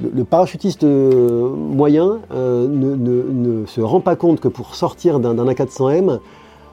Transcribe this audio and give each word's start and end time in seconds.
le, 0.00 0.24
parachutiste 0.24 0.84
moyen 0.84 2.20
ne, 2.30 3.64
se 3.66 3.80
rend 3.80 4.00
pas 4.00 4.16
compte 4.16 4.40
que 4.40 4.48
pour 4.48 4.74
sortir 4.74 5.20
d'un 5.20 5.34
A400M, 5.34 6.18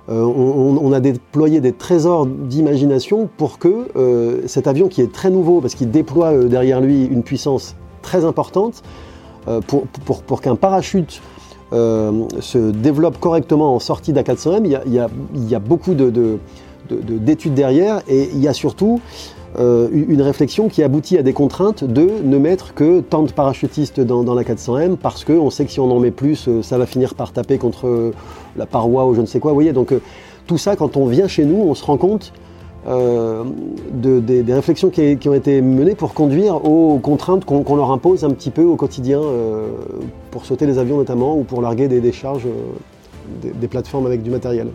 on, 0.08 0.94
a 0.94 1.00
déployé 1.00 1.60
des 1.60 1.72
trésors 1.72 2.28
d'imagination 2.28 3.28
pour 3.38 3.58
que 3.58 4.42
cet 4.46 4.68
avion 4.68 4.88
qui 4.88 5.02
est 5.02 5.12
très 5.12 5.32
nouveau, 5.32 5.62
parce 5.62 5.74
qu'il 5.74 5.90
déploie 5.90 6.36
derrière 6.46 6.82
lui 6.82 7.06
une 7.06 7.24
puissance 7.24 7.76
très 8.04 8.26
importante, 8.26 8.84
pour, 9.66 10.42
qu'un 10.42 10.56
parachute 10.56 11.22
euh, 11.74 12.26
se 12.40 12.72
développe 12.72 13.20
correctement 13.20 13.76
en 13.76 13.80
sortie 13.80 14.14
d'A400M, 14.14 14.62
il 14.66 14.72
y 14.72 14.76
a, 15.00 15.10
il 15.34 15.50
y 15.50 15.56
a, 15.56 15.60
beaucoup 15.60 15.96
d'études 15.96 17.56
derrière 17.56 18.02
et 18.08 18.30
il 18.32 18.40
y 18.40 18.48
a 18.48 18.54
surtout 18.54 19.02
euh, 19.60 19.88
une 19.92 20.22
réflexion 20.22 20.68
qui 20.68 20.84
aboutit 20.84 21.18
à 21.18 21.24
des 21.24 21.34
contraintes 21.34 21.84
de 21.84 22.10
ne 22.24 22.38
mettre 22.38 22.74
que 22.74 23.02
tant 23.02 23.24
de 23.24 23.32
parachutistes 23.32 24.00
dans, 24.00 24.34
la 24.34 24.44
400M 24.44 24.98
parce 24.98 25.24
qu'on 25.24 25.50
sait 25.50 25.66
que 25.66 25.72
si 25.72 25.80
on 25.80 25.92
en 25.92 26.00
met 26.00 26.12
plus, 26.12 26.48
euh, 26.48 26.62
ça 26.62 26.78
va 26.78 26.86
finir 26.86 27.16
par 27.16 27.32
taper 27.32 27.58
contre 27.58 28.12
la 28.58 28.66
paroi 28.66 29.06
ou 29.06 29.16
je 29.16 29.22
ne 29.22 29.26
sais 29.26 29.40
quoi. 29.40 29.52
Vous 29.52 29.56
voyez, 29.56 29.74
donc 29.74 29.94
tout 30.48 30.58
ça, 30.58 30.76
quand 30.76 30.98
on 30.98 31.06
vient 31.06 31.28
chez 31.28 31.46
nous, 31.46 31.58
on 31.58 31.76
se 31.76 31.84
rend 31.84 31.98
compte 31.98 32.34
euh, 32.88 33.44
de, 33.94 34.20
des, 34.20 34.54
réflexions 34.54 34.92
qui, 34.92 35.18
ont 35.28 35.34
été 35.34 35.62
menées 35.62 35.96
pour 35.96 36.14
conduire 36.14 36.64
aux 36.66 37.00
contraintes 37.00 37.44
qu'on 37.44 37.76
leur 37.76 37.92
impose 37.92 38.24
un 38.24 38.30
petit 38.30 38.52
peu 38.52 38.64
au 38.64 38.76
quotidien, 38.76 39.20
euh, 39.20 39.70
pour 40.30 40.46
sauter 40.46 40.68
les 40.68 40.78
avions 40.78 40.98
notamment, 40.98 41.36
ou 41.36 41.44
pour 41.44 41.64
larguer 41.64 41.88
des 41.88 42.00
décharges 42.00 42.46
euh, 42.46 43.52
des, 43.60 43.68
plateformes 43.68 44.06
avec 44.06 44.22
du 44.22 44.30
matériel. 44.30 44.68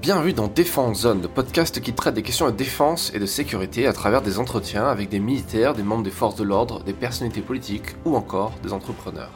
Bienvenue 0.00 0.32
dans 0.32 0.48
Défense 0.48 1.02
Zone, 1.02 1.20
le 1.20 1.28
podcast 1.28 1.78
qui 1.78 1.92
traite 1.92 2.14
des 2.14 2.22
questions 2.22 2.46
de 2.46 2.56
défense 2.56 3.12
et 3.14 3.18
de 3.18 3.26
sécurité 3.26 3.86
à 3.86 3.92
travers 3.92 4.22
des 4.22 4.38
entretiens 4.38 4.86
avec 4.86 5.10
des 5.10 5.18
militaires, 5.18 5.74
des 5.74 5.82
membres 5.82 6.04
des 6.04 6.10
forces 6.10 6.36
de 6.36 6.42
l'ordre, 6.42 6.82
des 6.82 6.94
personnalités 6.94 7.42
politiques 7.42 7.96
ou 8.06 8.16
encore 8.16 8.52
des 8.62 8.72
entrepreneurs. 8.72 9.34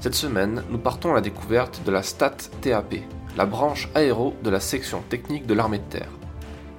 Cette 0.00 0.14
semaine, 0.14 0.62
nous 0.70 0.78
partons 0.78 1.10
à 1.10 1.16
la 1.16 1.20
découverte 1.20 1.82
de 1.84 1.90
la 1.90 2.02
STAT 2.02 2.36
TAP, 2.62 2.94
la 3.36 3.44
branche 3.44 3.90
aéro 3.94 4.32
de 4.42 4.48
la 4.48 4.60
section 4.60 5.02
technique 5.10 5.46
de 5.46 5.52
l'armée 5.52 5.78
de 5.78 5.90
terre. 5.90 6.12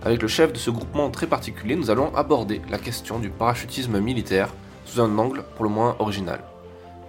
Avec 0.04 0.24
le 0.24 0.28
chef 0.28 0.52
de 0.52 0.58
ce 0.58 0.72
groupement 0.72 1.12
très 1.12 1.28
particulier, 1.28 1.76
nous 1.76 1.92
allons 1.92 2.16
aborder 2.16 2.64
la 2.68 2.80
question 2.80 3.20
du 3.20 3.30
parachutisme 3.30 4.00
militaire 4.00 4.52
sous 4.86 5.02
un 5.02 5.20
angle 5.20 5.44
pour 5.56 5.66
le 5.66 5.72
moins 5.72 5.96
original. 6.00 6.40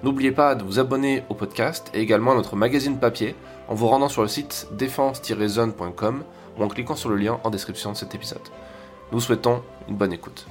N'oubliez 0.03 0.33
pas 0.33 0.55
de 0.55 0.65
vous 0.65 0.79
abonner 0.79 1.23
au 1.31 1.35
podcast 1.35 1.91
et 1.95 2.01
également 2.01 2.33
à 2.33 2.37
notre 2.37 2.57
magazine 2.57 2.99
papier 2.99 3.35
en 3.69 3.75
vous 3.75 3.87
rendant 3.87 4.09
sur 4.09 4.23
le 4.23 4.29
site 4.29 4.69
défense-zone.com 4.73 6.25
ou 6.59 6.63
en 6.63 6.69
cliquant 6.69 6.97
sur 6.97 7.11
le 7.11 7.17
lien 7.17 7.39
en 7.45 7.51
description 7.51 7.93
de 7.93 7.97
cet 7.97 8.15
épisode. 8.15 8.43
Nous 9.13 9.21
souhaitons 9.21 9.63
une 9.89 9.97
bonne 9.97 10.13
écoute. 10.13 10.47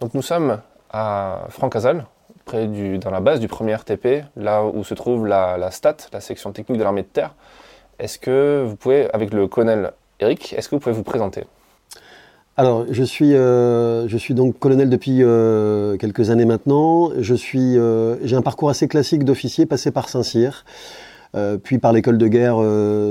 Donc 0.00 0.14
nous 0.14 0.22
sommes 0.22 0.60
à 0.90 1.46
Francazal, 1.50 2.06
près 2.44 2.66
du, 2.66 2.98
dans 2.98 3.10
la 3.10 3.20
base 3.20 3.40
du 3.40 3.48
premier 3.48 3.74
RTP, 3.74 4.24
là 4.36 4.64
où 4.64 4.84
se 4.84 4.94
trouve 4.94 5.26
la, 5.26 5.58
la 5.58 5.70
STAT, 5.70 5.96
la 6.12 6.20
section 6.20 6.52
technique 6.52 6.78
de 6.78 6.84
l'armée 6.84 7.02
de 7.02 7.08
terre. 7.08 7.34
Est-ce 7.98 8.18
que 8.18 8.64
vous 8.66 8.76
pouvez, 8.76 9.12
avec 9.12 9.32
le 9.32 9.48
colonel 9.48 9.92
Eric, 10.20 10.52
est-ce 10.54 10.68
que 10.68 10.76
vous 10.76 10.80
pouvez 10.80 10.94
vous 10.94 11.02
présenter? 11.02 11.44
Alors, 12.56 12.86
je 12.90 13.04
suis, 13.04 13.34
euh, 13.34 14.08
je 14.08 14.16
suis 14.16 14.34
donc 14.34 14.58
colonel 14.58 14.90
depuis 14.90 15.22
euh, 15.22 15.96
quelques 15.96 16.30
années 16.30 16.44
maintenant. 16.44 17.12
Je 17.16 17.34
suis, 17.36 17.78
euh, 17.78 18.16
j'ai 18.26 18.34
un 18.34 18.42
parcours 18.42 18.68
assez 18.68 18.88
classique 18.88 19.22
d'officier, 19.22 19.64
passé 19.64 19.92
par 19.92 20.08
Saint-Cyr, 20.08 20.64
puis 21.62 21.78
par 21.78 21.92
l'école 21.92 22.18
de 22.18 22.26
guerre 22.26 22.56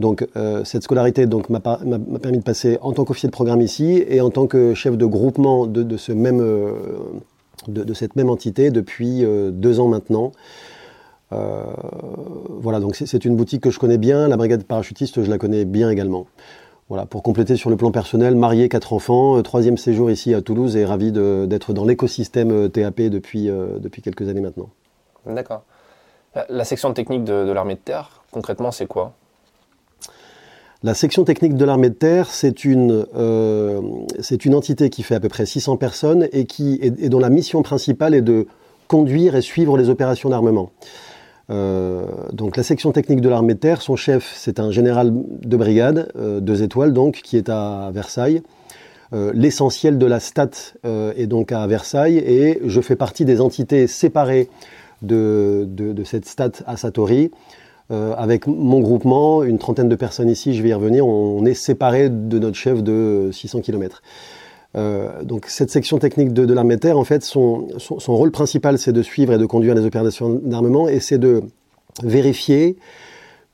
Donc 0.00 0.26
euh, 0.36 0.64
cette 0.64 0.82
scolarité 0.82 1.26
m'a 1.48 1.60
permis 1.60 2.38
de 2.38 2.42
passer 2.42 2.78
en 2.82 2.92
tant 2.92 3.04
qu'officier 3.04 3.28
de 3.28 3.32
programme 3.32 3.60
ici 3.60 4.02
et 4.08 4.20
en 4.20 4.30
tant 4.30 4.48
que 4.48 4.74
chef 4.74 4.96
de 4.96 5.06
groupement 5.06 5.66
de, 5.66 5.96
ce 5.96 6.10
même, 6.10 6.40
euh, 6.40 6.72
de, 7.68 7.94
cette 7.94 8.16
même 8.16 8.30
entité 8.30 8.72
depuis 8.72 9.24
deux 9.52 9.78
ans 9.78 9.86
maintenant. 9.86 10.32
Voilà, 12.60 12.80
donc 12.80 12.96
c'est 12.96 13.24
une 13.24 13.36
boutique 13.36 13.62
que 13.62 13.70
je 13.70 13.78
connais 13.78 13.98
bien. 13.98 14.28
La 14.28 14.36
brigade 14.36 14.64
parachutiste, 14.64 15.22
je 15.22 15.30
la 15.30 15.38
connais 15.38 15.64
bien 15.64 15.90
également. 15.90 16.26
Voilà, 16.88 17.06
pour 17.06 17.22
compléter 17.22 17.56
sur 17.56 17.70
le 17.70 17.76
plan 17.76 17.90
personnel, 17.90 18.34
marié, 18.34 18.68
quatre 18.68 18.92
enfants, 18.92 19.40
troisième 19.42 19.78
séjour 19.78 20.10
ici 20.10 20.34
à 20.34 20.42
Toulouse 20.42 20.76
et 20.76 20.84
ravi 20.84 21.12
d'être 21.12 21.72
dans 21.72 21.84
l'écosystème 21.84 22.68
TAP 22.68 23.02
depuis, 23.02 23.46
depuis 23.46 24.02
quelques 24.02 24.28
années 24.28 24.42
maintenant. 24.42 24.68
D'accord. 25.26 25.62
La 26.48 26.64
section 26.64 26.92
technique 26.92 27.24
de, 27.24 27.52
l'armée 27.52 27.74
de 27.74 27.80
terre, 27.80 28.22
concrètement, 28.32 28.72
c'est 28.72 28.86
quoi? 28.86 29.14
La 30.82 30.92
section 30.92 31.24
technique 31.24 31.56
de 31.56 31.64
l'armée 31.64 31.88
de 31.88 31.94
terre, 31.94 32.28
c'est 32.28 32.64
une, 32.64 33.06
euh, 33.16 33.80
une 34.44 34.54
entité 34.54 34.90
qui 34.90 35.02
fait 35.02 35.14
à 35.14 35.20
peu 35.20 35.28
près 35.28 35.46
600 35.46 35.76
personnes 35.76 36.28
et, 36.32 36.44
qui, 36.44 36.78
et, 36.82 37.08
dont 37.08 37.20
la 37.20 37.30
mission 37.30 37.62
principale 37.62 38.14
est 38.14 38.20
de 38.20 38.46
conduire 38.88 39.36
et 39.36 39.40
suivre 39.40 39.78
les 39.78 39.88
opérations 39.88 40.28
d'armement. 40.28 40.70
Euh, 41.50 42.06
donc 42.32 42.56
la 42.56 42.62
section 42.62 42.92
technique 42.92 43.20
de 43.20 43.28
l'armée 43.28 43.54
de 43.54 43.58
terre, 43.58 43.82
son 43.82 43.96
chef, 43.96 44.32
c'est 44.36 44.60
un 44.60 44.70
général 44.70 45.12
de 45.12 45.56
brigade, 45.56 46.10
euh, 46.16 46.40
deux 46.40 46.62
étoiles 46.62 46.92
donc, 46.92 47.20
qui 47.22 47.36
est 47.36 47.48
à 47.48 47.90
Versailles. 47.92 48.42
L'essentiel 49.32 49.96
de 49.96 50.06
la 50.06 50.18
stat 50.18 50.50
est 50.84 51.28
donc 51.28 51.52
à 51.52 51.64
Versailles 51.68 52.18
et 52.18 52.60
je 52.64 52.80
fais 52.80 52.96
partie 52.96 53.24
des 53.24 53.40
entités 53.40 53.86
séparées 53.86 54.48
de, 55.02 55.68
de, 55.68 56.02
cette 56.02 56.26
stat 56.26 56.50
à 56.66 56.76
Satori. 56.76 57.30
Euh, 57.90 58.14
avec 58.16 58.46
mon 58.46 58.80
groupement, 58.80 59.42
une 59.42 59.58
trentaine 59.58 59.90
de 59.90 59.94
personnes 59.94 60.30
ici, 60.30 60.54
je 60.54 60.62
vais 60.62 60.70
y 60.70 60.74
revenir, 60.74 61.06
on, 61.06 61.44
est 61.44 61.54
séparés 61.54 62.08
de 62.08 62.38
notre 62.38 62.56
chef 62.56 62.82
de 62.82 63.28
600 63.30 63.60
km. 63.60 64.02
Euh, 64.76 65.22
donc 65.22 65.46
cette 65.46 65.70
section 65.70 65.98
technique 65.98 66.32
de, 66.32 66.52
l'armée 66.52 66.76
de 66.76 66.80
terre, 66.80 66.98
en 66.98 67.04
fait, 67.04 67.22
son, 67.22 67.68
son, 67.78 68.16
rôle 68.16 68.30
principal, 68.30 68.78
c'est 68.78 68.92
de 68.92 69.02
suivre 69.02 69.32
et 69.32 69.38
de 69.38 69.46
conduire 69.46 69.74
les 69.74 69.84
opérations 69.84 70.40
d'armement 70.42 70.88
et 70.88 71.00
c'est 71.00 71.18
de 71.18 71.42
vérifier 72.02 72.76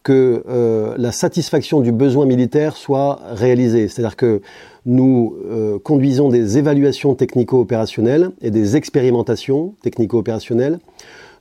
que 0.03 0.43
euh, 0.49 0.95
la 0.97 1.13
satisfaction 1.13 1.81
du 1.81 1.93
besoin 1.93 2.25
militaire 2.25 2.77
soit 2.77 3.21
réalisée. 3.33 3.89
C'est-à-dire 3.89 4.17
que 4.17 4.41
nous 4.87 5.37
euh, 5.45 5.79
conduisons 5.79 6.31
des 6.31 6.57
évaluations 6.57 7.15
technico-opérationnelles 7.15 8.31
et 8.41 8.51
des 8.51 8.77
expérimentations 8.77 9.75
technico-opérationnelles 9.83 10.79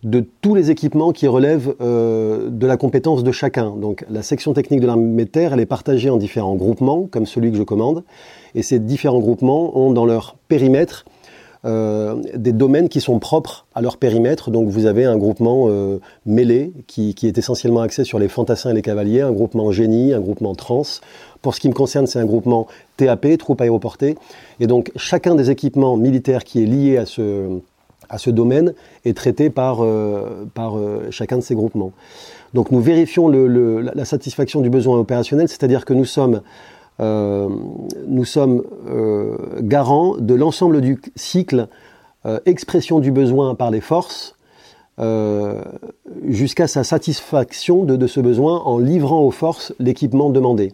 de 0.04 0.25
tous 0.42 0.56
les 0.56 0.72
équipements 0.72 1.12
qui 1.12 1.28
relèvent 1.28 1.75
euh, 1.81 2.50
de 2.50 2.68
la 2.68 2.78
compétence 2.78 3.24
de 3.24 3.31
chacun. 3.31 3.75
Donc 3.75 4.06
la 4.10 4.22
section 4.22 4.54
technique 4.54 4.80
de 4.80 4.88
l'armée 4.88 5.25
de 5.25 5.30
terre, 5.30 5.54
elle 5.54 5.60
est 5.60 5.66
partagée 5.66 6.10
en 6.10 6.18
différents 6.18 6.56
groupements, 6.56 7.07
comme 7.12 7.25
celui 7.25 7.51
que 7.51 7.57
je 7.57 7.63
commande, 7.63 8.04
et 8.56 8.63
ces 8.63 8.80
différents 8.80 9.19
groupements 9.19 9.78
ont 9.78 9.92
dans 9.92 10.06
leur 10.06 10.36
périmètre 10.48 11.06
euh, 11.66 12.16
des 12.36 12.54
domaines 12.54 12.88
qui 12.88 13.01
sont 13.01 13.19
propres 13.19 13.66
à 13.75 13.81
leur 13.81 13.98
périmètre. 13.98 14.50
Donc 14.50 14.69
vous 14.69 14.86
avez 14.86 15.04
un 15.04 15.18
groupement 15.18 15.66
euh, 15.68 16.00
mêlé 16.25 16.72
qui, 16.88 17.13
qui, 17.13 17.28
est 17.28 17.38
essentiellement 17.38 17.81
axé 17.81 18.06
sur 18.06 18.18
les 18.18 18.30
fantassins 18.30 18.69
et 18.69 18.74
les 18.74 18.81
cavaliers, 18.81 19.19
un 19.19 19.34
groupement 19.34 19.69
génie, 19.74 20.13
un 20.13 20.22
groupement 20.22 20.56
trans. 20.56 20.84
Pour 21.42 21.54
ce 21.54 21.60
qui 21.60 21.68
me 21.68 21.74
concerne, 21.74 22.07
c'est 22.07 22.19
un 22.19 22.25
groupement 22.25 22.68
TAP, 22.95 23.38
troupes 23.38 23.60
aéroportées. 23.60 24.16
Et 24.62 24.68
donc 24.68 24.94
chacun 24.95 25.36
des 25.36 25.50
équipements 25.50 25.98
militaires 25.98 26.45
qui 26.45 26.63
est 26.63 26.66
lié 26.66 26.95
à 26.95 27.06
ce, 27.06 27.60
à 28.10 28.18
ce 28.18 28.30
domaine 28.30 28.74
est 29.06 29.16
traité 29.16 29.50
par, 29.50 29.84
euh, 29.84 30.46
par 30.54 30.78
euh, 30.78 31.08
chacun 31.12 31.38
de 31.38 31.44
ces 31.44 31.56
groupements. 31.56 31.94
Donc 32.54 32.72
nous 32.72 32.82
vérifions 32.82 33.28
la 33.30 34.06
satisfaction 34.06 34.62
du 34.62 34.72
besoin 34.72 34.98
opérationnel, 34.98 35.48
c'est-à-dire 35.48 35.86
que 35.86 35.94
nous 35.94 36.06
sommes 36.06 36.42
nous 37.00 38.26
sommes 38.26 38.64
garants 39.62 40.18
de 40.18 40.34
l'ensemble 40.34 40.82
du 40.82 41.00
cycle 41.16 41.68
expression 42.46 43.00
du 43.00 43.12
besoin 43.12 43.56
par 43.56 43.72
les 43.72 43.80
forces 43.80 44.36
jusqu'à 46.28 46.68
sa 46.68 46.84
satisfaction 46.84 47.86
de, 47.86 48.08
ce 48.08 48.20
besoin 48.20 48.58
en 48.66 48.80
livrant 48.80 49.22
aux 49.22 49.32
forces 49.32 49.74
l'équipement 49.80 50.30
demandé. 50.30 50.74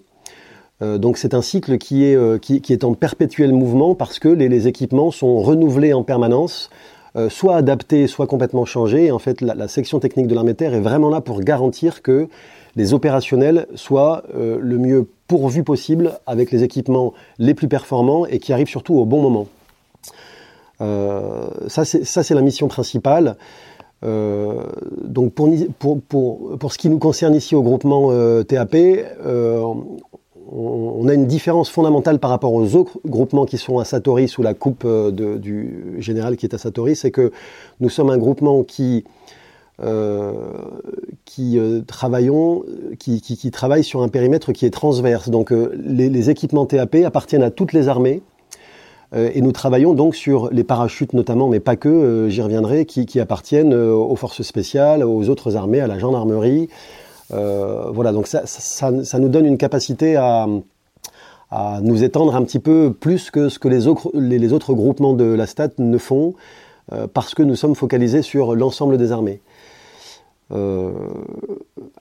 donc 0.82 1.18
c'est 1.18 1.36
un 1.36 1.44
cycle 1.44 1.78
qui 1.78 2.06
est, 2.06 2.40
qui, 2.40 2.74
est, 2.74 2.84
en 2.86 2.96
perpétuel 2.96 3.54
mouvement 3.54 3.94
parce 3.94 4.18
que 4.18 4.30
les 4.30 4.68
équipements 4.68 5.12
sont 5.12 5.42
renouvelés 5.42 5.94
en 5.94 6.02
permanence 6.04 6.72
euh, 7.16 7.30
soit 7.30 7.56
adapté, 7.56 8.08
soit 8.08 8.28
complètement 8.28 8.66
changé. 8.66 9.06
Et 9.06 9.12
en 9.12 9.20
fait, 9.20 9.40
la, 9.42 9.68
section 9.68 10.00
technique 10.00 10.28
de 10.28 10.36
l'armée 10.36 10.54
terre 10.54 10.74
est 10.74 10.82
vraiment 10.82 11.10
là 11.10 11.22
pour 11.22 11.40
garantir 11.40 12.02
que 12.02 12.28
les 12.76 12.94
opérationnels 12.94 13.68
soient 13.76 14.24
euh, 14.36 14.58
le 14.60 14.78
mieux 14.78 15.08
pourvus 15.28 15.64
possible 15.64 16.20
avec 16.28 16.52
les 16.52 16.64
équipements 16.64 17.14
les 17.40 17.54
plus 17.54 17.70
performants 17.70 18.26
et 18.26 18.40
qui 18.40 18.52
arrivent 18.52 18.68
surtout 18.68 18.96
au 18.96 19.06
bon 19.06 19.22
moment. 19.22 19.48
Euh, 20.82 21.48
ça, 21.68 21.86
c'est 21.86 22.34
la 22.34 22.42
mission 22.42 22.68
principale. 22.68 23.38
donc 24.04 25.34
pour, 25.34 26.72
ce 26.72 26.78
qui 26.78 26.90
nous 26.90 27.00
concerne 27.00 27.34
ici 27.34 27.56
au 27.56 27.64
groupement 27.64 28.12
TAP, 28.44 28.76
on 30.52 31.08
a 31.08 31.14
une 31.14 31.26
différence 31.26 31.70
fondamentale 31.70 32.20
par 32.20 32.30
rapport 32.30 32.54
aux 32.54 32.76
autres 32.76 33.00
groupements 33.06 33.46
qui 33.46 33.58
sont 33.58 33.80
à 33.80 33.86
Satori 33.86 34.28
sous 34.28 34.44
la 34.44 34.54
coupe 34.54 34.84
euh, 34.86 35.12
du 35.12 35.96
général 36.00 36.38
qui 36.38 36.46
est 36.46 36.54
à 36.54 36.58
Satori, 36.58 36.96
c'est 36.96 37.12
que 37.12 37.32
nous 37.80 37.90
sommes 37.90 38.10
un 38.10 38.18
groupement 38.18 38.64
qui 38.64 39.04
euh, 39.84 40.34
euh, 41.40 41.82
travaille 41.88 43.84
sur 43.84 44.02
un 44.02 44.08
périmètre 44.08 44.52
qui 44.52 44.66
est 44.66 44.70
transverse. 44.70 45.30
Donc 45.30 45.52
les, 45.52 46.30
équipements 46.30 46.66
TAP 46.66 46.96
appartiennent 47.06 47.44
à 47.44 47.52
toutes 47.52 47.74
les 47.74 47.88
armées. 47.88 48.22
et 49.16 49.42
nous 49.42 49.52
travaillons 49.52 49.94
donc 49.94 50.16
sur 50.16 50.50
les 50.52 50.64
parachutes 50.64 51.14
notamment, 51.14 51.48
mais 51.48 51.60
pas 51.60 51.76
que, 51.76 52.28
j'y 52.30 52.42
reviendrai, 52.42 52.86
qui, 52.86 53.20
appartiennent 53.20 53.74
aux 53.74 54.16
forces 54.16 54.44
spéciales, 54.44 55.04
aux 55.04 55.30
autres 55.30 55.56
armées, 55.56 55.82
à 55.82 55.88
la 55.88 56.00
gendarmerie, 56.00 56.70
voilà, 57.30 58.12
donc 58.12 58.28
ça, 58.28 58.90
nous 58.92 59.30
donne 59.30 59.46
une 59.46 59.58
capacité 59.58 60.16
à, 60.16 60.48
nous 61.82 62.04
étendre 62.04 62.36
un 62.36 62.44
petit 62.44 62.60
peu 62.60 62.92
plus 62.92 63.32
que 63.32 63.50
ce 63.50 63.60
que 63.60 63.68
les 63.68 63.88
autres, 63.88 64.12
les, 64.14 64.52
autres 64.52 64.74
groupements 64.74 65.14
de 65.14 65.26
la 65.26 65.48
STAT 65.48 65.70
ne 65.78 65.98
font, 65.98 66.34
euh, 66.94 67.08
parce 67.12 67.34
que 67.34 67.42
nous 67.42 67.56
sommes 67.56 67.76
focalisés 67.76 68.22
sur 68.22 68.56
l'ensemble 68.56 68.98
des 68.98 69.12
armées. 69.12 69.42
Euh, 70.52 70.92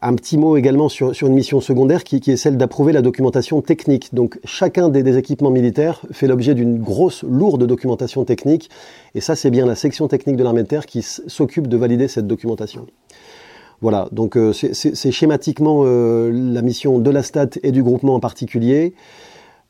un 0.02 0.14
petit 0.14 0.36
mot 0.36 0.58
également 0.58 0.90
sur, 0.90 1.14
une 1.22 1.32
mission 1.32 1.62
secondaire 1.62 2.04
qui, 2.04 2.16
est 2.30 2.36
celle 2.36 2.58
d'approuver 2.58 2.92
la 2.92 3.00
documentation 3.00 3.62
technique. 3.62 4.14
Donc 4.14 4.38
chacun 4.44 4.90
des, 4.90 5.16
équipements 5.16 5.50
militaires 5.50 6.02
fait 6.10 6.26
l'objet 6.26 6.54
d'une 6.54 6.78
grosse, 6.78 7.22
lourde 7.22 7.64
documentation 7.66 8.24
technique, 8.26 8.68
et 9.14 9.22
ça 9.22 9.34
c'est 9.36 9.50
bien 9.50 9.64
la 9.64 9.74
section 9.74 10.08
technique 10.08 10.36
de 10.36 10.44
l'armée 10.44 10.62
de 10.62 10.68
terre 10.68 10.84
qui 10.84 11.00
s'occupe 11.02 11.68
de 11.68 11.76
valider 11.78 12.06
cette 12.06 12.26
documentation. 12.26 12.86
Voilà, 13.84 14.08
donc 14.12 14.38
euh, 14.38 14.54
c'est 14.54 15.12
schématiquement 15.12 15.82
euh, 15.84 16.30
la 16.32 16.62
mission 16.62 17.00
de 17.00 17.10
la 17.10 17.22
STAT 17.22 17.58
et 17.62 17.70
du 17.70 17.82
groupement 17.82 18.14
en 18.14 18.18
particulier. 18.18 18.94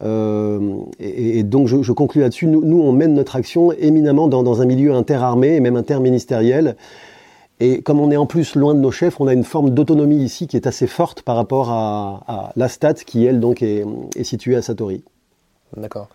Euh, 0.04 0.76
et, 1.00 1.42
donc 1.42 1.66
je, 1.66 1.90
conclue 1.90 2.20
là-dessus. 2.20 2.46
Nous, 2.46 2.80
on 2.80 2.92
mène 2.92 3.14
notre 3.14 3.34
action 3.34 3.72
éminemment 3.72 4.28
dans, 4.28 4.62
un 4.62 4.66
milieu 4.66 4.94
interarmé 4.94 5.56
et 5.56 5.60
même 5.60 5.74
interministériel. 5.74 6.76
Et 7.58 7.82
comme 7.82 7.98
on 7.98 8.12
est 8.12 8.16
en 8.16 8.26
plus 8.26 8.54
loin 8.54 8.76
de 8.76 8.78
nos 8.78 8.92
chefs, 8.92 9.20
on 9.20 9.26
a 9.26 9.32
une 9.32 9.42
forme 9.42 9.70
d'autonomie 9.70 10.22
ici 10.22 10.46
qui 10.46 10.56
est 10.56 10.68
assez 10.68 10.86
forte 10.86 11.22
par 11.22 11.34
rapport 11.34 11.72
à, 11.72 12.52
la 12.54 12.68
STAT 12.68 12.94
qui, 12.94 13.26
elle, 13.26 13.40
donc 13.40 13.62
est, 13.62 13.84
située 14.22 14.54
à 14.54 14.62
Satori. 14.62 15.02
D'accord. 15.76 16.06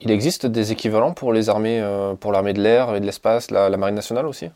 Il 0.00 0.10
existe 0.10 0.46
des 0.46 0.72
équivalents 0.72 1.12
pour 1.12 1.34
les 1.34 1.50
armées, 1.50 1.86
pour 2.18 2.32
l'armée 2.32 2.54
de 2.54 2.62
l'air 2.62 2.94
et 2.94 3.00
de 3.00 3.04
l'espace, 3.04 3.50
la 3.50 3.68
Marine 3.76 3.96
nationale 3.96 4.24
aussi? 4.24 4.46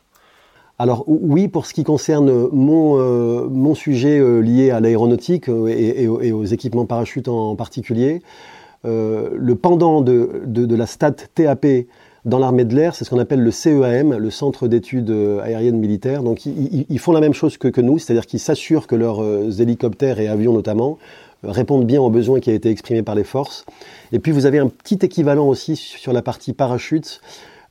Alors 0.78 1.04
oui, 1.06 1.46
pour 1.46 1.66
ce 1.66 1.74
qui 1.74 1.84
concerne 1.84 2.48
mon, 2.50 2.98
euh, 2.98 3.74
sujet 3.74 4.18
euh, 4.18 4.40
lié 4.40 4.70
à 4.70 4.80
l'aéronautique 4.80 5.48
euh, 5.48 5.68
et, 5.68 6.08
aux 6.08 6.44
équipements 6.44 6.84
parachutes 6.84 7.28
en, 7.28 7.54
particulier, 7.54 8.22
le 8.84 9.54
pendant 9.54 10.02
de, 10.02 10.74
la 10.74 10.86
STAT 10.86 11.16
TAP 11.34 11.66
dans 12.24 12.38
l'armée 12.38 12.64
de 12.64 12.74
l'air, 12.74 12.94
c'est 12.94 13.04
ce 13.04 13.10
qu'on 13.10 13.18
appelle 13.18 13.40
le 13.40 13.50
CEAM, 13.50 14.16
le 14.16 14.30
Centre 14.30 14.66
d'études 14.66 15.14
aériennes 15.42 15.78
militaires. 15.78 16.22
Donc 16.22 16.44
ils, 16.44 16.98
font 16.98 17.12
la 17.12 17.20
même 17.20 17.34
chose 17.34 17.56
que, 17.56 17.68
que 17.68 17.80
nous, 17.80 17.98
c'est-à-dire 17.98 18.26
qu'ils 18.26 18.40
s'assurent 18.40 18.86
que 18.86 18.96
leurs 18.96 19.22
hélicoptères 19.60 20.20
et 20.20 20.28
avions 20.28 20.52
notamment 20.52 20.98
répondent 21.42 21.86
bien 21.86 22.00
aux 22.00 22.10
besoins 22.10 22.40
qui 22.40 22.50
ont 22.50 22.54
été 22.54 22.70
exprimés 22.70 23.02
par 23.02 23.14
les 23.14 23.24
forces. 23.24 23.64
Et 24.12 24.18
puis 24.18 24.32
vous 24.32 24.44
avez 24.44 24.58
un 24.58 24.68
petit 24.68 24.98
équivalent 25.02 25.46
aussi 25.46 25.76
sur 25.76 26.12
la 26.12 26.20
partie 26.20 26.52
parachute 26.52 27.20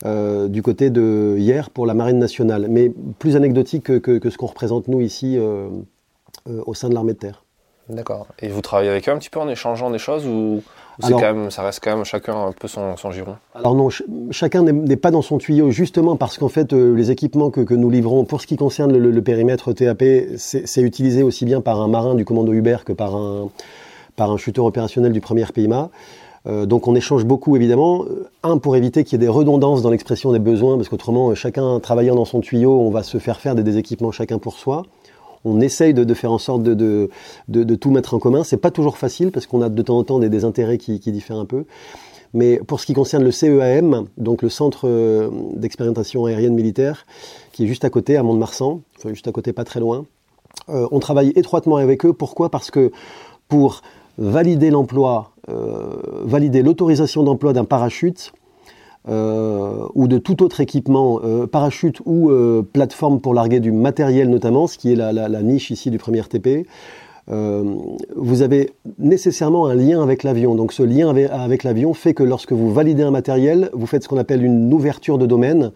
euh, 0.05 0.49
du 0.49 0.61
côté 0.61 0.89
de 0.89 1.35
hier 1.37 1.69
pour 1.69 1.85
la 1.85 1.93
Marine 1.93 2.19
nationale, 2.19 2.67
mais 2.69 2.91
plus 3.19 3.37
anecdotique 3.37 4.01
que, 4.01 4.29
ce 4.29 4.37
qu'on 4.37 4.47
représente 4.47 4.89
nous 4.89 4.99
ici 4.99 5.37
euh, 5.37 5.69
euh, 6.49 6.61
au 6.65 6.73
sein 6.73 6.89
de 6.89 6.93
l'armée 6.93 7.13
de 7.13 7.19
terre. 7.19 7.45
D'accord. 7.87 8.27
Et 8.41 8.49
vous 8.49 8.61
travaillez 8.61 8.89
avec 8.89 9.07
eux 9.07 9.11
un 9.11 9.17
petit 9.17 9.29
peu 9.29 9.39
en 9.39 9.47
échangeant 9.47 9.91
des 9.91 9.97
choses 9.97 10.25
ou, 10.25 10.61
quand 11.01 11.19
même, 11.19 11.51
ça 11.51 11.63
reste 11.63 11.81
quand 11.81 11.95
même 11.95 12.05
chacun 12.05 12.47
un 12.47 12.51
peu 12.51 12.67
son, 12.67 12.95
giron? 13.11 13.35
Alors 13.55 13.75
non, 13.75 13.89
chacun 14.31 14.63
n'est 14.63 14.95
pas 14.97 15.11
dans 15.11 15.21
son 15.21 15.37
tuyau 15.37 15.71
justement 15.71 16.15
parce 16.15 16.37
qu'en 16.37 16.47
fait 16.47 16.71
les 16.71 17.11
équipements 17.11 17.49
que, 17.49 17.73
nous 17.73 17.89
livrons 17.89 18.23
pour 18.23 18.41
ce 18.41 18.47
qui 18.47 18.55
concerne 18.55 18.95
le, 18.95 19.21
périmètre 19.21 19.73
TAP, 19.73 20.03
c'est 20.37 20.81
utilisé 20.81 21.23
aussi 21.23 21.43
bien 21.43 21.59
par 21.59 21.81
un 21.81 21.89
marin 21.89 22.15
du 22.15 22.23
commando 22.23 22.53
Hubert 22.53 22.85
que 22.85 22.93
par 22.93 23.15
un, 23.15 23.49
par 24.15 24.31
un 24.31 24.37
chuteur 24.37 24.65
opérationnel 24.65 25.11
du 25.11 25.21
premier 25.21 25.45
PIMA. 25.45 25.89
Euh, 26.45 26.65
donc 26.65 26.87
on 26.87 26.95
échange 26.95 27.25
beaucoup 27.25 27.55
évidemment. 27.55 28.03
Euh, 28.03 28.29
un 28.43 28.57
pour 28.57 28.75
éviter 28.75 29.03
qu'il 29.03 29.13
y 29.13 29.15
ait 29.15 29.25
des 29.25 29.31
redondances 29.31 29.81
dans 29.81 29.89
l'expression 29.89 30.31
des 30.31 30.39
besoins, 30.39 30.75
parce 30.75 30.89
qu'autrement 30.89 31.29
euh, 31.29 31.35
chacun 31.35 31.79
travaillant 31.79 32.15
dans 32.15 32.25
son 32.25 32.41
tuyau, 32.41 32.79
on 32.79 32.89
va 32.89 33.03
se 33.03 33.17
faire 33.17 33.39
faire 33.39 33.55
des, 33.55 33.77
équipements 33.77 34.11
chacun 34.11 34.39
pour 34.39 34.55
soi. 34.55 34.83
On 35.45 35.59
essaye 35.59 35.93
de, 35.93 36.13
faire 36.13 36.31
en 36.31 36.37
sorte 36.37 36.63
de, 36.63 37.09
tout 37.75 37.91
mettre 37.91 38.13
en 38.13 38.19
commun. 38.19 38.45
C'est 38.45 38.57
pas 38.57 38.71
toujours 38.71 38.97
facile 38.97 39.31
parce 39.31 39.45
qu'on 39.45 39.61
a 39.61 39.67
de 39.67 39.81
temps 39.81 39.97
en 39.97 40.03
temps 40.05 40.19
des, 40.19 40.45
intérêts 40.45 40.77
qui, 40.77 40.99
diffèrent 40.99 41.37
un 41.37 41.45
peu. 41.45 41.65
Mais 42.33 42.57
pour 42.65 42.79
ce 42.79 42.85
qui 42.85 42.93
concerne 42.93 43.25
le 43.25 43.31
CEAM, 43.31 44.05
donc 44.17 44.41
le 44.41 44.47
centre 44.47 45.29
d'expérimentation 45.53 46.25
aérienne 46.25 46.53
militaire, 46.53 47.05
qui 47.51 47.65
est 47.65 47.67
juste 47.67 47.83
à 47.83 47.89
côté, 47.89 48.15
à 48.15 48.23
Mont-de-Marsan, 48.23 48.79
enfin 48.97 49.09
juste 49.09 49.27
à 49.27 49.33
côté, 49.33 49.51
pas 49.51 49.65
très 49.65 49.81
loin, 49.81 50.05
on 50.69 50.99
travaille 50.99 51.33
étroitement 51.35 51.75
avec 51.75 52.05
eux. 52.05 52.13
Pourquoi? 52.13 52.49
Parce 52.49 52.71
que 52.71 52.93
pour 53.49 53.81
valider 54.17 54.69
l'emploi, 54.69 55.32
valider 55.47 56.61
l'autorisation 56.61 57.23
d'emploi 57.23 57.53
d'un 57.53 57.65
parachute 57.65 58.33
euh, 59.09 59.85
ou 59.95 60.07
de 60.07 60.17
tout 60.17 60.43
autre 60.43 60.61
équipement, 60.61 61.19
euh, 61.25 61.45
parachute 61.45 61.99
ou 62.05 62.31
plateforme 62.71 63.19
pour 63.19 63.33
larguer 63.33 63.59
du 63.59 63.71
matériel 63.71 64.29
notamment, 64.29 64.67
ce 64.67 64.77
qui 64.77 64.93
est 64.93 64.95
la, 64.95 65.41
niche 65.41 65.71
ici 65.71 65.91
du 65.91 65.97
premier 65.97 66.21
TP, 66.23 66.65
vous 67.27 68.41
avez 68.41 68.71
nécessairement 68.99 69.67
un 69.67 69.75
lien 69.75 70.01
avec 70.01 70.23
l'avion. 70.23 70.55
Donc 70.55 70.73
ce 70.73 70.83
lien 70.83 71.09
avec, 71.09 71.63
l'avion 71.63 71.93
fait 71.93 72.13
que 72.13 72.23
lorsque 72.23 72.51
vous 72.51 72.73
validez 72.73 73.03
un 73.03 73.11
matériel, 73.11 73.69
vous 73.73 73.85
faites 73.85 74.03
ce 74.03 74.09
qu'on 74.09 74.17
appelle 74.17 74.43
une 74.43 74.73
ouverture 74.73 75.17
de 75.17 75.25
domaine. 75.25 75.71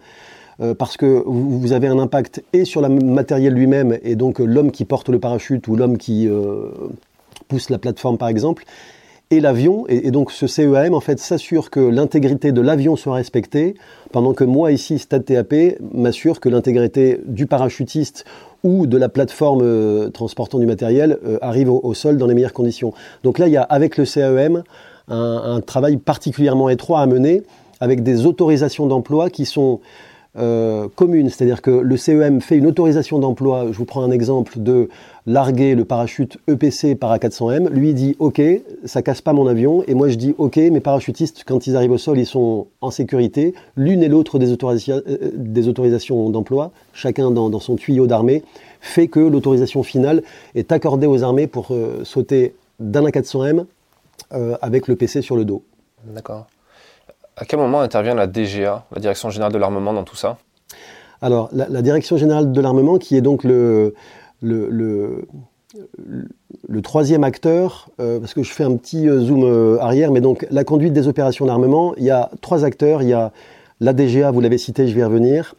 parce 0.78 0.96
que 0.96 1.22
vous, 1.26 1.72
avez 1.72 1.86
un 1.86 1.98
impact 1.98 2.42
et 2.52 2.64
sur 2.64 2.80
le 2.80 2.88
matériel 2.88 3.54
lui-même, 3.54 3.98
et 4.02 4.14
donc 4.14 4.40
l'homme 4.40 4.70
qui 4.70 4.84
porte 4.84 5.08
le 5.08 5.18
parachute 5.18 5.68
ou 5.68 5.76
l'homme 5.76 5.96
qui 5.96 6.28
pousse 7.48 7.70
la 7.70 7.78
plateforme 7.78 8.18
par 8.18 8.28
exemple, 8.28 8.64
et 9.30 9.40
l'avion. 9.40 9.84
Et, 9.88 10.10
donc 10.10 10.32
ce 10.32 10.46
CEAM 10.46 10.94
en 10.94 11.00
fait 11.00 11.18
s'assure 11.18 11.70
que 11.70 11.80
l'intégrité 11.80 12.52
de 12.52 12.60
l'avion 12.60 12.96
soit 12.96 13.14
respectée, 13.14 13.74
pendant 14.12 14.32
que 14.32 14.44
moi 14.44 14.72
ici, 14.72 14.98
Stade 14.98 15.24
TAP, 15.24 15.54
m'assure 15.92 16.40
que 16.40 16.48
l'intégrité 16.48 17.20
du 17.26 17.46
parachutiste 17.46 18.24
ou 18.64 18.86
de 18.86 18.96
la 18.96 19.08
plateforme 19.08 19.60
euh, 19.62 20.10
transportant 20.10 20.58
du 20.58 20.66
matériel 20.66 21.18
euh, 21.24 21.38
arrive 21.42 21.70
au, 21.70 21.94
sol 21.94 22.16
dans 22.16 22.26
les 22.26 22.34
meilleures 22.34 22.52
conditions. 22.52 22.92
Donc 23.22 23.38
là, 23.38 23.46
il 23.46 23.52
y 23.52 23.56
a 23.56 23.62
avec 23.62 23.96
le 23.96 24.04
CEAM 24.04 24.62
un, 25.08 25.42
un 25.44 25.60
travail 25.60 25.96
particulièrement 25.96 26.68
étroit 26.68 27.00
à 27.00 27.06
mener 27.06 27.42
avec 27.80 28.02
des 28.02 28.26
autorisations 28.26 28.86
d'emploi 28.86 29.30
qui 29.30 29.46
sont 29.46 29.80
euh, 30.38 30.88
commune, 30.94 31.28
c'est-à-dire 31.28 31.62
que 31.62 31.70
le 31.70 31.96
CEM 31.96 32.40
fait 32.40 32.56
une 32.56 32.66
autorisation 32.66 33.18
d'emploi, 33.18 33.66
je 33.70 33.76
vous 33.76 33.84
prends 33.84 34.02
un 34.02 34.10
exemple 34.10 34.58
de 34.60 34.88
larguer 35.26 35.74
le 35.74 35.84
parachute 35.84 36.38
EPC 36.48 36.94
par 36.94 37.14
A400M, 37.16 37.68
lui 37.70 37.92
dit 37.94 38.16
OK, 38.18 38.40
ça 38.84 39.02
casse 39.02 39.20
pas 39.20 39.32
mon 39.32 39.46
avion, 39.46 39.82
et 39.86 39.94
moi 39.94 40.08
je 40.08 40.14
dis 40.14 40.34
OK, 40.38 40.56
mes 40.56 40.80
parachutistes, 40.80 41.44
quand 41.46 41.66
ils 41.66 41.76
arrivent 41.76 41.92
au 41.92 41.98
sol, 41.98 42.18
ils 42.18 42.26
sont 42.26 42.68
en 42.80 42.90
sécurité, 42.90 43.54
l'une 43.76 44.02
et 44.02 44.08
l'autre 44.08 44.38
des, 44.38 44.52
euh, 44.52 45.00
des, 45.34 45.68
autorisations 45.68 46.30
d'emploi, 46.30 46.70
chacun 46.92 47.30
dans, 47.30 47.60
son 47.60 47.76
tuyau 47.76 48.06
d'armée, 48.06 48.42
fait 48.80 49.08
que 49.08 49.20
l'autorisation 49.20 49.82
finale 49.82 50.22
est 50.54 50.72
accordée 50.72 51.06
aux 51.06 51.22
armées 51.22 51.46
pour 51.46 51.68
euh, 51.70 52.04
sauter 52.04 52.54
d'un 52.78 53.04
A400M 53.04 53.64
avec 54.60 54.88
le 54.88 54.96
PC 54.96 55.22
sur 55.22 55.36
le 55.36 55.44
dos. 55.44 55.62
D'accord. 56.04 56.46
À 57.40 57.44
quel 57.44 57.60
moment 57.60 57.80
intervient 57.80 58.14
la 58.14 58.26
DGA, 58.26 58.84
la 58.92 59.00
Direction 59.00 59.30
Générale 59.30 59.52
de 59.52 59.58
l'Armement, 59.58 59.92
dans 59.92 60.02
tout 60.02 60.16
ça? 60.16 60.38
Alors, 61.22 61.48
la, 61.52 61.82
Direction 61.82 62.16
Générale 62.16 62.50
de 62.50 62.60
l'Armement, 62.60 62.98
qui 62.98 63.16
est 63.16 63.20
donc 63.20 63.44
le, 63.44 63.94
troisième 66.82 67.22
acteur, 67.22 67.90
parce 67.96 68.34
que 68.34 68.42
je 68.42 68.52
fais 68.52 68.64
un 68.64 68.74
petit 68.76 69.08
zoom 69.08 69.78
arrière, 69.80 70.10
mais 70.10 70.20
donc 70.20 70.46
la 70.50 70.64
conduite 70.64 70.92
des 70.92 71.06
opérations 71.06 71.46
d'armement, 71.46 71.94
il 71.96 72.04
y 72.04 72.10
a 72.10 72.30
trois 72.40 72.64
acteurs. 72.64 73.02
Il 73.02 73.08
y 73.08 73.14
a 73.14 73.32
la 73.80 73.92
DGA, 73.92 74.32
vous 74.32 74.40
l'avez 74.40 74.58
cité, 74.58 74.88
je 74.88 74.94
vais 74.94 75.02
y 75.02 75.04
revenir. 75.04 75.54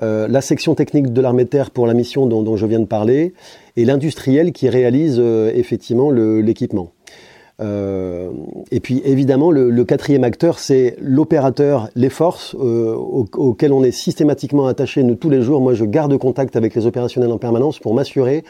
la 0.00 0.40
section 0.40 0.76
technique 0.76 1.12
de 1.12 1.20
l'armée 1.20 1.46
terre 1.46 1.72
pour 1.72 1.88
la 1.88 1.94
mission 1.94 2.26
dont, 2.26 2.56
je 2.56 2.66
viens 2.66 2.80
de 2.80 2.86
parler, 2.86 3.34
et 3.76 3.84
l'industriel 3.84 4.52
qui 4.52 4.68
réalise 4.68 5.18
effectivement 5.18 6.12
l'équipement. 6.12 6.92
Euh, 7.60 8.30
et 8.70 8.80
puis 8.80 9.02
évidemment, 9.04 9.50
le, 9.50 9.84
quatrième 9.84 10.24
acteur, 10.24 10.58
c'est 10.58 10.96
l'opérateur, 11.00 11.88
les 11.96 12.10
forces 12.10 12.54
euh, 12.60 12.94
auxquelles 12.94 13.72
on 13.72 13.82
est 13.82 13.90
systématiquement 13.90 14.66
attaché 14.66 15.02
nous 15.02 15.16
tous 15.16 15.30
les 15.30 15.42
jours. 15.42 15.60
Moi, 15.60 15.74
je 15.74 15.84
garde 15.84 16.16
contact 16.18 16.56
avec 16.56 16.74
les 16.74 16.86
opérationnels 16.86 17.32
en 17.32 17.38
permanence 17.38 17.78
pour 17.78 17.94
m'assurer 17.94 18.44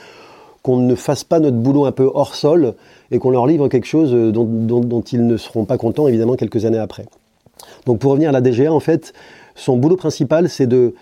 qu'on 0.63 0.77
ne 0.77 0.95
fasse 0.95 1.25
pas 1.25 1.41
notre 1.41 1.57
boulot 1.57 1.85
un 1.87 1.93
peu 1.93 2.11
hors 2.13 2.35
sol 2.35 2.75
et 3.11 3.19
qu'on 3.19 3.31
leur 3.31 3.47
livre 3.47 3.69
quelque 3.69 3.87
chose 3.87 4.13
dont, 4.13 4.45
dont, 4.45 5.01
ils 5.01 5.27
ne 5.27 5.37
seront 5.37 5.65
pas 5.65 5.79
contents 5.79 6.09
évidemment 6.09 6.35
quelques 6.35 6.65
années 6.65 6.79
après. 6.79 7.07
Donc 7.87 8.01
pour 8.01 8.11
revenir 8.11 8.31
à 8.31 8.33
la 8.33 8.41
DGA, 8.41 8.73
en 8.73 8.81
fait, 8.81 9.13
son 9.55 9.77
boulot 9.77 9.97
principal, 9.97 10.49
c'est 10.49 10.67
de 10.67 10.95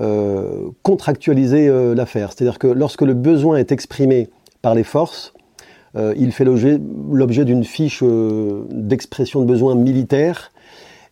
euh, 0.00 0.70
contractualiser 0.82 1.68
euh, 1.68 1.94
l'affaire. 1.94 2.32
C'est-à-dire 2.32 2.58
que 2.58 2.66
lorsque 2.66 3.02
le 3.02 3.14
besoin 3.14 3.58
est 3.58 3.70
exprimé 3.70 4.28
par 4.60 4.74
les 4.74 4.82
forces, 4.82 5.32
euh, 5.34 5.43
il 6.16 6.32
fait 6.32 6.44
l'objet 6.44 7.44
d'une 7.44 7.64
fiche 7.64 8.00
euh, 8.02 8.64
d'expression 8.70 9.40
de 9.40 9.46
besoin 9.46 9.74
militaire 9.74 10.50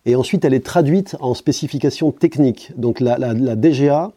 et 0.07 0.17
ensuite 0.17 0.45
elle 0.45 0.55
est 0.55 0.65
traduite 0.65 1.17
en 1.21 1.35
spécification 1.35 2.11
technique. 2.11 2.73
Donc 2.77 2.99
la, 3.01 3.17
DGA, 3.55 4.11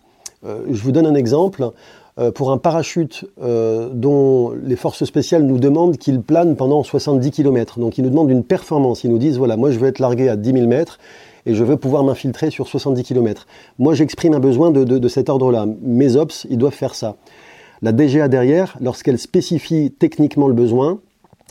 euh, 0.45 0.61
je 0.69 0.81
vous 0.81 0.91
donne 0.91 1.05
un 1.05 1.15
exemple, 1.15 1.71
pour 2.33 2.53
un 2.53 2.57
parachute 2.57 3.25
dont 3.37 4.53
les 4.63 4.77
forces 4.77 5.03
spéciales 5.03 5.43
nous 5.43 5.59
demandent 5.59 5.97
qu'il 5.97 6.21
plane 6.21 6.55
pendant 6.55 6.81
70 6.81 7.29
km. 7.29 7.77
Donc 7.77 7.97
ils 7.97 8.05
nous 8.05 8.09
demandent 8.09 8.31
une 8.31 8.45
performance, 8.45 9.03
ils 9.03 9.09
nous 9.09 9.17
disent 9.17 9.37
voilà, 9.37 9.57
moi 9.57 9.69
je 9.69 9.79
veux 9.79 9.89
être 9.89 9.99
largué 9.99 10.29
à 10.29 10.37
10 10.37 10.53
000 10.53 10.65
mètres 10.65 10.97
et 11.45 11.53
je 11.53 11.61
veux 11.65 11.75
pouvoir 11.75 12.05
m'infiltrer 12.05 12.51
sur 12.51 12.69
70 12.69 13.03
km. 13.03 13.47
Moi 13.79 13.95
j'exprime 13.95 14.33
un 14.33 14.39
besoin 14.39 14.71
de, 14.71 14.85
de 14.85 15.07
cet 15.09 15.27
ordre-là. 15.27 15.65
Mes 15.81 16.15
ops, 16.15 16.47
ils 16.49 16.57
doivent 16.57 16.73
faire 16.73 16.95
ça. 16.95 17.17
La 17.81 17.91
DGA 17.91 18.27
derrière, 18.27 18.77
lorsqu'elle 18.81 19.19
spécifie 19.19 19.91
techniquement 19.97 20.47
le 20.47 20.53
besoin, 20.53 20.99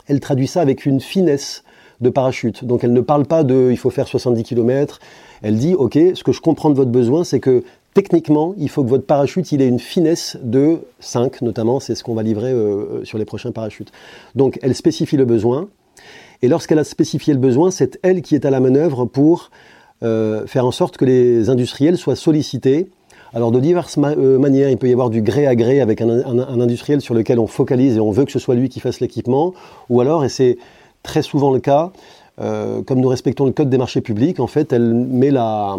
elle 0.06 0.20
traduit 0.20 0.46
ça 0.46 0.60
avec 0.60 0.86
une 0.86 1.00
finesse 1.00 1.64
de 2.00 2.10
parachute. 2.10 2.64
Donc 2.64 2.84
elle 2.84 2.92
ne 2.92 3.00
parle 3.00 3.26
pas 3.26 3.44
de 3.44 3.68
il 3.70 3.76
faut 3.76 3.90
faire 3.90 4.08
70 4.08 4.42
km. 4.42 5.00
Elle 5.42 5.56
dit 5.56 5.74
ok, 5.74 5.98
ce 6.14 6.24
que 6.24 6.32
je 6.32 6.40
comprends 6.40 6.70
de 6.70 6.74
votre 6.74 6.90
besoin, 6.90 7.24
c'est 7.24 7.40
que 7.40 7.64
techniquement, 7.94 8.54
il 8.58 8.68
faut 8.68 8.82
que 8.82 8.88
votre 8.88 9.06
parachute 9.06 9.52
il 9.52 9.62
ait 9.62 9.68
une 9.68 9.78
finesse 9.78 10.36
de 10.42 10.80
5 11.00 11.42
notamment, 11.42 11.80
c'est 11.80 11.94
ce 11.94 12.02
qu'on 12.02 12.14
va 12.14 12.22
livrer 12.22 12.52
euh, 12.52 13.04
sur 13.04 13.18
les 13.18 13.24
prochains 13.24 13.52
parachutes. 13.52 13.92
Donc 14.34 14.58
elle 14.62 14.74
spécifie 14.74 15.16
le 15.16 15.24
besoin. 15.24 15.68
Et 16.42 16.48
lorsqu'elle 16.48 16.78
a 16.78 16.84
spécifié 16.84 17.32
le 17.32 17.40
besoin, 17.40 17.70
c'est 17.70 17.98
elle 18.02 18.20
qui 18.20 18.34
est 18.34 18.44
à 18.44 18.50
la 18.50 18.60
manœuvre 18.60 19.04
pour 19.04 19.50
euh, 20.02 20.46
faire 20.46 20.66
en 20.66 20.72
sorte 20.72 20.96
que 20.96 21.04
les 21.04 21.48
industriels 21.48 21.96
soient 21.96 22.16
sollicités 22.16 22.88
alors 23.34 23.50
de 23.50 23.58
diverses 23.58 23.98
euh, 23.98 24.38
manières, 24.38 24.70
il 24.70 24.76
peut 24.76 24.88
y 24.88 24.92
avoir 24.92 25.10
du 25.10 25.20
gré 25.20 25.46
à 25.46 25.56
gré 25.56 25.80
avec 25.80 26.00
un, 26.00 26.08
industriel 26.60 27.00
sur 27.00 27.14
lequel 27.14 27.40
on 27.40 27.48
focalise 27.48 27.96
et 27.96 28.00
on 28.00 28.12
veut 28.12 28.24
que 28.24 28.32
ce 28.32 28.38
soit 28.38 28.54
lui 28.54 28.68
qui 28.68 28.78
fasse 28.78 29.00
l'équipement, 29.00 29.54
ou 29.90 30.00
alors, 30.00 30.24
et 30.24 30.28
c'est 30.28 30.56
très 31.02 31.22
souvent 31.22 31.52
le 31.52 31.58
cas, 31.58 31.90
euh, 32.40 32.82
comme 32.82 33.00
nous 33.00 33.08
respectons 33.08 33.44
le 33.44 33.52
code 33.52 33.70
des 33.70 33.78
marchés 33.78 34.00
publics, 34.00 34.38
en 34.38 34.46
fait, 34.46 34.72
elle 34.72 34.94
met 34.94 35.32
la, 35.32 35.78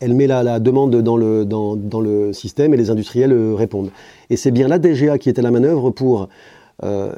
elle 0.00 0.14
met 0.14 0.26
la, 0.26 0.58
demande 0.60 0.96
dans 1.02 1.18
le, 1.18 1.44
dans, 1.44 1.76
dans, 1.76 2.00
le 2.00 2.32
système 2.32 2.72
et 2.72 2.76
les 2.78 2.90
industriels 2.90 3.32
euh, 3.32 3.54
répondent. 3.54 3.90
Et 4.30 4.36
c'est 4.36 4.50
bien 4.50 4.66
la 4.66 4.78
DGA 4.78 5.18
qui 5.18 5.28
est 5.28 5.38
à 5.38 5.42
la 5.42 5.50
manœuvre 5.50 5.90
pour 5.90 6.28
euh, 6.82 7.12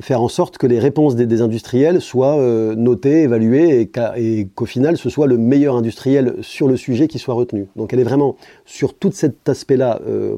faire 0.00 0.22
en 0.22 0.28
sorte 0.28 0.56
que 0.56 0.66
les 0.66 0.78
réponses 0.78 1.16
des, 1.16 1.42
industriels 1.42 2.00
soient 2.00 2.38
euh, 2.38 2.74
notées, 2.74 3.22
évaluées 3.22 3.90
et 4.16 4.48
qu'au 4.54 4.64
final 4.64 4.96
ce 4.96 5.10
soit 5.10 5.26
le 5.26 5.36
meilleur 5.36 5.76
industriel 5.76 6.36
sur 6.40 6.66
le 6.66 6.78
sujet 6.78 7.08
qui 7.08 7.18
soit 7.18 7.34
retenu. 7.34 7.66
Donc 7.76 7.92
elle 7.92 8.00
est 8.00 8.04
vraiment 8.04 8.36
sur 8.64 8.94
tout 8.94 9.12
cet 9.12 9.46
aspect-là 9.46 10.00
euh, 10.08 10.36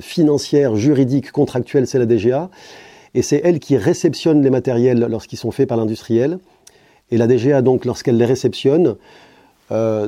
financière, 0.00 0.74
juridique, 0.74 1.30
contractuel, 1.30 1.86
c'est 1.86 2.00
la 2.00 2.06
DGA. 2.06 2.50
Et 3.14 3.22
c'est 3.22 3.40
elle 3.44 3.60
qui 3.60 3.76
réceptionne 3.76 4.42
les 4.42 4.50
matériels 4.50 5.06
lorsqu'ils 5.08 5.38
sont 5.38 5.50
faits 5.50 5.68
par 5.68 5.76
l'industriel. 5.76 6.38
Et 7.10 7.18
la 7.18 7.26
DGA, 7.26 7.62
donc, 7.62 7.84
lorsqu'elle 7.84 8.16
les 8.16 8.24
réceptionne, 8.24 8.96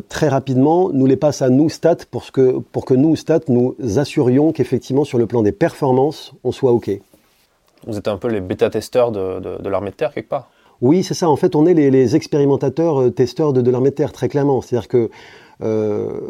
très 0.09 0.29
rapidement, 0.29 0.91
nous 0.91 1.07
les 1.07 1.17
passe 1.17 1.43
à 1.43 1.51
nous, 1.51 1.69
Stat, 1.69 1.97
pour 2.11 2.31
que, 2.33 2.61
pour 2.73 2.85
que 2.85 2.95
nous, 2.95 3.17
Stat, 3.17 3.41
nous 3.49 3.75
assurions 3.97 4.53
qu'effectivement, 4.53 5.05
sur 5.05 5.19
le 5.19 5.27
plan 5.27 5.43
des 5.43 5.53
performances, 5.53 6.33
on 6.45 6.53
soit 6.53 6.73
OK. 6.73 6.91
Vous 7.87 7.99
êtes 7.99 8.09
un 8.09 8.17
peu 8.17 8.29
les 8.29 8.41
bêta-testeurs 8.41 9.12
de, 9.12 9.69
l'armée 9.69 9.91
de 9.91 9.97
terre, 9.97 10.12
quelque 10.12 10.29
part 10.29 10.50
Oui, 10.81 11.03
c'est 11.03 11.14
ça. 11.14 11.29
En 11.29 11.37
fait, 11.37 11.55
on 11.55 11.67
est 11.67 11.75
les, 11.75 12.17
expérimentateurs, 12.17 13.00
euh, 13.00 13.11
testeurs 13.11 13.53
de, 13.53 13.71
l'armée 13.71 13.91
de 13.91 13.95
terre, 13.95 14.12
très 14.12 14.29
clairement. 14.29 14.61
C'est-à-dire 14.61 14.88
que 14.88 15.11
euh, 15.62 16.21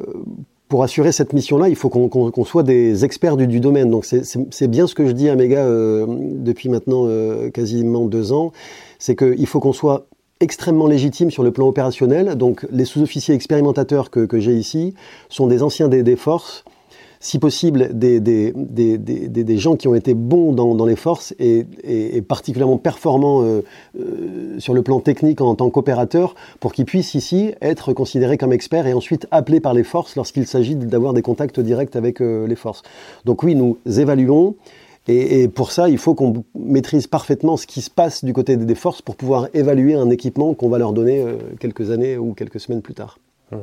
pour 0.69 0.83
assurer 0.83 1.13
cette 1.13 1.33
mission-là, 1.33 1.69
il 1.69 1.77
faut 1.77 1.89
qu'on 1.89 2.45
soit 2.45 2.63
des 2.63 3.05
experts 3.05 3.37
du, 3.37 3.61
domaine. 3.61 3.91
Donc 3.91 4.05
c'est 4.05 4.69
bien 4.69 4.87
ce 4.87 4.95
que 4.95 5.07
je 5.07 5.13
dis 5.13 5.29
à 5.29 5.37
mes 5.37 5.49
gars 5.49 5.65
euh, 5.65 6.07
depuis 6.09 6.69
maintenant 6.69 7.07
quasiment 7.53 8.07
deux 8.07 8.33
ans, 8.33 8.53
c'est 8.99 9.15
qu'il 9.15 9.47
faut 9.47 9.61
qu'on 9.61 9.73
soit 9.73 10.07
extrêmement 10.41 10.87
légitime 10.87 11.31
sur 11.31 11.45
le 11.45 11.53
plan 11.53 11.69
opérationnel. 11.69 12.35
Donc 12.35 12.67
les 12.71 12.87
sous-officiers 12.87 13.35
expérimentateurs 13.35 14.11
que, 14.11 14.41
j'ai 14.41 14.55
ici 14.55 14.95
sont 15.29 15.47
des 15.47 15.63
anciens 15.63 15.89
des 15.89 16.17
forces 16.17 16.65
si 17.25 17.39
possible, 17.39 17.89
des, 17.99 18.21
des, 18.21 18.53
des, 18.55 18.99
des, 18.99 19.59
gens 19.59 19.77
qui 19.77 19.89
ont 19.89 19.95
été 19.95 20.13
bons 20.13 20.53
dans, 20.53 20.75
dans 20.75 20.85
les 20.85 20.95
forces 20.95 21.35
et, 21.39 21.65
et, 21.83 22.21
particulièrement 22.21 22.77
performants 22.77 23.43
euh, 23.43 23.63
euh, 23.99 24.59
sur 24.59 24.75
le 24.75 24.83
plan 24.83 25.01
technique 25.01 25.41
en 25.41 25.55
tant 25.55 25.71
qu'opérateurs, 25.71 26.35
pour 26.61 26.75
qu'ils 26.75 26.85
puissent 26.85 27.15
ici 27.15 27.55
être 27.63 27.95
considérés 27.95 28.37
comme 28.37 28.53
experts 28.53 28.87
et 28.87 28.93
ensuite 28.93 29.27
appelés 29.31 29.61
par 29.61 29.73
les 29.73 29.85
forces 29.85 30.17
lorsqu'il 30.17 30.47
s'agit 30.47 30.75
d'avoir 30.77 31.15
des 31.15 31.23
contacts 31.23 31.61
directs 31.61 31.97
avec 31.97 32.21
euh, 32.21 32.47
les 32.47 32.57
forces. 32.57 32.83
Donc 33.25 33.43
oui, 33.43 33.55
nous 33.55 33.79
évaluons. 33.87 34.55
Et, 35.09 35.49
pour 35.49 35.73
ça, 35.73 35.89
il 35.89 35.97
faut 35.97 36.15
qu'on 36.15 36.45
maîtrise 36.55 37.07
parfaitement 37.07 37.57
ce 37.57 37.67
qui 37.67 37.81
se 37.81 37.91
passe 37.91 38.23
du 38.23 38.35
côté 38.35 38.59
des 38.59 38.75
forces 38.75 39.01
pour 39.01 39.17
pouvoir 39.17 39.49
évaluer 39.55 39.95
un 39.95 40.11
équipement 40.11 40.53
qu'on 40.53 40.69
va 40.69 40.77
leur 40.77 40.93
donner 40.93 41.25
quelques 41.59 41.91
années 41.91 42.19
ou 42.19 42.35
quelques 42.35 42.61
semaines 42.61 42.81
plus 42.83 42.95
tard. 42.95 43.19
Mmh. 43.51 43.57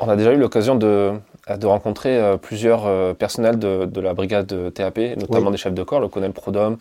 On 0.00 0.08
a 0.08 0.16
déjà 0.16 0.32
eu 0.32 0.38
l'occasion 0.38 0.74
de, 0.74 1.12
de 1.54 1.66
rencontrer 1.66 2.18
euh, 2.18 2.36
plusieurs 2.36 2.86
euh, 2.86 3.14
personnels 3.14 3.58
de, 3.58 4.00
la 4.00 4.14
brigade 4.14 4.72
TAP, 4.74 4.98
notamment 5.16 5.50
des 5.50 5.56
chefs 5.56 5.74
de 5.74 5.82
corps, 5.82 6.00
le 6.00 6.08
colonel 6.08 6.32
Prodhomme, 6.32 6.78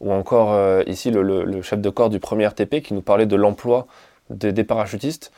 ou 0.00 0.12
encore 0.12 0.52
euh, 0.52 0.82
ici 0.86 1.10
le, 1.10 1.62
chef 1.62 1.80
de 1.80 1.90
corps 1.90 2.10
du 2.10 2.20
premier 2.20 2.46
RTP 2.46 2.80
qui 2.80 2.94
nous 2.94 3.02
parlait 3.02 3.26
de 3.26 3.36
l'emploi 3.36 3.86
des, 4.30 4.64
parachutistes. 4.64 5.32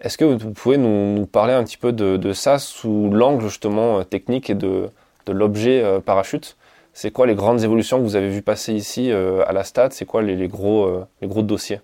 Est-ce 0.00 0.18
que 0.18 0.24
vous 0.24 0.50
pouvez 0.50 0.76
nous, 0.76 1.26
parler 1.26 1.54
un 1.54 1.64
petit 1.64 1.78
peu 1.78 1.92
de, 1.92 2.32
ça 2.32 2.58
sous 2.58 3.10
l'angle 3.10 3.42
justement 3.42 4.04
technique 4.04 4.50
et 4.50 4.54
de, 4.54 4.90
l'objet 5.26 5.82
parachute? 6.04 6.56
C'est 6.92 7.10
quoi 7.10 7.26
les 7.26 7.34
grandes 7.34 7.62
évolutions 7.62 7.98
que 7.98 8.02
vous 8.02 8.16
avez 8.16 8.28
vues 8.28 8.42
passer 8.42 8.72
ici 8.72 9.10
à 9.10 9.52
la 9.52 9.64
Stade? 9.64 9.92
C'est 9.92 10.04
quoi 10.04 10.22
les, 10.22 10.48
gros, 10.48 11.02
les 11.20 11.26
gros 11.28 11.42
dossiers? 11.42 11.80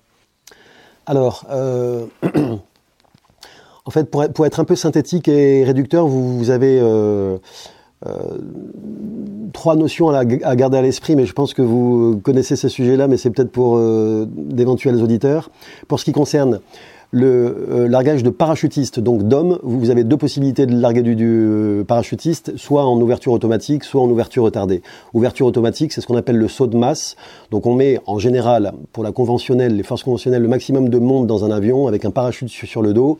Alors, 1.07 1.45
En 3.87 3.91
fait, 3.91 4.11
pour, 4.11 4.47
être 4.47 4.61
un 4.61 4.64
peu 4.64 4.76
synthétique 4.76 5.29
et 5.29 5.62
réducteur, 5.62 6.07
vous, 6.07 6.49
avez 6.49 6.81
euh, 6.81 7.37
euh, 8.07 8.12
trois 9.53 9.76
notions 9.76 10.09
à, 10.09 10.21
à, 10.21 10.57
garder 10.57 10.79
à 10.79 10.83
l'esprit, 10.83 11.17
mais 11.17 11.26
je 11.26 11.35
pense 11.35 11.53
que 11.53 11.61
vous 11.61 12.19
connaissez 12.23 12.57
ces 12.57 12.71
sujets-là, 12.71 13.09
mais 13.09 13.19
c'est 13.19 13.29
peut-être 13.29 13.53
pour 13.53 13.76
euh, 13.76 14.26
d'éventuels 14.26 15.03
auditeurs. 15.03 15.50
Pour 15.87 16.00
ce 16.00 16.07
qui 16.07 16.12
concerne 16.12 16.61
le 17.11 17.87
largage 17.87 18.23
de 18.23 18.31
parachutistes, 18.31 18.99
donc 18.99 19.23
d'hommes, 19.23 19.61
vous 19.62 19.91
avez 19.91 20.03
deux 20.03 20.17
possibilités 20.17 20.64
de 20.67 20.75
larguer 20.75 21.03
du, 21.03 21.14
du, 21.14 21.85
parachutiste, 21.87 22.57
soit 22.57 22.85
en 22.87 22.99
ouverture 23.00 23.33
automatique, 23.33 23.85
soit 23.85 24.00
en 24.00 24.09
ouverture 24.09 24.43
retardée. 24.43 24.83
Ouverture 25.12 25.47
automatique, 25.47 25.93
c'est 25.93 26.00
ce 26.00 26.09
qu'on 26.09 26.17
appelle 26.17 26.38
le 26.38 26.49
saut 26.49 26.67
de 26.67 26.76
masse. 26.76 27.14
Donc 27.53 27.67
on 27.67 27.75
met 27.75 28.00
en 28.07 28.19
général, 28.19 28.73
pour 28.93 29.05
la 29.05 29.12
conventionnelle, 29.12 29.76
les 29.76 29.85
forces 29.85 30.03
conventionnelles, 30.03 30.43
le 30.43 30.49
maximum 30.49 30.88
de 30.88 30.99
monde 30.99 31.29
dans 31.29 31.45
un 31.45 31.53
avion 31.53 31.87
avec 31.87 32.05
un 32.05 32.11
parachute 32.11 32.49
sur 32.49 32.83
le 32.83 32.95
dos 32.95 33.19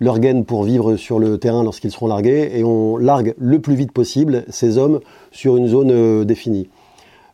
leur 0.00 0.18
gaine 0.18 0.44
pour 0.44 0.64
vivre 0.64 0.96
sur 0.96 1.18
le 1.18 1.38
terrain 1.38 1.62
lorsqu'ils 1.62 1.92
seront 1.92 2.06
largués, 2.06 2.50
et 2.54 2.64
on 2.64 2.96
largue 2.96 3.34
le 3.38 3.60
plus 3.60 3.74
vite 3.74 3.92
possible 3.92 4.44
ces 4.48 4.78
hommes 4.78 5.00
sur 5.30 5.56
une 5.56 5.68
zone 5.68 5.90
euh, 5.90 6.24
définie. 6.24 6.68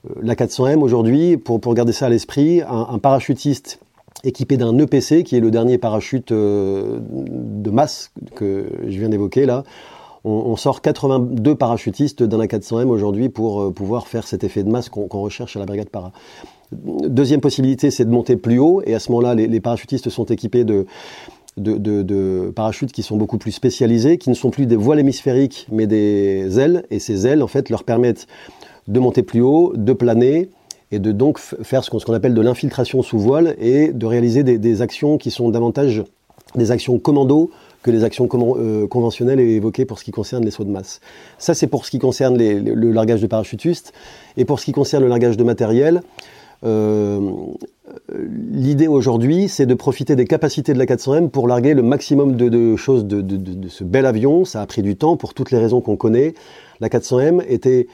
Euh, 0.05 0.15
la 0.21 0.35
400M 0.35 0.81
aujourd'hui, 0.81 1.37
pour, 1.37 1.61
pour 1.61 1.75
garder 1.75 1.93
ça 1.93 2.07
à 2.07 2.09
l'esprit, 2.09 2.63
un, 2.69 2.99
parachutiste 2.99 3.79
équipé 4.25 4.57
d'un 4.57 4.77
EPC, 4.79 5.23
qui 5.23 5.37
est 5.37 5.41
le 5.41 5.53
dernier 5.53 5.79
parachute 5.79 6.33
euh, 6.33 6.99
de 7.01 7.71
masse 7.71 8.11
que 8.35 8.67
je 8.83 8.99
viens 8.99 9.09
d'évoquer 9.09 9.47
là, 9.47 9.63
on, 10.29 10.57
sort 10.57 10.83
82 10.83 11.55
parachutistes 11.55 12.25
d'un 12.25 12.41
A400M 12.41 12.89
aujourd'hui 12.89 13.29
pour 13.29 13.73
pouvoir 13.73 14.09
faire 14.09 14.27
cet 14.27 14.43
effet 14.43 14.65
de 14.65 14.69
masse 14.69 14.89
qu'on 14.89 15.07
recherche 15.21 15.55
à 15.55 15.61
la 15.61 15.67
brigade 15.67 15.89
para. 15.89 16.11
Deuxième 16.73 17.41
possibilité, 17.41 17.93
c'est 17.93 18.05
de 18.05 18.11
monter 18.11 18.35
plus 18.35 18.59
haut, 18.59 18.83
et 18.85 18.97
à 18.97 18.99
ce 18.99 19.13
moment-là, 19.13 19.37
les, 19.37 19.47
les 19.47 19.61
parachutistes 19.61 20.11
sont 20.11 20.25
équipés 20.25 20.65
de 20.65 20.85
de, 21.57 22.53
parachutes 22.55 22.93
qui 22.93 23.03
sont 23.03 23.17
beaucoup 23.17 23.39
plus 23.39 23.53
spécialisés, 23.53 24.19
qui 24.19 24.31
ne 24.31 24.35
sont 24.35 24.51
plus 24.51 24.67
des 24.67 24.77
voiles 24.77 25.01
hémisphériques, 25.01 25.67
mais 25.71 25.87
des 25.87 26.59
ailes. 26.59 26.85
Et 26.91 26.99
ces 26.99 27.27
ailes, 27.27 27.43
en 27.43 27.47
fait, 27.47 27.71
leur 27.71 27.85
permettent 27.85 28.27
de 28.89 29.01
monter 29.01 29.23
plus 29.23 29.41
haut, 29.41 29.73
de 29.75 29.93
planer 29.93 30.49
et 30.93 30.99
de 30.99 31.13
donc 31.13 31.39
faire 31.39 31.83
ce 31.83 31.91
qu'on 31.91 32.13
appelle 32.13 32.35
de 32.35 32.41
l'infiltration 32.41 33.03
sous 33.03 33.19
voile 33.19 33.57
et 33.59 33.93
de 33.93 34.07
réaliser 34.07 34.45
des, 34.45 34.83
actions 34.83 35.19
qui 35.19 35.31
sont 35.31 35.49
davantage 35.49 36.05
des 36.55 36.71
actions 36.71 36.99
commando 36.99 37.51
que 37.83 37.91
les 37.91 38.05
actions 38.05 38.29
euh, 38.35 38.87
conventionnelles 38.87 39.41
évoquées 39.41 39.85
pour 39.85 39.99
ce 39.99 40.05
qui 40.05 40.13
concerne 40.13 40.45
les 40.45 40.51
sauts 40.51 40.65
de 40.65 40.71
masse. 40.71 41.01
Ça, 41.39 41.55
c'est 41.55 41.67
pour 41.67 41.85
ce 41.85 41.91
qui 41.91 41.99
concerne 41.99 42.37
le 42.37 42.91
largage 42.93 43.21
de 43.21 43.27
parachutistes. 43.27 43.93
Et 44.37 44.45
pour 44.45 44.61
ce 44.61 44.65
qui 44.65 44.73
concerne 44.73 45.03
le 45.03 45.09
largage 45.09 45.37
de 45.37 45.45
matériel, 45.45 46.03
euh, 46.65 47.31
l'idée 48.09 48.87
aujourd'hui, 48.87 49.49
c'est 49.49 49.67
de 49.67 49.75
profiter 49.75 50.17
des 50.17 50.25
capacités 50.27 50.73
de 50.73 50.79
la 50.79 50.87
400M 50.87 51.29
pour 51.29 51.49
larguer 51.49 51.75
le 51.75 51.83
maximum 51.83 52.37
de, 52.37 52.77
choses 52.77 53.05
de, 53.07 53.69
ce 53.69 53.85
bel 53.85 54.07
avion. 54.07 54.45
Ça 54.45 54.63
a 54.63 54.67
pris 54.67 54.83
du 54.83 54.97
temps 54.97 55.17
pour 55.17 55.35
toutes 55.35 55.51
les 55.51 55.59
raisons 55.59 55.81
qu'on 55.81 55.97
connaît. 55.97 56.35
La 56.81 56.89
400M 56.89 57.43
était 57.49 57.87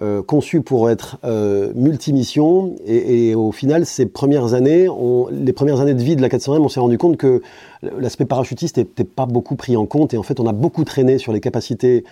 euh, 0.00 0.22
conçu 0.22 0.62
pour 0.62 0.88
être 0.88 1.18
euh, 1.22 1.70
multimission 1.74 2.76
et, 2.86 3.28
et, 3.28 3.34
au 3.34 3.52
final 3.52 3.84
ces 3.84 4.06
premières 4.06 4.54
années, 4.54 4.88
on, 4.88 5.28
les 5.30 5.52
premières 5.52 5.80
années 5.80 5.92
de 5.92 6.02
vie 6.02 6.16
de 6.16 6.22
la 6.22 6.30
400M, 6.30 6.60
on 6.60 6.70
s'est 6.70 6.80
rendu 6.80 6.96
compte 6.96 7.18
que 7.18 7.42
l'aspect 7.98 8.24
parachutiste 8.24 8.78
n'était 8.78 9.04
pas 9.04 9.26
beaucoup 9.26 9.54
pris 9.54 9.76
en 9.76 9.84
compte 9.84 10.14
et 10.14 10.16
en 10.16 10.22
fait 10.22 10.40
on 10.40 10.46
a 10.46 10.52
beaucoup 10.52 10.84
traîné 10.84 11.18
sur 11.18 11.34
les 11.34 11.40
capacités 11.40 12.04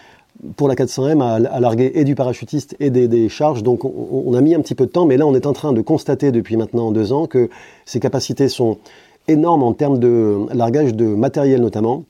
pour 0.57 0.69
la 0.69 0.75
400M 0.75 1.23
à, 1.23 1.51
à 1.51 1.61
larguer 1.61 1.93
et 1.95 2.05
du 2.05 2.15
parachutiste 2.15 2.77
et 2.81 2.91
des, 2.91 3.29
charges. 3.29 3.63
Donc 3.63 3.85
on, 3.85 4.35
a 4.35 4.41
mis 4.41 4.55
un 4.55 4.61
petit 4.61 4.75
peu 4.75 4.87
de 4.87 4.91
temps, 4.91 5.07
mais 5.07 5.17
là 5.17 5.27
on 5.27 5.35
est 5.35 5.47
en 5.47 5.53
train 5.53 5.73
de 5.73 5.81
constater 5.81 6.33
depuis 6.33 6.57
maintenant 6.57 6.91
deux 6.93 7.13
ans 7.13 7.27
que 7.27 7.49
ces 7.85 8.01
capacités 8.01 8.49
sont 8.49 8.79
énormes 9.29 9.63
en 9.63 9.73
termes 9.73 9.99
de 9.99 10.47
largage 10.53 10.95
de 10.95 11.07
matériel 11.07 11.61
notamment. 11.61 12.05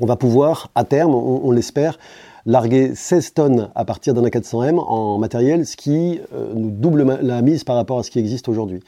On 0.00 0.06
va 0.06 0.16
pouvoir 0.16 0.70
à 0.74 0.84
terme, 0.84 1.14
on, 1.14 1.40
on 1.44 1.50
l'espère, 1.50 1.98
larguer 2.46 2.94
16 2.94 3.34
tonnes 3.34 3.70
à 3.74 3.84
partir 3.84 4.14
d'un 4.14 4.22
A400M 4.22 4.78
en 4.78 5.18
matériel, 5.18 5.66
ce 5.66 5.76
qui 5.76 6.20
euh, 6.34 6.52
nous 6.54 6.70
double 6.70 7.18
la 7.20 7.42
mise 7.42 7.64
par 7.64 7.76
rapport 7.76 7.98
à 7.98 8.02
ce 8.02 8.10
qui 8.10 8.18
existe 8.18 8.48
aujourd'hui. 8.48 8.80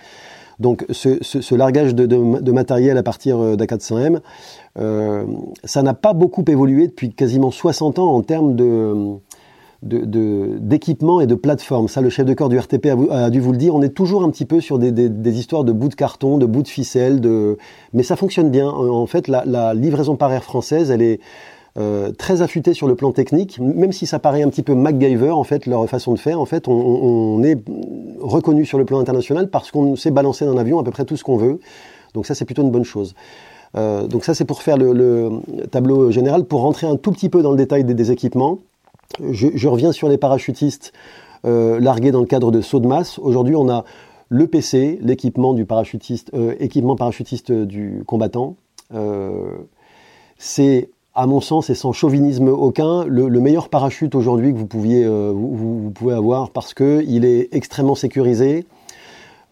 Donc 0.60 0.84
ce, 0.90 1.54
largage 1.54 1.94
de, 1.94 2.52
matériel 2.52 2.98
à 2.98 3.02
partir 3.02 3.38
euh, 3.38 3.56
d'A400M, 3.56 4.20
euh, 4.78 5.24
ça 5.64 5.82
n'a 5.82 5.94
pas 5.94 6.12
beaucoup 6.12 6.44
évolué 6.46 6.86
depuis 6.86 7.12
quasiment 7.12 7.50
60 7.50 7.98
ans 7.98 8.12
en 8.12 8.22
termes 8.22 8.54
d'équipement 9.82 11.22
et 11.22 11.26
de 11.26 11.34
plateforme. 11.34 11.88
Ça, 11.88 12.02
le 12.02 12.10
chef 12.10 12.26
de 12.26 12.34
corps 12.34 12.50
du 12.50 12.58
RTP 12.58 12.88
a, 13.10 13.30
dû 13.30 13.40
vous 13.40 13.52
le 13.52 13.58
dire. 13.58 13.74
On 13.74 13.82
est 13.82 13.94
toujours 13.94 14.22
un 14.22 14.30
petit 14.30 14.44
peu 14.44 14.60
sur 14.60 14.78
des, 14.78 15.38
histoires 15.38 15.64
de 15.64 15.72
bouts 15.72 15.88
de 15.88 15.94
carton, 15.94 16.36
de 16.36 16.46
bouts 16.46 16.62
de 16.62 16.68
ficelle, 16.68 17.20
de... 17.20 17.56
mais 17.94 18.02
ça 18.02 18.16
fonctionne 18.16 18.50
bien. 18.50 18.68
En 18.68 19.06
fait, 19.06 19.28
la 19.28 19.74
livraison 19.74 20.16
par 20.16 20.30
air 20.30 20.44
française, 20.44 20.90
elle 20.90 21.02
est, 21.02 21.20
euh, 21.78 22.10
très 22.10 22.42
affûté 22.42 22.74
sur 22.74 22.88
le 22.88 22.96
plan 22.96 23.12
technique, 23.12 23.60
même 23.60 23.92
si 23.92 24.04
ça 24.04 24.18
paraît 24.18 24.42
un 24.42 24.48
petit 24.48 24.64
peu 24.64 24.74
MacGyver 24.74 25.30
en 25.30 25.44
fait 25.44 25.66
leur 25.66 25.88
façon 25.88 26.12
de 26.12 26.18
faire. 26.18 26.40
En 26.40 26.44
fait, 26.44 26.66
on, 26.66 27.42
est 27.44 27.56
reconnu 28.20 28.66
sur 28.66 28.76
le 28.76 28.84
plan 28.84 28.98
international 28.98 29.48
parce 29.50 29.70
qu'on 29.70 29.94
sait 29.94 30.10
balancer 30.10 30.44
dans 30.44 30.56
avion 30.56 30.80
à 30.80 30.82
peu 30.82 30.90
près 30.90 31.04
tout 31.04 31.16
ce 31.16 31.22
qu'on 31.22 31.36
veut. 31.36 31.60
Donc 32.12 32.26
ça, 32.26 32.34
c'est 32.34 32.44
plutôt 32.44 32.62
une 32.62 32.72
bonne 32.72 32.84
chose. 32.84 33.14
Euh, 33.76 34.08
donc 34.08 34.24
ça, 34.24 34.34
c'est 34.34 34.44
pour 34.44 34.62
faire 34.62 34.76
le, 34.78 35.30
tableau 35.70 36.10
général. 36.10 36.44
Pour 36.44 36.62
rentrer 36.62 36.88
un 36.88 36.96
tout 36.96 37.12
petit 37.12 37.28
peu 37.28 37.40
dans 37.40 37.52
le 37.52 37.56
détail 37.56 37.84
des, 37.84 38.10
équipements, 38.10 38.58
je, 39.30 39.68
reviens 39.68 39.92
sur 39.92 40.08
les 40.08 40.18
parachutistes 40.18 40.92
euh, 41.46 41.78
largués 41.78 42.10
dans 42.10 42.20
le 42.20 42.26
cadre 42.26 42.50
de 42.50 42.60
saut 42.62 42.80
de 42.80 42.88
masse. 42.88 43.20
Aujourd'hui, 43.20 43.54
on 43.54 43.68
a 43.68 43.84
le 44.28 44.48
PC, 44.48 44.98
l'équipement 45.02 45.54
du 45.54 45.66
parachutiste, 45.66 46.32
équipement 46.58 46.96
parachutiste 46.96 47.52
du 47.52 48.02
combattant. 48.06 48.56
c'est 50.36 50.90
à 51.14 51.26
mon 51.26 51.40
sens, 51.40 51.70
et 51.70 51.74
sans 51.74 51.92
chauvinisme 51.92 52.48
aucun, 52.48 53.04
le, 53.04 53.28
meilleur 53.40 53.68
parachute 53.68 54.14
aujourd'hui 54.14 54.52
que 54.52 54.58
vous, 54.58 54.68
euh, 54.86 55.32
vous, 55.34 55.90
pouvez 55.90 56.14
avoir 56.14 56.50
parce 56.50 56.72
qu'il 56.72 57.24
est 57.24 57.48
extrêmement 57.52 57.94
sécurisé. 57.94 58.66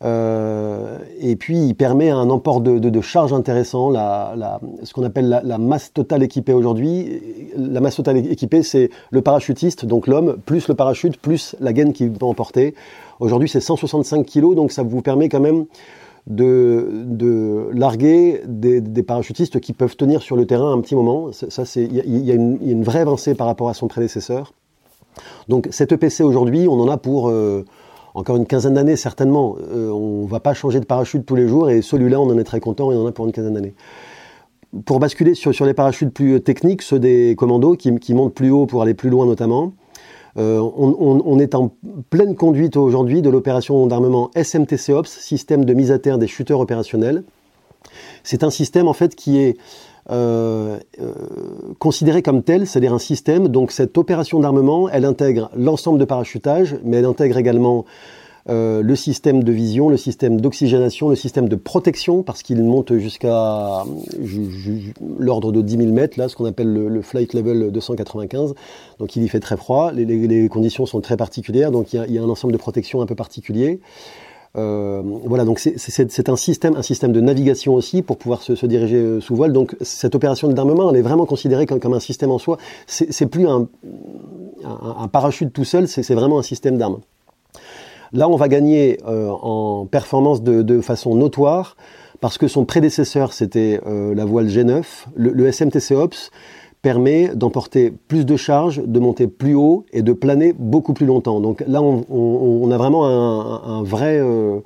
Euh, 0.04 0.98
et 1.18 1.34
puis 1.34 1.58
il 1.58 1.74
permet 1.74 2.10
un 2.10 2.30
emport 2.30 2.60
de, 2.60 3.00
charge 3.00 3.32
intéressant, 3.32 3.92
ce 3.92 4.92
qu'on 4.92 5.02
appelle 5.02 5.40
la, 5.42 5.58
masse 5.58 5.92
totale 5.92 6.22
équipée 6.22 6.52
aujourd'hui. 6.52 7.20
La 7.56 7.80
masse 7.80 7.96
totale 7.96 8.18
équipée, 8.18 8.62
c'est 8.62 8.90
le 9.10 9.22
parachutiste, 9.22 9.84
donc 9.84 10.06
l'homme, 10.06 10.36
plus 10.46 10.68
le 10.68 10.74
parachute, 10.74 11.16
plus 11.20 11.56
la 11.58 11.72
gaine 11.72 11.92
qu'il 11.92 12.12
peut 12.12 12.26
emporter. 12.26 12.74
Aujourd'hui, 13.18 13.48
c'est 13.48 13.60
165 13.60 14.24
kg, 14.24 14.54
donc 14.54 14.70
ça 14.70 14.84
vous 14.84 15.02
permet 15.02 15.28
quand 15.28 15.40
même 15.40 15.64
de, 16.26 16.88
de 17.06 17.68
larguer 17.72 18.42
des, 18.46 19.02
parachutistes 19.02 19.60
qui 19.60 19.72
peuvent 19.72 19.96
tenir 19.96 20.22
sur 20.22 20.36
le 20.36 20.46
terrain 20.46 20.72
un 20.72 20.80
petit 20.80 20.94
moment. 20.94 21.30
Ça, 21.32 21.64
c'est 21.64 21.84
il 21.84 22.24
y, 22.24 22.30
a 22.30 22.34
une 22.34 22.82
vraie 22.82 23.00
avancée 23.00 23.34
par 23.34 23.46
rapport 23.46 23.68
à 23.68 23.74
son 23.74 23.88
prédécesseur. 23.88 24.52
Donc 25.48 25.68
cette 25.70 25.92
EPC 25.92 26.22
aujourd'hui, 26.22 26.68
on 26.68 26.80
en 26.80 26.88
a 26.88 26.96
pour 26.96 27.28
euh, 27.28 27.64
encore 28.14 28.36
une 28.36 28.46
quinzaine 28.46 28.74
d'années 28.74 28.96
certainement. 28.96 29.56
Euh, 29.72 29.90
on 29.90 30.26
va 30.26 30.40
pas 30.40 30.54
changer 30.54 30.80
de 30.80 30.84
parachute 30.84 31.24
tous 31.24 31.34
les 31.34 31.48
jours 31.48 31.70
et 31.70 31.82
celui-là, 31.82 32.20
on 32.20 32.30
en 32.30 32.38
est 32.38 32.44
très 32.44 32.60
content 32.60 32.92
et 32.92 32.96
on 32.96 33.04
en 33.04 33.06
a 33.06 33.12
pour 33.12 33.26
une 33.26 33.32
quinzaine 33.32 33.54
d'années. 33.54 33.74
Pour 34.84 34.98
basculer 34.98 35.34
sur, 35.34 35.54
sur, 35.54 35.64
les 35.64 35.72
parachutes 35.72 36.12
plus 36.12 36.42
techniques, 36.42 36.82
ceux 36.82 36.98
des 36.98 37.34
commandos 37.36 37.74
qui 37.76 38.14
montent 38.14 38.34
plus 38.34 38.50
haut 38.50 38.66
pour 38.66 38.82
aller 38.82 38.92
plus 38.92 39.08
loin 39.08 39.24
notamment, 39.24 39.72
euh, 40.36 40.60
on, 40.60 41.38
est 41.38 41.54
en 41.54 41.72
pleine 42.10 42.34
conduite 42.36 42.76
aujourd'hui 42.76 43.22
de 43.22 43.30
l'opération 43.30 43.86
d'armement 43.86 44.30
SMTC 44.36 44.92
Ops, 44.92 45.10
système 45.10 45.64
de 45.64 45.74
mise 45.74 45.90
à 45.90 45.98
terre 45.98 46.18
des 46.18 46.26
shooters 46.26 46.60
opérationnels. 46.60 47.24
C'est 48.22 48.44
un 48.44 48.50
système 48.50 48.88
en 48.88 48.92
fait 48.92 49.14
qui 49.14 49.38
est 49.38 49.56
euh, 50.10 50.78
euh, 51.00 51.12
considéré 51.78 52.22
comme 52.22 52.42
tel, 52.42 52.66
c'est-à-dire 52.66 52.94
un 52.94 52.98
système. 52.98 53.48
Donc 53.48 53.72
cette 53.72 53.96
opération 53.98 54.40
d'armement, 54.40 54.88
elle 54.88 55.04
intègre 55.04 55.50
l'ensemble 55.56 55.98
de 55.98 56.04
parachutage, 56.04 56.76
mais 56.84 56.98
elle 56.98 57.04
intègre 57.04 57.36
également 57.38 57.84
euh, 58.48 58.82
le 58.82 58.96
système 58.96 59.42
de 59.44 59.52
vision, 59.52 59.88
le 59.88 59.96
système 59.96 60.40
d'oxygénation, 60.40 61.10
le 61.10 61.16
système 61.16 61.48
de 61.48 61.56
protection, 61.56 62.22
parce 62.22 62.42
qu'il 62.42 62.62
monte 62.62 62.96
jusqu'à 62.96 63.84
l'ordre 65.18 65.52
de 65.52 65.60
10 65.60 65.76
000 65.76 65.92
mètres, 65.92 66.18
là, 66.18 66.28
ce 66.28 66.36
qu'on 66.36 66.46
appelle 66.46 66.72
le, 66.72 67.02
flight 67.02 67.34
level 67.34 67.70
295. 67.70 68.54
Donc 68.98 69.16
il 69.16 69.22
y 69.22 69.28
fait 69.28 69.40
très 69.40 69.56
froid, 69.56 69.92
les, 69.92 70.48
conditions 70.48 70.86
sont 70.86 71.00
très 71.00 71.16
particulières, 71.16 71.70
donc 71.70 71.92
il 71.92 72.10
y, 72.10 72.18
a, 72.18 72.22
un 72.22 72.28
ensemble 72.28 72.52
de 72.52 72.58
protection 72.58 73.02
un 73.02 73.06
peu 73.06 73.14
particulier. 73.14 73.80
Euh, 74.56 75.02
voilà, 75.24 75.44
donc 75.44 75.58
c'est 75.58 76.28
un 76.28 76.36
système, 76.36 76.74
un 76.74 76.82
système 76.82 77.12
de 77.12 77.20
navigation 77.20 77.74
aussi 77.74 78.00
pour 78.02 78.16
pouvoir 78.16 78.42
se, 78.42 78.66
diriger 78.66 78.96
euh, 78.96 79.20
sous 79.20 79.36
voile. 79.36 79.52
Donc 79.52 79.76
cette 79.82 80.14
opération 80.14 80.48
d'armement, 80.48 80.90
elle 80.90 80.96
est 80.96 81.02
vraiment 81.02 81.26
considérée 81.26 81.66
comme, 81.66 81.92
un 81.92 82.00
système 82.00 82.30
en 82.30 82.38
soi. 82.38 82.56
C'est 82.86 83.26
plus 83.26 83.46
un, 83.46 83.68
parachute 85.12 85.52
tout 85.52 85.64
seul, 85.64 85.86
c'est 85.86 86.14
vraiment 86.14 86.38
un 86.38 86.42
système 86.42 86.78
d'armes. 86.78 87.00
Là, 88.12 88.28
on 88.28 88.36
va 88.36 88.48
gagner 88.48 88.98
euh, 89.06 89.28
en 89.28 89.86
performance 89.86 90.42
de, 90.42 90.80
façon 90.80 91.14
notoire 91.14 91.76
parce 92.20 92.38
que 92.38 92.48
son 92.48 92.64
prédécesseur, 92.64 93.32
c'était 93.32 93.80
euh, 93.86 94.14
la 94.14 94.24
voile 94.24 94.48
G9. 94.48 94.84
Le, 95.14 95.52
SMTC 95.52 95.94
Ops 95.94 96.30
permet 96.82 97.28
d'emporter 97.34 97.90
plus 97.90 98.24
de 98.24 98.36
charges, 98.36 98.82
de 98.84 99.00
monter 99.00 99.26
plus 99.26 99.54
haut 99.54 99.84
et 99.92 100.02
de 100.02 100.12
planer 100.12 100.54
beaucoup 100.56 100.94
plus 100.94 101.06
longtemps. 101.06 101.40
Donc 101.40 101.62
là, 101.66 101.82
on, 101.82 102.70
a 102.70 102.76
vraiment 102.76 103.06
un, 103.06 103.82
vrai... 103.82 104.18
Euh, 104.20 104.60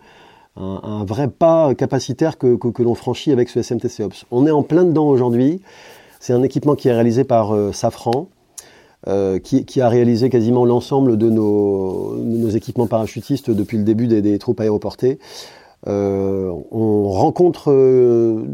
un, 0.57 1.05
vrai 1.07 1.29
pas 1.29 1.75
capacitaire 1.75 2.37
que, 2.37 2.57
que, 2.57 2.83
l'on 2.83 2.95
franchit 2.95 3.33
avec 3.33 3.49
ce 3.49 3.63
SMTC 3.63 4.03
Ops. 4.03 4.27
On 4.31 4.47
est 4.47 4.51
en 4.51 4.63
plein 4.63 4.85
dedans 4.85 5.09
aujourd'hui. 5.09 5.63
C'est 6.21 6.35
un 6.35 6.43
équipement 6.43 6.75
qui 6.75 6.89
est 6.89 6.93
réalisé 6.93 7.25
par 7.25 7.55
Safran, 7.73 8.29
euh, 9.09 9.41
qui, 9.41 9.81
a 9.81 9.89
réalisé 9.89 10.31
quasiment 10.31 10.65
l'ensemble 10.65 11.17
de 11.17 11.29
nos, 11.29 12.49
équipements 12.51 12.87
parachutistes 12.87 13.51
depuis 13.51 13.77
le 13.77 13.83
début 13.83 14.07
des, 14.07 14.39
troupes 14.39 14.61
aéroportées. 14.61 15.19
Euh, 15.89 16.53
on 16.71 17.09
rencontre 17.09 17.73
euh, 17.73 18.45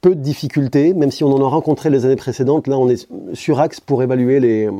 peu 0.00 0.14
de 0.14 0.22
difficultés, 0.22 0.94
même 0.94 1.10
si 1.10 1.22
on 1.22 1.30
en 1.30 1.44
a 1.44 1.48
rencontré 1.48 1.90
les 1.90 2.06
années 2.06 2.16
précédentes. 2.16 2.66
Là, 2.66 2.78
on 2.78 2.88
est 2.88 3.06
sur 3.34 3.60
axe 3.60 3.78
pour 3.78 4.02
évaluer 4.02 4.40
les, 4.40 4.70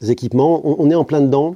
équipements. 0.00 0.62
On, 0.64 0.76
on, 0.78 0.90
est 0.90 0.94
en 0.94 1.04
plein 1.04 1.20
dedans. 1.20 1.54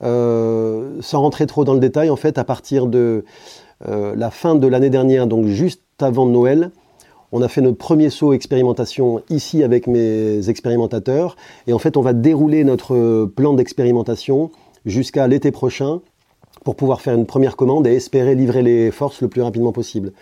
sans 0.00 1.20
rentrer 1.20 1.46
trop 1.46 1.62
dans 1.64 1.74
le 1.74 1.80
détail, 1.80 2.10
en 2.10 2.16
fait, 2.16 2.36
à 2.36 2.42
partir 2.42 2.88
de 2.88 3.24
la 3.86 4.30
fin 4.32 4.56
de 4.56 4.66
l'année 4.66 4.90
dernière, 4.90 5.28
donc 5.28 5.46
juste 5.46 5.82
avant 6.00 6.26
Noël, 6.26 6.72
on 7.32 7.42
a 7.42 7.48
fait 7.48 7.60
notre 7.62 7.78
premier 7.78 8.10
saut 8.10 8.32
expérimentation 8.32 9.22
ici 9.30 9.62
avec 9.62 9.86
mes 9.86 10.48
expérimentateurs. 10.48 11.36
Et 11.66 11.72
en 11.72 11.78
fait, 11.78 11.96
on 11.96 12.02
va 12.02 12.12
dérouler 12.12 12.62
notre 12.62 13.24
plan 13.24 13.54
d'expérimentation 13.54 14.50
jusqu'à 14.84 15.26
l'été 15.26 15.50
prochain 15.50 16.00
pour 16.64 16.76
pouvoir 16.76 17.00
faire 17.00 17.14
une 17.14 17.26
première 17.26 17.56
commande 17.56 17.86
et 17.86 17.94
espérer 17.94 18.34
livrer 18.34 18.62
les 18.62 18.90
forces 18.90 19.22
le 19.22 19.28
plus 19.28 19.42
rapidement 19.42 19.72
possible. 19.72 20.12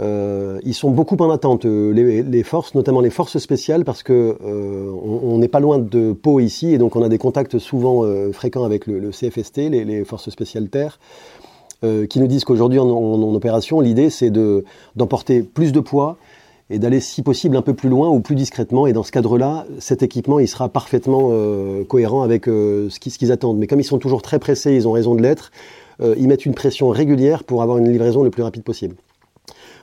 Euh, 0.00 0.58
ils 0.64 0.74
sont 0.74 0.90
beaucoup 0.90 1.16
en 1.16 1.30
attente, 1.30 1.66
euh, 1.66 1.92
les, 1.92 2.42
forces, 2.42 2.74
notamment 2.74 3.00
les 3.00 3.10
forces 3.10 3.38
spéciales, 3.38 3.84
parce 3.84 4.02
que 4.02 4.38
euh, 4.42 5.36
n'est 5.36 5.48
pas 5.48 5.60
loin 5.60 5.78
de 5.78 6.12
Pau 6.12 6.40
ici, 6.40 6.72
et 6.72 6.78
donc 6.78 6.96
on 6.96 7.02
a 7.02 7.08
des 7.08 7.18
contacts 7.18 7.58
souvent 7.58 8.04
fréquents 8.32 8.64
avec 8.64 8.86
le, 8.86 9.10
CFST, 9.10 9.68
les, 9.70 10.04
forces 10.04 10.30
spéciales 10.30 10.68
terre, 10.68 10.98
qui 12.08 12.20
nous 12.20 12.26
disent 12.26 12.44
qu'aujourd'hui 12.44 12.78
en, 12.78 13.34
opération, 13.34 13.80
l'idée 13.80 14.10
c'est 14.10 14.30
d'emporter 14.94 15.42
plus 15.42 15.72
de 15.72 15.80
poids 15.80 16.16
et 16.72 16.78
d'aller 16.78 17.00
si 17.00 17.22
possible 17.22 17.56
un 17.56 17.62
peu 17.62 17.74
plus 17.74 17.90
loin 17.90 18.08
ou 18.08 18.20
plus 18.20 18.34
discrètement. 18.34 18.86
Et 18.86 18.94
dans 18.94 19.02
ce 19.02 19.12
cadre-là, 19.12 19.66
cet 19.78 20.02
équipement, 20.02 20.38
il 20.38 20.48
sera 20.48 20.70
parfaitement 20.70 21.28
euh, 21.30 21.84
cohérent 21.84 22.22
avec 22.22 22.48
euh, 22.48 22.88
ce 22.88 22.98
qu'ils 22.98 23.30
attendent. 23.30 23.58
Mais 23.58 23.66
comme 23.66 23.78
ils 23.78 23.84
sont 23.84 23.98
toujours 23.98 24.22
très 24.22 24.38
pressés, 24.38 24.74
ils 24.74 24.88
ont 24.88 24.92
raison 24.92 25.14
de 25.14 25.20
l'être, 25.22 25.52
euh, 26.00 26.14
ils 26.18 26.26
mettent 26.28 26.46
une 26.46 26.54
pression 26.54 26.88
régulière 26.88 27.44
pour 27.44 27.62
avoir 27.62 27.76
une 27.76 27.90
livraison 27.90 28.22
le 28.22 28.30
plus 28.30 28.42
rapide 28.42 28.62
possible. 28.62 28.94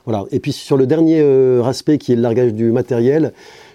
Voilà. 0.04 0.24
Et 0.32 0.40
puis 0.40 0.52
sur 0.52 0.76
le 0.76 0.86
dernier 0.86 1.20
aspect 1.64 1.98
qui 1.98 2.12
est 2.12 2.16
le 2.16 2.22
largage 2.22 2.54
du 2.54 2.72
matériel, 2.72 3.32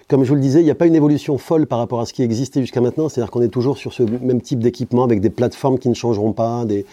comme 0.08 0.24
je 0.24 0.28
vous 0.28 0.34
le 0.34 0.40
disais, 0.40 0.60
il 0.60 0.64
n'y 0.64 0.70
a 0.70 0.74
pas 0.74 0.86
une 0.86 0.94
évolution 0.94 1.38
folle 1.38 1.66
par 1.66 1.78
rapport 1.78 2.00
à 2.00 2.06
ce 2.06 2.12
qui 2.12 2.22
existait 2.22 2.60
jusqu'à 2.60 2.82
maintenant. 2.82 3.08
C'est-à-dire 3.08 3.30
qu'on 3.30 3.42
est 3.42 3.48
toujours 3.48 3.78
sur 3.78 3.94
ce 3.94 4.02
même 4.02 4.42
type 4.42 4.58
d'équipement 4.58 5.04
avec 5.04 5.20
des 5.20 5.30
plateformes 5.30 5.78
qui 5.78 5.88
ne 5.88 5.94
changeront 5.94 6.32
pas. 6.32 6.64
Des... 6.66 6.84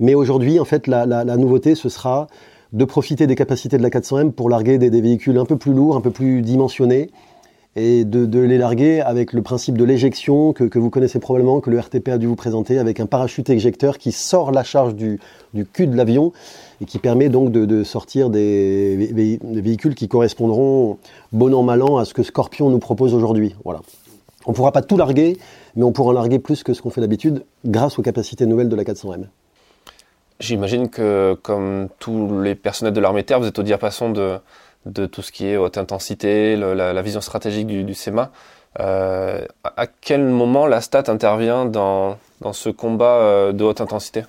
Mais 0.00 0.14
aujourd'hui, 0.14 0.58
en 0.58 0.64
fait, 0.64 0.86
la, 0.86 1.24
nouveauté, 1.36 1.74
ce 1.74 1.88
sera 1.88 2.26
de 2.72 2.84
profiter 2.84 3.26
des 3.26 3.36
capacités 3.36 3.78
de 3.78 3.82
la 3.82 3.90
400M 3.90 4.32
pour 4.32 4.48
larguer 4.50 4.78
des, 4.78 5.00
véhicules 5.00 5.38
un 5.38 5.44
peu 5.44 5.56
plus 5.56 5.72
lourds, 5.72 5.96
un 5.96 6.00
peu 6.00 6.10
plus 6.10 6.42
dimensionnés, 6.42 7.10
et 7.76 8.04
de, 8.04 8.38
les 8.38 8.58
larguer 8.58 9.00
avec 9.00 9.32
le 9.32 9.42
principe 9.42 9.76
de 9.76 9.84
l'éjection 9.84 10.52
que, 10.52 10.78
vous 10.78 10.90
connaissez 10.90 11.18
probablement, 11.18 11.60
que 11.60 11.70
le 11.70 11.78
RTP 11.78 12.08
a 12.08 12.18
dû 12.18 12.26
vous 12.26 12.36
présenter, 12.36 12.78
avec 12.78 13.00
un 13.00 13.06
parachute 13.06 13.50
éjecteur 13.50 13.98
qui 13.98 14.12
sort 14.12 14.52
la 14.52 14.64
charge 14.64 14.94
du, 14.94 15.20
cul 15.72 15.86
de 15.86 15.96
l'avion 15.96 16.32
et 16.80 16.84
qui 16.84 16.98
permet 16.98 17.28
donc 17.28 17.52
de, 17.52 17.84
sortir 17.84 18.30
des, 18.30 18.96
véhicules 19.42 19.94
qui 19.94 20.08
correspondront 20.08 20.98
bon 21.32 21.54
an 21.54 21.62
mal 21.62 21.82
an 21.82 21.98
à 21.98 22.04
ce 22.04 22.14
que 22.14 22.22
Scorpion 22.22 22.70
nous 22.70 22.80
propose 22.80 23.14
aujourd'hui. 23.14 23.54
Voilà. 23.64 23.80
On 24.46 24.50
ne 24.50 24.56
pourra 24.56 24.72
pas 24.72 24.82
tout 24.82 24.96
larguer, 24.96 25.38
mais 25.74 25.84
on 25.84 25.92
pourra 25.92 26.10
en 26.10 26.12
larguer 26.12 26.38
plus 26.38 26.62
que 26.62 26.74
ce 26.74 26.82
qu'on 26.82 26.90
fait 26.90 27.00
d'habitude 27.00 27.44
grâce 27.64 27.98
aux 27.98 28.02
capacités 28.02 28.46
nouvelles 28.46 28.68
de 28.68 28.76
la 28.76 28.84
400M. 28.84 29.26
J'imagine 30.44 30.90
que, 30.90 31.38
comme 31.40 31.88
tous 31.98 32.42
les 32.42 32.54
personnels 32.54 32.92
de 32.92 33.00
l'armée 33.00 33.24
terre, 33.24 33.40
vous 33.40 33.46
êtes 33.46 33.58
au 33.58 33.62
diapason 33.62 34.10
de, 34.10 35.06
tout 35.06 35.22
ce 35.22 35.32
qui 35.32 35.46
est 35.46 35.56
haute 35.56 35.78
intensité, 35.78 36.54
la, 36.54 37.00
vision 37.00 37.22
stratégique 37.22 37.66
du, 37.66 37.82
du 37.82 37.94
SEMA. 37.94 38.30
Euh, 38.78 39.40
à 39.64 39.86
quel 39.86 40.22
moment 40.22 40.66
la 40.66 40.82
stat 40.82 41.04
intervient 41.06 41.64
dans, 41.64 42.18
dans 42.42 42.52
ce 42.52 42.68
combat 42.68 43.20
euh, 43.20 43.52
de 43.52 43.64
haute 43.64 43.80
intensité? 43.80 44.24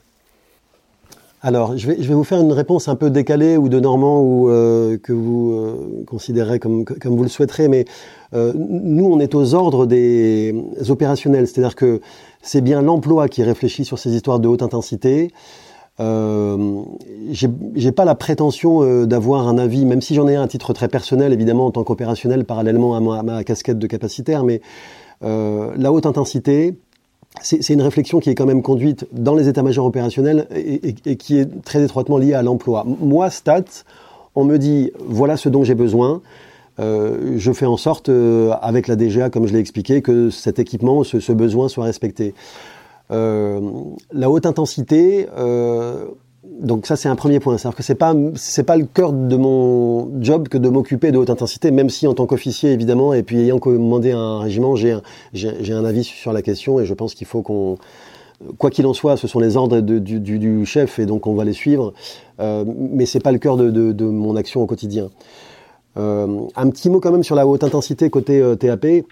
Alors, 1.41 1.77
je 1.77 1.85
vais, 1.85 1.97
je 2.01 2.07
vais, 2.07 2.13
vous 2.13 2.23
faire 2.23 2.39
une 2.39 2.53
réponse 2.53 2.87
un 2.87 2.95
peu 2.95 3.09
décalée 3.09 3.57
ou 3.57 3.67
de 3.67 3.81
Normand 3.81 4.21
ou 4.21 4.49
euh, 4.49 4.97
que 4.97 5.11
vous 5.11 6.05
considérez 6.07 6.59
comme, 6.59 6.85
comme 6.85 7.17
vous 7.17 7.23
le 7.23 7.29
souhaiterez, 7.29 7.67
mais 7.67 7.83
nous, 8.33 9.05
on 9.05 9.19
est 9.19 9.33
aux 9.33 9.53
ordres 9.53 9.85
des 9.85 10.53
opérationnels, 10.89 11.47
c'est-à-dire 11.47 11.75
que 11.75 12.01
c'est 12.41 12.59
bien 12.59 12.81
l'emploi 12.81 13.29
qui 13.29 13.43
réfléchit 13.43 13.85
sur 13.85 13.97
ces 13.97 14.13
histoires 14.13 14.39
de 14.39 14.47
haute 14.49 14.61
intensité. 14.61 15.31
Euh, 15.99 16.81
j'ai 17.31 17.91
pas 17.91 18.05
la 18.05 18.15
prétention 18.15 18.83
euh, 18.83 19.05
d'avoir 19.05 19.47
un 19.47 19.57
avis, 19.57 19.85
même 19.85 20.01
si 20.01 20.13
j'en 20.15 20.27
ai 20.27 20.35
un 20.35 20.43
à 20.43 20.47
titre 20.47 20.73
très 20.73 20.87
personnel, 20.87 21.31
évidemment 21.31 21.67
en 21.67 21.71
tant 21.71 21.83
qu'opérationnel, 21.83 22.43
parallèlement 22.43 22.95
à 22.95 23.23
ma, 23.23 23.43
casquette 23.43 23.79
de 23.79 23.87
capacitaire, 23.87 24.43
mais 24.43 24.61
euh, 25.23 25.71
la 25.77 25.93
haute 25.93 26.05
intensité, 26.05 26.77
c'est 27.41 27.69
une 27.69 27.81
réflexion 27.81 28.19
qui 28.19 28.29
est 28.29 28.35
quand 28.35 28.45
même 28.45 28.61
conduite 28.61 29.07
dans 29.11 29.35
les 29.35 29.49
états-majors 29.49 29.85
opérationnels 29.85 30.47
et, 30.55 30.95
et, 31.05 31.15
qui 31.17 31.37
est 31.37 31.63
très 31.63 31.83
étroitement 31.83 32.17
liée 32.17 32.33
à 32.33 32.41
l'emploi. 32.41 32.85
Moi, 32.85 33.29
stats, 33.29 33.83
on 34.35 34.45
me 34.45 34.57
dit 34.57 34.91
voilà 35.05 35.35
ce 35.35 35.49
dont 35.49 35.63
j'ai 35.63 35.75
besoin. 35.75 36.21
Euh, 36.79 37.35
je 37.37 37.51
fais 37.53 37.65
en 37.65 37.77
sorte, 37.77 38.09
euh, 38.09 38.51
avec 38.61 38.87
la 38.87 38.95
DGA, 38.95 39.29
comme 39.29 39.47
je 39.47 39.53
l'ai 39.53 39.59
expliqué, 39.59 40.01
que 40.01 40.29
cet 40.29 40.59
équipement, 40.59 41.03
ce, 41.03 41.19
ce 41.19 41.31
besoin 41.31 41.69
soit 41.69 41.85
respecté. 41.85 42.33
Euh, 43.11 43.59
la 44.11 44.29
haute 44.29 44.45
intensité, 44.45 45.27
euh, 45.37 46.05
donc 46.59 46.87
ça 46.87 46.95
c'est 46.95 47.07
un 47.07 47.15
premier 47.15 47.39
point, 47.39 47.57
c'est-à-dire 47.57 47.77
que 47.77 47.83
c'est 47.83 47.93
pas 47.93 48.15
c'est 48.35 48.63
pas 48.63 48.77
le 48.77 48.85
cœur 48.85 49.13
de 49.13 49.35
mon 49.35 50.11
job 50.21 50.47
que 50.47 50.57
de 50.57 50.69
m'occuper 50.69 51.11
de 51.11 51.19
haute 51.19 51.29
intensité, 51.29 51.69
même 51.69 51.89
si 51.89 52.07
en 52.07 52.15
tant 52.15 52.25
qu'officier 52.25 52.71
évidemment 52.71 53.13
et 53.13 53.21
puis 53.21 53.39
ayant 53.41 53.59
commandé 53.59 54.11
un 54.11 54.39
régiment, 54.39 54.75
j'ai 54.75 54.93
un, 54.93 55.01
j'ai 55.33 55.73
un 55.73 55.85
avis 55.85 56.03
sur 56.03 56.33
la 56.33 56.41
question 56.41 56.79
et 56.79 56.85
je 56.85 56.93
pense 56.95 57.13
qu'il 57.13 57.27
faut 57.27 57.43
qu'on 57.43 57.77
quoi 58.57 58.71
qu'il 58.71 58.87
en 58.87 58.93
soit, 58.93 59.17
ce 59.17 59.27
sont 59.27 59.39
les 59.39 59.55
ordres 59.55 59.81
du, 59.81 60.19
du, 60.19 60.65
chef 60.65 60.97
et 60.97 61.05
donc 61.05 61.27
on 61.27 61.35
va 61.35 61.45
les 61.45 61.53
suivre, 61.53 61.93
euh, 62.39 62.65
mais 62.67 63.05
c'est 63.05 63.19
pas 63.19 63.31
le 63.31 63.37
cœur 63.37 63.55
de, 63.55 63.69
de, 63.69 64.05
mon 64.05 64.35
action 64.35 64.61
au 64.61 64.65
quotidien. 64.65 65.09
Euh, 65.97 66.41
un 66.55 66.69
petit 66.71 66.89
mot 66.89 66.99
quand 66.99 67.11
même 67.11 67.23
sur 67.23 67.35
la 67.35 67.45
haute 67.45 67.63
intensité 67.63 68.09
côté 68.09 68.41
TAP. 68.59 69.05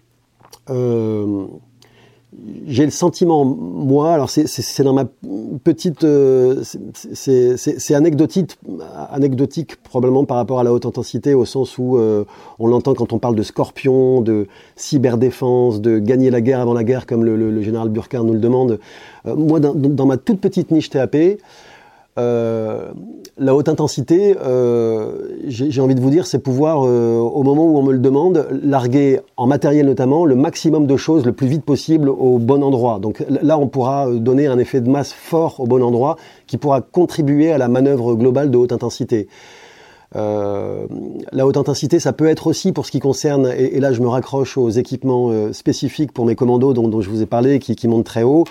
J'ai 2.65 2.86
le 2.86 2.91
sentiment, 2.91 3.46
moi, 3.46 4.13
alors 4.13 4.30
c'est 4.30 4.84
dans 4.84 4.93
ma 4.93 5.06
petite, 5.63 6.04
euh, 6.04 6.63
c'est 6.63 7.93
anecdotique, 7.93 8.58
anecdotique 9.12 9.76
probablement 9.78 10.26
par 10.26 10.38
rapport 10.38 10.60
à 10.60 10.63
la 10.63 10.74
haute 10.74 10.86
intensité, 10.86 11.34
au 11.34 11.46
sens 11.46 11.78
où 11.78 11.98
euh, 11.98 12.26
on 12.60 12.67
l'entend 12.67 12.93
quand 12.93 13.13
on 13.13 13.19
parle 13.19 13.36
de 13.36 13.43
scorpion, 13.43 14.22
de 14.22 14.48
cyberdéfense, 14.76 15.82
de 15.82 16.00
gagner 16.00 16.32
la 16.32 16.41
guerre 16.41 16.60
avant 16.60 16.74
la 16.74 16.84
guerre, 16.84 17.06
comme 17.06 17.24
le, 17.24 17.36
le, 17.36 17.62
général 17.62 17.89
Burkhardt 17.89 18.26
nous 18.26 18.34
le 18.34 18.39
demande. 18.39 18.80
Euh, 19.26 19.36
moi, 19.36 19.60
dans, 19.60 19.74
dans, 19.74 20.06
ma 20.06 20.17
toute 20.17 20.39
petite 20.39 20.72
niche 20.72 20.89
TAP, 20.89 21.15
euh, 22.19 22.91
la 23.38 23.56
haute 23.56 23.69
intensité, 23.69 24.36
euh, 24.43 25.30
j'ai 25.47 25.82
envie 25.82 25.95
de 25.95 26.02
vous 26.02 26.12
dire, 26.12 26.28
c'est 26.28 26.39
pouvoir, 26.39 26.84
euh, 26.86 27.17
au 27.17 27.41
moment 27.41 27.65
où 27.65 27.78
on 27.78 27.82
me 27.82 27.91
le 27.91 27.97
demande, 27.97 28.47
larguer 28.63 29.21
en 29.38 29.47
matériel 29.47 29.88
notamment 29.88 30.26
le 30.26 30.36
maximum 30.36 30.86
de 30.86 30.95
choses 30.95 31.26
le 31.26 31.32
plus 31.32 31.47
vite 31.47 31.65
possible 31.65 32.10
au 32.10 32.38
bon 32.38 32.63
endroit. 32.63 32.99
Donc 32.99 33.23
là, 33.28 33.58
on 33.58 33.67
pourra 33.67 34.12
donner 34.12 34.45
un 34.45 34.60
effet 34.60 34.82
de 34.82 34.89
masse 34.89 35.12
fort 35.12 35.60
au 35.60 35.65
bon 35.65 35.82
endroit 35.82 36.17
qui 36.45 36.58
pourra 36.58 36.82
contribuer 36.82 37.52
à 37.52 37.58
la 37.58 37.67
manœuvre 37.67 38.13
globale 38.13 38.52
de 38.52 38.58
haute 38.58 38.71
intensité. 38.71 39.28
La 40.15 41.47
haute 41.47 41.58
intensité, 41.58 41.99
ça 41.99 42.13
peut 42.13 42.28
être 42.28 42.45
aussi 42.45 42.71
pour 42.71 42.86
ce 42.86 42.91
qui 42.91 42.99
concerne, 42.99 43.52
et, 43.58 43.80
là 43.80 43.93
je 43.93 44.02
me 44.02 44.08
raccroche 44.08 44.60
aux 44.60 44.69
équipements 44.69 45.52
spécifiques 45.52 46.12
pour 46.12 46.28
mes 46.28 46.36
commandos 46.36 46.73
dont, 46.73 47.02
je 47.02 47.10
vous 47.10 47.23
ai 47.23 47.26
parlé, 47.26 47.58
qui 47.58 47.88
montent 47.88 48.06
très 48.06 48.21
haut. 48.21 48.43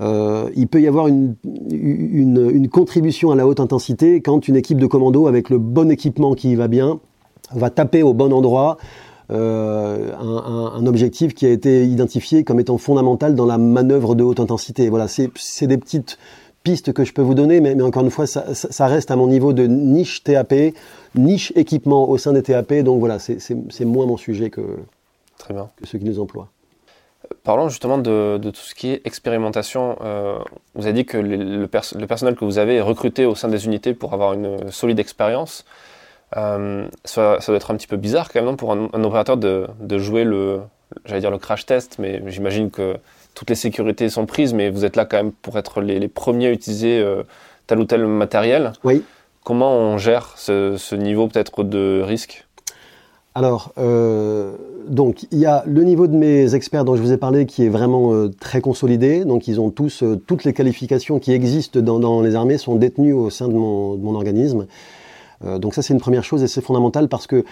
Euh, 0.00 0.50
il 0.56 0.66
peut 0.66 0.80
y 0.80 0.88
avoir 0.88 1.06
une, 1.06 1.36
une, 1.70 2.50
une, 2.52 2.68
contribution 2.68 3.30
à 3.30 3.36
la 3.36 3.46
haute 3.46 3.60
intensité 3.60 4.20
quand 4.20 4.48
une 4.48 4.56
équipe 4.56 4.78
de 4.78 4.86
commando 4.86 5.28
avec 5.28 5.50
le 5.50 5.58
bon 5.58 5.88
équipement 5.88 6.34
qui 6.34 6.56
va 6.56 6.66
bien 6.66 6.98
va 7.52 7.70
taper 7.70 8.02
au 8.02 8.12
bon 8.12 8.32
endroit 8.32 8.76
euh, 9.30 10.12
un, 10.18 10.72
un, 10.74 10.86
objectif 10.86 11.34
qui 11.34 11.46
a 11.46 11.50
été 11.50 11.86
identifié 11.86 12.44
comme 12.44 12.60
étant 12.60 12.76
fondamental 12.76 13.34
dans 13.34 13.46
la 13.46 13.56
manœuvre 13.56 14.14
de 14.14 14.24
haute 14.24 14.40
intensité. 14.40 14.88
Voilà, 14.90 15.06
c'est 15.08 15.66
des 15.66 15.78
petites 15.78 16.18
pistes 16.62 16.92
que 16.92 17.04
je 17.04 17.12
peux 17.12 17.22
vous 17.22 17.34
donner, 17.34 17.60
mais, 17.60 17.74
mais 17.74 17.82
encore 17.82 18.02
une 18.02 18.10
fois, 18.10 18.26
ça, 18.26 18.54
ça, 18.54 18.86
reste 18.86 19.10
à 19.10 19.16
mon 19.16 19.28
niveau 19.28 19.52
de 19.52 19.66
niche 19.66 20.24
TAP, 20.24 20.54
niche 21.14 21.52
équipement 21.56 22.08
au 22.08 22.18
sein 22.18 22.32
des 22.32 22.42
TAP, 22.42 22.74
donc 22.82 22.98
voilà, 22.98 23.18
c'est 23.18 23.84
moins 23.84 24.06
mon 24.06 24.16
sujet 24.16 24.50
que, 24.50 24.62
Très 25.38 25.54
bien. 25.54 25.68
que 25.76 25.86
ceux 25.86 25.98
qui 25.98 26.04
nous 26.04 26.20
emploient. 26.20 26.48
Parlons 27.42 27.68
justement 27.68 27.98
de, 27.98 28.38
tout 28.42 28.54
ce 28.54 28.74
qui 28.74 28.90
est 28.90 29.02
expérimentation. 29.06 29.98
Euh, 30.02 30.38
vous 30.74 30.86
avez 30.86 30.94
dit 30.94 31.04
que 31.04 31.18
le, 31.18 31.66
personnel 31.66 32.36
que 32.36 32.44
vous 32.44 32.58
avez 32.58 32.76
est 32.76 32.80
recruté 32.80 33.26
au 33.26 33.34
sein 33.34 33.48
des 33.48 33.66
unités 33.66 33.94
pour 33.94 34.14
avoir 34.14 34.32
une 34.32 34.70
solide 34.70 34.98
expérience. 34.98 35.64
Euh, 36.36 36.88
ça, 37.04 37.38
doit 37.46 37.56
être 37.56 37.70
un 37.70 37.76
petit 37.76 37.86
peu 37.86 37.96
bizarre 37.96 38.32
quand 38.32 38.42
même 38.42 38.56
pour 38.56 38.72
un, 38.72 39.04
opérateur 39.04 39.36
de, 39.36 39.68
jouer 39.98 40.24
le, 40.24 40.60
j'allais 41.04 41.20
dire 41.20 41.30
le 41.30 41.38
crash 41.38 41.66
test, 41.66 41.98
mais 41.98 42.22
j'imagine 42.26 42.70
que 42.70 42.96
toutes 43.34 43.50
les 43.50 43.56
sécurités 43.56 44.08
sont 44.08 44.26
prises, 44.26 44.54
mais 44.54 44.70
vous 44.70 44.84
êtes 44.84 44.96
là 44.96 45.04
quand 45.04 45.18
même 45.18 45.32
pour 45.32 45.58
être 45.58 45.80
les, 45.80 46.08
premiers 46.08 46.46
à 46.48 46.50
utiliser 46.50 46.98
euh, 46.98 47.22
tel 47.66 47.78
ou 47.78 47.84
tel 47.84 48.06
matériel. 48.06 48.72
Oui. 48.84 49.04
Comment 49.44 49.76
on 49.76 49.98
gère 49.98 50.32
ce 50.36 50.94
niveau 50.94 51.28
peut-être 51.28 51.62
de 51.62 52.02
risque? 52.02 52.46
Alors, 53.34 53.72
euh, 53.78 54.52
donc, 54.88 55.26
il 55.32 55.38
y 55.38 55.46
a 55.46 55.64
le 55.66 55.82
niveau 55.82 56.06
de 56.06 56.14
mes 56.14 56.54
experts 56.54 56.84
dont 56.84 56.94
je 56.94 57.02
vous 57.02 57.12
ai 57.12 57.16
parlé 57.16 57.46
qui 57.46 57.64
est 57.64 57.68
vraiment 57.68 58.12
euh, 58.12 58.28
très 58.28 58.60
consolidé. 58.60 59.24
Donc, 59.24 59.48
ils 59.48 59.60
ont 59.60 59.70
tous, 59.70 60.04
euh, 60.04 60.22
toutes 60.24 60.44
les 60.44 60.52
qualifications 60.52 61.18
qui 61.18 61.32
existent 61.32 61.80
dans, 61.80 62.20
les 62.20 62.36
armées 62.36 62.58
sont 62.58 62.76
détenues 62.76 63.12
au 63.12 63.30
sein 63.30 63.48
de 63.48 63.54
mon, 63.54 64.14
organisme. 64.14 64.66
donc 65.58 65.74
ça, 65.74 65.82
c'est 65.82 65.92
une 65.92 66.00
première 66.00 66.22
chose 66.22 66.44
et 66.44 66.46
c'est 66.46 66.60
fondamental 66.60 67.08
parce 67.08 67.26
que 67.26 67.44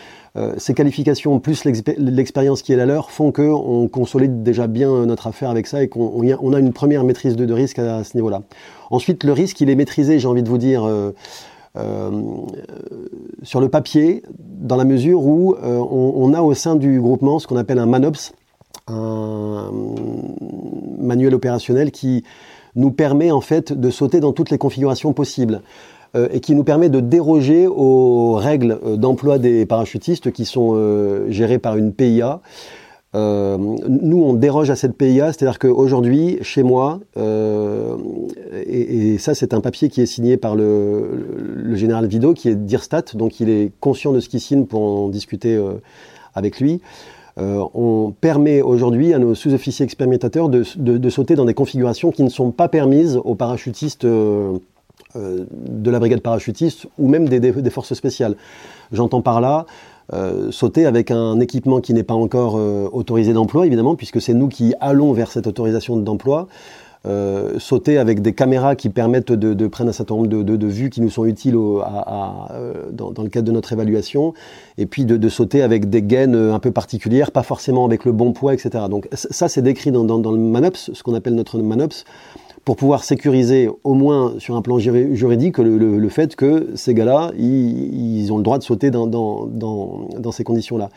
ces 0.57 0.75
qualifications 0.75 1.41
plus 1.41 1.65
l'expérience 1.65 2.63
qui 2.63 2.73
est 2.73 2.77
la 2.77 2.87
leur 2.87 3.11
font 3.11 3.33
qu'on 3.33 3.89
consolide 3.89 4.45
déjà 4.45 4.69
bien 4.69 5.05
notre 5.07 5.27
affaire 5.27 5.51
avec 5.51 5.67
ça 5.67 5.83
et 5.83 5.89
qu'on 5.89 6.23
on 6.41 6.53
a 6.53 6.59
une 6.61 6.73
première 6.73 7.03
maîtrise 7.03 7.35
de, 7.35 7.45
de 7.45 7.53
risque 7.53 7.81
à, 7.81 8.05
ce 8.05 8.17
niveau-là. 8.17 8.43
Ensuite, 8.91 9.25
le 9.25 9.33
risque, 9.33 9.61
il 9.61 9.69
est 9.69 9.75
maîtrisé, 9.75 10.21
j'ai 10.21 10.29
envie 10.29 10.45
de 10.45 10.49
vous 10.49 10.59
dire 10.59 10.87
sur 11.75 13.61
le 13.61 13.69
papier, 13.69 14.23
dans 14.39 14.77
la 14.77 14.85
mesure 14.85 15.25
où 15.25 15.55
euh, 15.55 15.79
on, 15.79 16.33
a 16.35 16.43
au 16.43 16.55
sein 16.55 16.77
du 16.77 17.01
groupement 17.01 17.39
ce 17.39 17.47
qu'on 17.47 17.57
appelle 17.57 17.79
un 17.79 17.87
MANOPS, 17.87 18.33
un 18.89 19.71
manuel 20.99 21.35
opérationnel 21.35 21.91
qui 21.91 22.25
nous 22.75 22.91
permet 22.91 23.31
en 23.31 23.41
fait 23.41 23.73
de 23.73 23.91
sauter 23.91 24.21
dans 24.21 24.33
toutes 24.33 24.51
les 24.51 24.59
configurations 24.59 25.13
possibles 25.13 25.63
euh, 26.15 26.29
et 26.33 26.41
qui 26.41 26.55
nous 26.55 26.65
permet 26.65 26.89
de 26.89 27.01
déroger 27.01 27.67
aux 27.67 28.35
règles 28.35 28.79
d'emploi 28.97 29.39
des 29.39 29.67
parachutistes 29.67 30.31
qui 30.31 30.45
sont 30.45 30.77
gérées 31.29 31.59
par 31.59 31.77
une 31.77 31.93
PIA 31.93 32.41
Euh, 33.15 33.59
nous, 33.59 34.23
on 34.23 34.33
déroge 34.33 34.71
à 34.71 34.77
cette 34.77 34.97
PIA, 34.97 35.33
c'est-à-dire 35.33 35.59
qu'aujourd'hui, 35.59 36.39
chez 36.41 36.63
moi, 36.63 37.01
euh, 37.19 37.97
et, 38.67 39.19
ça, 39.19 39.35
c'est 39.35 39.53
un 39.53 39.61
papier 39.61 39.91
qui 39.91 40.01
est 40.01 40.07
signé 40.07 40.37
par 40.37 40.57
le, 40.57 41.75
général 41.75 42.07
Vido, 42.07 42.33
qui 42.33 42.49
est 42.49 42.55
d'Irstat, 42.55 43.05
donc 43.15 43.41
il 43.41 43.51
est 43.51 43.73
conscient 43.81 44.13
de 44.13 44.21
ce 44.21 44.29
qu'il 44.29 44.41
signe 44.41 44.65
pour 44.65 44.83
en 44.83 45.09
discuter 45.09 45.55
euh, 45.55 45.75
avec 46.35 46.61
lui. 46.61 46.81
On 47.39 48.13
permet 48.21 48.61
aujourd'hui 48.61 49.15
à 49.15 49.19
nos 49.19 49.35
sous-officiers 49.35 49.85
expérimentateurs 49.85 50.51
de, 50.51 51.09
sauter 51.09 51.35
dans 51.35 51.47
des 51.47 51.55
configurations 51.55 52.11
qui 52.11 52.23
ne 52.23 52.29
sont 52.29 52.51
pas 52.51 52.69
permises 52.69 53.19
aux 53.25 53.35
parachutistes 53.35 54.05
de 54.05 54.61
la 55.15 55.99
brigade 55.99 56.21
parachutiste 56.21 56.87
ou 56.99 57.09
même 57.09 57.31
des 57.31 57.71
forces 57.71 57.95
spéciales. 57.95 58.37
J'entends 58.93 59.23
par 59.23 59.41
là 59.41 59.65
euh, 60.13 60.51
sauter 60.51 60.87
avec 60.87 61.11
un 61.11 61.41
équipement 61.41 61.81
qui 61.81 61.95
n'est 61.95 62.03
pas 62.03 62.15
encore 62.15 62.57
euh, 62.57 62.89
autorisé 62.93 63.33
d'emploi, 63.33 63.67
évidemment, 63.67 63.95
puisque 63.97 64.21
c'est 64.21 64.35
nous 64.35 64.49
qui 64.49 64.75
allons 64.81 65.13
vers 65.13 65.31
cette 65.31 65.47
autorisation 65.47 65.97
d'emploi. 65.97 66.49
Euh, 67.05 67.59
sauter 67.59 67.99
avec 67.99 68.23
des 68.23 68.33
caméras 68.33 68.77
qui 68.77 68.89
permettent 68.89 69.33
de, 69.33 69.55
de 69.55 69.67
prendre 69.67 69.91
un 69.91 69.93
certain 69.93 70.15
nombre 70.15 70.29
de, 70.29 70.43
de, 70.45 70.67
vues 70.69 70.89
qui 70.89 71.01
nous 71.01 71.11
sont 71.11 71.25
utiles 71.25 71.57
au, 71.57 71.81
à, 71.81 71.87
à, 71.87 72.53
euh, 72.53 72.91
dans, 72.93 73.11
dans, 73.11 73.25
le 73.25 73.29
cadre 73.29 73.49
de 73.49 73.51
notre 73.51 73.73
évaluation, 73.73 74.35
et 74.79 74.87
puis 74.87 75.05
de, 75.05 75.29
sauter 75.29 75.63
avec 75.63 75.91
des 75.91 76.03
gaines 76.03 76.37
un 76.37 76.61
peu 76.61 76.71
particulières, 76.71 77.33
pas 77.33 77.43
forcément 77.43 77.85
avec 77.85 78.05
le 78.05 78.13
bon 78.13 78.33
poids, 78.33 78.55
etc. 78.55 78.85
Donc 78.89 79.09
ça, 79.13 79.49
c'est 79.49 79.63
décrit 79.63 79.91
dans, 79.91 80.05
dans, 80.05 80.21
dans, 80.21 80.31
le 80.31 80.39
MANOPS, 80.39 80.93
ce 80.93 81.03
qu'on 81.03 81.15
appelle 81.15 81.35
notre 81.35 81.59
MANOPS, 81.59 82.05
pour 82.65 82.77
pouvoir 82.77 83.03
sécuriser 83.05 83.69
au 83.83 83.95
moins 83.95 84.35
sur 84.39 84.57
un 84.57 84.63
plan 84.63 84.79
juridique 84.79 85.59
le, 85.59 86.09
fait 86.09 86.37
que 86.37 86.71
ces 86.77 86.95
gars-là, 86.95 87.33
ils, 87.37 88.33
ont 88.33 88.37
le 88.37 88.43
droit 88.43 88.59
de 88.59 88.63
sauter 88.63 88.91
dans, 88.91 90.33
ces 90.33 90.45
conditions-là. 90.45 90.91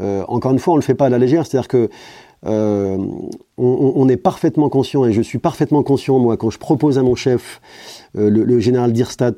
Euh, 0.00 0.24
encore 0.28 0.52
une 0.52 0.58
fois, 0.58 0.74
on 0.74 0.76
ne 0.76 0.80
le 0.80 0.84
fait 0.84 0.94
pas 0.94 1.06
à 1.06 1.08
la 1.08 1.18
légère, 1.18 1.46
c'est-à-dire 1.46 1.68
que 1.68 1.88
euh, 2.46 2.98
on, 3.56 4.08
est 4.08 4.16
parfaitement 4.16 4.68
conscient, 4.68 5.04
et 5.04 5.12
je 5.12 5.22
suis 5.22 5.38
parfaitement 5.38 5.82
conscient, 5.82 6.18
moi, 6.18 6.36
quand 6.36 6.50
je 6.50 6.58
propose 6.58 6.98
à 6.98 7.02
mon 7.02 7.14
chef, 7.14 7.60
euh, 8.16 8.30
le, 8.30 8.60
général 8.60 8.92
Dirstat, 8.92 9.34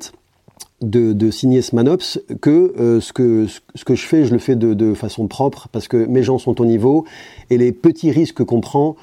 de, 0.81 1.31
signer 1.31 1.61
ce 1.61 1.75
MANOPS, 1.75 2.19
que, 2.41 2.99
ce 2.99 3.13
que 3.13 3.95
je 3.95 4.05
fais, 4.05 4.25
je 4.25 4.33
le 4.33 4.39
fais 4.39 4.55
de, 4.55 4.93
façon 4.95 5.27
propre, 5.27 5.67
parce 5.71 5.87
que 5.87 5.97
mes 6.05 6.23
gens 6.23 6.39
sont 6.39 6.59
au 6.59 6.65
niveau, 6.65 7.05
et 7.51 7.57
les 7.57 7.71
petits 7.71 8.11
risques 8.11 8.43
qu'on 8.43 8.61
prend 8.61 8.95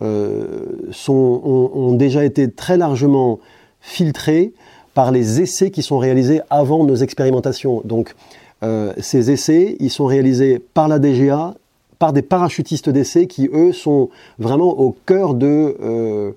sont, 0.00 1.12
ont, 1.12 1.92
déjà 1.92 2.24
été 2.24 2.50
très 2.50 2.76
largement 2.76 3.38
filtrés 3.80 4.52
par 4.94 5.12
les 5.12 5.40
essais 5.40 5.70
qui 5.70 5.82
sont 5.82 5.98
réalisés 5.98 6.40
avant 6.50 6.84
nos 6.84 6.96
expérimentations. 6.96 7.82
Donc, 7.84 8.14
euh, 8.62 8.92
ces 8.98 9.30
essais, 9.30 9.76
ils 9.80 9.90
sont 9.90 10.06
réalisés 10.06 10.58
par 10.58 10.88
la 10.88 10.98
DGA 10.98 11.54
par 11.98 12.12
des 12.14 12.22
parachutistes 12.22 12.88
d'essai 12.88 13.26
qui, 13.26 13.50
eux, 13.52 13.72
sont 13.72 14.08
vraiment 14.38 14.80
au 14.80 14.96
cœur 15.04 15.34
de, 15.34 15.76
euh, 15.82 16.32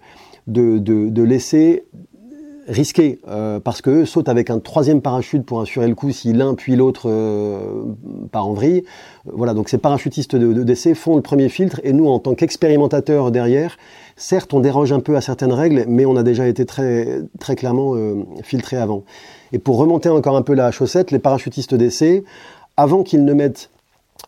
de, 0.48 0.78
de, 0.78 1.08
de 1.08 1.24
l'essai 1.24 1.86
risqué, 2.68 3.20
euh, 3.28 3.60
parce 3.60 3.82
qu'eux 3.82 4.06
sautent 4.06 4.30
avec 4.30 4.50
un 4.50 4.60
troisième 4.60 5.02
parachute 5.02 5.46
pour 5.46 5.62
assurer 5.62 5.88
le 5.88 5.96
coup 5.96 6.12
si 6.12 6.34
l'un 6.34 6.54
puis 6.54 6.76
l'autre 6.76 7.10
euh, 7.10 7.84
part 8.32 8.48
en 8.48 8.54
vrille. 8.54 8.84
Voilà, 9.26 9.54
donc 9.54 9.70
ces 9.70 9.78
parachutistes 9.78 10.36
de, 10.36 10.94
font 10.94 11.16
le 11.16 11.22
premier 11.22 11.50
filtre, 11.50 11.80
et 11.84 11.94
nous, 11.94 12.08
en 12.08 12.20
tant 12.20 12.36
qu'expérimentateurs 12.36 13.32
derrière, 13.32 13.78
certes, 14.16 14.54
on 14.54 14.60
déroge 14.60 14.92
un 14.92 15.00
peu 15.00 15.16
à 15.16 15.22
certaines 15.22 15.54
règles, 15.54 15.86
mais 15.88 16.06
on 16.06 16.16
a 16.16 16.24
déjà 16.24 16.48
été 16.48 16.66
très, 16.66 17.22
très 17.40 17.56
clairement 17.56 17.96
euh, 17.96 18.24
filtré 18.44 18.78
avant. 18.78 19.04
Et 19.52 19.60
pour 19.60 19.78
remonter 19.78 20.10
encore 20.10 20.36
un 20.36 20.42
peu 20.42 20.54
la 20.54 20.72
chaussette, 20.72 21.12
les 21.12 21.20
parachutistes 21.20 21.76
d'essai, 21.76 22.24
avant 22.78 23.04
qu'ils 23.04 23.26
ne 23.26 23.34
mettent 23.34 23.70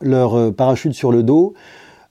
leur 0.02 0.36
euh, 0.36 0.52
parachute 0.52 0.94
sur 0.94 1.12
le 1.12 1.24
dos. 1.24 1.54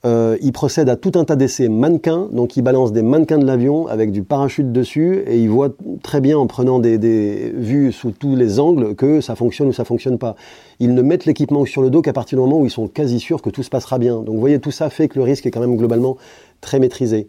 Euh, 0.05 0.37
ils 0.43 0.53
procèdent 0.53 0.91
à 0.91 0.97
tout 0.97 1.13
un 1.15 1.25
tas 1.25 1.35
d'essais 1.35 1.69
mannequins, 1.69 2.29
donc 2.31 2.59
ils 2.59 2.63
balancent 2.63 2.93
des 2.93 3.03
mannequins 3.03 3.39
de 3.39 3.47
l'avion 3.47 3.87
avec 3.87 4.13
du 4.13 4.23
parachute 4.23 4.71
dessus 4.71 5.25
et 5.27 5.39
ils 5.39 5.49
voient 5.49 5.71
très 6.03 6.21
bien 6.21 6.37
en 6.37 6.47
prenant 6.47 6.79
des, 6.79 6.99
des, 6.99 7.51
vues 7.55 7.91
sous 7.91 8.11
tous 8.11 8.37
les 8.37 8.61
angles 8.61 8.95
que 8.97 9.23
ça 9.23 9.35
fonctionne 9.35 9.69
ou 9.69 9.73
ça 9.73 9.87
fonctionne 9.87 10.19
pas. 10.19 10.37
Ils 10.79 10.93
ne 10.93 11.01
mettent 11.01 11.25
l'équipement 11.25 11.65
sur 11.65 11.81
le 11.81 11.89
dos 11.89 12.03
qu'à 12.03 12.13
partir 12.13 12.37
du 12.37 12.45
moment 12.45 12.61
où 12.61 12.67
ils 12.67 12.71
sont 12.71 12.87
quasi 12.87 13.19
sûrs 13.19 13.41
que 13.41 13.49
tout 13.49 13.63
se 13.63 13.71
passera 13.71 13.99
bien. 13.99 14.17
Donc 14.17 14.35
vous 14.35 14.41
voyez, 14.41 14.59
tout 14.59 14.71
ça 14.71 14.91
fait 14.91 15.09
que 15.09 15.19
le 15.19 15.25
risque 15.25 15.47
est 15.47 15.51
quand 15.51 15.61
même 15.61 15.77
globalement 15.77 16.19
très 16.61 16.79
maîtrisé. 16.79 17.29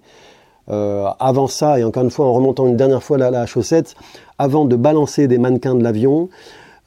Euh, 0.67 1.07
avant 1.19 1.47
ça, 1.47 1.79
et 1.79 1.83
encore 1.83 2.03
une 2.03 2.09
fois 2.09 2.25
en 2.25 2.33
remontant 2.33 2.67
une 2.67 2.75
dernière 2.75 3.03
fois 3.03 3.17
la, 3.17 3.31
la 3.31 3.45
chaussette, 3.45 3.95
avant 4.37 4.65
de 4.65 4.75
balancer 4.75 5.27
des 5.27 5.37
mannequins 5.37 5.75
de 5.75 5.83
l'avion, 5.83 6.27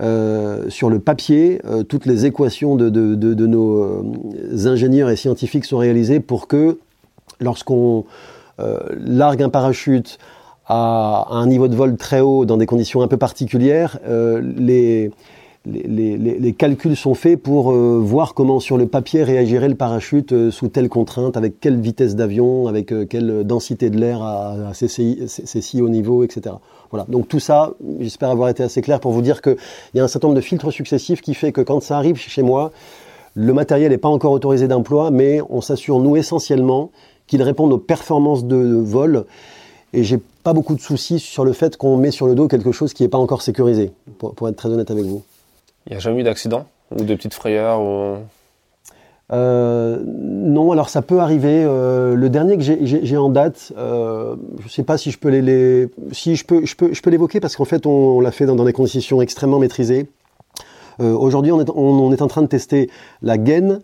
euh, 0.00 0.70
sur 0.70 0.90
le 0.90 1.00
papier, 1.00 1.60
euh, 1.64 1.82
toutes 1.82 2.06
les 2.06 2.24
équations 2.24 2.76
de, 2.76 2.88
nos 3.46 3.82
euh, 3.82 4.66
ingénieurs 4.66 5.10
et 5.10 5.16
scientifiques 5.16 5.64
sont 5.64 5.78
réalisées 5.78 6.20
pour 6.20 6.46
que 6.46 6.78
lorsqu'on 7.40 8.04
largue 8.58 9.42
un 9.42 9.50
parachute 9.50 10.18
à, 10.66 11.28
un 11.30 11.46
niveau 11.46 11.68
de 11.68 11.76
vol 11.76 11.96
très 11.96 12.20
haut 12.20 12.44
dans 12.44 12.56
des 12.56 12.66
conditions 12.66 13.02
un 13.02 13.08
peu 13.08 13.16
particulières, 13.16 14.00
les, 14.56 15.12
calculs 16.58 16.96
sont 16.96 17.14
faits 17.14 17.40
pour 17.40 17.70
voir 17.70 18.34
comment 18.34 18.58
sur 18.58 18.76
le 18.76 18.88
papier 18.88 19.22
réagirait 19.22 19.68
le 19.68 19.76
parachute 19.76 20.50
sous 20.50 20.68
telle 20.68 20.88
contrainte, 20.88 21.36
avec 21.36 21.60
quelle 21.60 21.80
vitesse 21.80 22.16
d'avion, 22.16 22.66
avec 22.66 22.92
quelle 23.08 23.44
densité 23.44 23.90
de 23.90 23.98
l'air 23.98 24.22
à, 24.22 24.72
ces, 24.74 24.88
si 24.88 25.80
hauts 25.80 25.88
niveaux, 25.88 26.24
etc. 26.24 26.56
Voilà. 26.90 27.06
Donc 27.08 27.28
tout 27.28 27.40
ça, 27.40 27.72
j'espère 28.00 28.30
avoir 28.30 28.48
été 28.48 28.62
assez 28.62 28.82
clair 28.82 29.00
pour 29.00 29.12
vous 29.12 29.22
dire 29.22 29.42
qu'il 29.42 29.56
y 29.94 30.00
a 30.00 30.04
un 30.04 30.08
certain 30.08 30.28
nombre 30.28 30.36
de 30.36 30.44
filtres 30.44 30.72
successifs 30.72 31.20
qui 31.20 31.34
fait 31.34 31.52
que 31.52 31.60
quand 31.60 31.82
ça 31.82 31.96
arrive 31.98 32.16
chez 32.16 32.42
moi, 32.42 32.72
le 33.34 33.52
matériel 33.52 33.90
n'est 33.90 33.98
pas 33.98 34.08
encore 34.08 34.32
autorisé 34.32 34.68
d'emploi, 34.68 35.10
mais 35.10 35.40
on 35.50 35.60
s'assure, 35.60 36.00
nous, 36.00 36.16
essentiellement, 36.16 36.90
qu'il 37.26 37.42
réponde 37.42 37.72
aux 37.72 37.78
performances 37.78 38.44
de 38.44 38.56
vol. 38.56 39.26
Et 39.92 40.02
j'ai 40.02 40.18
pas 40.42 40.52
beaucoup 40.52 40.74
de 40.74 40.80
soucis 40.80 41.18
sur 41.18 41.44
le 41.44 41.52
fait 41.52 41.76
qu'on 41.76 41.96
met 41.96 42.10
sur 42.10 42.26
le 42.26 42.34
dos 42.34 42.48
quelque 42.48 42.72
chose 42.72 42.94
qui 42.94 43.02
n'est 43.02 43.08
pas 43.08 43.18
encore 43.18 43.42
sécurisé, 43.42 43.92
pour, 44.18 44.34
pour 44.34 44.48
être 44.48 44.56
très 44.56 44.70
honnête 44.70 44.90
avec 44.90 45.04
vous. 45.04 45.22
Il 45.86 45.92
n'y 45.92 45.96
a 45.96 46.00
jamais 46.00 46.20
eu 46.20 46.24
d'accident? 46.24 46.66
Ou 46.90 47.04
de 47.04 47.14
petites 47.14 47.34
frayeurs 47.34 47.80
ou... 47.80 48.16
Euh, 49.30 50.02
non, 50.06 50.72
alors 50.72 50.88
ça 50.88 51.02
peut 51.02 51.20
arriver. 51.20 51.62
Euh, 51.64 52.14
le 52.14 52.30
dernier 52.30 52.56
que 52.56 52.62
j'ai 52.62 53.16
en 53.16 53.28
date, 53.28 53.72
euh, 53.76 54.36
je 54.60 54.64
ne 54.64 54.70
sais 54.70 54.82
pas 54.82 54.96
si 54.96 55.10
je 55.10 55.18
peux 55.18 55.28
les, 55.28 55.42
les, 55.42 55.88
si 56.12 56.36
je 56.36 56.44
peux, 56.44 56.64
je 56.64 56.74
peux, 56.74 56.94
je 56.94 57.02
peux 57.02 57.10
l'évoquer 57.10 57.40
parce 57.40 57.56
qu'en 57.56 57.66
fait 57.66 57.86
on, 57.86 58.20
l'a 58.20 58.30
fait 58.30 58.46
dans, 58.46 58.56
dans, 58.56 58.64
des 58.64 58.72
conditions 58.72 59.20
extrêmement 59.20 59.58
maîtrisées. 59.58 60.08
Euh, 61.00 61.14
aujourd'hui, 61.14 61.52
on 61.52 61.60
est, 61.60 61.70
on 61.74 62.12
est 62.12 62.22
en 62.22 62.28
train 62.28 62.42
de 62.42 62.48
tester 62.48 62.90
la 63.22 63.38
gaine 63.38 63.80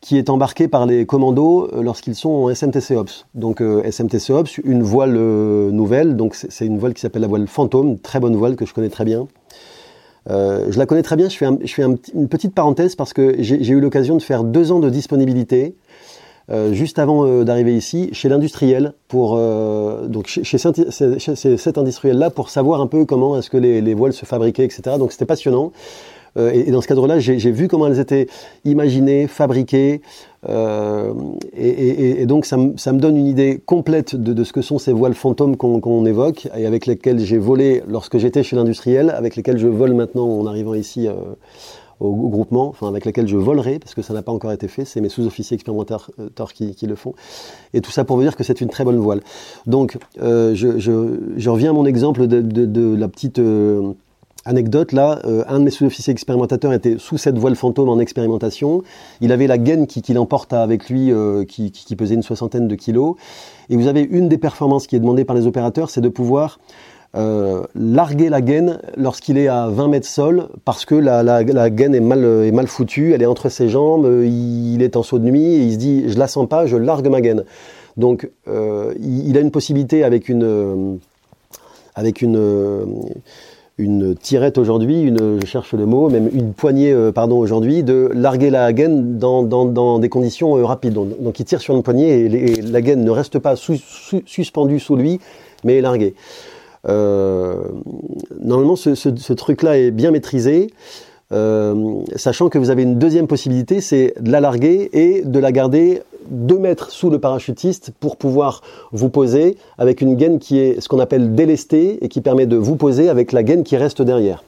qui 0.00 0.18
est 0.18 0.30
embarquée 0.30 0.68
par 0.68 0.84
les 0.84 1.06
commandos 1.06 1.68
euh, 1.72 1.82
lorsqu'ils 1.82 2.14
sont 2.14 2.30
en 2.30 2.54
SMTC 2.54 2.96
Ops. 2.96 3.26
Donc 3.34 3.60
euh, 3.60 3.82
SMTC 3.90 4.30
Ops, 4.30 4.58
une 4.58 4.82
voile 4.82 5.14
nouvelle, 5.14 6.16
donc 6.16 6.34
c'est 6.34 6.66
une 6.66 6.78
voile 6.78 6.92
qui 6.92 7.00
s'appelle 7.00 7.22
la 7.22 7.28
voile 7.28 7.46
fantôme, 7.46 7.98
très 7.98 8.20
bonne 8.20 8.36
voile 8.36 8.56
que 8.56 8.66
je 8.66 8.74
connais 8.74 8.90
très 8.90 9.04
bien. 9.04 9.26
Euh, 10.30 10.66
je 10.70 10.78
la 10.78 10.86
connais 10.86 11.02
très 11.02 11.16
bien. 11.16 11.28
Je 11.28 11.36
fais, 11.36 11.82
une 11.84 12.28
petite 12.28 12.54
parenthèse 12.54 12.94
parce 12.94 13.12
que 13.12 13.36
j'ai 13.38 13.68
eu 13.68 13.80
l'occasion 13.80 14.16
de 14.16 14.22
faire 14.22 14.44
deux 14.44 14.72
ans 14.72 14.78
de 14.78 14.90
disponibilité 14.90 15.74
euh, 16.50 16.72
juste 16.72 16.98
avant 16.98 17.24
euh, 17.24 17.44
d'arriver 17.44 17.76
ici 17.76 18.10
chez 18.12 18.28
l'industriel 18.28 18.94
pour 19.08 19.36
donc 19.36 20.26
chez, 20.26 20.58
cet 20.58 21.78
industriel 21.78 22.18
là 22.18 22.30
pour 22.30 22.50
savoir 22.50 22.80
un 22.80 22.86
peu 22.86 23.04
comment 23.04 23.38
est-ce 23.38 23.50
que 23.50 23.56
les, 23.56 23.94
voiles 23.94 24.12
se 24.12 24.24
fabriquaient, 24.24 24.64
etc. 24.64 24.96
Donc 24.98 25.12
c'était 25.12 25.26
passionnant. 25.26 25.72
Euh, 26.36 26.50
et, 26.52 26.70
dans 26.70 26.80
ce 26.80 26.88
cadre-là, 26.88 27.18
j'ai 27.18 27.50
vu 27.50 27.68
comment 27.68 27.86
elles 27.86 28.00
étaient 28.00 28.26
imaginées, 28.64 29.26
fabriquées, 29.26 30.00
euh, 30.48 31.12
et, 31.56 32.26
donc 32.26 32.46
ça, 32.46 32.56
me 32.56 32.98
donne 32.98 33.16
une 33.16 33.26
idée 33.26 33.60
complète 33.64 34.16
de, 34.16 34.44
ce 34.44 34.52
que 34.52 34.62
sont 34.62 34.78
ces 34.78 34.92
voiles 34.92 35.14
fantômes 35.14 35.56
qu'on 35.56 35.80
qu 35.80 36.08
évoque 36.08 36.48
et 36.56 36.66
avec 36.66 36.86
lesquelles 36.86 37.20
j'ai 37.20 37.38
volé 37.38 37.82
lorsque 37.88 38.18
j'étais 38.18 38.42
chez 38.42 38.56
l'industriel, 38.56 39.10
avec 39.10 39.36
lesquelles 39.36 39.58
je 39.58 39.68
vole 39.68 39.94
maintenant 39.94 40.26
en 40.26 40.46
arrivant 40.46 40.74
ici 40.74 41.06
euh, 41.06 41.14
au, 42.00 42.10
groupement, 42.10 42.66
enfin 42.68 42.88
avec 42.88 43.04
lesquelles 43.04 43.28
je 43.28 43.36
volerai 43.36 43.78
parce 43.78 43.94
que 43.94 44.02
ça 44.02 44.14
n'a 44.14 44.22
pas 44.22 44.32
encore 44.32 44.50
été 44.50 44.66
fait, 44.66 44.84
c'est 44.84 45.00
mes 45.00 45.08
sous-officiers 45.08 45.54
expérimentateurs 45.54 46.52
qui, 46.52 46.74
qui, 46.74 46.86
le 46.86 46.96
font. 46.96 47.14
Et 47.72 47.80
tout 47.80 47.92
ça 47.92 48.04
pour 48.04 48.16
vous 48.16 48.22
dire 48.22 48.34
que 48.34 48.42
c'est 48.42 48.60
une 48.60 48.68
très 48.68 48.84
bonne 48.84 48.98
voile. 48.98 49.20
Donc 49.66 49.96
euh, 50.20 50.54
je, 50.56 50.78
je, 50.78 51.50
reviens 51.50 51.70
à 51.70 51.72
mon 51.72 51.86
exemple 51.86 52.26
de, 52.26 52.96
la 52.96 53.08
petite 53.08 53.38
euh, 53.38 53.92
Anecdote, 54.44 54.92
là, 54.92 55.20
euh, 55.24 55.44
un 55.46 55.60
de 55.60 55.64
mes 55.64 55.70
sous-officiers 55.70 56.12
expérimentateurs 56.12 56.72
était 56.72 56.96
sous 56.98 57.16
cette 57.16 57.38
voile 57.38 57.54
fantôme 57.54 57.88
en 57.88 58.00
expérimentation. 58.00 58.82
Il 59.20 59.30
avait 59.30 59.46
la 59.46 59.58
gaine 59.58 59.86
qui, 59.86 60.02
qui 60.02 60.14
avec 60.50 60.88
lui, 60.88 61.12
euh, 61.12 61.44
qui, 61.44 61.96
pesait 61.96 62.14
une 62.14 62.22
soixantaine 62.22 62.66
de 62.66 62.74
kilos. 62.74 63.14
Et 63.70 63.76
vous 63.76 63.86
avez 63.86 64.02
une 64.02 64.28
des 64.28 64.38
performances 64.38 64.86
qui 64.86 64.96
est 64.96 65.00
demandée 65.00 65.24
par 65.24 65.36
les 65.36 65.46
opérateurs, 65.46 65.90
c'est 65.90 66.00
de 66.00 66.08
pouvoir 66.08 66.58
euh, 67.14 67.62
larguer 67.74 68.30
la 68.30 68.40
gaine 68.40 68.80
lorsqu'il 68.96 69.38
est 69.38 69.46
à 69.46 69.68
20 69.68 69.88
mètres 69.88 70.08
sol, 70.08 70.48
parce 70.64 70.84
que 70.84 70.96
la, 70.96 71.44
gaine 71.70 71.94
est 71.94 72.00
mal, 72.00 72.24
est 72.24 72.52
mal 72.52 72.66
foutue, 72.66 73.12
elle 73.12 73.22
est 73.22 73.26
entre 73.26 73.48
ses 73.48 73.68
jambes, 73.68 74.08
il 74.24 74.82
est 74.82 74.96
en 74.96 75.04
saut 75.04 75.20
de 75.20 75.24
nuit, 75.24 75.44
et 75.44 75.62
il 75.66 75.72
se 75.74 75.78
dit, 75.78 76.04
je 76.08 76.18
la 76.18 76.26
sens 76.26 76.48
pas, 76.48 76.66
je 76.66 76.76
largue 76.76 77.08
ma 77.08 77.20
gaine. 77.20 77.44
Donc, 77.96 78.28
il, 78.48 79.28
il, 79.28 79.36
a 79.36 79.40
une 79.40 79.52
possibilité 79.52 80.02
avec 80.02 80.28
une... 80.28 80.98
avec 81.94 82.22
une 82.22 82.38
une 83.82 84.14
tirette 84.14 84.58
aujourd'hui, 84.58 85.02
une, 85.02 85.40
je 85.40 85.46
cherche 85.46 85.74
le 85.74 85.86
mot, 85.86 86.08
même 86.08 86.30
une 86.32 86.52
poignée, 86.54 86.92
euh, 86.92 87.12
pardon, 87.12 87.38
aujourd'hui, 87.38 87.82
de 87.82 88.10
larguer 88.14 88.50
la 88.50 88.72
gaine 88.72 89.18
dans, 89.18 89.98
des 89.98 90.08
conditions 90.08 90.56
euh, 90.56 90.64
rapides. 90.64 90.94
Donc, 90.94 91.40
il 91.40 91.44
tire 91.44 91.60
sur 91.60 91.74
une 91.74 91.82
poignée 91.82 92.24
et, 92.24 92.62
la 92.62 92.80
gaine 92.80 93.04
ne 93.04 93.10
reste 93.10 93.38
pas 93.38 93.56
suspendue 93.56 94.80
sous 94.80 94.96
lui, 94.96 95.20
mais 95.64 95.78
est 95.78 95.80
larguée. 95.80 96.14
Euh, 96.88 97.56
normalement, 98.40 98.76
ce 98.76 99.32
truc-là 99.32 99.78
est 99.78 99.90
bien 99.90 100.10
maîtrisé. 100.10 100.70
Euh, 101.32 102.02
sachant 102.16 102.48
que 102.48 102.58
vous 102.58 102.70
avez 102.70 102.82
une 102.82 102.98
deuxième 102.98 103.26
possibilité, 103.26 103.80
c'est 103.80 104.14
de 104.20 104.30
la 104.30 104.40
larguer 104.40 104.90
et 104.92 105.22
de 105.22 105.38
la 105.38 105.52
garder 105.52 106.02
2 106.30 106.58
mètres 106.58 106.90
sous 106.90 107.10
le 107.10 107.18
parachutiste 107.18 107.92
pour 107.98 108.16
pouvoir 108.16 108.62
vous 108.92 109.08
poser 109.08 109.56
avec 109.78 110.00
une 110.00 110.14
gaine 110.14 110.38
qui 110.38 110.58
est 110.58 110.80
ce 110.80 110.88
qu'on 110.88 111.00
appelle 111.00 111.34
délestée 111.34 112.04
et 112.04 112.08
qui 112.08 112.20
permet 112.20 112.46
de 112.46 112.56
vous 112.56 112.76
poser 112.76 113.08
avec 113.08 113.32
la 113.32 113.42
gaine 113.42 113.64
qui 113.64 113.76
reste 113.76 114.02
derrière. 114.02 114.44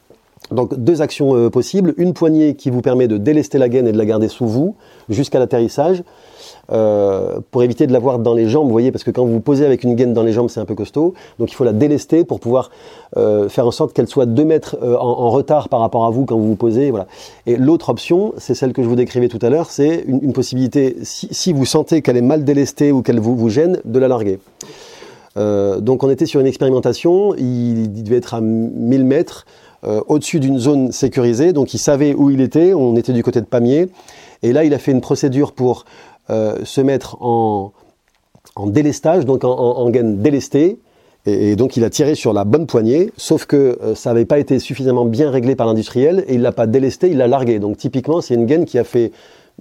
Donc 0.50 0.78
deux 0.78 1.00
actions 1.00 1.34
euh, 1.34 1.48
possibles, 1.48 1.94
une 1.96 2.12
poignée 2.12 2.54
qui 2.54 2.68
vous 2.68 2.82
permet 2.82 3.08
de 3.08 3.16
délester 3.16 3.58
la 3.58 3.68
gaine 3.68 3.88
et 3.88 3.92
de 3.92 3.98
la 3.98 4.04
garder 4.04 4.28
sous 4.28 4.46
vous 4.46 4.76
jusqu'à 5.08 5.38
l'atterrissage, 5.38 6.02
euh, 6.72 7.40
pour 7.50 7.62
éviter 7.62 7.86
de 7.86 7.92
l'avoir 7.92 8.18
dans 8.18 8.34
les 8.34 8.48
jambes, 8.48 8.66
vous 8.66 8.72
voyez, 8.72 8.92
parce 8.92 9.04
que 9.04 9.10
quand 9.10 9.24
vous 9.24 9.34
vous 9.34 9.40
posez 9.40 9.66
avec 9.66 9.84
une 9.84 9.94
gaine 9.94 10.14
dans 10.14 10.22
les 10.22 10.32
jambes, 10.32 10.48
c'est 10.48 10.60
un 10.60 10.64
peu 10.64 10.74
costaud. 10.74 11.14
Donc 11.38 11.50
il 11.50 11.54
faut 11.54 11.64
la 11.64 11.72
délester 11.72 12.24
pour 12.24 12.40
pouvoir 12.40 12.70
euh, 13.16 13.48
faire 13.48 13.66
en 13.66 13.70
sorte 13.70 13.92
qu'elle 13.92 14.08
soit 14.08 14.26
2 14.26 14.44
mètres 14.44 14.76
euh, 14.82 14.96
en, 14.96 15.30
retard 15.30 15.68
par 15.68 15.80
rapport 15.80 16.04
à 16.04 16.10
vous 16.10 16.24
quand 16.24 16.36
vous 16.36 16.48
vous 16.48 16.56
posez. 16.56 16.90
Voilà. 16.90 17.06
Et 17.46 17.56
l'autre 17.56 17.90
option, 17.90 18.32
c'est 18.38 18.54
celle 18.54 18.72
que 18.72 18.82
je 18.82 18.88
vous 18.88 18.96
décrivais 18.96 19.28
tout 19.28 19.38
à 19.42 19.50
l'heure, 19.50 19.70
c'est 19.70 20.04
une, 20.06 20.32
possibilité, 20.32 20.96
si, 21.02 21.52
vous 21.52 21.64
sentez 21.64 22.02
qu'elle 22.02 22.16
est 22.16 22.22
mal 22.22 22.44
délestée 22.44 22.92
ou 22.92 23.02
qu'elle 23.02 23.20
vous, 23.20 23.48
gêne, 23.48 23.80
de 23.84 23.98
la 23.98 24.08
larguer. 24.08 24.38
donc 25.36 26.02
on 26.02 26.10
était 26.10 26.26
sur 26.26 26.40
une 26.40 26.46
expérimentation, 26.46 27.34
il, 27.36 28.02
devait 28.02 28.16
être 28.16 28.34
à 28.34 28.40
1000 28.40 29.04
mètres. 29.04 29.46
au-dessus 30.08 30.40
d'une 30.40 30.58
zone 30.58 30.92
sécurisée, 30.92 31.52
donc 31.52 31.74
il 31.74 31.78
savait 31.78 32.14
où 32.14 32.30
il 32.30 32.40
était, 32.40 32.74
on 32.74 32.96
était 32.96 33.12
du 33.12 33.22
côté 33.22 33.40
de 33.40 33.46
Pamiers, 33.46 33.88
et 34.42 34.52
là 34.52 34.64
il 34.64 34.74
a 34.74 34.78
fait 34.78 34.92
une 34.92 35.00
procédure 35.00 35.52
pour 35.52 35.84
se 36.28 36.80
mettre 36.80 37.22
en, 37.22 37.72
en, 38.56 38.66
délestage, 38.66 39.24
donc 39.24 39.44
en, 39.44 39.50
en, 39.50 39.90
gaine 39.90 40.22
délestée, 40.22 40.78
et, 41.26 41.56
donc 41.56 41.76
il 41.76 41.84
a 41.84 41.90
tiré 41.90 42.14
sur 42.14 42.32
la 42.32 42.44
bonne 42.44 42.66
poignée, 42.66 43.10
sauf 43.16 43.46
que 43.46 43.78
euh, 43.82 43.94
ça 43.94 44.10
n'avait 44.10 44.24
pas 44.24 44.38
été 44.38 44.58
suffisamment 44.58 45.04
bien 45.04 45.30
réglé 45.30 45.56
par 45.56 45.66
l'industriel, 45.66 46.24
et 46.28 46.34
il 46.34 46.42
l'a 46.42 46.52
pas 46.52 46.66
délesté, 46.66 47.10
il 47.10 47.16
l'a 47.16 47.28
largué. 47.28 47.58
Donc 47.58 47.76
typiquement, 47.78 48.20
c'est 48.20 48.34
une 48.34 48.46
gaine 48.46 48.66
qui 48.66 48.78
a 48.78 48.84
fait 48.84 49.12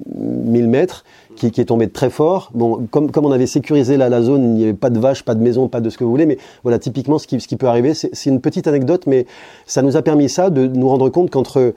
1000 0.07 0.67
mètres, 0.67 1.05
qui, 1.35 1.51
qui, 1.51 1.61
est 1.61 1.65
tombée 1.65 1.87
très 1.87 2.09
fort. 2.09 2.49
Bon, 2.53 2.85
comme, 2.91 3.11
comme 3.11 3.25
on 3.25 3.31
avait 3.31 3.47
sécurisé 3.47 3.95
la, 3.95 4.09
la 4.09 4.21
zone, 4.21 4.43
il 4.43 4.53
n'y 4.53 4.63
avait 4.63 4.73
pas 4.73 4.89
de 4.89 4.99
vaches, 4.99 5.23
pas 5.23 5.35
de 5.35 5.41
maison, 5.41 5.67
pas 5.67 5.81
de 5.81 5.89
ce 5.89 5.97
que 5.97 6.03
vous 6.03 6.09
voulez, 6.09 6.25
mais 6.25 6.37
voilà, 6.63 6.79
typiquement, 6.79 7.17
ce 7.17 7.27
qui, 7.27 7.39
ce 7.39 7.47
qui 7.47 7.55
peut 7.55 7.67
arriver, 7.67 7.93
c'est 7.93 8.29
une 8.29 8.41
petite 8.41 8.67
anecdote, 8.67 9.03
mais 9.07 9.25
ça 9.65 9.81
nous 9.81 9.95
a 9.95 10.01
permis 10.01 10.29
ça, 10.29 10.49
de 10.49 10.67
nous 10.67 10.89
rendre 10.89 11.09
compte 11.09 11.29
qu'entre 11.29 11.73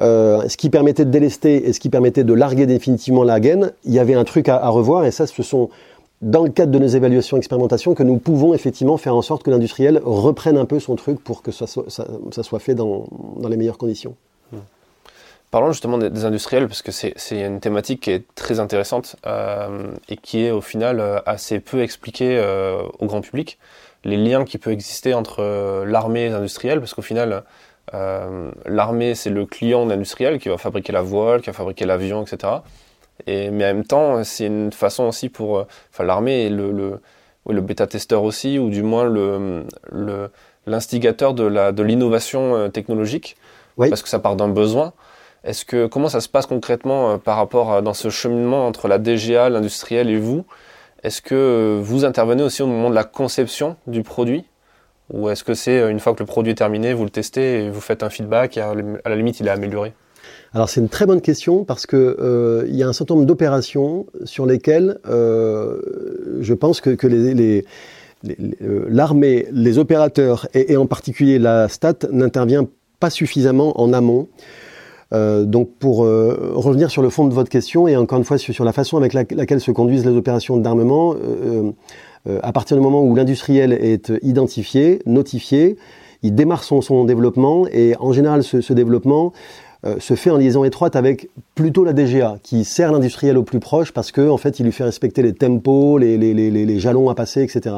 euh, 0.00 0.48
ce 0.48 0.56
qui 0.56 0.70
permettait 0.70 1.04
de 1.04 1.10
délester 1.10 1.68
et 1.68 1.72
ce 1.72 1.80
qui 1.80 1.90
permettait 1.90 2.24
de 2.24 2.32
larguer 2.32 2.66
définitivement 2.66 3.22
la 3.22 3.38
gaine, 3.38 3.72
il 3.84 3.92
y 3.92 3.98
avait 3.98 4.14
un 4.14 4.24
truc 4.24 4.48
à, 4.48 4.66
revoir 4.68 5.04
et 5.04 5.10
ça, 5.10 5.26
ce 5.26 5.42
sont 5.42 5.68
dans 6.22 6.42
le 6.42 6.50
cadre 6.50 6.72
de 6.72 6.78
nos 6.78 6.86
évaluations 6.86 7.36
expérimentations 7.36 7.94
que 7.94 8.02
nous 8.02 8.16
pouvons 8.16 8.54
effectivement 8.54 8.96
faire 8.96 9.14
en 9.14 9.22
sorte 9.22 9.42
que 9.42 9.50
l'industriel 9.50 10.00
reprenne 10.04 10.56
un 10.56 10.64
peu 10.64 10.80
son 10.80 10.96
truc 10.96 11.22
pour 11.22 11.42
que 11.42 11.50
ça 11.50 11.66
soit, 11.66 12.58
fait 12.58 12.74
dans, 12.74 13.06
les 13.48 13.56
meilleures 13.56 13.78
conditions. 13.78 14.14
Parlons 15.50 15.72
justement 15.72 15.98
des, 15.98 16.24
industriels, 16.24 16.68
parce 16.68 16.80
que 16.80 16.92
c'est 16.92 17.14
une 17.30 17.58
thématique 17.58 18.02
qui 18.02 18.12
est 18.12 18.24
très 18.36 18.60
intéressante 18.60 19.16
euh, 19.26 19.90
et 20.08 20.16
qui 20.16 20.44
est 20.44 20.52
au 20.52 20.60
final 20.60 21.00
euh, 21.00 21.18
assez 21.26 21.58
peu 21.58 21.82
expliquée 21.82 22.40
au 22.98 23.06
grand 23.06 23.20
public. 23.20 23.58
Les 24.04 24.16
liens 24.16 24.44
qui 24.44 24.58
peuvent 24.58 24.72
exister 24.72 25.12
entre 25.12 25.84
l'armée 25.84 26.22
et 26.22 26.28
les 26.28 26.34
industriels, 26.34 26.78
parce 26.78 26.94
qu'au 26.94 27.02
final, 27.02 27.42
euh, 27.94 28.50
l'armée, 28.66 29.14
c'est 29.14 29.30
le 29.30 29.46
client 29.46 29.88
industriel 29.90 30.38
qui 30.38 30.48
va 30.48 30.58
fabriquer 30.58 30.92
la 30.92 31.02
voile, 31.02 31.40
qui 31.40 31.46
va 31.46 31.52
fabriquer 31.52 31.86
l'avion, 31.86 32.22
etc. 32.22 32.52
Et, 33.26 33.50
mais 33.50 33.64
en 33.64 33.74
même 33.74 33.84
temps, 33.84 34.22
c'est 34.24 34.46
une 34.46 34.72
façon 34.72 35.04
aussi 35.04 35.28
pour. 35.28 35.58
Euh, 35.58 35.66
enfin, 35.92 36.04
l'armée 36.04 36.46
est 36.46 36.50
le, 36.50 36.70
le, 36.72 37.00
le 37.48 37.60
bêta-testeur 37.60 38.22
aussi, 38.22 38.58
ou 38.58 38.70
du 38.70 38.82
moins 38.82 39.04
le, 39.04 39.66
le, 39.90 40.30
l'instigateur 40.66 41.34
de, 41.34 41.44
la, 41.44 41.72
de 41.72 41.82
l'innovation 41.82 42.54
euh, 42.54 42.68
technologique, 42.68 43.36
parce 43.76 44.02
que 44.02 44.08
ça 44.08 44.18
part 44.18 44.36
d'un 44.36 44.48
besoin. 44.48 44.92
Est-ce 45.42 45.64
que 45.64 45.86
comment 45.86 46.10
ça 46.10 46.20
se 46.20 46.28
passe 46.28 46.46
concrètement 46.46 47.18
par 47.18 47.36
rapport 47.36 47.72
à, 47.72 47.80
dans 47.80 47.94
ce 47.94 48.10
cheminement 48.10 48.66
entre 48.66 48.88
la 48.88 48.98
DGA, 48.98 49.48
l'industriel 49.48 50.10
et 50.10 50.18
vous? 50.18 50.44
Est-ce 51.02 51.22
que 51.22 51.80
vous 51.82 52.04
intervenez 52.04 52.42
aussi 52.42 52.60
au 52.60 52.66
moment 52.66 52.90
de 52.90 52.94
la 52.94 53.04
conception 53.04 53.76
du 53.86 54.02
produit? 54.02 54.44
Ou 55.12 55.28
est-ce 55.28 55.44
que 55.44 55.54
c'est 55.54 55.80
euh, 55.80 55.90
une 55.90 56.00
fois 56.00 56.14
que 56.14 56.20
le 56.20 56.26
produit 56.26 56.52
est 56.52 56.56
terminé, 56.56 56.92
vous 56.94 57.04
le 57.04 57.10
testez 57.10 57.64
et 57.64 57.70
vous 57.70 57.80
faites 57.80 58.02
un 58.02 58.10
feedback 58.10 58.56
et 58.56 58.60
à 58.60 58.74
la 58.74 59.16
limite 59.16 59.40
il 59.40 59.46
est 59.46 59.50
amélioré 59.50 59.92
alors 60.52 60.68
c'est 60.68 60.80
une 60.80 60.88
très 60.88 61.06
bonne 61.06 61.20
question 61.20 61.64
parce 61.64 61.86
que 61.86 61.96
euh, 61.96 62.64
il 62.68 62.74
y 62.74 62.82
a 62.82 62.88
un 62.88 62.92
certain 62.92 63.14
nombre 63.14 63.26
d'opérations 63.26 64.06
sur 64.24 64.46
lesquelles 64.46 64.98
euh, 65.08 65.80
je 66.40 66.54
pense 66.54 66.80
que, 66.80 67.06
les, 67.06 67.64
l'armée, 68.88 69.46
les, 69.52 69.78
opérateurs 69.78 70.48
et, 70.52 70.76
en 70.76 70.86
particulier 70.86 71.38
la 71.38 71.68
STAT 71.68 72.08
n'intervient 72.10 72.66
pas 72.98 73.10
suffisamment 73.10 73.80
en 73.80 73.92
amont. 73.92 74.28
Donc 75.12 75.70
pour 75.78 75.98
revenir 75.98 76.90
sur 76.90 77.02
le 77.02 77.10
fond 77.10 77.26
de 77.26 77.34
votre 77.34 77.48
question 77.48 77.88
et 77.88 77.96
encore 77.96 78.18
une 78.18 78.24
fois 78.24 78.38
sur, 78.38 78.64
la 78.64 78.72
façon 78.72 78.96
avec 78.96 79.12
laquelle 79.12 79.60
se 79.60 79.72
conduisent 79.72 80.06
les 80.06 80.16
opérations 80.16 80.56
d'armement, 80.56 81.16
euh, 82.28 82.38
à 82.42 82.52
partir 82.52 82.76
du 82.76 82.82
moment 82.82 83.02
où 83.02 83.14
l'industriel 83.14 83.72
est 83.72 84.12
identifié, 84.22 85.00
notifié, 85.06 85.76
il 86.22 86.34
démarre 86.34 86.64
son, 86.64 87.04
développement 87.04 87.66
et 87.72 87.94
en 87.98 88.12
général 88.12 88.42
ce, 88.42 88.72
développement 88.72 89.32
euh, 89.86 89.98
se 90.00 90.14
fait 90.14 90.28
en 90.28 90.36
liaison 90.36 90.64
étroite 90.64 90.96
avec 90.96 91.30
plutôt 91.54 91.82
la 91.82 91.94
DGA 91.94 92.36
qui 92.42 92.64
sert 92.64 92.92
l'industriel 92.92 93.38
au 93.38 93.42
plus 93.42 93.60
proche 93.60 93.92
parce 93.92 94.12
que 94.12 94.28
en 94.28 94.36
fait 94.36 94.60
il 94.60 94.64
lui 94.64 94.72
fait 94.72 94.84
respecter 94.84 95.22
les 95.22 95.32
tempos, 95.32 95.96
les, 95.96 96.78
jalons 96.78 97.08
à 97.08 97.14
passer, 97.14 97.42
etc. 97.42 97.76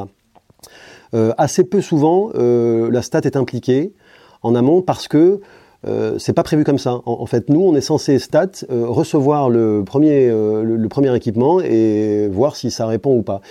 Euh, 1.13 1.31
assez 1.37 1.63
peu 1.63 1.79
souvent 1.79 2.31
euh, 2.35 2.91
la 2.91 3.01
stat 3.01 3.21
est 3.23 3.37
impliquée 3.37 3.93
en 4.41 4.55
amont 4.55 4.81
parce 4.81 5.07
que 5.07 5.39
euh, 5.85 6.17
c'est 6.17 6.33
pas 6.33 6.43
prévu 6.43 6.63
comme 6.63 6.77
ça. 6.77 7.01
En, 7.05 7.25
fait, 7.25 7.49
nous, 7.49 7.61
on 7.61 7.75
est 7.75 7.81
censé 7.81 8.19
stat 8.19 8.51
recevoir 8.69 9.49
le 9.49 9.83
premier, 9.85 10.27
le, 10.29 10.63
le, 10.63 10.89
premier 10.89 11.15
équipement 11.15 11.59
et 11.59 12.27
voir 12.31 12.55
si 12.55 12.71
ça 12.71 12.85
répond 12.85 13.15
ou 13.15 13.21
pas. 13.21 13.41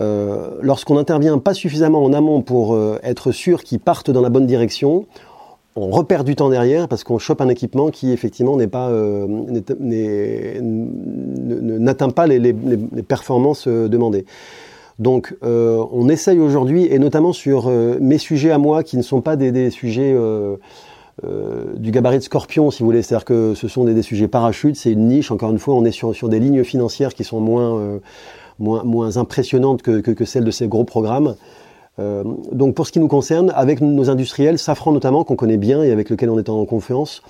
Euh, 0.00 0.50
lorsqu'on 0.60 0.94
n'intervient 0.94 1.38
pas 1.38 1.54
suffisamment 1.54 2.04
en 2.04 2.12
amont 2.12 2.42
pour 2.42 2.74
euh, 2.74 2.98
être 3.02 3.32
sûr 3.32 3.64
qu'ils 3.64 3.80
partent 3.80 4.10
dans 4.10 4.20
la 4.20 4.28
bonne 4.28 4.46
direction, 4.46 5.06
on 5.74 5.90
repère 5.90 6.22
du 6.24 6.36
temps 6.36 6.50
derrière 6.50 6.86
parce 6.88 7.02
qu'on 7.04 7.18
chope 7.18 7.40
un 7.40 7.48
équipement 7.48 7.90
qui 7.90 8.12
effectivement 8.12 8.56
n'est 8.56 8.68
pas 8.68 8.90
euh, 8.90 9.26
n'atteint 11.38 12.10
pas 12.10 12.26
les, 12.26 12.52
performances 13.02 13.66
demandées. 13.66 14.24
Donc 14.98 15.36
on 15.42 16.08
essaye 16.08 16.40
aujourd'hui 16.40 16.86
et 16.86 16.98
notamment 16.98 17.32
sur 17.32 17.70
mes 17.70 18.18
sujets 18.18 18.50
à 18.50 18.58
moi 18.58 18.82
qui 18.82 18.96
ne 18.96 19.02
sont 19.02 19.20
pas 19.20 19.36
des 19.36 19.70
sujets 19.70 20.16
du 21.22 21.90
gabarit 21.90 22.18
de 22.18 22.22
scorpion, 22.22 22.70
si 22.70 22.80
vous 22.80 22.86
voulez, 22.86 23.02
c'est-à-dire 23.02 23.24
que 23.24 23.54
ce 23.54 23.66
sont 23.66 23.84
des, 23.84 24.02
sujets 24.02 24.28
parachutes, 24.28 24.76
c'est 24.76 24.92
une 24.92 25.08
niche. 25.08 25.30
Encore 25.30 25.50
une 25.50 25.58
fois, 25.58 25.74
on 25.74 25.84
est 25.84 25.90
sur, 25.90 26.28
des 26.28 26.38
lignes 26.38 26.62
financières 26.62 27.12
qui 27.12 27.24
sont 27.24 27.40
moins 27.40 27.98
moins, 28.58 28.82
moins 28.84 29.16
impressionnante 29.16 29.82
que, 29.82 30.00
que, 30.00 30.10
que, 30.10 30.24
celle 30.24 30.44
de 30.44 30.50
ces 30.50 30.68
gros 30.68 30.84
programmes. 30.84 31.34
Euh, 31.98 32.22
donc 32.52 32.74
pour 32.74 32.86
ce 32.86 32.92
qui 32.92 33.00
nous 33.00 33.08
concerne, 33.08 33.52
avec 33.54 33.80
nos 33.80 34.10
industriels, 34.10 34.58
Safran 34.58 34.92
notamment, 34.92 35.24
qu'on 35.24 35.36
connaît 35.36 35.56
bien 35.56 35.82
et 35.82 35.90
avec 35.90 36.10
lequel 36.10 36.30
on 36.30 36.38
est 36.38 36.48
en 36.48 36.64
confiance, 36.64 37.22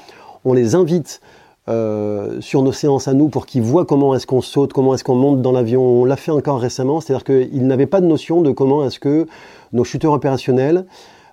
on 0.44 0.53
les 0.53 0.74
invite 0.74 1.20
euh, 1.68 2.40
sur 2.40 2.62
nos 2.62 2.72
séances 2.72 3.09
à 3.09 3.14
nous 3.14 3.29
pour 3.29 3.46
qu'ils 3.46 3.62
voient 3.62 3.85
comment 3.85 4.14
est-ce 4.14 4.27
qu'on 4.27 4.40
saute, 4.40 4.72
comment 4.72 4.94
est-ce 4.94 5.05
qu'on 5.05 5.14
monte 5.14 5.42
dans 5.42 5.53
l'avion. 5.53 5.83
On 5.83 6.05
l'a 6.05 6.16
fait 6.16 6.31
encore 6.31 6.61
récemment, 6.61 7.01
c'est-à-dire 7.01 7.24
qu'ils 7.24 7.66
n'avaient 7.66 7.87
pas 7.87 8.01
de 8.01 8.07
notion 8.07 8.42
de 8.42 8.51
comment 8.51 8.85
est-ce 8.85 8.98
que 8.98 9.27
nos 9.72 9.85
chuteurs 9.85 10.12
opérationnels, 10.12 10.87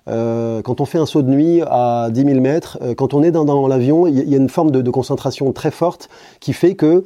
euh, 0.08 0.62
quand 0.62 0.80
on 0.80 0.84
fait 0.84 0.98
un 0.98 1.06
saut 1.06 1.22
de 1.22 1.30
nuit 1.30 1.62
à 1.66 2.08
10 2.10 2.24
000 2.24 2.40
mètres, 2.40 2.78
euh, 2.82 2.94
quand 2.94 3.14
on 3.14 3.22
est 3.22 3.32
dans, 3.32 3.66
l'avion, 3.66 4.06
il 4.06 4.28
y, 4.28 4.34
a 4.34 4.38
une 4.38 4.48
forme 4.48 4.70
de, 4.70 4.90
concentration 4.90 5.52
très 5.52 5.70
forte 5.70 6.08
qui 6.40 6.52
fait 6.52 6.74
que 6.74 7.04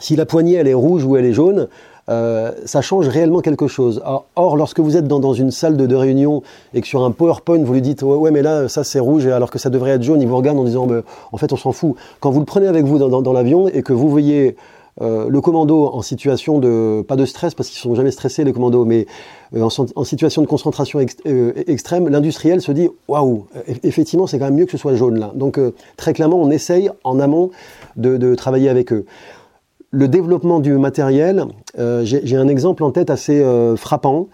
si 0.00 0.16
la 0.16 0.26
poignée 0.26 0.54
elle 0.54 0.68
est 0.68 0.74
rouge 0.74 1.04
ou 1.04 1.16
elle 1.16 1.26
est 1.26 1.32
jaune, 1.32 1.68
euh, 2.08 2.52
ça 2.64 2.80
change 2.80 3.06
réellement 3.08 3.40
quelque 3.40 3.66
chose. 3.66 4.02
Or, 4.34 4.56
lorsque 4.56 4.80
vous 4.80 4.96
êtes 4.96 5.06
dans, 5.06 5.32
une 5.34 5.50
salle 5.50 5.76
de, 5.76 5.94
réunion 5.94 6.42
et 6.72 6.80
que 6.80 6.86
sur 6.86 7.04
un 7.04 7.10
PowerPoint, 7.10 7.62
vous 7.62 7.74
lui 7.74 7.82
dites 7.82 8.02
ouais, 8.02 8.30
mais 8.30 8.40
là, 8.40 8.68
ça 8.68 8.82
c'est 8.82 9.00
rouge, 9.00 9.26
alors 9.26 9.50
que 9.50 9.58
ça 9.58 9.68
devrait 9.68 9.90
être 9.92 10.02
jaune, 10.02 10.22
il 10.22 10.28
vous 10.28 10.36
regarde 10.36 10.58
en 10.58 10.64
disant 10.64 10.86
bah, 10.86 11.02
en 11.32 11.36
fait, 11.36 11.52
on 11.52 11.56
s'en 11.56 11.72
fout. 11.72 11.96
Quand 12.20 12.30
vous 12.30 12.40
le 12.40 12.46
prenez 12.46 12.66
avec 12.66 12.86
vous 12.86 12.98
dans, 12.98 13.32
l'avion 13.32 13.68
et 13.68 13.82
que 13.82 13.92
vous 13.92 14.08
voyez 14.08 14.56
le 15.00 15.40
commando 15.40 15.84
en 15.92 16.00
situation 16.00 16.58
de, 16.58 17.04
pas 17.06 17.16
de 17.16 17.26
stress, 17.26 17.54
parce 17.54 17.68
qu'ils 17.68 17.78
sont 17.78 17.94
jamais 17.94 18.10
stressés 18.10 18.42
les 18.42 18.52
commandos, 18.52 18.86
mais 18.86 19.06
en, 19.56 19.68
en, 19.96 20.04
situation 20.04 20.42
de 20.42 20.46
concentration 20.46 21.00
euh, 21.26 21.52
extrême, 21.66 22.08
l'industriel 22.08 22.60
se 22.60 22.72
dit 22.72 22.88
waouh, 23.08 23.46
effectivement, 23.82 24.26
c'est 24.26 24.38
quand 24.38 24.46
même 24.46 24.56
mieux 24.56 24.66
que 24.66 24.72
ce 24.72 24.78
soit 24.78 24.94
jaune 24.94 25.18
là. 25.18 25.32
Donc, 25.34 25.58
euh, 25.58 25.74
très 25.96 26.12
clairement, 26.12 26.40
on 26.40 26.50
essaye 26.50 26.90
en 27.04 27.18
amont 27.20 27.50
de, 27.96 28.34
travailler 28.34 28.68
avec 28.68 28.92
eux 28.92 29.04
le 29.90 30.06
développement 30.06 30.60
du 30.60 30.76
matériel, 30.76 31.46
euh, 31.78 32.04
j'ai 32.04 32.36
un 32.36 32.48
exemple 32.48 32.84
en 32.84 32.90
tête 32.90 33.08
assez 33.08 33.40
euh, 33.40 33.74
frappant. 33.74 34.28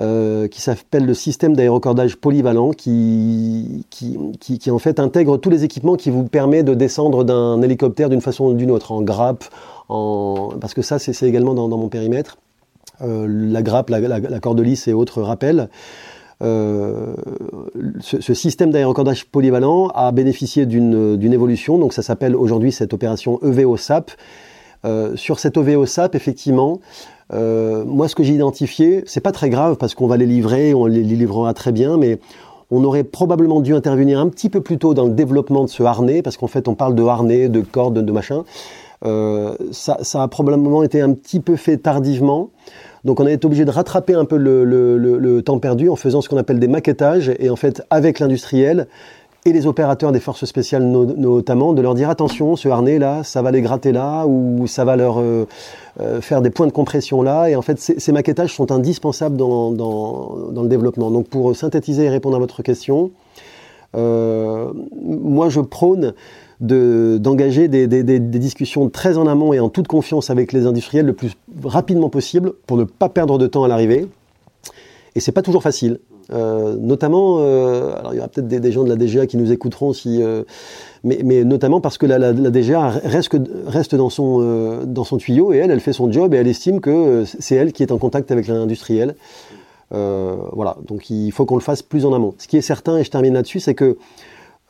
euh, 0.00 0.48
qui 0.48 0.60
s'appelle 0.60 1.06
le 1.06 1.14
système 1.14 1.54
d'aérocordage 1.54 2.16
polyvalent, 2.16 2.70
qui, 2.72 3.84
en 4.68 4.78
fait 4.78 4.98
intègre 4.98 5.36
tous 5.36 5.50
les 5.50 5.64
équipements 5.64 5.94
qui 5.94 6.10
vous 6.10 6.24
permet 6.24 6.64
de 6.64 6.74
descendre 6.74 7.22
d'un 7.22 7.62
hélicoptère 7.62 8.08
d'une 8.08 8.20
façon 8.20 8.46
ou 8.46 8.54
d'une 8.54 8.70
autre, 8.72 8.90
en 8.90 9.02
grappe, 9.02 9.44
en... 9.88 10.50
parce 10.60 10.74
que 10.74 10.82
ça 10.82 10.98
c'est 10.98 11.28
également 11.28 11.54
dans, 11.54 11.68
mon 11.68 11.88
périmètre, 11.88 12.38
euh, 12.38 12.43
la 13.00 13.62
grappe, 13.62 13.90
la, 13.90 14.00
la, 14.00 14.40
corde 14.40 14.60
lisse 14.60 14.88
et 14.88 14.92
autres 14.92 15.22
rappels. 15.22 15.68
Euh, 16.42 17.14
ce, 18.00 18.34
système 18.34 18.70
d'aérocordage 18.70 19.24
polyvalent 19.26 19.88
a 19.94 20.10
bénéficié 20.12 20.66
d'une 20.66 21.32
évolution, 21.32 21.78
donc 21.78 21.92
ça 21.92 22.02
s'appelle 22.02 22.34
aujourd'hui 22.36 22.72
cette 22.72 22.92
opération 22.92 23.38
EVO-SAP. 23.42 24.10
Euh, 24.84 25.16
sur 25.16 25.38
cette 25.38 25.56
OVO-SAP, 25.56 26.14
effectivement, 26.14 26.80
euh, 27.32 27.84
moi, 27.86 28.08
ce 28.08 28.14
que 28.14 28.22
j'ai 28.22 28.34
identifié, 28.34 29.02
c'est 29.06 29.20
pas 29.20 29.32
très 29.32 29.48
grave 29.48 29.76
parce 29.76 29.94
qu'on 29.94 30.06
va 30.06 30.16
les 30.16 30.26
livrer, 30.26 30.74
on 30.74 30.86
les 30.86 31.02
livrera 31.02 31.54
très 31.54 31.72
bien, 31.72 31.96
mais 31.96 32.18
on 32.70 32.84
aurait 32.84 33.04
probablement 33.04 33.60
dû 33.60 33.74
intervenir 33.74 34.18
un 34.18 34.28
petit 34.28 34.50
peu 34.50 34.60
plus 34.60 34.78
tôt 34.78 34.92
dans 34.92 35.06
le 35.06 35.12
développement 35.12 35.64
de 35.64 35.70
ce 35.70 35.82
harnais, 35.82 36.20
parce 36.20 36.36
qu'en 36.36 36.48
fait, 36.48 36.68
on 36.68 36.74
parle 36.74 36.94
de 36.94 37.02
harnais, 37.02 37.48
de 37.48 37.60
cordes, 37.60 38.04
de 38.04 38.12
machin. 38.12 38.44
Euh, 39.06 39.54
ça, 39.70 39.98
ça, 40.02 40.22
a 40.22 40.28
probablement 40.28 40.82
été 40.82 41.00
un 41.00 41.12
petit 41.12 41.40
peu 41.40 41.56
fait 41.56 41.76
tardivement. 41.76 42.50
Donc 43.04 43.20
on 43.20 43.26
a 43.26 43.32
été 43.32 43.44
obligé 43.44 43.66
de 43.66 43.70
rattraper 43.70 44.14
un 44.14 44.24
peu 44.24 44.38
le, 44.38 44.64
le, 44.64 44.96
le, 44.96 45.42
temps 45.42 45.58
perdu 45.58 45.90
en 45.90 45.96
faisant 45.96 46.22
ce 46.22 46.28
qu'on 46.30 46.38
appelle 46.38 46.58
des 46.58 46.68
maquettages 46.68 47.30
et 47.38 47.50
en 47.50 47.56
fait 47.56 47.82
avec 47.90 48.18
l'industriel 48.18 48.86
et 49.44 49.52
les 49.52 49.66
opérateurs 49.66 50.10
des 50.10 50.20
forces 50.20 50.46
spéciales 50.46 50.84
notamment, 50.84 51.74
de 51.74 51.82
leur 51.82 51.94
dire 51.94 52.08
attention, 52.08 52.56
ce 52.56 52.68
harnais 52.68 52.98
là, 52.98 53.22
ça 53.24 53.42
va 53.42 53.50
les 53.50 53.60
gratter 53.60 53.92
là, 53.92 54.24
ou 54.26 54.66
ça 54.66 54.84
va 54.86 54.96
leur 54.96 55.20
euh, 55.20 55.46
euh, 56.00 56.20
faire 56.22 56.40
des 56.40 56.48
points 56.48 56.66
de 56.66 56.72
compression 56.72 57.20
là. 57.22 57.48
Et 57.48 57.56
en 57.56 57.62
fait, 57.62 57.78
ces, 57.78 58.12
maquettages 58.12 58.54
sont 58.54 58.72
indispensables 58.72 59.36
dans, 59.36 59.70
dans, 59.70 60.50
dans, 60.50 60.62
le 60.62 60.68
développement. 60.68 61.10
Donc 61.10 61.28
pour 61.28 61.54
synthétiser 61.54 62.04
et 62.04 62.08
répondre 62.08 62.36
à 62.36 62.38
votre 62.38 62.62
question, 62.62 63.10
euh, 63.94 64.72
moi 65.02 65.50
je 65.50 65.60
prône 65.60 66.14
d'engager 66.60 67.68
des, 67.68 68.18
discussions 68.20 68.88
très 68.88 69.18
en 69.18 69.26
amont 69.26 69.52
et 69.52 69.60
en 69.60 69.68
toute 69.68 69.88
confiance 69.88 70.30
avec 70.30 70.52
les 70.52 70.66
industriels 70.66 71.06
le 71.06 71.12
plus 71.12 71.32
rapidement 71.62 72.08
possible 72.08 72.52
pour 72.66 72.76
ne 72.76 72.84
pas 72.84 73.08
perdre 73.08 73.38
de 73.38 73.46
temps 73.46 73.64
à 73.64 73.68
l'arrivée. 73.68 74.08
Et 75.14 75.20
c'est 75.20 75.32
pas 75.32 75.42
toujours 75.42 75.62
facile. 75.62 75.98
Euh, 76.32 76.76
notamment, 76.78 77.38
euh, 77.40 77.94
alors 77.98 78.14
il 78.14 78.16
y 78.16 78.18
aura 78.18 78.28
peut-être 78.28 78.48
des, 78.48 78.72
gens 78.72 78.84
de 78.84 78.88
la 78.88 78.96
DGA 78.96 79.26
qui 79.26 79.36
nous 79.36 79.52
écouteront, 79.52 79.92
si, 79.92 80.22
euh, 80.22 80.42
mais, 81.02 81.20
mais, 81.22 81.44
notamment 81.44 81.80
parce 81.80 81.98
que 81.98 82.06
la, 82.06 82.32
DGA 82.32 82.88
reste, 82.88 83.36
reste 83.66 83.94
dans, 83.94 84.10
son, 84.10 84.84
dans 84.86 85.04
son 85.04 85.18
tuyau 85.18 85.52
et 85.52 85.58
elle, 85.58 85.70
elle 85.70 85.80
fait 85.80 85.92
son 85.92 86.10
job 86.10 86.32
et 86.34 86.38
elle 86.38 86.48
estime 86.48 86.80
que 86.80 87.24
c'est 87.24 87.56
elle 87.56 87.72
qui 87.72 87.82
est 87.82 87.92
en 87.92 87.98
contact 87.98 88.30
avec 88.30 88.46
l'industriel. 88.46 89.14
voilà, 89.90 90.76
donc 90.86 91.10
il 91.10 91.30
faut 91.30 91.44
qu'on 91.44 91.56
le 91.56 91.62
fasse 91.62 91.82
plus 91.82 92.06
en 92.06 92.12
amont. 92.14 92.34
Ce 92.38 92.48
qui 92.48 92.56
est 92.56 92.62
certain, 92.62 92.96
et 92.98 93.04
je 93.04 93.10
termine 93.10 93.34
là-dessus, 93.34 93.60
c'est 93.60 93.74
que 93.74 93.98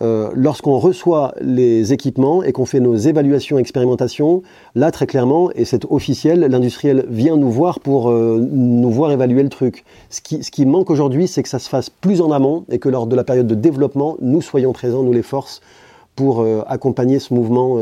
euh, 0.02 0.30
lorsqu'on 0.34 0.78
reçoit 0.78 1.34
les 1.40 1.92
équipements 1.92 2.42
et 2.42 2.50
qu'on 2.50 2.66
fait 2.66 2.80
nos 2.80 2.96
évaluations, 2.96 3.58
expérimentations, 3.58 4.42
là 4.74 4.90
très 4.90 5.06
clairement, 5.06 5.50
et 5.54 5.64
c'est 5.64 5.84
officiel, 5.84 6.40
l'industriel 6.40 7.06
vient 7.08 7.36
nous 7.36 7.50
voir 7.50 7.78
pour 7.78 8.10
euh, 8.10 8.44
nous 8.50 8.90
voir 8.90 9.12
évaluer 9.12 9.44
le 9.44 9.48
truc. 9.48 9.84
Ce 10.10 10.20
qui, 10.20 10.66
manque 10.66 10.90
aujourd'hui, 10.90 11.28
c'est 11.28 11.44
que 11.44 11.48
ça 11.48 11.60
se 11.60 11.68
fasse 11.68 11.90
plus 11.90 12.20
en 12.20 12.32
amont 12.32 12.64
et 12.70 12.80
que 12.80 12.88
lors 12.88 13.06
de 13.06 13.14
la 13.14 13.22
période 13.22 13.46
de 13.46 13.54
développement, 13.54 14.16
nous 14.20 14.42
soyons 14.42 14.72
présents, 14.72 15.04
nous 15.04 15.12
les 15.12 15.22
forces, 15.22 15.60
pour 16.16 16.40
euh, 16.40 16.62
accompagner 16.66 17.20
ce 17.20 17.32
mouvement 17.32 17.78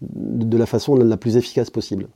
de 0.00 0.58
la 0.58 0.66
façon 0.66 0.94
la 0.94 1.16
plus 1.16 1.36
efficace 1.36 1.70
possible. 1.70 2.06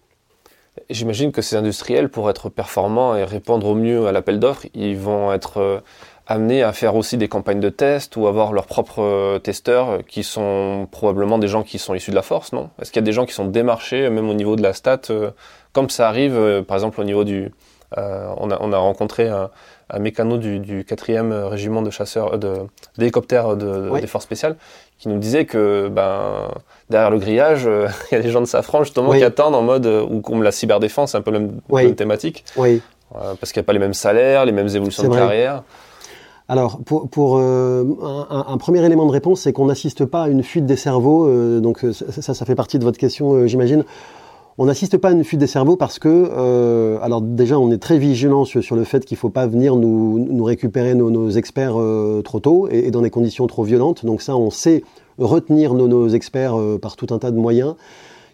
J'imagine 0.91 1.33
que 1.33 1.43
ces 1.43 1.57
industriels, 1.57 2.09
pour 2.09 2.31
être 2.31 2.49
performants 2.49 3.17
et 3.17 3.25
répondre 3.25 3.67
au 3.67 3.75
mieux 3.75 4.07
à 4.07 4.13
l'appel 4.13 4.39
d'offres, 4.39 4.67
ils 4.75 4.97
vont 4.97 5.33
être 5.33 5.83
amenés 6.29 6.63
à 6.63 6.73
faire 6.73 6.95
aussi 6.95 7.17
des 7.17 7.27
campagnes 7.27 7.59
de 7.59 7.71
tests 7.71 8.17
ou 8.17 8.27
avoir 8.27 8.53
leurs 8.53 8.67
propres 8.67 9.03
euh, 9.03 9.39
testeurs 9.39 10.05
qui 10.07 10.23
sont 10.23 10.87
probablement 10.91 11.39
des 11.39 11.49
gens 11.49 11.63
qui 11.63 11.79
sont 11.79 11.95
issus 11.95 12.11
de 12.11 12.17
la 12.17 12.23
force, 12.23 12.53
non? 12.53 12.69
Est-ce 12.81 12.93
qu'il 12.93 13.01
y 13.01 13.05
a 13.05 13.07
des 13.07 13.13
gens 13.13 13.25
qui 13.25 13.33
sont 13.33 13.47
démarchés, 13.47 14.11
même 14.11 14.29
au 14.29 14.35
niveau 14.35 14.55
de 14.55 14.63
la 14.63 14.75
stat, 14.75 15.01
euh, 15.09 15.31
comme 15.73 15.89
ça 15.89 16.07
arrive, 16.07 16.37
euh, 16.37 16.63
par 16.63 16.77
exemple 16.77 17.01
au 17.01 17.05
niveau 17.05 17.25
du... 17.25 17.51
on, 17.97 18.51
a, 18.51 18.59
on, 18.61 18.73
a, 18.75 18.77
rencontré 18.77 19.29
un, 19.29 19.49
un 19.89 19.99
mécano 20.01 20.37
du, 20.37 20.59
du 20.59 20.83
4e 20.83 21.45
régiment 21.45 21.81
de 21.81 21.89
chasseurs, 21.89 22.39
d'hélicoptères 22.99 23.57
de, 23.57 23.99
des 23.99 24.07
forces 24.07 24.25
spéciales, 24.25 24.57
qui 24.99 25.09
nous 25.09 25.19
disait 25.19 25.47
que 25.47 25.89
ben, 25.89 26.49
derrière 26.91 27.11
le 27.11 27.19
grillage, 27.19 27.67
il 28.13 28.15
y 28.15 28.19
a 28.19 28.21
des 28.21 28.31
gens 28.31 28.43
de 28.43 28.47
Safran 28.47 28.85
justement 28.85 29.13
qui 29.13 29.25
attendent 29.25 29.55
en 29.55 29.63
mode, 29.63 29.87
ou 29.87 30.21
comme 30.21 30.43
la 30.43 30.53
cyberdéfense, 30.53 31.15
un 31.15 31.23
peu 31.23 31.31
la 31.31 31.39
même, 31.39 31.95
thématique. 31.95 32.45
Oui. 32.57 32.83
parce 33.11 33.51
qu'il 33.53 33.61
n'y 33.61 33.65
a 33.65 33.67
pas 33.67 33.73
les 33.73 33.79
mêmes 33.79 33.95
salaires, 33.95 34.45
les 34.45 34.53
mêmes 34.53 34.69
évolutions 34.69 35.09
de 35.09 35.17
carrière. 35.17 35.63
Alors, 36.51 36.79
pour, 36.79 37.11
pour 37.11 37.37
euh, 37.37 37.85
un, 38.03 38.47
un, 38.49 38.57
premier 38.57 38.83
élément 38.83 39.05
de 39.05 39.11
réponse, 39.11 39.43
c'est 39.43 39.53
qu'on 39.53 39.67
n'assiste 39.67 40.07
pas 40.07 40.23
à 40.25 40.29
une 40.29 40.43
fuite 40.43 40.65
des 40.65 40.77
cerveaux. 40.77 41.27
Euh, 41.27 41.61
donc 41.61 41.85
ça, 41.93 42.33
ça 42.35 42.47
fait 42.47 42.55
partie 42.55 42.79
de 42.79 42.85
votre 42.85 42.97
question, 42.97 43.35
euh, 43.35 43.47
j'imagine. 43.47 43.85
On 44.57 44.65
n'assiste 44.65 44.97
pas 44.97 45.11
à 45.11 45.13
une 45.13 45.25
fuite 45.25 45.39
des 45.39 45.47
cerveaux 45.47 45.77
parce 45.77 46.01
que, 46.01 46.99
alors 47.01 47.21
déjà, 47.21 47.61
on 47.61 47.71
est 47.71 47.79
très 47.79 47.97
vigilant 47.97 48.45
sur, 48.45 48.75
le 48.75 48.83
fait 48.83 49.05
qu'il 49.05 49.15
ne 49.15 49.21
faut 49.21 49.31
pas 49.31 49.47
venir 49.47 49.77
nous, 49.77 50.19
nous 50.19 50.43
récupérer 50.43 50.97
nos, 50.97 51.13
nos 51.13 51.31
experts 51.31 51.77
trop 52.25 52.41
tôt 52.41 52.67
et, 52.69 52.89
et, 52.89 52.91
dans 52.91 53.03
des 53.03 53.11
conditions 53.11 53.47
trop 53.47 53.63
violentes. 53.63 54.05
Donc 54.05 54.21
ça, 54.21 54.37
on 54.37 54.51
sait 54.51 54.83
retenir 55.17 55.75
nos, 55.75 55.87
nos 55.87 56.09
experts 56.09 56.57
par 56.83 56.97
tout 56.97 57.07
un 57.15 57.21
tas 57.21 57.31
de 57.31 57.37
moyens 57.37 57.77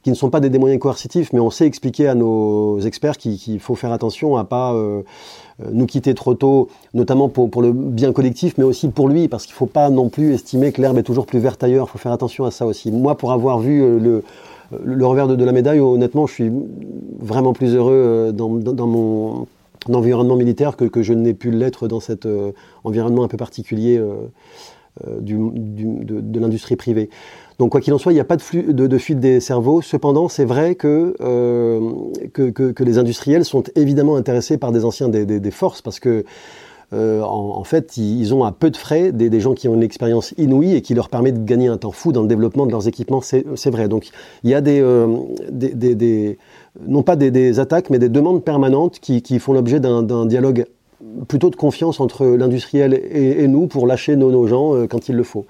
qui 0.04 0.10
ne 0.10 0.14
sont 0.14 0.28
pas 0.28 0.40
des, 0.40 0.58
moyens 0.58 0.80
coercitifs, 0.80 1.32
mais 1.32 1.40
on 1.40 1.50
sait 1.50 1.66
expliquer 1.66 2.08
à 2.08 2.14
nos 2.14 2.78
experts 2.80 3.16
qu'il 3.16 3.58
faut 3.58 3.74
faire 3.74 3.90
attention 3.90 4.36
à 4.36 4.44
pas 4.44 4.74
euh, 4.74 5.02
nous 5.72 5.86
quitter 5.86 6.14
trop 6.14 6.34
tôt, 6.34 6.68
notamment 6.94 7.28
pour, 7.28 7.62
le 7.62 7.72
bien 7.72 8.12
collectif, 8.12 8.54
mais 8.58 8.64
aussi 8.64 8.88
pour 8.88 9.08
lui, 9.08 9.28
parce 9.28 9.46
qu'il 9.46 9.52
ne 9.52 9.58
faut 9.58 9.66
pas 9.66 9.90
non 9.90 10.08
plus 10.08 10.34
estimer 10.34 10.72
que 10.72 10.80
l'herbe 10.80 10.98
est 10.98 11.02
toujours 11.02 11.26
plus 11.26 11.38
verte 11.38 11.62
ailleurs. 11.62 11.86
Il 11.88 11.92
faut 11.92 11.98
faire 11.98 12.12
attention 12.12 12.44
à 12.44 12.50
ça 12.50 12.66
aussi. 12.66 12.90
Moi, 12.90 13.16
pour 13.16 13.32
avoir 13.32 13.60
vu 13.60 13.82
euh, 13.82 13.98
le, 13.98 14.24
le 14.82 15.06
revers 15.06 15.28
de, 15.28 15.44
la 15.44 15.52
médaille, 15.52 15.80
honnêtement, 15.80 16.26
je 16.26 16.34
suis 16.34 16.52
vraiment 17.20 17.52
plus 17.52 17.74
heureux 17.74 17.92
euh, 17.92 18.32
dans, 18.32 18.86
mon 18.86 19.46
environnement 19.92 20.36
militaire 20.36 20.76
que, 20.76 21.02
je 21.02 21.12
n'ai 21.12 21.34
pu 21.34 21.50
l'être 21.50 21.88
dans 21.88 22.00
cet 22.00 22.26
environnement 22.84 23.22
un 23.22 23.28
peu 23.28 23.36
particulier 23.36 24.00
de 25.04 26.40
l'industrie 26.40 26.76
privée. 26.76 27.10
Donc 27.58 27.70
quoi 27.70 27.80
qu'il 27.80 27.92
en 27.92 27.98
soit, 27.98 28.12
il 28.12 28.16
n'y 28.16 28.20
a 28.20 28.24
pas 28.24 28.36
de, 28.36 28.42
fuite 28.98 29.20
des 29.20 29.40
cerveaux. 29.40 29.80
Cependant, 29.80 30.28
c'est 30.28 30.44
vrai 30.44 30.74
que, 30.74 31.14
euh, 31.20 31.80
que, 32.32 32.50
que, 32.50 32.82
les 32.82 32.98
industriels 32.98 33.44
sont 33.44 33.62
évidemment 33.76 34.16
intéressés 34.16 34.58
par 34.58 34.72
des 34.72 34.84
anciens 34.84 35.08
des, 35.08 35.50
forces 35.50 35.80
parce 35.80 36.00
que 36.00 36.24
euh, 36.92 37.22
en, 37.22 37.64
fait, 37.64 37.96
ils 37.96 38.34
ont 38.34 38.44
à 38.44 38.52
peu 38.52 38.70
de 38.70 38.76
frais 38.76 39.12
des, 39.12 39.40
gens 39.40 39.54
qui 39.54 39.68
ont 39.68 39.74
une 39.74 39.82
expérience 39.82 40.34
inouïe 40.36 40.74
et 40.74 40.82
qui 40.82 40.94
leur 40.94 41.08
permet 41.08 41.32
de 41.32 41.44
gagner 41.44 41.68
un 41.68 41.76
temps 41.76 41.92
fou 41.92 42.12
dans 42.12 42.22
le 42.22 42.28
développement 42.28 42.66
de 42.66 42.72
leurs 42.72 42.88
équipements. 42.88 43.20
C'est 43.20 43.70
vrai. 43.70 43.88
Donc 43.88 44.08
il 44.42 44.50
y 44.50 44.54
a 44.54 44.60
des, 44.60 44.80
euh, 44.80 45.06
non 46.86 47.02
pas 47.02 47.14
des, 47.14 47.60
attaques, 47.60 47.88
mais 47.88 48.00
des 48.00 48.08
demandes 48.08 48.42
permanentes 48.42 48.98
qui, 48.98 49.38
font 49.38 49.52
l'objet 49.52 49.78
d'un 49.78 50.26
dialogue 50.26 50.66
plutôt 51.28 51.50
de 51.50 51.56
confiance 51.56 52.00
entre 52.00 52.26
l'industriel 52.26 52.94
et, 52.94 53.46
nous 53.46 53.68
pour 53.68 53.86
lâcher 53.86 54.16
nos, 54.16 54.46
gens 54.48 54.86
quand 54.88 55.08
il 55.08 55.14
le 55.14 55.22
faut. 55.22 55.46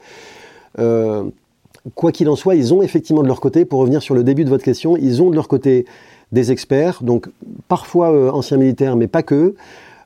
Euh, 1.86 1.90
quoi 1.94 2.12
qu'il 2.12 2.28
en 2.28 2.36
soit, 2.36 2.54
ils 2.54 2.72
ont 2.74 2.82
effectivement 2.82 3.22
de 3.22 3.28
leur 3.28 3.40
côté, 3.40 3.64
pour 3.64 3.80
revenir 3.80 4.02
sur 4.02 4.14
le 4.14 4.24
début 4.24 4.44
de 4.44 4.50
votre 4.50 4.64
question, 4.64 4.96
ils 4.96 5.22
ont 5.22 5.30
de 5.30 5.34
leur 5.34 5.48
côté 5.48 5.86
des 6.32 6.52
experts, 6.52 7.02
donc 7.02 7.28
parfois 7.68 8.12
euh, 8.12 8.30
anciens 8.30 8.56
militaires, 8.56 8.96
mais 8.96 9.06
pas 9.06 9.22
que, 9.22 9.54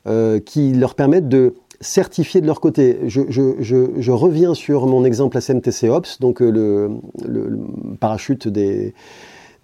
euh, 0.06 0.40
qui 0.40 0.72
leur 0.72 0.94
permettent 0.94 1.28
de 1.28 1.54
certifier 1.80 2.40
de 2.40 2.46
leur 2.46 2.60
côté. 2.60 2.98
Je, 3.06 3.22
je, 3.28 3.54
je, 3.60 3.90
je 3.96 4.12
reviens 4.12 4.54
sur 4.54 4.86
mon 4.86 5.04
exemple 5.04 5.40
SMTC 5.40 5.88
Ops, 5.88 6.18
donc 6.20 6.42
euh, 6.42 6.50
le, 6.50 6.90
le, 7.26 7.48
le, 7.48 7.60
parachute 8.00 8.48
des, 8.48 8.94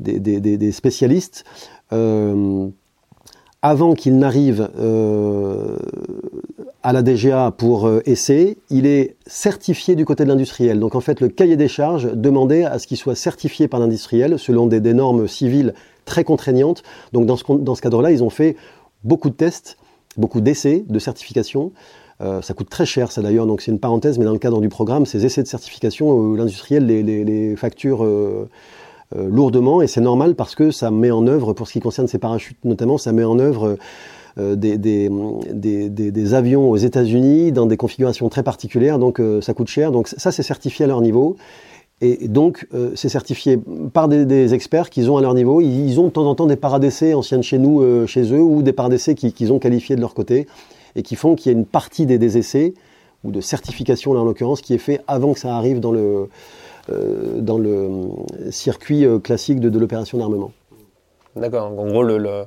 des, 0.01 0.19
des, 0.21 0.41
des 0.41 0.73
spécialistes. 0.73 1.45
Avant 3.67 3.95
qu'il 3.95 4.19
n'arrive 4.19 4.69
euh, 4.79 5.79
à 6.83 6.93
la 6.93 7.01
DGA 7.01 7.51
pour 7.57 7.87
euh, 7.87 8.03
essai, 8.05 8.59
il 8.69 8.85
est 8.85 9.17
certifié 9.27 9.97
du 9.97 10.05
côté 10.05 10.25
de 10.25 10.29
l'industriel. 10.29 10.79
Donc 10.79 10.95
en 10.95 11.01
fait, 11.01 11.23
le 11.23 11.29
cahier 11.29 11.57
des 11.57 11.67
charges 11.67 12.13
demandait 12.13 12.65
à 12.65 12.79
ce 12.79 12.87
qu'il 12.87 12.99
soit 12.99 13.15
certifié 13.15 13.67
par 13.67 13.81
l'industriel 13.81 14.39
selon 14.39 14.67
des, 14.67 14.81
normes 14.93 15.27
civiles 15.29 15.73
très 16.05 16.25
contraignantes. 16.25 16.83
Donc 17.15 17.25
dans 17.25 17.37
ce, 17.37 17.81
cadre-là, 17.81 18.11
ils 18.11 18.23
ont 18.23 18.29
fait 18.29 18.55
beaucoup 19.03 19.31
de 19.31 19.35
tests, 19.35 19.79
beaucoup 20.19 20.43
d'essais 20.43 20.85
de 20.87 20.99
certification. 20.99 21.73
Euh, 22.21 22.43
ça 22.43 22.53
coûte 22.53 22.69
très 22.69 22.85
cher, 22.85 23.13
ça 23.13 23.23
d'ailleurs, 23.23 23.47
donc 23.47 23.63
c'est 23.63 23.71
une 23.71 23.81
parenthèse, 23.81 24.19
mais 24.19 24.27
dans 24.27 24.35
le 24.35 24.39
cadre 24.39 24.61
du 24.61 24.69
programme, 24.69 25.07
ces 25.07 25.25
essais 25.25 25.43
de 25.43 25.49
certification, 25.49 26.35
l'industriel 26.35 26.85
les, 26.85 27.03
les, 27.03 27.57
facture 27.57 28.07
lourdement, 29.15 29.81
et 29.83 29.87
c'est 29.87 30.01
normal 30.01 30.35
parce 30.35 30.55
que 30.55 30.71
ça 30.71 30.91
met 30.91 31.11
en 31.11 31.27
œuvre, 31.27 31.53
pour 31.53 31.69
ce 31.69 31.75
qui 31.75 31.81
concerne 31.81 32.09
ces 32.09 32.19
parachutes 32.19 32.59
notamment, 32.65 32.99
ça 32.99 33.13
met 33.13 33.25
en 33.25 33.39
œuvre 33.39 33.77
euh, 34.39 34.57
des, 34.57 34.79
des, 34.79 35.09
des, 35.53 35.89
des, 35.89 36.35
avions 36.35 36.69
aux 36.69 36.77
États-Unis 36.77 37.53
dans 37.53 37.67
des 37.67 37.77
configurations 37.77 38.29
très 38.29 38.43
particulières, 38.43 38.99
donc 38.99 39.21
euh, 39.21 39.41
ça 39.41 39.55
coûte 39.55 39.69
cher. 39.69 39.93
Donc 39.93 40.09
ça, 40.09 40.33
c'est 40.33 40.43
certifié 40.43 40.87
à 40.87 40.89
leur 40.89 41.01
niveau. 41.01 41.37
Et 42.01 42.29
donc, 42.29 42.67
euh, 42.75 42.91
c'est 42.97 43.09
certifié 43.09 43.59
par 43.93 44.09
des, 44.09 44.53
experts 44.53 44.91
qu'ils 44.91 45.11
ont 45.11 45.17
à 45.17 45.23
leur 45.23 45.35
niveau. 45.35 45.61
Ils, 45.61 45.99
ont 46.01 46.05
de 46.05 46.11
temps 46.11 46.27
en 46.27 46.35
temps 46.35 46.47
des 46.47 46.57
paradessés 46.57 47.15
anciennes 47.15 47.43
chez 47.43 47.59
nous, 47.59 47.81
euh, 47.81 48.07
chez 48.07 48.33
eux, 48.33 48.43
ou 48.43 48.63
des 48.63 48.73
paradessés 48.73 49.15
qu'ils 49.15 49.53
ont 49.53 49.59
qualifiés 49.59 49.95
de 49.95 50.01
leur 50.01 50.15
côté, 50.15 50.47
et 50.97 51.03
qui 51.03 51.15
font 51.15 51.37
qu'il 51.37 51.53
y 51.53 51.55
a 51.55 51.59
une 51.59 51.65
partie 51.65 52.05
des, 52.05 52.37
essais, 52.37 52.75
ou 53.23 53.31
de 53.31 53.41
certification 53.41 54.13
là 54.13 54.21
en 54.21 54.25
l'occurrence, 54.25 54.61
qui 54.61 54.75
est 54.75 54.79
fait 54.79 55.01
avant 55.07 55.33
que 55.33 55.39
ça 55.39 55.57
arrive 55.57 55.79
dans 55.79 55.93
le, 55.93 56.01
euh, 56.01 56.27
dans 56.89 57.59
le 57.59 58.11
circuit 58.51 59.07
classique 59.23 59.61
de, 59.61 59.69
de 59.69 59.79
l'opération 59.79 60.19
d'armement. 60.19 60.53
D'accord. 61.37 61.73
En 61.79 61.87
gros, 61.87 62.03
le, 62.03 62.47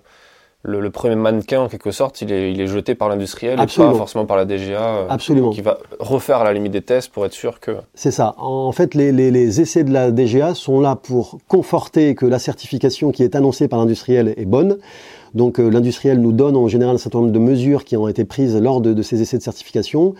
le, 0.64 0.90
premier 0.90 1.16
mannequin, 1.16 1.62
en 1.62 1.68
quelque 1.68 1.92
sorte, 1.92 2.22
il 2.22 2.32
est, 2.32 2.52
il 2.52 2.62
est 2.62 2.68
jeté 2.68 2.96
par 2.96 3.10
l'industriel 3.10 3.54
et 3.54 3.58
pas 3.58 3.94
forcément 3.94 4.26
par 4.26 4.38
la 4.38 4.46
DGA. 4.46 4.82
Euh, 4.82 5.08
Absolument. 5.10 5.52
Qui 5.52 5.62
va 5.62 5.78
refaire 6.00 6.38
à 6.38 6.44
la 6.44 6.54
limite 6.54 6.72
des 6.72 6.82
tests 6.82 7.10
pour 7.10 7.26
être 7.26 7.34
sûr 7.34 7.60
que. 7.60 7.78
C'est 7.96 8.12
ça. 8.12 8.36
En 8.38 8.72
fait, 8.72 8.94
les, 8.94 9.12
les, 9.12 9.32
les, 9.32 9.62
essais 9.62 9.84
de 9.84 9.92
la 9.92 10.12
DGA 10.12 10.56
sont 10.56 10.80
là 10.80 10.96
pour 10.96 11.40
conforter 11.48 12.16
que 12.16 12.26
la 12.26 12.40
certification 12.40 13.12
qui 13.12 13.24
est 13.24 13.36
annoncée 13.36 13.68
par 13.68 13.80
l'industriel 13.80 14.34
est 14.38 14.46
bonne. 14.46 14.78
Donc 15.34 15.60
euh, 15.60 15.70
l'industriel 15.70 16.20
nous 16.22 16.32
donne 16.32 16.56
en 16.56 16.68
général 16.68 16.96
un 16.96 16.98
certain 16.98 17.20
nombre 17.20 17.32
de 17.32 17.40
mesures 17.40 17.84
qui 17.84 17.98
ont 17.98 18.08
été 18.08 18.24
prises 18.24 18.56
lors 18.60 18.82
de, 18.82 18.94
de 18.94 19.02
ces 19.02 19.22
essais 19.22 19.38
de 19.38 19.44
certification 19.44 20.16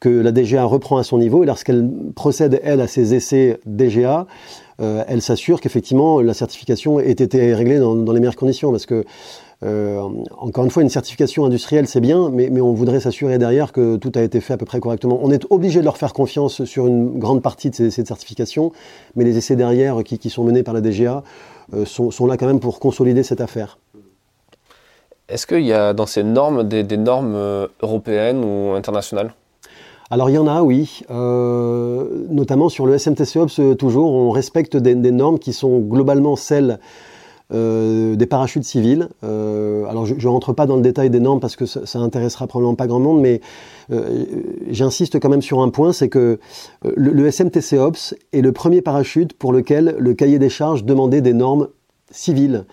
que 0.00 0.08
la 0.08 0.32
DGA 0.32 0.64
reprend 0.64 0.96
à 0.96 1.04
son 1.04 1.18
niveau 1.18 1.42
et 1.42 1.46
lorsqu'elle 1.46 1.88
procède, 2.16 2.60
elle, 2.64 2.80
à 2.80 2.86
ces 2.86 3.14
essais 3.14 3.60
DGA, 3.66 4.26
euh, 4.80 5.04
elle 5.06 5.20
s'assure 5.20 5.60
qu'effectivement 5.60 6.20
la 6.20 6.32
certification 6.32 6.98
ait 6.98 7.10
été 7.10 7.54
réglée 7.54 7.78
dans, 7.78 7.94
les 7.94 8.20
meilleures 8.20 8.36
conditions 8.36 8.70
parce 8.70 8.86
que 8.86 9.04
euh, 9.62 10.00
encore 10.38 10.64
une 10.64 10.70
fois, 10.70 10.82
une 10.82 10.88
certification 10.88 11.44
industrielle, 11.44 11.86
c'est 11.86 12.00
bien, 12.00 12.30
mais, 12.30 12.48
on 12.62 12.72
voudrait 12.72 13.00
s'assurer 13.00 13.36
derrière 13.36 13.72
que 13.72 13.96
tout 13.96 14.10
a 14.14 14.22
été 14.22 14.40
fait 14.40 14.54
à 14.54 14.56
peu 14.56 14.64
près 14.64 14.80
correctement. 14.80 15.20
On 15.22 15.30
est 15.30 15.44
obligé 15.50 15.80
de 15.80 15.84
leur 15.84 15.98
faire 15.98 16.14
confiance 16.14 16.64
sur 16.64 16.86
une 16.86 17.18
grande 17.18 17.42
partie 17.42 17.68
de 17.68 17.74
ces 17.74 17.84
essais 17.84 18.02
de 18.02 18.06
certification, 18.06 18.72
mais 19.16 19.24
les 19.24 19.36
essais 19.36 19.56
derrière 19.56 20.02
qui, 20.02 20.30
sont 20.30 20.44
menés 20.44 20.62
par 20.62 20.72
la 20.72 20.80
DGA 20.80 21.22
euh, 21.74 21.84
sont, 21.84 22.26
là 22.26 22.38
quand 22.38 22.46
même 22.46 22.60
pour 22.60 22.80
consolider 22.80 23.22
cette 23.22 23.42
affaire. 23.42 23.76
Est-ce 25.28 25.46
qu'il 25.46 25.66
y 25.66 25.74
a 25.74 25.92
dans 25.92 26.06
ces 26.06 26.22
normes 26.22 26.66
des, 26.66 26.96
normes 26.96 27.68
européennes 27.82 28.42
ou 28.42 28.72
internationales? 28.72 29.34
Alors 30.12 30.28
il 30.28 30.32
y 30.34 30.38
en 30.38 30.48
a, 30.48 30.62
oui, 30.62 31.02
euh, 31.10 32.26
notamment 32.30 32.68
sur 32.68 32.84
le 32.84 32.98
SMTCOPS 32.98 33.60
euh, 33.60 33.74
toujours, 33.76 34.12
on 34.12 34.32
respecte 34.32 34.76
des, 34.76 34.94
normes 35.12 35.38
qui 35.38 35.52
sont 35.52 35.78
globalement 35.78 36.34
celles 36.34 36.80
euh, 37.54 38.16
des 38.16 38.26
parachutes 38.26 38.64
civils. 38.64 39.08
Alors 39.22 40.06
je 40.06 40.14
ne 40.14 40.26
rentre 40.26 40.52
pas 40.52 40.66
dans 40.66 40.74
le 40.74 40.82
détail 40.82 41.10
des 41.10 41.20
normes 41.20 41.38
parce 41.38 41.54
que 41.54 41.64
ça, 41.64 41.86
ça 41.86 42.00
intéressera 42.00 42.48
probablement 42.48 42.74
pas 42.74 42.88
grand 42.88 42.98
monde, 42.98 43.20
mais 43.20 43.40
j'insiste 44.68 45.20
quand 45.20 45.28
même 45.28 45.42
sur 45.42 45.60
un 45.60 45.68
point, 45.68 45.92
c'est 45.92 46.08
que 46.08 46.40
le, 46.84 47.12
le 47.12 47.30
SMTC 47.30 47.78
Ops 47.78 48.14
est 48.32 48.40
le 48.40 48.50
premier 48.50 48.82
parachute 48.82 49.32
pour 49.32 49.52
lequel 49.52 49.94
le 49.96 50.14
cahier 50.14 50.40
des 50.40 50.48
charges 50.48 50.84
demandait 50.84 51.20
des 51.20 51.34
normes 51.34 51.68
civiles. 52.10 52.64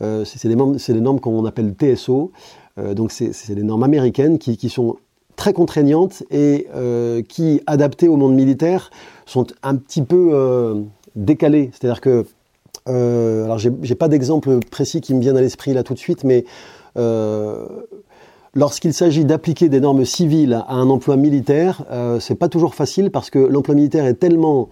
C'est 0.00 0.48
des, 0.48 0.56
normes 1.00 1.20
qu'on 1.20 1.44
appelle 1.44 1.74
TSO, 1.74 2.32
donc 2.94 3.12
c'est 3.12 3.54
des 3.54 3.62
normes 3.62 3.82
américaines 3.82 4.38
qui 4.38 4.68
sont 4.68 4.96
très 5.40 5.52
contraignantes 5.52 6.22
et 6.30 6.68
qui, 7.28 7.60
adaptées 7.66 8.06
au 8.08 8.16
monde 8.16 8.34
militaire, 8.34 8.90
sont 9.26 9.46
un 9.62 9.74
petit 9.74 10.02
peu 10.02 10.84
décalées. 11.16 11.70
C'est-à-dire 11.72 12.00
que 12.00 12.26
euh, 12.88 13.44
alors, 13.44 13.58
j'ai 13.58 13.94
pas 13.94 14.08
d'exemple 14.08 14.60
précis 14.70 15.00
qui 15.00 15.14
me 15.14 15.20
vienne 15.20 15.36
à 15.36 15.40
l'esprit 15.40 15.72
là 15.72 15.82
tout 15.82 15.94
de 15.94 15.98
suite, 15.98 16.24
mais 16.24 16.44
euh, 16.96 17.66
lorsqu'il 18.54 18.94
s'agit 18.94 19.24
d'appliquer 19.24 19.68
des 19.68 19.80
normes 19.80 20.04
civiles 20.04 20.54
à 20.66 20.74
un 20.74 20.88
emploi 20.88 21.16
militaire, 21.16 21.84
euh, 21.90 22.20
c'est 22.20 22.34
pas 22.34 22.48
toujours 22.48 22.74
facile 22.74 23.10
parce 23.10 23.30
que 23.30 23.38
l'emploi 23.38 23.74
militaire 23.74 24.06
est 24.06 24.14
tellement 24.14 24.68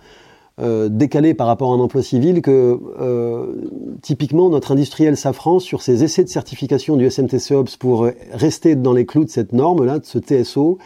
euh, 0.60 0.88
décalé 0.88 1.34
par 1.34 1.46
rapport 1.46 1.72
à 1.72 1.76
un 1.76 1.78
emploi 1.78 2.02
civil 2.02 2.42
que 2.42 2.80
euh, 3.00 3.54
typiquement 4.02 4.48
notre 4.48 4.72
industriel 4.72 5.16
Safran 5.16 5.60
sur 5.60 5.82
ses 5.82 6.02
essais 6.02 6.24
de 6.24 6.28
certification 6.28 6.96
du 6.96 7.08
SMTC 7.08 7.54
pour 7.78 8.08
rester 8.32 8.74
dans 8.74 8.92
les 8.92 9.06
clous 9.06 9.24
de 9.24 9.30
cette 9.30 9.52
norme 9.52 9.84
là, 9.84 9.98
de 9.98 10.04
ce 10.04 10.18
TSO, 10.18 10.78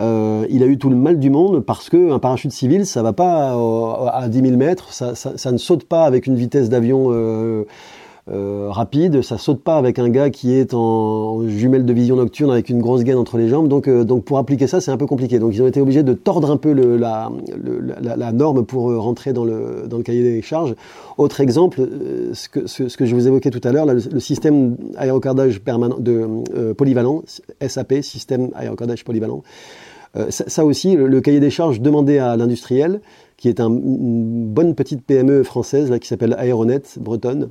euh, 0.00 0.46
il 0.50 0.62
a 0.62 0.66
eu 0.66 0.78
tout 0.78 0.90
le 0.90 0.96
mal 0.96 1.18
du 1.18 1.30
monde 1.30 1.60
parce 1.60 1.88
qu'un 1.88 2.18
parachute 2.18 2.52
civil, 2.52 2.86
ça 2.86 3.02
va 3.02 3.12
pas 3.12 3.56
à 4.12 4.28
10 4.28 4.40
000 4.40 4.56
mètres, 4.56 4.92
ça, 4.92 5.52
ne 5.52 5.58
saute 5.58 5.84
pas 5.84 6.04
avec 6.04 6.26
une 6.26 6.36
vitesse 6.36 6.68
d'avion 6.68 7.10
euh, 8.30 8.68
rapide, 8.70 9.22
ça 9.22 9.36
saute 9.36 9.64
pas 9.64 9.76
avec 9.76 9.98
un 9.98 10.08
gars 10.08 10.30
qui 10.30 10.52
est 10.52 10.74
en 10.74 11.48
jumelle 11.48 11.84
de 11.84 11.92
vision 11.92 12.14
nocturne 12.14 12.52
avec 12.52 12.68
une 12.68 12.80
grosse 12.80 13.02
gaine 13.02 13.18
entre 13.18 13.36
les 13.36 13.48
jambes. 13.48 13.66
Donc, 13.66 13.88
euh, 13.88 14.04
donc 14.04 14.24
pour 14.24 14.38
appliquer 14.38 14.68
ça, 14.68 14.80
c'est 14.80 14.92
un 14.92 14.96
peu 14.96 15.06
compliqué. 15.06 15.40
Donc 15.40 15.52
ils 15.54 15.62
ont 15.62 15.66
été 15.66 15.80
obligés 15.80 16.04
de 16.04 16.12
tordre 16.12 16.48
un 16.52 16.56
peu 16.56 16.72
la, 16.72 17.32
norme 18.32 18.64
pour 18.64 18.92
euh, 18.92 18.98
rentrer 18.98 19.32
dans 19.32 19.44
le, 19.44 19.88
dans 19.88 19.96
le 19.96 20.04
cahier 20.04 20.22
des 20.22 20.40
charges. 20.40 20.76
Autre 21.18 21.40
exemple, 21.40 21.84
ce 22.32 22.48
que, 22.48 22.68
ce, 22.68 22.96
que 22.96 23.06
je 23.06 23.14
vous 23.14 23.26
évoquais 23.26 23.50
tout 23.50 23.66
à 23.66 23.72
l'heure, 23.72 23.86
le, 23.86 24.20
système 24.20 24.76
aérocardage 24.96 25.60
permanent 25.60 25.98
de 25.98 26.72
polyvalent, 26.74 27.22
SAP, 27.66 28.02
système 28.02 28.50
aérocardage 28.54 29.04
polyvalent. 29.04 29.42
Ça, 30.28 30.64
aussi, 30.64 30.94
le, 30.94 31.20
cahier 31.20 31.40
des 31.40 31.50
charges 31.50 31.80
demandé 31.80 32.18
à 32.18 32.36
l'industriel, 32.36 33.00
qui 33.36 33.48
est 33.48 33.60
un, 33.60 33.68
une 33.68 34.46
bonne 34.46 34.74
petite 34.74 35.02
PME 35.02 35.42
française 35.42 35.90
là, 35.90 35.98
qui 35.98 36.06
s'appelle 36.06 36.34
Aéronet, 36.38 36.82
bretonne, 37.00 37.48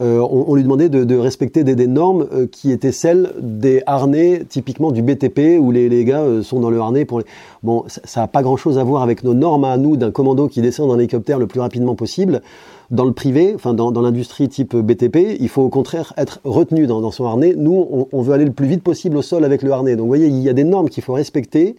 euh, 0.00 0.18
on, 0.18 0.46
on, 0.48 0.54
lui 0.54 0.62
demandait 0.62 0.88
de, 0.88 1.04
de 1.04 1.16
respecter 1.16 1.62
des, 1.62 1.76
des, 1.76 1.86
normes 1.86 2.26
euh, 2.32 2.46
qui 2.46 2.72
étaient 2.72 2.92
celles 2.92 3.32
des 3.40 3.82
harnais 3.86 4.44
typiquement 4.48 4.90
du 4.90 5.02
BTP 5.02 5.58
où 5.60 5.70
les, 5.70 5.88
les 5.88 6.04
gars 6.04 6.22
euh, 6.22 6.42
sont 6.42 6.60
dans 6.60 6.70
le 6.70 6.80
harnais 6.80 7.04
pour 7.04 7.20
les... 7.20 7.26
Bon, 7.62 7.84
ça 7.86 8.20
n'a 8.20 8.26
pas 8.26 8.42
grand-chose 8.42 8.78
à 8.78 8.84
voir 8.84 9.02
avec 9.02 9.22
nos 9.22 9.34
normes 9.34 9.64
à 9.64 9.76
nous 9.76 9.96
d'un 9.96 10.10
commando 10.10 10.48
qui 10.48 10.60
descend 10.60 10.90
d'un 10.90 10.98
hélicoptère 10.98 11.38
le 11.38 11.46
plus 11.46 11.60
rapidement 11.60 11.94
possible. 11.94 12.42
Dans 12.90 13.04
le 13.04 13.12
privé, 13.12 13.52
enfin 13.54 13.72
dans, 13.72 13.92
dans 13.92 14.02
l'industrie 14.02 14.48
type 14.48 14.76
BTP, 14.76 15.36
il 15.40 15.48
faut 15.48 15.62
au 15.62 15.70
contraire 15.70 16.12
être 16.16 16.40
retenu 16.44 16.86
dans, 16.86 17.00
dans 17.00 17.10
son 17.10 17.24
harnais. 17.24 17.54
Nous, 17.56 17.86
on, 17.90 18.08
on, 18.12 18.22
veut 18.22 18.34
aller 18.34 18.44
le 18.44 18.52
plus 18.52 18.66
vite 18.66 18.82
possible 18.82 19.16
au 19.16 19.22
sol 19.22 19.44
avec 19.44 19.62
le 19.62 19.72
harnais. 19.72 19.96
Donc 19.96 20.02
vous 20.02 20.08
voyez, 20.08 20.26
il 20.26 20.40
y 20.40 20.48
a 20.48 20.52
des 20.52 20.64
normes 20.64 20.90
qu'il 20.90 21.02
faut 21.02 21.14
respecter 21.14 21.76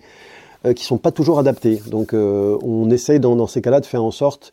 euh, 0.65 0.73
qui 0.73 0.83
sont 0.83 0.97
pas 0.97 1.11
toujours 1.11 1.37
adaptées. 1.37 1.81
Donc 1.87 2.13
euh, 2.13 2.57
on 2.63 2.89
essaye 2.89 3.19
dans, 3.19 3.35
dans 3.35 3.45
ces 3.45 3.61
cas-là 3.61 3.81
de 3.81 3.85
faire 3.85 4.03
en 4.03 4.11
sorte 4.11 4.51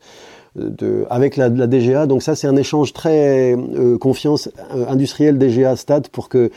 avec 1.09 1.37
la, 1.37 1.49
DGA. 1.49 2.05
Donc 2.05 2.21
ça, 2.21 2.35
c'est 2.35 2.47
un 2.47 2.55
échange 2.55 2.93
très 2.93 3.55
euh, 3.55 3.97
confiance 3.97 4.49
euh, 4.75 4.85
industrielle 4.87 5.37
DGA 5.37 5.75
Stat 5.75 6.01
pour 6.11 6.29
que 6.29 6.51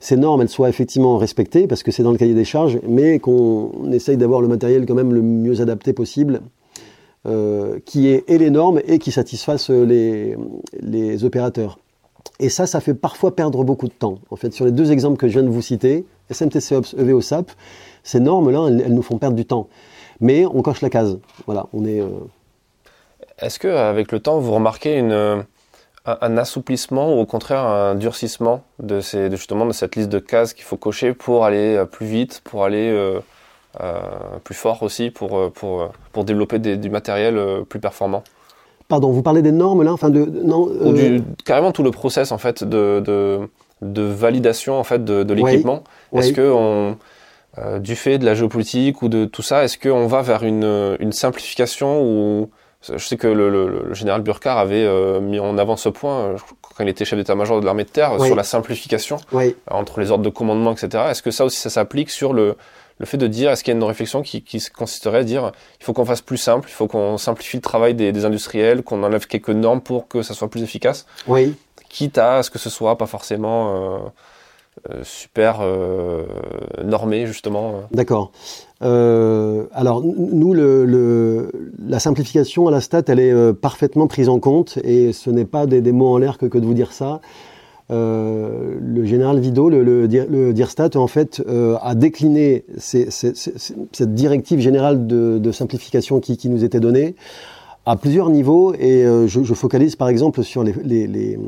ces 0.00 0.16
normes 0.16 0.40
elles 0.40 0.48
soient 0.48 0.68
effectivement 0.68 1.18
respectées 1.18 1.66
parce 1.66 1.82
que 1.82 1.90
c'est 1.90 2.02
dans 2.02 2.12
le 2.12 2.18
cahier 2.18 2.34
des 2.34 2.44
charges, 2.44 2.78
mais 2.88 3.18
qu'on 3.18 3.92
essaye 3.92 4.16
d'avoir 4.16 4.40
le 4.40 4.48
matériel 4.48 4.86
quand 4.86 4.94
même 4.94 5.12
le 5.12 5.22
mieux 5.22 5.60
adapté 5.60 5.92
possible, 5.92 6.40
euh, 7.26 7.78
qui 7.84 8.08
est 8.08 8.24
et 8.28 8.38
les 8.38 8.50
normes 8.50 8.80
et 8.86 8.98
qui 8.98 9.12
satisfasse 9.12 9.70
les, 9.70 10.36
les 10.80 11.24
opérateurs. 11.24 11.78
Et 12.40 12.48
ça, 12.48 12.66
ça 12.66 12.80
fait 12.80 12.94
parfois 12.94 13.36
perdre 13.36 13.62
beaucoup 13.64 13.86
de 13.86 13.92
temps. 13.92 14.18
En 14.30 14.36
fait, 14.36 14.52
sur 14.52 14.64
les 14.64 14.72
deux 14.72 14.90
exemples 14.90 15.18
que 15.18 15.28
je 15.28 15.34
viens 15.34 15.42
de 15.42 15.52
vous 15.52 15.62
citer, 15.62 16.06
SMTC 16.30 16.74
Ops, 16.74 16.94
EVOSAP, 16.94 17.50
ces 18.02 18.20
normes-là, 18.20 18.66
elles, 18.68 18.82
elles, 18.86 18.94
nous 18.94 19.02
font 19.02 19.18
perdre 19.18 19.36
du 19.36 19.44
temps. 19.44 19.68
Mais 20.20 20.46
on 20.46 20.62
coche 20.62 20.80
la 20.80 20.90
case. 20.90 21.18
Voilà, 21.46 21.66
on 21.72 21.84
est. 21.84 22.00
Euh, 23.42 23.46
est-ce 23.46 23.58
que 23.58 23.68
avec 23.68 24.12
le 24.12 24.20
temps, 24.20 24.38
vous 24.38 24.52
remarquez 24.52 24.96
une, 24.96 25.12
un, 25.12 25.44
un, 26.20 26.36
assouplissement 26.36 27.14
ou 27.14 27.20
au 27.20 27.26
contraire 27.26 27.64
un 27.64 27.94
durcissement 27.94 28.62
de, 28.78 29.00
ces, 29.00 29.28
de 29.28 29.36
justement 29.36 29.66
de 29.66 29.72
cette 29.72 29.96
liste 29.96 30.08
de 30.08 30.18
cases 30.18 30.54
qu'il 30.54 30.64
faut 30.64 30.76
cocher 30.76 31.12
pour 31.12 31.44
aller 31.44 31.76
euh, 31.76 31.84
plus 31.84 32.06
vite, 32.06 32.40
pour 32.44 32.64
aller 32.64 32.90
euh, 32.90 33.20
euh, 33.80 34.00
plus 34.44 34.54
fort 34.54 34.82
aussi, 34.82 35.10
pour, 35.10 35.38
euh, 35.38 35.50
pour, 35.50 35.90
pour 36.12 36.24
développer 36.24 36.58
des, 36.58 36.76
du 36.76 36.90
matériel 36.90 37.36
euh, 37.36 37.62
plus 37.62 37.80
performant? 37.80 38.22
Pardon, 38.88 39.10
vous 39.10 39.22
parlez 39.22 39.42
des 39.42 39.52
normes 39.52 39.82
là, 39.82 39.92
enfin 39.92 40.10
de 40.10 40.24
non 40.24 40.68
ou 40.68 40.92
du, 40.92 41.22
carrément 41.44 41.72
tout 41.72 41.82
le 41.82 41.90
process 41.90 42.30
en 42.30 42.36
fait 42.38 42.62
de, 42.62 43.00
de, 43.00 43.48
de 43.80 44.02
validation 44.02 44.78
en 44.78 44.84
fait 44.84 45.02
de, 45.02 45.22
de 45.22 45.34
l'équipement. 45.34 45.82
Oui, 46.10 46.20
Est-ce 46.20 46.28
oui. 46.28 46.34
que 46.34 46.50
on 46.52 46.98
euh, 47.58 47.78
du 47.78 47.96
fait 47.96 48.18
de 48.18 48.24
la 48.24 48.34
géopolitique 48.34 49.02
ou 49.02 49.08
de 49.08 49.24
tout 49.26 49.42
ça, 49.42 49.64
est-ce 49.64 49.78
qu'on 49.78 50.06
va 50.06 50.22
vers 50.22 50.42
une, 50.42 50.96
une 51.00 51.12
simplification 51.12 52.02
ou 52.02 52.50
je 52.88 52.98
sais 52.98 53.16
que 53.16 53.26
le, 53.26 53.48
le, 53.48 53.84
le 53.88 53.94
général 53.94 54.22
Burkhardt 54.22 54.60
avait 54.60 54.84
euh, 54.84 55.20
mis 55.20 55.38
en 55.38 55.58
avant 55.58 55.76
ce 55.76 55.88
point 55.88 56.20
euh, 56.20 56.36
quand 56.62 56.82
il 56.82 56.88
était 56.88 57.04
chef 57.04 57.18
d'état-major 57.18 57.60
de 57.60 57.66
l'armée 57.66 57.84
de 57.84 57.90
terre 57.90 58.16
oui. 58.18 58.26
sur 58.26 58.36
la 58.36 58.44
simplification 58.44 59.18
oui. 59.32 59.54
entre 59.70 60.00
les 60.00 60.10
ordres 60.10 60.24
de 60.24 60.30
commandement, 60.30 60.72
etc. 60.72 61.04
Est-ce 61.10 61.22
que 61.22 61.30
ça 61.30 61.44
aussi 61.44 61.58
ça 61.58 61.70
s'applique 61.70 62.10
sur 62.10 62.32
le, 62.32 62.56
le 62.98 63.06
fait 63.06 63.18
de 63.18 63.26
dire, 63.26 63.50
est-ce 63.50 63.64
qu'il 63.64 63.72
y 63.72 63.76
a 63.76 63.78
une 63.78 63.84
réflexion 63.84 64.22
qui, 64.22 64.42
qui 64.42 64.60
consisterait 64.70 65.18
à 65.18 65.24
dire, 65.24 65.52
il 65.80 65.84
faut 65.84 65.92
qu'on 65.92 66.04
fasse 66.04 66.20
plus 66.20 66.36
simple, 66.36 66.68
il 66.68 66.72
faut 66.72 66.86
qu'on 66.86 67.18
simplifie 67.18 67.56
le 67.56 67.62
travail 67.62 67.94
des, 67.94 68.12
des 68.12 68.24
industriels, 68.24 68.82
qu'on 68.82 69.02
enlève 69.02 69.26
quelques 69.26 69.50
normes 69.50 69.80
pour 69.80 70.08
que 70.08 70.22
ça 70.22 70.34
soit 70.34 70.48
plus 70.48 70.62
efficace, 70.62 71.06
oui. 71.26 71.54
quitte 71.88 72.18
à 72.18 72.42
ce 72.42 72.50
que 72.50 72.58
ce 72.58 72.70
soit 72.70 72.96
pas 72.96 73.06
forcément 73.06 73.74
euh, 73.74 73.98
euh, 74.90 75.00
super 75.04 75.58
euh, 75.60 76.24
normé 76.84 77.26
justement. 77.26 77.82
D'accord. 77.92 78.30
Euh, 78.82 79.64
alors 79.72 80.02
nous, 80.02 80.54
le, 80.54 80.84
le, 80.84 81.52
la 81.86 82.00
simplification 82.00 82.66
à 82.66 82.70
la 82.70 82.80
stat, 82.80 83.02
elle 83.06 83.20
est 83.20 83.32
euh, 83.32 83.52
parfaitement 83.52 84.06
prise 84.06 84.28
en 84.28 84.40
compte 84.40 84.78
et 84.82 85.12
ce 85.12 85.30
n'est 85.30 85.44
pas 85.44 85.66
des, 85.66 85.92
mots 85.92 86.08
en 86.08 86.18
l'air 86.18 86.38
que, 86.38 86.46
de 86.46 86.66
vous 86.66 86.74
dire 86.74 86.92
ça. 86.92 87.20
le 87.90 89.04
général 89.04 89.38
Vido, 89.38 89.68
le, 89.68 89.82
le, 89.82 90.52
DIRSTAT, 90.52 90.96
en 90.96 91.06
fait, 91.06 91.42
a 91.80 91.94
décliné 91.94 92.64
cette 92.78 94.14
directive 94.14 94.60
générale 94.60 95.06
de, 95.06 95.52
simplification 95.52 96.20
qui, 96.20 96.48
nous 96.48 96.64
était 96.64 96.80
donnée 96.80 97.14
à 97.86 97.96
plusieurs 97.96 98.30
niveaux. 98.30 98.74
Et 98.74 99.04
je, 99.26 99.54
focalise 99.54 99.96
par 99.96 100.08
exemple 100.08 100.42
sur 100.42 100.64
les, 100.64 101.38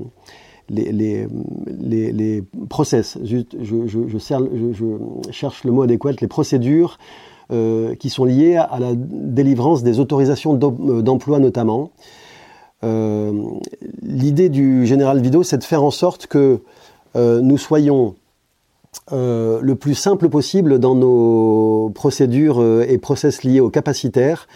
les, 0.69 2.43
process. 2.69 3.19
Je, 3.23 3.39
je, 3.61 4.19
cherche 5.31 5.65
le 5.65 5.73
mot 5.73 5.83
adéquat, 5.83 6.13
les 6.21 6.29
procédures 6.29 6.99
euh, 7.53 7.95
qui 7.97 8.09
sont 8.09 8.25
liées 8.25 8.57
à 8.57 8.79
la 8.81 8.93
délivrance 8.95 9.83
des 9.83 10.01
autorisations 10.01 10.59
euh, 10.63 11.03
d'emploi 11.03 11.39
notamment. 11.39 11.91
Euh, 12.83 13.33
l'idée 14.01 14.49
du 14.49 14.87
général 14.87 15.21
Vido, 15.21 15.43
c'est 15.43 15.59
de 15.59 15.65
faire 15.65 15.85
en 15.85 15.91
sorte 15.91 16.27
que 16.27 16.61
nous 17.17 17.59
soyons 17.59 18.15
le 19.13 19.75
plus 19.75 19.95
simple 19.95 20.29
possible 20.29 20.81
dans 20.81 20.95
nos 20.95 21.93
procédures 21.95 22.61
et 22.89 22.99
process 22.99 23.45
liés 23.45 23.61
aux 23.61 23.71
capacitaires. 23.71 24.49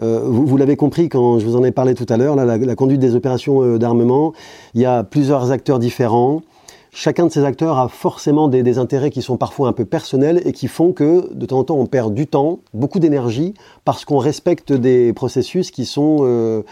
Vous, 0.00 0.56
l'avez 0.56 0.76
compris 0.76 1.08
quand 1.08 1.38
je 1.38 1.46
vous 1.46 1.56
en 1.56 1.64
ai 1.64 1.72
parlé 1.72 1.94
tout 1.94 2.06
à 2.08 2.16
l'heure, 2.16 2.36
la, 2.36 2.74
conduite 2.76 3.00
des 3.00 3.14
opérations 3.14 3.76
d'armement, 3.78 4.32
il 4.74 4.80
y 4.80 4.84
a 4.84 5.02
plusieurs 5.02 5.50
acteurs 5.50 5.78
différents. 5.78 6.42
Chacun 6.90 7.26
de 7.26 7.30
ces 7.30 7.44
acteurs 7.44 7.78
a 7.78 7.88
forcément 7.88 8.48
des, 8.48 8.78
intérêts 8.78 9.10
qui 9.10 9.22
sont 9.22 9.36
parfois 9.36 9.68
un 9.68 9.72
peu 9.72 9.84
personnels 9.84 10.42
et 10.44 10.52
qui 10.52 10.68
font 10.68 10.92
que 10.92 11.32
de 11.32 11.46
temps 11.46 11.58
en 11.58 11.64
temps 11.64 11.76
on 11.76 11.86
perd 11.86 12.14
du 12.14 12.26
temps, 12.26 12.60
beaucoup 12.72 12.98
d'énergie, 12.98 13.54
parce 13.84 14.04
qu'on 14.04 14.18
respecte 14.18 14.72
des 14.72 15.12
processus 15.12 15.70
qui 15.70 15.84
sont 15.84 16.18
euh, 16.22 16.62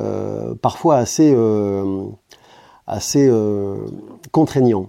euh, 0.00 0.54
parfois 0.60 0.96
assez, 0.96 1.32
euh, 1.34 2.02
assez 2.86 3.30
contraignants 4.32 4.88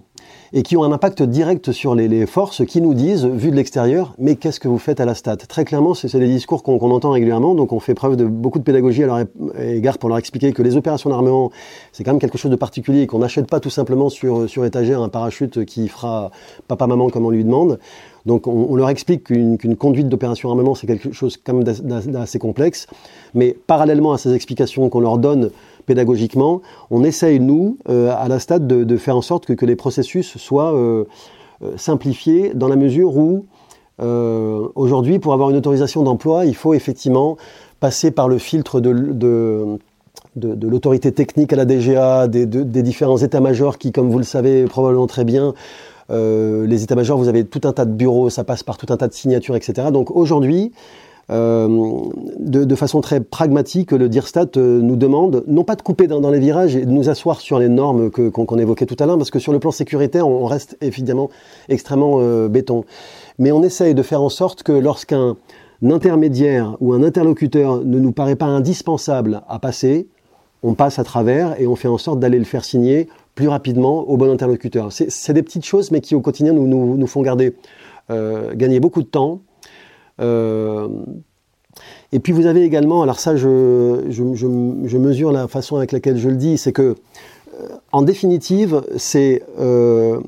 et 0.54 0.62
qui 0.62 0.76
ont 0.76 0.84
un 0.84 0.92
impact 0.92 1.22
direct 1.22 1.72
sur 1.72 1.94
les, 1.94 2.26
forces 2.26 2.64
qui 2.64 2.80
nous 2.80 2.94
disent, 2.94 3.24
vu 3.24 3.50
de 3.50 3.56
l'extérieur, 3.56 4.14
mais 4.18 4.36
qu'est-ce 4.36 4.60
que 4.60 4.68
vous 4.68 4.78
faites 4.78 5.00
à 5.00 5.04
la 5.04 5.14
stat? 5.14 5.36
Très 5.36 5.64
clairement, 5.64 5.94
c'est 5.94 6.18
des 6.18 6.28
discours 6.28 6.62
qu'on 6.62 6.90
entend 6.90 7.10
régulièrement, 7.10 7.54
donc 7.54 7.72
on 7.72 7.80
fait 7.80 7.94
preuve 7.94 8.16
de 8.16 8.24
beaucoup 8.24 8.58
de 8.58 8.64
pédagogie 8.64 9.02
à 9.04 9.06
leur 9.06 9.20
égard 9.58 9.98
pour 9.98 10.08
leur 10.08 10.18
expliquer 10.18 10.52
que 10.52 10.62
les 10.62 10.76
opérations 10.76 11.10
d'armement, 11.10 11.50
c'est 11.92 12.04
quand 12.04 12.12
même 12.12 12.20
quelque 12.20 12.38
chose 12.38 12.50
de 12.50 12.56
particulier, 12.56 13.06
qu'on 13.06 13.20
n'achète 13.20 13.48
pas 13.48 13.60
tout 13.60 13.70
simplement 13.70 14.10
sur, 14.10 14.48
sur 14.48 14.64
étagère 14.64 15.00
un 15.00 15.08
parachute 15.08 15.64
qui 15.64 15.88
fera 15.88 16.30
papa-maman 16.68 17.08
comme 17.08 17.24
on 17.24 17.30
lui 17.30 17.44
demande. 17.44 17.78
Donc 18.26 18.46
on, 18.46 18.76
leur 18.76 18.88
explique 18.88 19.24
qu'une 19.24 19.76
conduite 19.76 20.08
d'opération 20.08 20.48
armement, 20.48 20.74
c'est 20.74 20.86
quelque 20.86 21.12
chose 21.12 21.36
quand 21.36 21.54
même 21.54 21.64
d'assez 21.64 22.38
complexe. 22.38 22.86
Mais 23.34 23.56
parallèlement 23.66 24.12
à 24.12 24.18
ces 24.18 24.32
explications 24.32 24.88
qu'on 24.88 25.00
leur 25.00 25.18
donne 25.18 25.50
pédagogiquement, 25.86 26.62
on 26.90 27.04
essaye, 27.04 27.40
nous, 27.40 27.76
euh, 27.88 28.12
à 28.16 28.28
la 28.28 28.38
stade, 28.38 28.66
de, 28.66 28.96
faire 28.96 29.16
en 29.16 29.22
sorte 29.22 29.54
que, 29.54 29.66
les 29.66 29.76
processus 29.76 30.36
soient 30.38 30.74
euh, 30.74 31.04
euh, 31.62 31.72
simplifiés 31.76 32.52
dans 32.54 32.68
la 32.68 32.76
mesure 32.76 33.16
où, 33.16 33.46
aujourd'hui, 34.74 35.20
pour 35.20 35.32
avoir 35.32 35.50
une 35.50 35.56
autorisation 35.56 36.02
d'emploi, 36.02 36.44
il 36.44 36.56
faut 36.56 36.74
effectivement 36.74 37.36
passer 37.78 38.10
par 38.10 38.28
le 38.28 38.38
filtre 38.38 38.80
de, 38.80 39.78
l'autorité 40.36 41.12
technique 41.12 41.52
à 41.52 41.56
la 41.56 41.64
DGA, 41.64 42.26
des 42.26 42.82
différents 42.82 43.18
états-majors 43.18 43.78
qui, 43.78 43.92
comme 43.92 44.10
vous 44.10 44.18
le 44.18 44.24
savez 44.24 44.64
probablement 44.64 45.06
très 45.06 45.24
bien, 45.24 45.54
les 46.10 46.82
états-majors, 46.82 47.16
vous 47.16 47.28
avez 47.28 47.44
tout 47.44 47.60
un 47.62 47.72
tas 47.72 47.84
de 47.84 47.92
bureaux, 47.92 48.28
ça 48.28 48.42
passe 48.42 48.64
par 48.64 48.76
tout 48.76 48.86
un 48.92 48.96
tas 48.96 49.06
de 49.06 49.14
signatures, 49.14 49.54
etc. 49.54 49.88
Donc 49.92 50.10
aujourd'hui, 50.10 50.72
euh, 51.30 52.00
de, 52.38 52.74
façon 52.74 53.00
très 53.00 53.20
pragmatique, 53.20 53.92
le 53.92 54.08
DIRSTAT 54.08 54.56
euh, 54.56 54.80
nous 54.80 54.96
demande 54.96 55.44
non 55.46 55.62
pas 55.62 55.76
de 55.76 55.82
couper 55.82 56.06
dans, 56.06 56.30
les 56.30 56.40
virages 56.40 56.74
et 56.74 56.84
de 56.84 56.90
nous 56.90 57.08
asseoir 57.08 57.40
sur 57.40 57.58
les 57.58 57.68
normes 57.68 58.10
qu'on 58.10 58.58
évoquait 58.58 58.86
tout 58.86 58.96
à 58.98 59.06
l'heure, 59.06 59.16
parce 59.16 59.30
que 59.30 59.38
sur 59.38 59.52
le 59.52 59.58
plan 59.58 59.70
sécuritaire, 59.70 60.26
on, 60.26 60.46
reste 60.46 60.76
évidemment 60.80 61.30
extrêmement 61.68 62.16
euh, 62.18 62.48
béton. 62.48 62.84
Mais 63.38 63.52
on 63.52 63.62
essaye 63.62 63.94
de 63.94 64.02
faire 64.02 64.20
en 64.20 64.28
sorte 64.28 64.62
que 64.62 64.72
lorsqu'un 64.72 65.36
intermédiaire 65.82 66.76
ou 66.80 66.92
un 66.92 67.02
interlocuteur 67.02 67.84
ne 67.84 67.98
nous 67.98 68.12
paraît 68.12 68.36
pas 68.36 68.46
indispensable 68.46 69.42
à 69.48 69.58
passer, 69.58 70.08
on 70.62 70.74
passe 70.74 70.98
à 70.98 71.04
travers 71.04 71.60
et 71.60 71.66
on 71.66 71.76
fait 71.76 71.88
en 71.88 71.98
sorte 71.98 72.20
d'aller 72.20 72.38
le 72.38 72.44
faire 72.44 72.64
signer 72.64 73.08
plus 73.34 73.48
rapidement 73.48 74.08
au 74.08 74.16
bon 74.16 74.30
interlocuteur. 74.30 74.92
C'est 74.92 75.32
des 75.32 75.42
petites 75.42 75.64
choses, 75.64 75.90
mais 75.90 76.00
qui 76.00 76.14
au 76.14 76.20
quotidien 76.20 76.52
nous, 76.52 76.66
nous, 76.68 77.06
font 77.06 77.22
gagner 77.22 78.80
beaucoup 78.80 79.02
de 79.02 79.08
temps, 79.08 79.40
et 82.12 82.18
puis 82.20 82.32
vous 82.32 82.46
avez 82.46 82.62
également, 82.62 83.02
alors 83.02 83.18
ça 83.18 83.36
je, 83.36 84.96
mesure 84.96 85.32
la 85.32 85.48
façon 85.48 85.76
avec 85.76 85.92
laquelle 85.92 86.18
je 86.18 86.28
le 86.28 86.36
dis, 86.36 86.58
c'est 86.58 86.72
que 86.72 86.94
euh, 87.60 87.68
en 87.90 88.02
définitive 88.02 88.82
euh, 89.58 90.20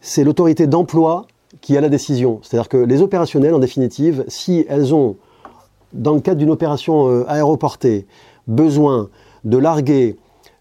c'est 0.00 0.24
l'autorité 0.24 0.66
d'emploi 0.66 1.26
qui 1.60 1.76
a 1.76 1.80
la 1.80 1.88
décision. 1.88 2.38
C'est-à-dire 2.42 2.68
que 2.68 2.76
les 2.76 3.02
opérationnels 3.02 3.54
en 3.54 3.58
définitive, 3.58 4.24
si 4.28 4.64
elles 4.68 4.94
ont 4.94 5.16
dans 5.92 6.14
le 6.14 6.20
cadre 6.20 6.38
d'une 6.38 6.50
opération 6.50 7.26
aéroportée 7.26 8.06
besoin 8.46 9.08
de 9.44 9.58
larguer 9.58 10.16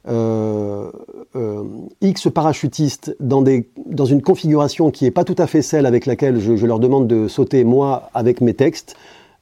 euh, 0.07 0.91
euh, 1.35 1.63
X 2.01 2.29
parachutistes 2.33 3.15
dans, 3.19 3.41
des, 3.41 3.69
dans 3.85 4.05
une 4.05 4.21
configuration 4.21 4.91
qui 4.91 5.03
n'est 5.03 5.11
pas 5.11 5.25
tout 5.25 5.35
à 5.37 5.45
fait 5.45 5.61
celle 5.61 5.85
avec 5.85 6.05
laquelle 6.05 6.39
je, 6.39 6.65
leur 6.65 6.79
demande 6.79 7.07
de 7.07 7.27
sauter 7.27 7.63
moi 7.65 8.09
avec 8.13 8.39
mes 8.39 8.53
textes, 8.53 8.95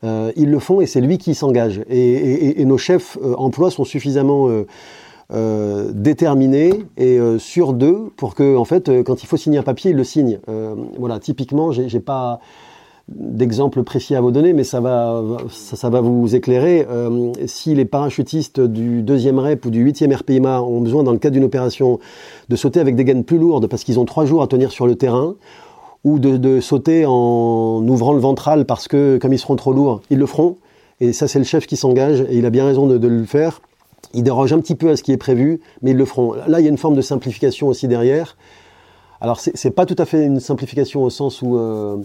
euh, 0.03 0.31
ils 0.35 0.49
le 0.49 0.59
font 0.59 0.81
et 0.81 0.87
c'est 0.87 1.01
lui 1.01 1.19
qui 1.19 1.35
s'engage. 1.35 1.81
Et, 1.89 2.65
nos 2.65 2.77
chefs 2.77 3.17
emploi 3.37 3.69
sont 3.71 3.85
suffisamment 3.85 4.49
déterminés 5.29 6.73
et 6.97 7.19
sur 7.37 7.73
d'eux 7.73 8.11
pour 8.17 8.33
que, 8.33 8.57
en 8.57 8.65
fait, 8.65 9.03
quand 9.03 9.23
il 9.23 9.27
faut 9.27 9.37
signer 9.37 9.59
un 9.59 9.63
papier, 9.63 9.91
ils 9.91 9.97
le 9.97 10.03
signent. 10.03 10.39
voilà, 10.97 11.19
typiquement, 11.19 11.71
j'ai 11.71 11.99
pas 11.99 12.39
d'exemples 13.07 13.83
précis 13.83 14.15
à 14.15 14.21
vous 14.21 14.31
donner, 14.31 14.51
mais 14.51 14.65
ça 14.65 14.81
va, 14.81 15.23
ça, 15.49 15.89
va 15.89 16.01
vous 16.01 16.35
éclairer. 16.35 16.85
Euh, 16.89 17.31
si 17.45 17.73
les 17.73 17.85
parachutistes 17.85 18.59
du 18.59 19.01
deuxième 19.01 19.39
REP 19.39 19.65
ou 19.65 19.69
du 19.69 19.85
8e 19.85 20.13
RPIMA 20.13 20.61
ont 20.61 20.81
besoin, 20.81 21.03
dans 21.03 21.13
le 21.13 21.17
cadre 21.17 21.33
d'une 21.33 21.45
opération, 21.45 21.99
de 22.49 22.55
sauter 22.55 22.81
avec 22.81 22.95
des 22.95 23.05
gaines 23.05 23.23
plus 23.23 23.37
lourdes 23.37 23.67
parce 23.67 23.85
qu'ils 23.85 23.99
ont 23.99 24.05
trois 24.05 24.25
jours 24.25 24.41
à 24.41 24.47
tenir 24.47 24.71
sur 24.71 24.87
le 24.87 24.95
terrain, 24.95 25.35
ou 26.03 26.19
de, 26.19 26.59
sauter 26.59 27.05
en 27.05 27.85
ouvrant 27.87 28.13
le 28.13 28.19
ventral 28.19 28.65
parce 28.65 28.87
que, 28.87 29.17
comme 29.21 29.33
ils 29.33 29.39
seront 29.39 29.55
trop 29.55 29.73
lourds, 29.73 30.01
ils 30.09 30.17
le 30.17 30.25
feront. 30.25 30.57
Et 30.99 31.13
ça, 31.13 31.27
c'est 31.27 31.39
le 31.39 31.45
chef 31.45 31.67
qui 31.67 31.75
s'engage 31.75 32.21
et 32.21 32.37
il 32.37 32.45
a 32.45 32.49
bien 32.49 32.65
raison 32.65 32.87
de, 32.87 33.07
le 33.07 33.25
faire. 33.25 33.61
Ils 34.13 34.23
dérogent 34.23 34.53
un 34.53 34.59
petit 34.59 34.75
peu 34.75 34.89
à 34.89 34.95
ce 34.95 35.03
qui 35.03 35.11
est 35.11 35.17
prévu, 35.17 35.59
mais 35.81 35.91
ils 35.91 35.97
le 35.97 36.05
feront. 36.05 36.33
Là, 36.47 36.59
il 36.59 36.63
y 36.63 36.67
a 36.67 36.69
une 36.69 36.77
forme 36.77 36.95
de 36.95 37.01
simplification 37.01 37.67
aussi 37.67 37.87
derrière. 37.87 38.37
Alors, 39.19 39.39
c'est 39.39 39.71
pas 39.71 39.85
tout 39.85 39.95
à 39.97 40.05
fait 40.05 40.23
une 40.23 40.39
simplification 40.39 41.03
au 41.03 41.09
sens 41.09 41.41
où 41.41 41.57
euh, 41.57 41.97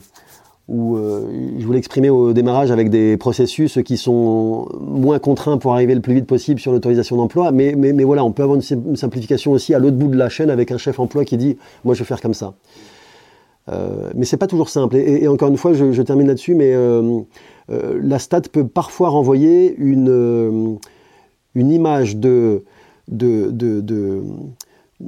où 0.68 0.96
euh, 0.96 1.56
je 1.58 1.66
voulais 1.66 1.78
exprimer 1.78 2.08
au 2.08 2.32
démarrage 2.32 2.70
avec 2.70 2.88
des 2.88 3.16
processus 3.16 3.78
qui 3.84 3.96
sont 3.96 4.68
moins 4.80 5.18
contraints 5.18 5.58
pour 5.58 5.74
arriver 5.74 5.94
le 5.94 6.00
plus 6.00 6.14
vite 6.14 6.26
possible 6.26 6.60
sur 6.60 6.72
l'autorisation 6.72 7.16
d'emploi. 7.16 7.50
Mais, 7.52 7.74
mais, 7.76 7.92
mais, 7.92 8.04
voilà, 8.04 8.24
on 8.24 8.32
peut 8.32 8.42
avoir 8.42 8.56
une, 8.56 8.96
simplification 8.96 9.52
aussi 9.52 9.74
à 9.74 9.78
l'autre 9.78 9.96
bout 9.96 10.08
de 10.08 10.16
la 10.16 10.28
chaîne 10.28 10.50
avec 10.50 10.70
un 10.70 10.78
chef 10.78 11.00
emploi 11.00 11.24
qui 11.24 11.36
dit 11.36 11.56
Moi, 11.84 11.94
je 11.94 12.00
vais 12.00 12.06
faire 12.06 12.20
comme 12.20 12.34
ça. 12.34 12.54
Euh, 13.68 14.10
mais 14.14 14.24
c'est 14.24 14.36
pas 14.36 14.46
toujours 14.46 14.68
simple. 14.68 14.96
Et, 14.96 15.26
encore 15.28 15.48
une 15.48 15.56
fois, 15.56 15.72
je, 15.72 16.02
termine 16.02 16.26
là-dessus, 16.26 16.54
mais 16.54 16.74
euh, 16.74 17.20
euh, 17.70 17.98
la 18.02 18.18
stat 18.18 18.42
peut 18.52 18.66
parfois 18.66 19.08
renvoyer 19.08 19.74
une, 19.76 20.78
une 21.54 21.70
image 21.70 22.16
de, 22.16 22.64
de, 23.08 23.50
de, 23.50 23.80
de 23.80 24.22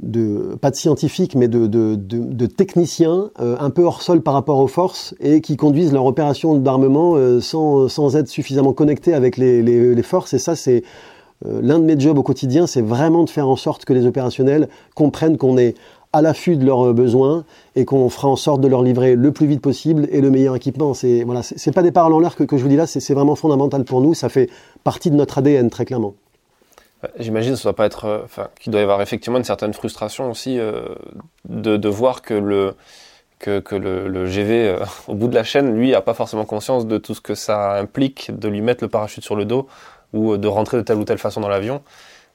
de, 0.01 0.57
pas 0.59 0.71
de 0.71 0.75
scientifiques, 0.75 1.35
mais 1.35 1.47
de, 1.47 2.45
techniciens 2.45 3.31
euh, 3.39 3.55
un 3.59 3.69
peu 3.69 3.83
hors 3.83 4.01
sol 4.01 4.21
par 4.21 4.33
rapport 4.33 4.59
aux 4.59 4.67
forces 4.67 5.15
et 5.19 5.41
qui 5.41 5.57
conduisent 5.57 5.93
leur 5.93 6.05
opération 6.05 6.55
d'armement 6.55 7.15
euh, 7.15 7.39
sans, 7.41 7.87
sans, 7.87 8.15
être 8.15 8.27
suffisamment 8.27 8.73
connectés 8.73 9.13
avec 9.13 9.37
les 9.37 10.03
forces. 10.03 10.33
Et 10.33 10.39
ça, 10.39 10.55
c'est 10.55 10.83
euh, 11.45 11.59
l'un 11.61 11.79
de 11.79 11.83
mes 11.83 11.99
jobs 11.99 12.17
au 12.17 12.23
quotidien, 12.23 12.67
c'est 12.67 12.81
vraiment 12.81 13.23
de 13.23 13.29
faire 13.29 13.47
en 13.47 13.55
sorte 13.55 13.85
que 13.85 13.93
les 13.93 14.05
opérationnels 14.05 14.69
comprennent 14.95 15.37
qu'on 15.37 15.57
est 15.57 15.75
à 16.13 16.21
l'affût 16.21 16.55
de 16.55 16.65
leurs 16.65 16.93
besoins 16.93 17.43
et 17.75 17.83
qu'on 17.83 18.07
fera 18.09 18.29
en 18.29 18.37
sorte 18.37 18.61
de 18.61 18.69
leur 18.69 18.83
livrer 18.83 19.15
le 19.15 19.31
plus 19.33 19.47
vite 19.47 19.59
possible 19.59 20.07
et 20.11 20.21
le 20.21 20.31
meilleur 20.31 20.55
équipement. 20.55 20.93
C'est 20.93 21.23
voilà, 21.23 21.43
c'est 21.43 21.73
pas 21.73 21.83
des 21.83 21.91
paroles 21.91 22.13
en 22.13 22.19
l'air 22.19 22.37
que, 22.37 22.45
que 22.45 22.55
je 22.55 22.63
vous 22.63 22.69
dis 22.69 22.77
là, 22.77 22.87
c'est 22.87 23.13
vraiment 23.13 23.35
fondamental 23.35 23.83
pour 23.83 23.99
nous. 23.99 24.13
Ça 24.13 24.29
fait 24.29 24.49
partie 24.85 25.11
de 25.11 25.15
notre 25.15 25.39
ADN 25.39 25.69
très 25.69 25.83
clairement. 25.83 26.15
J'imagine 27.19 27.55
ça 27.55 27.63
doit 27.63 27.75
pas 27.75 27.85
être, 27.85 28.05
euh, 28.05 28.21
enfin, 28.23 28.49
qu'il 28.59 28.71
doit 28.71 28.79
y 28.79 28.83
avoir 28.83 29.01
effectivement 29.01 29.37
une 29.37 29.43
certaine 29.43 29.73
frustration 29.73 30.29
aussi 30.29 30.59
euh, 30.59 30.95
de, 31.47 31.77
de, 31.77 31.89
voir 31.89 32.21
que 32.21 32.33
le 32.33 32.75
que, 33.39 33.59
que 33.59 33.75
le, 33.75 34.07
le, 34.07 34.25
GV 34.25 34.67
euh, 34.67 34.79
au 35.07 35.13
bout 35.15 35.27
de 35.27 35.35
la 35.35 35.43
chaîne, 35.43 35.75
lui, 35.75 35.93
a 35.93 36.01
pas 36.01 36.13
forcément 36.13 36.45
conscience 36.45 36.87
de 36.87 36.97
tout 36.97 37.13
ce 37.13 37.21
que 37.21 37.35
ça 37.35 37.73
implique 37.75 38.37
de 38.37 38.47
lui 38.47 38.61
mettre 38.61 38.83
le 38.83 38.89
parachute 38.89 39.23
sur 39.23 39.35
le 39.35 39.45
dos 39.45 39.67
ou 40.13 40.37
de 40.37 40.47
rentrer 40.47 40.77
de 40.77 40.83
telle 40.83 40.97
ou 40.97 41.03
telle 41.03 41.17
façon 41.17 41.41
dans 41.41 41.49
l'avion. 41.49 41.81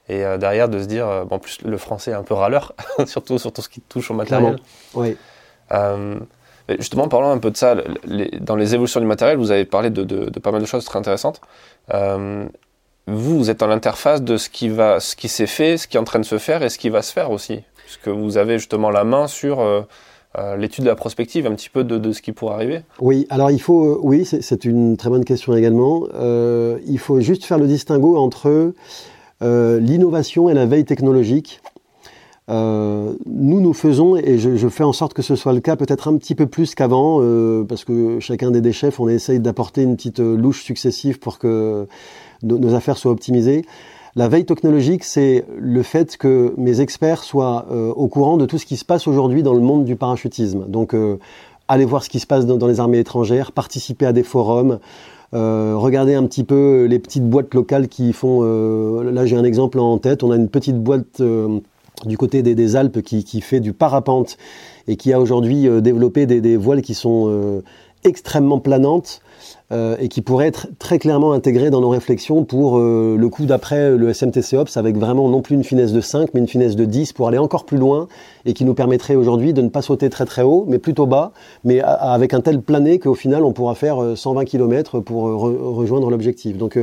Et 0.08 0.24
derrière, 0.38 0.68
de 0.68 0.80
se 0.80 0.86
dire, 0.86 1.24
bon, 1.26 1.36
en 1.36 1.38
plus, 1.38 1.62
le 1.62 1.78
français 1.78 2.10
est 2.10 2.14
un 2.14 2.24
peu 2.24 2.34
râleur, 2.34 2.74
surtout 3.06 3.38
sur 3.38 3.52
tout 3.52 3.62
ce 3.62 3.68
qui 3.68 3.80
touche 3.80 4.10
au 4.10 4.14
matériel. 4.14 4.56
Oui. 4.94 5.16
justement, 6.68 7.06
parlons 7.06 7.30
un 7.30 7.38
peu 7.38 7.52
de 7.52 7.56
ça. 7.56 7.76
Les, 8.04 8.28
dans 8.40 8.56
les 8.56 8.74
évolutions 8.74 8.98
du 8.98 9.06
matériel, 9.06 9.38
vous 9.38 9.52
avez 9.52 9.64
parlé 9.64 9.88
de, 9.88 10.02
de, 10.02 10.28
de 10.28 10.38
pas 10.40 10.50
mal 10.50 10.60
de 10.60 10.66
choses 10.66 10.84
très 10.84 10.98
intéressantes 10.98 11.40
vous, 13.10 13.50
êtes 13.50 13.60
dans 13.60 13.66
l'interface 13.66 14.22
de 14.22 14.36
ce 14.36 14.48
qui 14.48 14.68
va, 14.68 15.00
ce 15.00 15.16
qui 15.16 15.28
s'est 15.28 15.46
fait, 15.46 15.76
ce 15.76 15.88
qui 15.88 15.96
est 15.96 16.00
en 16.00 16.04
train 16.04 16.18
de 16.18 16.24
se 16.24 16.38
faire 16.38 16.62
et 16.62 16.68
ce 16.68 16.78
qui 16.78 16.88
va 16.88 17.02
se 17.02 17.12
faire 17.12 17.30
aussi 17.30 17.60
puisque 17.84 18.08
vous 18.08 18.36
avez 18.36 18.58
justement 18.58 18.90
la 18.90 19.02
main 19.02 19.26
sur 19.26 19.66
l'étude 20.56 20.84
de 20.84 20.88
la 20.88 20.94
prospective, 20.94 21.44
un 21.48 21.56
petit 21.56 21.68
peu 21.68 21.82
de, 21.82 22.12
ce 22.12 22.22
qui 22.22 22.30
pourrait 22.30 22.54
arriver 22.54 22.82
Oui, 23.00 23.26
alors 23.30 23.50
il 23.50 23.60
faut, 23.60 23.98
oui, 24.04 24.24
c'est 24.24 24.64
une 24.64 24.96
très 24.96 25.10
bonne 25.10 25.24
question 25.24 25.56
également. 25.56 26.06
il 26.86 26.98
faut 27.00 27.20
juste 27.20 27.44
faire 27.44 27.58
le 27.58 27.66
distinguo 27.66 28.16
entre 28.16 28.72
l'innovation 29.40 30.48
et 30.48 30.54
la 30.54 30.66
veille 30.66 30.84
technologique. 30.84 31.60
Euh, 32.50 33.12
nous, 33.26 33.60
nous 33.60 33.72
faisons, 33.72 34.16
et 34.16 34.38
je, 34.38 34.68
fais 34.68 34.82
en 34.82 34.92
sorte 34.92 35.14
que 35.14 35.22
ce 35.22 35.36
soit 35.36 35.52
le 35.52 35.60
cas 35.60 35.76
peut-être 35.76 36.08
un 36.08 36.16
petit 36.16 36.34
peu 36.34 36.46
plus 36.46 36.74
qu'avant, 36.74 37.20
euh, 37.20 37.64
parce 37.64 37.84
que 37.84 38.18
chacun 38.18 38.50
des 38.50 38.72
chefs, 38.72 38.98
on 38.98 39.08
essaye 39.08 39.38
d'apporter 39.38 39.82
une 39.82 39.96
petite 39.96 40.18
euh, 40.20 40.36
louche 40.36 40.64
successive 40.64 41.20
pour 41.20 41.38
que 41.38 41.86
nos, 42.42 42.74
affaires 42.74 42.96
soient 42.96 43.12
optimisées. 43.12 43.64
La 44.16 44.28
veille 44.28 44.44
technologique, 44.44 45.04
c'est 45.04 45.44
le 45.56 45.82
fait 45.82 46.16
que 46.16 46.52
mes 46.56 46.80
experts 46.80 47.22
soient 47.22 47.66
au 47.70 48.08
courant 48.08 48.36
de 48.36 48.44
tout 48.44 48.58
ce 48.58 48.66
qui 48.66 48.76
se 48.76 48.84
passe 48.84 49.06
aujourd'hui 49.06 49.44
dans 49.44 49.54
le 49.54 49.60
monde 49.60 49.84
du 49.84 49.94
parachutisme. 49.94 50.64
Donc, 50.66 50.96
aller 51.68 51.84
voir 51.84 52.02
ce 52.02 52.08
qui 52.08 52.18
se 52.18 52.26
passe 52.26 52.44
dans, 52.44 52.66
les 52.66 52.80
armées 52.80 52.98
étrangères, 52.98 53.52
participer 53.52 54.06
à 54.06 54.12
des 54.12 54.24
forums, 54.24 54.80
euh, 55.32 55.74
regarder 55.76 56.16
un 56.16 56.24
petit 56.24 56.42
peu 56.42 56.86
les 56.86 56.98
petites 56.98 57.28
boîtes 57.28 57.54
locales 57.54 57.86
qui 57.86 58.12
font. 58.12 58.42
là, 59.00 59.26
j'ai 59.26 59.36
un 59.36 59.44
exemple 59.44 59.78
en 59.78 59.96
tête. 59.98 60.24
On 60.24 60.32
a 60.32 60.36
une 60.36 60.48
petite 60.48 60.82
boîte 60.82 61.22
du 62.06 62.16
côté 62.16 62.42
des, 62.42 62.76
Alpes 62.76 63.02
qui, 63.02 63.40
fait 63.40 63.60
du 63.60 63.72
parapente 63.72 64.36
et 64.88 64.96
qui 64.96 65.12
a 65.12 65.20
aujourd'hui 65.20 65.68
euh, 65.68 65.80
développé 65.80 66.26
des, 66.26 66.56
voiles 66.56 66.82
qui 66.82 66.94
sont 66.94 67.26
euh, 67.28 67.62
extrêmement 68.04 68.58
planantes 68.58 69.22
euh, 69.72 69.96
et 69.98 70.08
qui 70.08 70.20
pourraient 70.20 70.46
être 70.46 70.68
très 70.78 70.98
clairement 70.98 71.32
intégrées 71.32 71.70
dans 71.70 71.80
nos 71.80 71.88
réflexions 71.88 72.44
pour 72.44 72.78
le 72.78 73.28
coup 73.28 73.46
d'après 73.46 73.96
le 73.96 74.12
SMTC 74.12 74.56
Ops 74.56 74.76
avec 74.76 74.96
vraiment 74.96 75.28
non 75.28 75.42
plus 75.42 75.54
une 75.54 75.64
finesse 75.64 75.92
de 75.92 76.00
5 76.00 76.30
mais 76.34 76.40
une 76.40 76.48
finesse 76.48 76.76
de 76.76 76.84
10 76.84 77.12
pour 77.12 77.28
aller 77.28 77.38
encore 77.38 77.64
plus 77.64 77.78
loin 77.78 78.08
et 78.44 78.52
qui 78.52 78.64
nous 78.64 78.74
permettrait 78.74 79.14
aujourd'hui 79.14 79.52
de 79.52 79.62
ne 79.62 79.68
pas 79.68 79.82
sauter 79.82 80.10
très 80.10 80.24
très 80.24 80.42
haut 80.42 80.64
mais 80.68 80.78
plutôt 80.78 81.06
bas 81.06 81.32
mais 81.64 81.80
avec 81.80 82.34
un 82.34 82.40
tel 82.40 82.60
plané 82.60 82.98
qu'au 82.98 83.14
final 83.14 83.44
on 83.44 83.52
pourra 83.52 83.74
faire 83.74 84.16
120 84.16 84.44
km 84.44 85.00
pour 85.00 85.22
rejoindre 85.22 86.10
l'objectif. 86.10 86.56
Donc 86.56 86.78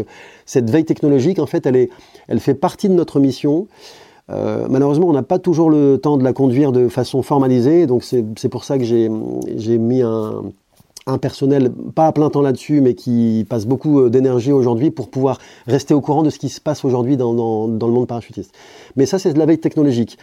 cette 0.46 0.70
veille 0.70 0.86
technologique 0.86 1.40
en 1.40 1.48
fait 1.48 1.66
elle, 1.66 1.76
est, 1.76 1.90
elle 2.28 2.40
fait 2.40 2.56
partie 2.56 2.90
de 2.90 2.94
notre 2.94 3.20
mission. 3.20 3.68
Euh, 4.30 4.68
malheureusement, 4.70 5.08
on 5.08 5.14
n'a 5.14 5.24
pas 5.24 5.40
toujours 5.40 5.70
le 5.70 5.98
temps 5.98 6.18
de 6.18 6.24
la 6.24 6.34
conduire 6.34 6.72
de 6.72 6.90
façon 6.90 7.22
formalisée, 7.22 7.88
donc 7.88 8.04
c'est 8.04 8.50
pour 8.50 8.64
ça 8.64 8.78
que 8.78 8.84
j'ai 8.84 9.08
mis 9.10 10.02
un, 10.02 10.44
un, 11.08 11.18
personnel, 11.18 11.72
pas 11.96 12.08
à 12.08 12.12
plein 12.12 12.30
temps 12.30 12.42
là-dessus, 12.42 12.82
mais 12.82 12.94
qui 12.94 13.46
passe 13.50 13.66
beaucoup 13.66 14.02
euh, 14.02 14.10
d'énergie 14.10 14.52
aujourd'hui 14.52 14.92
pour 14.92 15.10
pouvoir 15.10 15.40
rester 15.66 15.94
au 15.94 16.02
courant 16.02 16.24
de 16.24 16.30
ce 16.30 16.38
qui 16.38 16.50
se 16.50 16.62
passe 16.62 16.86
aujourd'hui 16.86 17.18
dans, 17.18 17.34
dans, 17.34 17.88
le 17.88 17.94
monde 17.94 18.08
parachutiste. 18.08 18.54
Mais 18.96 19.06
ça, 19.06 19.18
c'est 19.18 19.34
de 19.34 19.40
la 19.40 19.46
veille 19.46 19.60
technologique. 19.60 20.18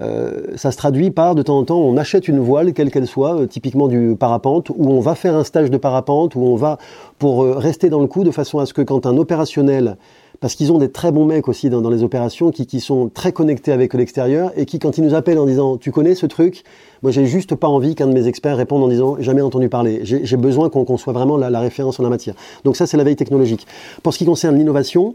Euh, 0.00 0.42
ça 0.56 0.72
se 0.72 0.76
traduit 0.76 1.10
par, 1.10 1.34
de 1.34 1.42
temps 1.42 1.58
en 1.58 1.64
temps, 1.64 1.78
on 1.78 1.96
achète 1.96 2.28
une 2.28 2.38
voile, 2.38 2.74
quelle 2.74 2.90
qu'elle 2.90 3.06
soit, 3.06 3.40
euh, 3.40 3.46
typiquement 3.46 3.88
du 3.88 4.14
parapente, 4.18 4.70
où 4.70 4.90
on 4.90 5.00
va 5.00 5.14
faire 5.14 5.34
un 5.34 5.44
stage 5.44 5.70
de 5.70 5.78
parapente, 5.78 6.34
où 6.34 6.40
on 6.40 6.56
va 6.56 6.78
pour 7.18 7.44
rester 7.44 7.88
dans 7.88 8.00
le 8.00 8.06
coup, 8.06 8.22
de 8.22 8.30
façon 8.30 8.58
à 8.58 8.66
ce 8.66 8.74
que 8.74 8.82
quand 8.82 9.06
un 9.06 9.16
opérationnel 9.16 9.96
parce 10.40 10.54
qu'ils 10.54 10.72
ont 10.72 10.78
des 10.78 10.90
très 10.90 11.12
bons 11.12 11.24
mecs 11.24 11.48
aussi 11.48 11.70
dans, 11.70 11.88
les 11.88 12.02
opérations 12.02 12.50
qui, 12.50 12.80
sont 12.80 13.08
très 13.08 13.32
connectés 13.32 13.72
avec 13.72 13.94
l'extérieur 13.94 14.52
et 14.56 14.66
qui, 14.66 14.78
quand 14.78 14.98
ils 14.98 15.04
nous 15.04 15.14
appellent 15.14 15.38
en 15.38 15.46
disant 15.46 15.76
Tu 15.76 15.92
connais 15.92 16.14
ce 16.14 16.26
truc? 16.26 16.64
Moi, 17.02 17.12
j'ai 17.12 17.26
juste 17.26 17.54
pas 17.54 17.68
envie 17.68 17.94
qu'un 17.94 18.06
de 18.06 18.12
mes 18.12 18.26
experts 18.26 18.56
réponde 18.56 18.82
en 18.82 18.88
disant 18.88 19.16
Jamais 19.20 19.42
entendu 19.42 19.68
parler. 19.68 20.00
J'ai 20.02 20.36
besoin 20.36 20.68
qu'on 20.68 20.96
soit 20.96 21.12
vraiment 21.12 21.36
la, 21.36 21.60
référence 21.60 22.00
en 22.00 22.02
la 22.02 22.10
matière. 22.10 22.34
Donc, 22.64 22.76
ça, 22.76 22.86
c'est 22.86 22.96
la 22.96 23.04
veille 23.04 23.16
technologique. 23.16 23.66
Pour 24.02 24.12
ce 24.12 24.18
qui 24.18 24.24
concerne 24.24 24.56
l'innovation, 24.56 25.14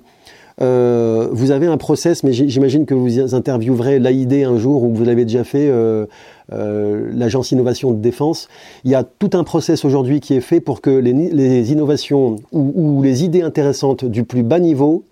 euh, 0.61 1.29
vous 1.31 1.51
avez 1.51 1.67
un 1.67 1.77
process, 1.77 2.23
mais 2.23 2.33
j'imagine 2.33 2.85
que 2.85 2.93
vous 2.93 3.33
interviewerez 3.33 3.99
l'AID 3.99 4.45
un 4.45 4.57
jour 4.57 4.83
ou 4.83 4.91
que 4.91 4.97
vous 4.97 5.05
l'avez 5.05 5.25
déjà 5.25 5.43
fait, 5.43 5.69
euh, 5.69 6.05
euh, 6.51 7.09
l'Agence 7.13 7.51
Innovation 7.51 7.91
de 7.91 7.97
Défense. 7.99 8.47
Il 8.83 8.91
y 8.91 8.95
a 8.95 9.03
tout 9.03 9.31
un 9.33 9.43
process 9.43 9.85
aujourd'hui 9.85 10.19
qui 10.19 10.33
est 10.33 10.41
fait 10.41 10.59
pour 10.59 10.81
que 10.81 10.89
les, 10.89 11.71
innovations 11.71 12.35
ou, 12.51 13.01
les 13.01 13.23
idées 13.23 13.41
intéressantes 13.41 14.05
du 14.05 14.23
plus 14.23 14.43
bas 14.43 14.59
niveau 14.59 15.03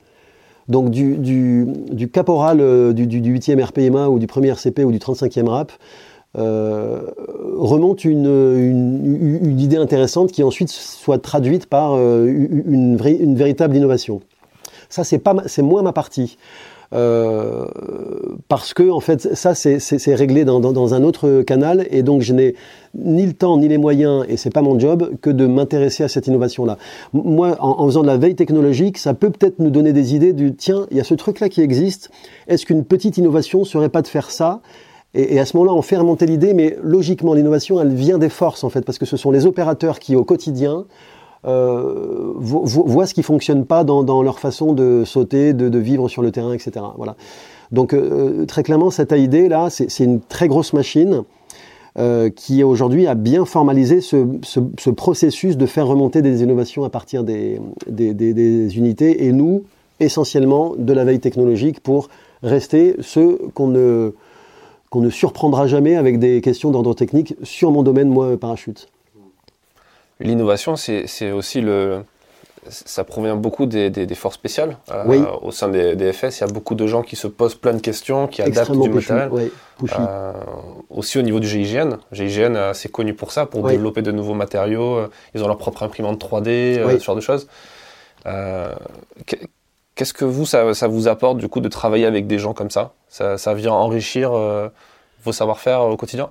donc 0.69 0.91
du, 0.91 2.09
caporal 2.13 2.61
euh, 2.61 2.93
du, 2.93 3.07
du, 3.07 3.21
8e 3.21 3.61
RPMA 3.61 4.07
ou 4.07 4.19
du 4.19 4.27
1er 4.27 4.49
RCP 4.49 4.83
ou 4.85 4.91
du 4.91 4.99
35e 4.99 5.47
RAP 5.47 5.71
euh, 6.37 7.01
remonte 7.57 8.05
une, 8.05 9.59
idée 9.59 9.77
intéressante 9.77 10.31
qui 10.31 10.43
ensuite 10.43 10.69
soit 10.69 11.17
traduite 11.17 11.65
par 11.65 11.93
euh, 11.95 12.27
une, 12.27 12.99
une 13.03 13.35
véritable 13.35 13.75
innovation. 13.75 14.21
Ça, 14.89 15.03
c'est 15.03 15.61
moins 15.61 15.81
ma 15.81 15.91
partie. 15.91 16.37
Euh, 16.91 17.65
parce 18.47 18.73
que 18.73 18.89
en 18.89 18.99
fait 18.99 19.35
ça 19.35 19.53
c'est 19.53 20.15
réglé 20.15 20.43
dans, 20.43 20.59
dans, 20.59 20.71
dans, 20.71 20.93
un 20.93 21.03
autre 21.03 21.41
canal. 21.43 21.85
Et 21.91 22.01
donc 22.01 22.21
je 22.21 22.33
n'ai 22.33 22.55
ni 22.95 23.25
le 23.27 23.33
temps 23.33 23.57
ni 23.57 23.67
les 23.67 23.77
moyens 23.77 24.25
et 24.27 24.37
c'est 24.37 24.49
pas 24.49 24.63
mon 24.63 24.79
job 24.79 25.11
que 25.21 25.29
de 25.29 25.45
m'intéresser 25.45 26.03
à 26.03 26.07
cette 26.07 26.25
innovation 26.25 26.65
là. 26.65 26.77
Moi 27.13 27.57
en, 27.59 27.81
en, 27.81 27.85
faisant 27.85 28.01
de 28.01 28.07
la 28.07 28.17
veille 28.17 28.35
technologique 28.35 28.97
ça 28.97 29.13
peut 29.13 29.29
peut-être 29.29 29.59
nous 29.59 29.69
donner 29.69 29.93
des 29.93 30.15
idées 30.15 30.33
du 30.33 30.55
tiens 30.55 30.87
il 30.89 30.97
y 30.97 30.99
a 30.99 31.03
ce 31.03 31.13
truc 31.13 31.39
là 31.39 31.49
qui 31.49 31.61
existe. 31.61 32.09
Est-ce 32.47 32.65
qu'une 32.65 32.83
petite 32.83 33.17
innovation 33.17 33.63
serait 33.65 33.89
pas 33.89 34.01
de 34.01 34.07
faire 34.07 34.31
ça? 34.31 34.61
Et, 35.15 35.39
à 35.39 35.45
ce 35.45 35.57
moment-là, 35.57 35.75
on 35.75 35.81
fait 35.81 35.97
remonter 35.97 36.27
l'idée, 36.27 36.53
mais 36.53 36.77
logiquement, 36.83 37.33
l'innovation, 37.33 37.81
elle 37.81 37.93
vient 37.93 38.19
des 38.19 38.29
forces, 38.29 38.63
en 38.63 38.69
fait, 38.69 38.83
parce 38.83 38.99
que 38.99 39.07
ce 39.07 39.17
sont 39.17 39.31
les 39.31 39.47
opérateurs 39.47 39.97
qui, 39.97 40.15
au 40.15 40.23
quotidien, 40.23 40.85
euh, 41.45 42.33
voient 42.35 43.05
ce 43.05 43.13
qui 43.13 43.23
fonctionne 43.23 43.65
pas 43.65 43.83
dans, 43.83 44.21
leur 44.21 44.39
façon 44.39 44.73
de 44.73 45.03
sauter, 45.05 45.53
de, 45.53 45.79
vivre 45.79 46.09
sur 46.09 46.21
le 46.21 46.31
terrain, 46.31 46.53
etc. 46.53 46.85
Voilà. 46.97 47.15
Donc 47.71 47.93
euh, 47.93 48.45
très 48.45 48.63
clairement, 48.63 48.89
cette 48.89 49.11
AID 49.11 49.49
là, 49.49 49.69
c'est 49.69 50.03
une 50.03 50.21
très 50.21 50.47
grosse 50.47 50.73
machine 50.73 51.23
euh, 51.97 52.29
qui 52.29 52.63
aujourd'hui 52.63 53.07
a 53.07 53.15
bien 53.15 53.45
formalisé 53.45 54.01
ce, 54.01 54.25
ce, 54.43 54.59
ce, 54.77 54.89
processus 54.89 55.57
de 55.57 55.65
faire 55.65 55.87
remonter 55.87 56.21
des 56.21 56.43
innovations 56.43 56.83
à 56.83 56.89
partir 56.89 57.23
des, 57.23 57.59
des 57.87 58.77
unités 58.77 59.25
et 59.25 59.31
nous, 59.31 59.63
essentiellement, 59.99 60.73
de 60.77 60.93
la 60.93 61.03
veille 61.03 61.19
technologique 61.19 61.79
pour 61.79 62.09
rester 62.43 62.95
ceux 63.01 63.39
qu'on 63.53 63.67
ne, 63.67 64.13
qu'on 64.89 65.01
ne 65.01 65.09
surprendra 65.09 65.67
jamais 65.67 65.95
avec 65.95 66.19
des 66.19 66.41
questions 66.41 66.71
d'ordre 66.71 66.93
technique 66.93 67.35
sur 67.43 67.71
mon 67.71 67.83
domaine, 67.83 68.09
moi, 68.09 68.37
parachute. 68.37 68.87
L'innovation, 70.19 70.75
c'est 70.75 71.31
aussi 71.31 71.61
le. 71.61 72.03
Ça 72.67 73.05
provient 73.05 73.37
beaucoup 73.37 73.65
des, 73.65 73.89
des, 73.89 74.15
forces 74.15 74.35
spéciales. 74.35 74.77
Euh, 74.91 75.25
au 75.41 75.49
sein 75.49 75.69
des, 75.69 75.95
des, 75.95 76.11
FS, 76.11 76.39
il 76.39 76.41
y 76.41 76.43
a 76.43 76.47
beaucoup 76.47 76.75
de 76.75 76.85
gens 76.87 77.01
qui 77.03 77.15
se 77.15 77.25
posent 77.25 77.55
plein 77.55 77.73
de 77.73 77.79
questions, 77.79 78.27
qui 78.27 78.41
adaptent 78.41 78.73
du 78.73 78.89
matériel. 78.89 79.49
Euh, 79.97 80.33
aussi 80.89 81.17
au 81.17 81.21
niveau 81.21 81.39
du 81.39 81.47
GIGN. 81.47 81.97
GIGN 82.11 82.55
est 82.55 82.59
assez 82.59 82.89
connu 82.89 83.13
pour 83.13 83.31
ça, 83.31 83.45
pour 83.45 83.65
développer 83.65 84.01
de 84.01 84.11
nouveaux 84.11 84.33
matériaux. 84.33 85.07
Ils 85.33 85.43
ont 85.43 85.47
leur 85.47 85.57
propre 85.57 85.83
imprimante 85.83 86.21
3D, 86.21 86.49
euh, 86.49 86.99
ce 86.99 87.03
genre 87.03 87.15
de 87.15 87.21
choses. 87.21 87.47
Qu'est-ce 89.95 90.13
que 90.13 90.25
vous, 90.25 90.45
ça, 90.45 90.73
ça, 90.73 90.87
vous 90.87 91.07
apporte 91.07 91.37
du 91.37 91.47
coup 91.47 91.61
de 91.61 91.69
travailler 91.69 92.05
avec 92.05 92.27
des 92.27 92.39
gens 92.39 92.53
comme 92.53 92.71
ça, 92.71 92.93
ça, 93.07 93.37
ça 93.37 93.53
vient 93.53 93.73
enrichir 93.73 94.31
vos 95.23 95.31
savoir-faire 95.31 95.81
au 95.81 95.95
quotidien? 95.95 96.29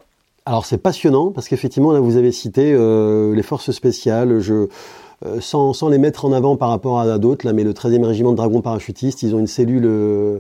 Alors 0.49 0.65
c'est 0.65 0.79
passionnant 0.79 1.31
parce 1.31 1.47
qu'effectivement 1.47 1.93
là 1.93 2.01
vous 2.01 2.17
avez 2.17 2.33
cité 2.33 2.73
euh, 2.73 3.35
les 3.35 3.43
forces 3.43 3.71
spéciales. 3.71 4.33
Euh, 4.33 5.41
sans, 5.41 5.73
sans, 5.73 5.89
les 5.89 5.99
mettre 5.99 6.27
en 6.27 6.33
avant 6.33 6.57
par 6.57 6.69
rapport 6.69 7.01
à, 7.01 7.19
d'autres, 7.19 7.45
là, 7.45 7.53
mais 7.53 7.65
le 7.65 7.73
13e 7.73 8.05
régiment 8.05 8.31
de 8.31 8.37
dragons 8.37 8.61
parachutistes, 8.61 9.25
ils 9.25 9.35
ont 9.35 9.41
une 9.41 9.49
cellule 9.49 9.85
euh, 9.85 10.39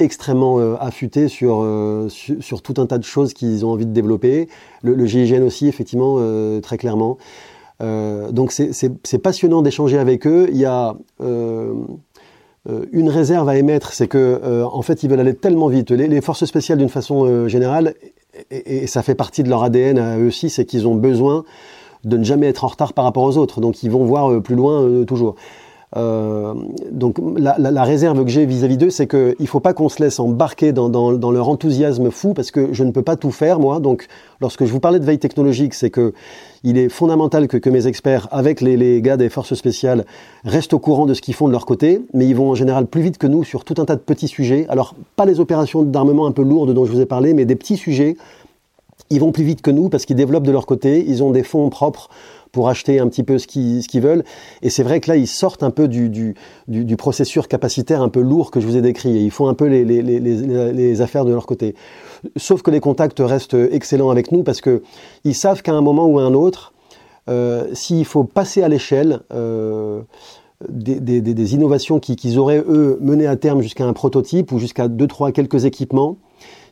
extrêmement 0.00 0.58
affûtée 0.80 1.28
sur, 1.28 1.64
sur, 2.08 2.62
tout 2.62 2.74
un 2.78 2.86
tas 2.86 2.98
de 2.98 3.04
choses 3.04 3.32
qu'ils 3.34 3.64
ont 3.64 3.70
envie 3.70 3.86
de 3.86 3.92
développer. 3.92 4.48
Le, 4.82 4.94
le 4.94 5.06
GIGN 5.06 5.44
aussi, 5.44 5.68
effectivement, 5.68 6.18
très 6.60 6.78
clairement. 6.78 7.16
donc 7.80 8.50
c'est 8.50 9.18
passionnant 9.22 9.62
d'échanger 9.62 9.98
avec 9.98 10.26
eux. 10.26 10.48
Il 10.50 10.56
y 10.56 10.64
a 10.64 10.96
une 12.92 13.08
réserve 13.08 13.48
à 13.48 13.56
émettre, 13.56 13.92
c'est 13.92 14.08
que 14.08 14.64
en 14.64 14.82
fait 14.82 15.02
ils 15.02 15.10
veulent 15.10 15.20
aller 15.20 15.34
tellement 15.34 15.68
vite. 15.68 15.90
Les, 15.90 16.20
forces 16.20 16.44
spéciales 16.44 16.78
d'une 16.78 16.88
façon 16.88 17.48
générale 17.48 17.94
et, 18.50 18.86
ça 18.86 19.02
fait 19.02 19.14
partie 19.14 19.42
de 19.42 19.48
leur 19.48 19.62
ADN 19.62 19.98
à 19.98 20.18
eux 20.18 20.26
aussi, 20.26 20.50
c'est 20.50 20.64
qu'ils 20.64 20.86
ont 20.86 20.94
besoin 20.94 21.44
de 22.04 22.16
ne 22.16 22.24
jamais 22.24 22.46
être 22.46 22.64
en 22.64 22.68
retard 22.68 22.92
par 22.92 23.04
rapport 23.04 23.24
aux 23.24 23.36
autres. 23.36 23.60
Donc 23.60 23.82
ils 23.82 23.90
vont 23.90 24.04
voir 24.04 24.30
euh, 24.30 24.40
plus 24.40 24.54
loin 24.54 24.82
euh, 24.82 25.04
toujours. 25.04 25.34
Euh, 25.96 26.52
donc 26.90 27.16
la, 27.38 27.56
la, 27.58 27.82
réserve 27.82 28.22
que 28.22 28.30
j'ai 28.30 28.44
vis-à-vis 28.44 28.76
d'eux, 28.76 28.90
c'est 28.90 29.06
qu'il 29.06 29.36
ne 29.40 29.46
faut 29.46 29.60
pas 29.60 29.72
qu'on 29.72 29.88
se 29.88 30.02
laisse 30.02 30.20
embarquer 30.20 30.72
dans, 30.72 31.30
leur 31.30 31.48
enthousiasme 31.48 32.10
fou, 32.10 32.34
parce 32.34 32.50
que 32.50 32.74
je 32.74 32.84
ne 32.84 32.90
peux 32.90 33.02
pas 33.02 33.16
tout 33.16 33.30
faire, 33.30 33.58
moi. 33.58 33.80
Donc 33.80 34.06
lorsque 34.40 34.66
je 34.66 34.72
vous 34.72 34.80
parlais 34.80 35.00
de 35.00 35.04
veille 35.04 35.18
technologique, 35.18 35.72
c'est 35.72 35.90
que 35.90 36.12
il 36.62 36.76
est 36.76 36.88
fondamental 36.88 37.48
que, 37.48 37.56
que 37.56 37.70
mes 37.70 37.86
experts, 37.86 38.28
avec 38.32 38.60
les, 38.60 38.76
les, 38.76 39.00
gars 39.00 39.16
des 39.16 39.30
forces 39.30 39.54
spéciales, 39.54 40.04
restent 40.44 40.74
au 40.74 40.78
courant 40.78 41.06
de 41.06 41.14
ce 41.14 41.22
qu'ils 41.22 41.34
font 41.34 41.46
de 41.46 41.52
leur 41.52 41.64
côté, 41.64 42.02
mais 42.12 42.26
ils 42.26 42.34
vont 42.34 42.50
en 42.50 42.54
général 42.54 42.86
plus 42.86 43.00
vite 43.00 43.16
que 43.16 43.26
nous 43.26 43.44
sur 43.44 43.64
tout 43.64 43.74
un 43.78 43.84
tas 43.84 43.96
de 43.96 44.00
petits 44.00 44.28
sujets. 44.28 44.66
Alors 44.68 44.94
pas 45.16 45.24
les 45.24 45.40
opérations 45.40 45.82
d'armement 45.82 46.26
un 46.26 46.32
peu 46.32 46.42
lourdes 46.42 46.74
dont 46.74 46.84
je 46.84 46.92
vous 46.92 47.00
ai 47.00 47.06
parlé, 47.06 47.32
mais 47.32 47.46
des 47.46 47.56
petits 47.56 47.76
sujets 47.76 48.16
ils 49.10 49.20
vont 49.20 49.32
plus 49.32 49.44
vite 49.44 49.62
que 49.62 49.70
nous 49.70 49.88
parce 49.88 50.04
qu'ils 50.04 50.16
développent 50.16 50.46
de 50.46 50.52
leur 50.52 50.66
côté, 50.66 51.04
ils 51.06 51.22
ont 51.22 51.30
des 51.30 51.42
fonds 51.42 51.70
propres 51.70 52.08
pour 52.52 52.68
acheter 52.68 52.98
un 52.98 53.08
petit 53.08 53.22
peu 53.22 53.38
ce 53.38 53.46
qu'ils 53.46 54.00
veulent. 54.00 54.24
Et 54.62 54.70
c'est 54.70 54.82
vrai 54.82 55.00
que 55.00 55.10
là, 55.10 55.16
ils 55.16 55.26
sortent 55.26 55.62
un 55.62 55.70
peu 55.70 55.88
du, 55.88 56.08
du, 56.08 56.34
du, 56.66 56.96
processus 56.96 57.46
capacitaire 57.46 58.02
un 58.02 58.08
peu 58.08 58.20
lourd 58.20 58.50
que 58.50 58.60
je 58.60 58.66
vous 58.66 58.76
ai 58.76 58.82
décrit. 58.82 59.16
Et 59.16 59.20
ils 59.20 59.30
font 59.30 59.48
un 59.48 59.54
peu 59.54 59.66
les, 59.66 59.84
les, 59.84 60.02
les, 60.02 60.20
les 60.20 61.00
affaires 61.00 61.24
de 61.24 61.32
leur 61.32 61.46
côté. 61.46 61.74
Sauf 62.36 62.62
que 62.62 62.70
les 62.70 62.80
contacts 62.80 63.20
restent 63.20 63.56
excellents 63.70 64.10
avec 64.10 64.32
nous 64.32 64.42
parce 64.42 64.60
que 64.60 64.82
ils 65.24 65.34
savent 65.34 65.62
qu'à 65.62 65.72
un 65.72 65.82
moment 65.82 66.06
ou 66.06 66.18
à 66.18 66.22
un 66.22 66.34
autre, 66.34 66.72
euh, 67.28 67.66
s'il 67.74 68.04
faut 68.04 68.24
passer 68.24 68.62
à 68.62 68.68
l'échelle, 68.68 69.20
euh, 69.32 70.00
des, 70.68 70.98
des, 71.00 71.20
des, 71.20 71.54
innovations 71.54 72.00
qu'ils 72.00 72.38
auraient, 72.38 72.64
eux, 72.66 72.98
mené 73.00 73.26
à 73.26 73.36
terme 73.36 73.60
jusqu'à 73.60 73.86
un 73.86 73.92
prototype 73.92 74.50
ou 74.50 74.58
jusqu'à 74.58 74.88
deux, 74.88 75.06
trois, 75.06 75.30
quelques 75.30 75.64
équipements. 75.64 76.16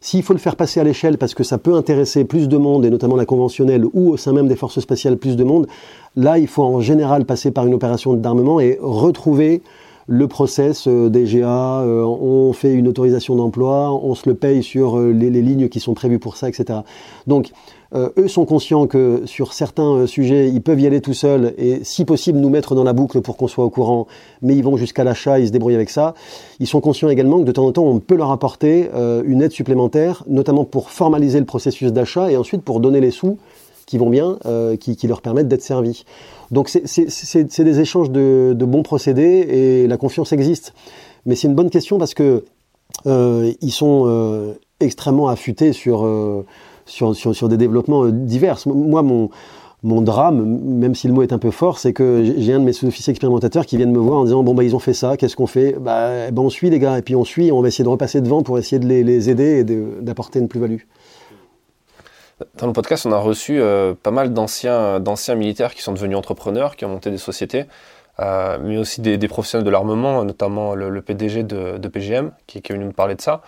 S'il 0.07 0.23
faut 0.23 0.35
le 0.35 0.39
faire 0.39 0.55
passer 0.55 0.79
à 0.79 0.85
l'échelle 0.85 1.19
parce 1.19 1.35
que 1.35 1.43
ça 1.43 1.59
peut 1.59 1.75
intéresser 1.75 2.25
plus 2.25 2.47
de 2.47 2.57
monde, 2.57 2.85
et 2.85 2.91
notamment 2.91 3.17
la 3.17 3.27
conventionnelle, 3.27 3.85
ou 3.93 4.11
au 4.11 4.17
sein 4.17 4.33
même 4.33 4.47
des 4.47 4.55
forces 4.55 4.79
spéciales 4.79 5.17
plus 5.17 5.35
de 5.35 5.43
monde, 5.43 5.67
là, 6.15 6.39
il 6.39 6.47
faut 6.47 6.63
en 6.63 6.81
général 6.81 7.25
passer 7.25 7.51
par 7.51 7.67
une 7.67 7.75
opération 7.75 8.15
d'armement 8.15 8.61
et 8.61 8.79
retrouver 8.81 9.63
le 10.07 10.29
process 10.29 10.87
euh, 10.87 11.11
des 11.11 11.25
GA, 11.25 11.81
euh, 11.81 12.05
on 12.05 12.53
fait 12.53 12.73
une 12.73 12.87
autorisation 12.87 13.35
d'emploi, 13.35 13.93
on 13.93 14.15
se 14.15 14.29
le 14.29 14.37
paye 14.37 14.63
sur 14.63 14.97
euh, 14.97 15.11
les, 15.11 15.29
les, 15.29 15.43
lignes 15.43 15.69
qui 15.69 15.81
sont 15.81 15.95
prévues 15.95 16.21
pour 16.21 16.37
ça, 16.37 16.49
etc. 16.49 16.83
Donc, 17.27 17.51
euh, 17.95 18.11
eux 18.19 18.29
sont 18.29 18.45
conscients 18.45 18.87
que 18.87 19.23
sur 19.27 19.53
certains 19.53 19.95
euh, 19.95 20.07
sujets, 20.07 20.49
ils 20.49 20.63
peuvent 20.63 20.81
y 20.81 20.87
aller 20.87 21.01
tout 21.01 21.15
seuls 21.15 21.55
et 21.57 21.85
si 21.85 22.05
possible 22.05 22.39
nous 22.39 22.51
mettre 22.51 22.75
dans 22.75 22.85
la 22.85 22.93
boucle 22.93 23.21
pour 23.21 23.37
qu'on 23.37 23.49
soit 23.49 23.65
au 23.65 23.71
courant, 23.71 24.07
mais 24.43 24.57
ils 24.57 24.65
vont 24.65 24.77
jusqu'à 24.77 25.05
l'achat, 25.05 25.39
ils 25.39 25.49
se 25.49 25.53
débrouillent 25.53 25.77
avec 25.77 25.91
ça. 25.91 26.15
Ils 26.59 26.67
sont 26.67 26.81
conscients 26.81 27.09
également 27.09 27.39
que 27.39 27.45
de 27.45 27.53
temps 27.53 27.67
en 27.67 27.73
temps, 27.73 27.85
on 27.85 28.01
peut 28.01 28.17
leur 28.17 28.33
apporter 28.33 28.91
euh, 28.95 29.23
une 29.25 29.43
aide 29.43 29.53
supplémentaire, 29.53 30.25
notamment 30.27 30.65
pour 30.65 30.91
formaliser 30.91 31.39
le 31.39 31.47
processus 31.47 31.93
d'achat 31.93 32.31
et 32.31 32.37
ensuite 32.37 32.63
pour 32.63 32.81
donner 32.81 33.01
les 33.01 33.11
sous 33.11 33.39
qui 33.87 33.99
vont 33.99 34.11
bien, 34.11 34.37
qui, 34.81 35.07
leur 35.07 35.23
permettent 35.23 35.47
d'être 35.47 35.63
servis. 35.63 36.05
Donc 36.51 36.69
c'est 36.69 37.63
des 37.65 37.79
échanges 37.79 38.11
de, 38.11 38.53
de, 38.53 38.65
bons 38.65 38.83
procédés 38.83 39.47
et 39.49 39.87
la 39.87 39.97
confiance 39.97 40.33
existe. 40.33 40.75
Mais 41.25 41.37
c'est 41.37 41.47
une 41.47 41.55
bonne 41.55 41.71
question 41.71 41.97
parce 41.97 42.13
que 42.13 42.43
ils 43.05 43.71
sont 43.71 44.57
extrêmement 44.81 45.29
affûtés 45.29 45.73
sur 45.73 46.05
sur, 46.87 47.15
sur, 47.15 47.49
des 47.49 47.57
développements 47.57 48.05
euh, 48.05 48.13
divers. 48.13 48.59
Moi, 48.67 49.03
mon, 49.03 49.31
mon 49.83 50.01
drame, 50.01 50.45
même 50.45 50.95
si 50.95 51.07
le 51.07 51.13
mot 51.13 51.23
est 51.23 51.33
un 51.33 51.39
peu 51.39 51.51
fort, 51.51 51.79
c'est 51.79 51.93
que 51.93 52.35
j'ai 52.39 52.53
un 52.53 52.61
de 52.61 52.65
mes 52.65 52.73
sous-officiers 52.73 53.11
expérimentateurs 53.11 53.67
qui 53.67 53.77
viennent 53.77 53.93
me 53.93 53.99
voir 53.99 54.21
en 54.21 54.25
disant 54.25 54.43
bon 54.43 54.55
bah 54.55 54.65
ils 54.65 54.75
ont 54.75 54.81
fait 54.81 54.95
ça, 54.95 55.17
qu'est-ce 55.17 55.37
qu'on 55.37 55.47
fait? 55.47 55.77
Bah, 55.79 56.29
eh 56.29 56.31
ben, 56.31 56.43
on 56.43 56.51
suit 56.51 56.71
les 56.71 56.79
gars 56.79 56.99
et 56.99 57.03
puis 57.03 57.15
on 57.15 57.25
suit, 57.25 57.53
on 57.53 57.61
va 57.61 57.69
essayer 57.69 57.85
de 57.85 57.89
repasser 57.89 58.21
devant 58.21 58.43
pour 58.43 58.59
essayer 58.59 58.79
de 58.79 58.87
les, 58.87 59.05
les 59.05 59.31
aider 59.31 59.61
et 59.61 59.65
d'apporter 60.03 60.39
une 60.39 60.49
plus-value. 60.49 60.81
Dans 62.59 62.67
le 62.67 62.73
podcast, 62.73 63.07
on 63.07 63.13
a 63.13 63.19
reçu 63.19 63.61
euh, 63.61 63.95
pas 63.95 64.11
mal 64.11 64.35
d'anciens 64.35 65.35
militaires 65.37 65.75
qui 65.75 65.83
sont 65.83 65.93
devenus 65.93 66.19
entrepreneurs, 66.19 66.77
qui 66.77 66.85
ont 66.85 66.91
monté 66.91 67.11
des 67.11 67.17
sociétés, 67.19 67.65
euh, 68.21 68.59
mais 68.61 68.77
aussi 68.77 69.01
des, 69.01 69.17
des 69.17 69.29
professionnels 69.29 69.65
de 69.65 69.71
l'armement, 69.71 70.23
notamment 70.23 70.75
le, 70.75 71.01
PDG 71.01 71.45
de, 71.45 71.89
PGM 71.89 72.33
qui, 72.47 72.59
est 72.59 72.73
venu 72.73 72.85
nous 72.87 72.93
parler 72.93 73.15
de 73.15 73.23
ça. 73.23 73.43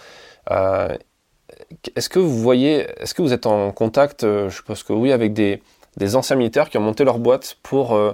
Est-ce 1.96 2.08
que 2.08 2.18
vous 2.18 2.38
voyez, 2.38 2.86
est-ce 2.98 3.14
que 3.14 3.22
vous 3.22 3.32
êtes 3.32 3.46
en 3.46 3.72
contact, 3.72 4.24
euh, 4.24 4.48
je 4.48 4.62
pense 4.62 4.82
que 4.82 4.92
oui, 4.92 5.12
avec 5.12 5.32
des, 5.32 5.62
des, 5.96 6.16
anciens 6.16 6.36
militaires 6.36 6.70
qui 6.70 6.78
ont 6.78 6.82
monté 6.82 7.04
leur 7.04 7.18
boîte 7.18 7.56
pour, 7.62 7.94
euh, 7.94 8.12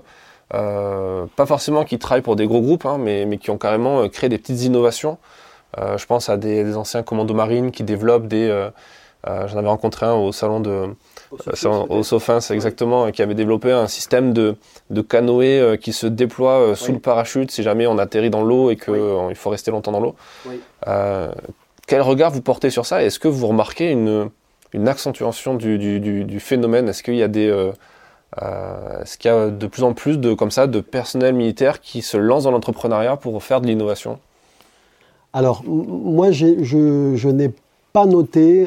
euh, 0.54 1.26
pas 1.36 1.46
forcément 1.46 1.84
qui 1.84 1.98
travaillent 1.98 2.22
pour 2.22 2.36
des 2.36 2.46
gros 2.46 2.60
groupes, 2.60 2.86
hein, 2.86 2.98
mais, 2.98 3.26
mais, 3.26 3.38
qui 3.38 3.50
ont 3.50 3.58
carrément 3.58 4.08
créé 4.08 4.28
des 4.28 4.38
petites 4.38 4.62
innovations. 4.62 5.18
Euh, 5.78 5.98
je 5.98 6.06
pense 6.06 6.28
à 6.28 6.36
des, 6.36 6.64
des, 6.64 6.76
anciens 6.76 7.02
commandos 7.02 7.34
marines 7.34 7.70
qui 7.70 7.82
développent 7.82 8.26
des. 8.26 8.68
J'en 9.26 9.56
avais 9.56 9.68
rencontré 9.68 10.04
un 10.04 10.12
au 10.12 10.32
salon 10.32 10.60
de. 10.60 10.94
Au 11.88 12.02
Sofins, 12.02 12.40
exactement, 12.50 13.10
qui 13.10 13.22
avait 13.22 13.34
développé 13.34 13.72
un 13.72 13.88
système 13.88 14.32
de, 14.32 14.56
de 14.90 15.00
canoë 15.00 15.78
qui 15.78 15.92
se 15.92 16.06
déploie 16.06 16.76
sous 16.76 16.88
oui. 16.88 16.92
le 16.92 17.00
parachute 17.00 17.50
si 17.50 17.62
jamais 17.62 17.88
on 17.88 17.98
atterrit 17.98 18.30
dans 18.30 18.44
l'eau 18.44 18.70
et 18.70 18.76
qu'il 18.76 18.92
oui. 18.92 19.34
faut 19.34 19.50
rester 19.50 19.70
longtemps 19.70 19.92
dans 19.92 20.00
l'eau. 20.00 20.14
Oui. 20.46 20.60
Quel 21.86 22.00
regard 22.00 22.30
vous 22.30 22.40
portez 22.40 22.70
sur 22.70 22.86
ça? 22.86 23.02
Est-ce 23.02 23.18
que 23.18 23.28
vous 23.28 23.46
remarquez 23.46 23.90
une, 23.90 24.30
accentuation 24.86 25.54
du, 25.54 26.40
phénomène? 26.40 26.88
Est-ce 26.88 27.02
qu'il 27.02 27.16
y 27.16 27.22
a 27.22 27.28
des 27.28 27.48
euh, 27.48 27.72
euh, 28.42 29.50
de 29.50 29.66
plus 29.66 29.82
en 29.82 29.92
plus 29.92 30.18
de 30.18 30.34
personnel 30.80 31.34
militaire 31.34 31.80
qui 31.80 32.02
se 32.02 32.16
lance 32.16 32.44
dans 32.44 32.50
l'entrepreneuriat 32.50 33.16
pour 33.16 33.42
faire 33.42 33.60
de 33.60 33.66
l'innovation? 33.66 34.18
Alors 35.32 35.64
moi 35.66 36.30
je, 36.30 37.28
n'ai 37.28 37.50
pas 37.92 38.06
noté, 38.06 38.66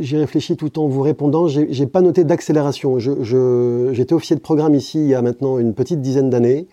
j'ai 0.00 0.18
réfléchi 0.18 0.56
tout 0.56 0.78
en 0.78 0.88
vous 0.88 1.00
répondant, 1.00 1.48
j'ai 1.48 1.86
pas 1.86 2.00
noté 2.00 2.24
d'accélération. 2.24 2.98
J'étais 2.98 4.12
officier 4.12 4.36
de 4.36 4.40
programme 4.40 4.74
ici 4.74 4.98
il 4.98 5.08
y 5.08 5.14
a 5.14 5.22
maintenant 5.22 5.58
une 5.58 5.74
petite 5.74 6.00
dizaine 6.00 6.28
d'années. 6.28 6.66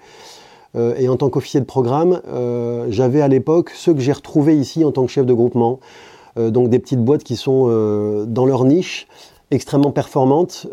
Euh, 0.76 0.95
et 0.97 1.07
en 1.07 1.17
tant 1.17 1.30
qu'officier 1.30 1.59
de 1.59 1.65
programme, 1.65 2.21
euh, 2.28 2.88
j'avais 2.89 3.21
à 3.21 3.28
l'époque 3.28 3.71
ceux 3.76 3.93
que 3.93 3.99
j'ai 3.99 4.11
retrouvés 4.11 4.55
ici 4.55 4.84
en 4.84 4.91
tant 4.91 5.05
que 5.05 5.11
chef 5.11 5.26
de 5.26 5.34
groupement. 5.34 5.80
Euh, 6.38 6.49
donc 6.49 6.69
des 6.69 6.80
petites 6.80 7.03
boîtes 7.03 7.24
qui 7.24 7.36
sont 7.36 7.67
dans 8.28 8.45
leur 8.45 8.65
niche, 8.65 9.07
extrêmement 9.51 9.91
performantes, 9.91 10.67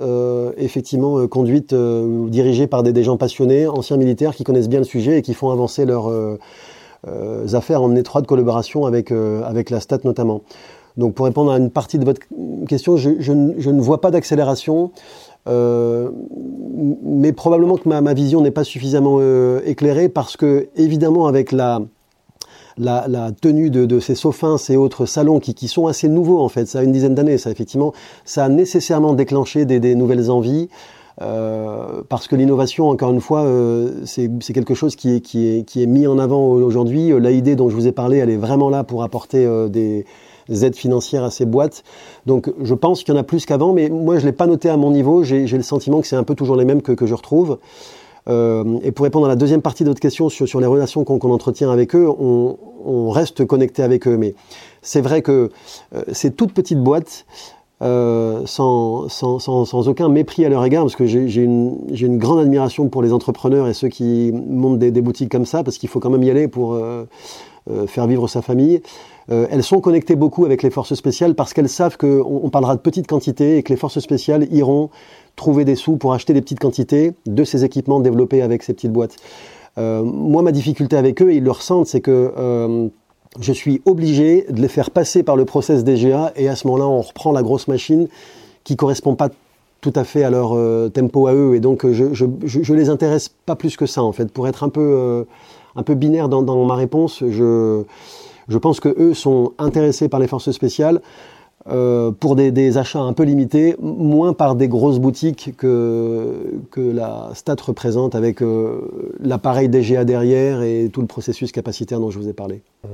effectivement 0.56 1.26
conduites 1.28 1.72
ou 1.72 2.28
dirigées 2.30 2.66
par 2.66 2.82
des, 2.82 3.02
gens 3.02 3.18
passionnés, 3.18 3.66
anciens 3.66 3.98
militaires 3.98 4.34
qui 4.34 4.44
connaissent 4.44 4.70
bien 4.70 4.78
le 4.78 4.84
sujet 4.84 5.18
et 5.18 5.22
qui 5.22 5.34
font 5.34 5.50
avancer 5.50 5.84
leurs 5.84 6.10
affaires 7.52 7.82
en 7.82 7.94
étroite 7.94 8.26
collaboration 8.26 8.86
avec, 8.86 9.12
avec 9.12 9.68
la 9.68 9.80
STAT 9.80 9.98
notamment. 10.04 10.40
Donc 10.96 11.14
pour 11.14 11.26
répondre 11.26 11.52
à 11.52 11.58
une 11.58 11.70
partie 11.70 11.98
de 11.98 12.04
votre 12.04 12.20
question, 12.68 12.96
je 12.96 13.32
ne 13.32 13.80
vois 13.80 14.00
pas 14.00 14.10
d'accélération. 14.10 14.92
Euh, 15.48 16.10
mais 17.02 17.32
probablement 17.32 17.76
que 17.76 17.88
ma, 17.88 18.14
vision 18.14 18.40
n'est 18.40 18.50
pas 18.50 18.64
suffisamment 18.64 19.18
euh, 19.20 19.60
éclairée 19.64 20.08
parce 20.08 20.36
que, 20.36 20.68
évidemment, 20.76 21.26
avec 21.26 21.52
la, 21.52 21.80
tenue 23.40 23.70
de, 23.70 23.86
de, 23.86 24.00
ces 24.00 24.14
Sofins 24.14 24.56
et 24.68 24.76
autres 24.76 25.06
salons 25.06 25.40
qui, 25.40 25.68
sont 25.68 25.86
assez 25.86 26.08
nouveaux, 26.08 26.40
en 26.40 26.48
fait, 26.48 26.66
ça 26.66 26.80
a 26.80 26.82
une 26.82 26.92
dizaine 26.92 27.14
d'années, 27.14 27.38
ça, 27.38 27.50
effectivement, 27.50 27.92
ça 28.24 28.44
a 28.44 28.48
nécessairement 28.48 29.14
déclenché 29.14 29.64
des, 29.64 29.94
nouvelles 29.94 30.30
envies. 30.30 30.68
Euh, 31.22 32.02
parce 32.08 32.28
que 32.28 32.36
l'innovation, 32.36 32.88
encore 32.88 33.10
une 33.10 33.20
fois, 33.20 33.46
c'est 34.04 34.30
quelque 34.54 34.74
chose 34.74 34.96
qui 34.96 35.10
est, 35.16 35.86
mis 35.86 36.06
en 36.06 36.18
avant 36.18 36.48
aujourd'hui. 36.48 37.10
La 37.18 37.30
idée 37.30 37.56
dont 37.56 37.68
je 37.68 37.74
vous 37.74 37.86
ai 37.86 37.92
parlé, 37.92 38.18
elle 38.18 38.30
est 38.30 38.36
vraiment 38.36 38.70
là 38.70 38.84
pour 38.84 39.02
apporter 39.02 39.46
des, 39.68 40.06
aides 40.50 40.76
financières 40.76 41.24
à 41.24 41.30
ces 41.30 41.46
boîtes. 41.46 41.84
Donc 42.26 42.52
je 42.62 42.74
pense 42.74 43.02
qu'il 43.02 43.14
y 43.14 43.16
en 43.16 43.20
a 43.20 43.24
plus 43.24 43.46
qu'avant, 43.46 43.72
mais 43.72 43.88
moi 43.88 44.16
je 44.16 44.22
ne 44.22 44.26
l'ai 44.26 44.32
pas 44.32 44.46
noté 44.46 44.68
à 44.68 44.76
mon 44.76 44.90
niveau. 44.90 45.22
J'ai 45.22 45.46
le 45.46 45.62
sentiment 45.62 46.00
que 46.00 46.06
c'est 46.06 46.16
un 46.16 46.24
peu 46.24 46.34
toujours 46.34 46.56
les 46.56 46.64
mêmes 46.64 46.82
que, 46.82 47.06
je 47.06 47.14
retrouve. 47.14 47.58
Euh, 48.28 48.78
et 48.82 48.92
pour 48.92 49.04
répondre 49.04 49.26
à 49.26 49.28
la 49.28 49.36
deuxième 49.36 49.62
partie 49.62 49.82
de 49.82 49.88
votre 49.88 50.00
question 50.00 50.28
sur, 50.28 50.60
les 50.60 50.66
relations 50.66 51.04
qu'on 51.04 51.18
qu 51.18 51.26
entretient 51.26 51.70
avec 51.70 51.94
eux, 51.94 52.08
on, 52.08 53.10
reste 53.10 53.44
connecté 53.44 53.82
avec 53.82 54.06
eux. 54.06 54.16
Mais 54.16 54.34
c'est 54.82 55.00
vrai 55.00 55.22
que 55.22 55.50
euh, 55.94 56.02
ces 56.12 56.30
toutes 56.30 56.52
petites 56.52 56.82
boîtes, 56.82 57.26
euh, 57.82 58.42
sans, 58.44 59.08
aucun 59.88 60.08
mépris 60.10 60.44
à 60.44 60.48
leur 60.48 60.64
égard, 60.64 60.84
parce 60.84 60.96
que 60.96 61.06
j'ai 61.06 61.42
une, 61.42 62.18
grande 62.18 62.40
admiration 62.40 62.88
pour 62.88 63.02
les 63.02 63.12
entrepreneurs 63.12 63.68
et 63.68 63.74
ceux 63.74 63.88
qui 63.88 64.32
montent 64.32 64.78
des, 64.78 64.90
des 64.90 65.00
boutiques 65.00 65.30
comme 65.30 65.46
ça, 65.46 65.64
parce 65.64 65.78
qu'il 65.78 65.88
faut 65.88 65.98
quand 65.98 66.10
même 66.10 66.22
y 66.22 66.30
aller 66.30 66.46
pour 66.46 66.76
euh, 67.68 67.86
faire 67.86 68.06
vivre 68.06 68.26
sa 68.26 68.40
famille. 68.40 68.80
Euh, 69.30 69.46
elles 69.50 69.62
sont 69.62 69.80
connectées 69.80 70.16
beaucoup 70.16 70.44
avec 70.44 70.62
les 70.62 70.70
forces 70.70 70.94
spéciales 70.94 71.34
parce 71.34 71.54
qu'elles 71.54 71.68
savent 71.68 71.96
qu'on 71.96 72.40
on 72.42 72.50
parlera 72.50 72.74
de 72.74 72.80
petites 72.80 73.06
quantités 73.06 73.58
et 73.58 73.62
que 73.62 73.72
les 73.72 73.76
forces 73.76 74.00
spéciales 74.00 74.48
iront 74.52 74.90
trouver 75.36 75.64
des 75.64 75.76
sous 75.76 75.96
pour 75.96 76.12
acheter 76.12 76.32
des 76.32 76.40
petites 76.40 76.58
quantités 76.58 77.12
de 77.26 77.44
ces 77.44 77.64
équipements 77.64 78.00
développés 78.00 78.42
avec 78.42 78.62
ces 78.62 78.74
petites 78.74 78.92
boîtes. 78.92 79.16
Euh, 79.78 80.02
moi, 80.02 80.42
ma 80.42 80.52
difficulté 80.52 80.96
avec 80.96 81.22
eux, 81.22 81.32
ils 81.32 81.44
le 81.44 81.50
ressentent, 81.52 81.86
c'est 81.86 82.00
que 82.00 82.32
euh, 82.36 82.88
je 83.38 83.52
suis 83.52 83.80
obligé 83.84 84.46
de 84.50 84.60
les 84.60 84.68
faire 84.68 84.90
passer 84.90 85.22
par 85.22 85.36
le 85.36 85.44
process 85.44 85.84
DGA 85.84 86.32
et 86.34 86.48
à 86.48 86.56
ce 86.56 86.66
moment-là, 86.66 86.88
on 86.88 87.00
reprend 87.00 87.30
la 87.30 87.42
grosse 87.42 87.68
machine 87.68 88.08
qui 88.64 88.74
correspond 88.74 89.14
pas 89.14 89.28
tout 89.80 89.92
à 89.94 90.04
fait 90.04 90.24
à 90.24 90.30
leur 90.30 90.50
tempo 90.92 91.26
à 91.26 91.32
eux 91.32 91.54
et 91.54 91.60
donc 91.60 91.90
je, 91.90 92.12
je, 92.12 92.26
je, 92.44 92.62
je, 92.62 92.74
les 92.74 92.90
intéresse 92.90 93.30
pas 93.46 93.56
plus 93.56 93.78
que 93.78 93.86
ça 93.86 94.02
en 94.02 94.12
fait. 94.12 94.30
Pour 94.30 94.46
être 94.46 94.62
un 94.62 94.68
peu, 94.68 95.24
un 95.74 95.82
peu 95.82 95.94
binaire 95.94 96.28
dans 96.28 96.66
ma 96.66 96.74
réponse, 96.74 97.24
je 97.26 97.84
je 98.50 98.58
pense 98.58 98.80
que 98.80 98.94
eux 98.98 99.14
sont 99.14 99.52
intéressés 99.58 100.08
par 100.08 100.20
les 100.20 100.26
forces 100.26 100.50
spéciales 100.50 101.00
euh, 101.68 102.10
pour 102.10 102.36
des, 102.36 102.50
des, 102.50 102.78
achats 102.78 103.00
un 103.00 103.12
peu 103.12 103.22
limités, 103.22 103.76
moins 103.80 104.32
par 104.32 104.54
des 104.54 104.66
grosses 104.66 104.98
boutiques 104.98 105.54
que, 105.56 106.58
que 106.70 106.80
la 106.80 107.30
Stat 107.34 107.56
représente 107.62 108.14
avec 108.14 108.42
euh, 108.42 109.14
l'appareil 109.20 109.68
DGA 109.68 110.04
derrière 110.04 110.62
et 110.62 110.90
tout 110.92 111.00
le 111.00 111.06
processus 111.06 111.52
capacitaire 111.52 112.00
dont 112.00 112.10
je 112.10 112.18
vous 112.18 112.28
ai 112.28 112.32
parlé. 112.32 112.62
Mmh. 112.84 112.88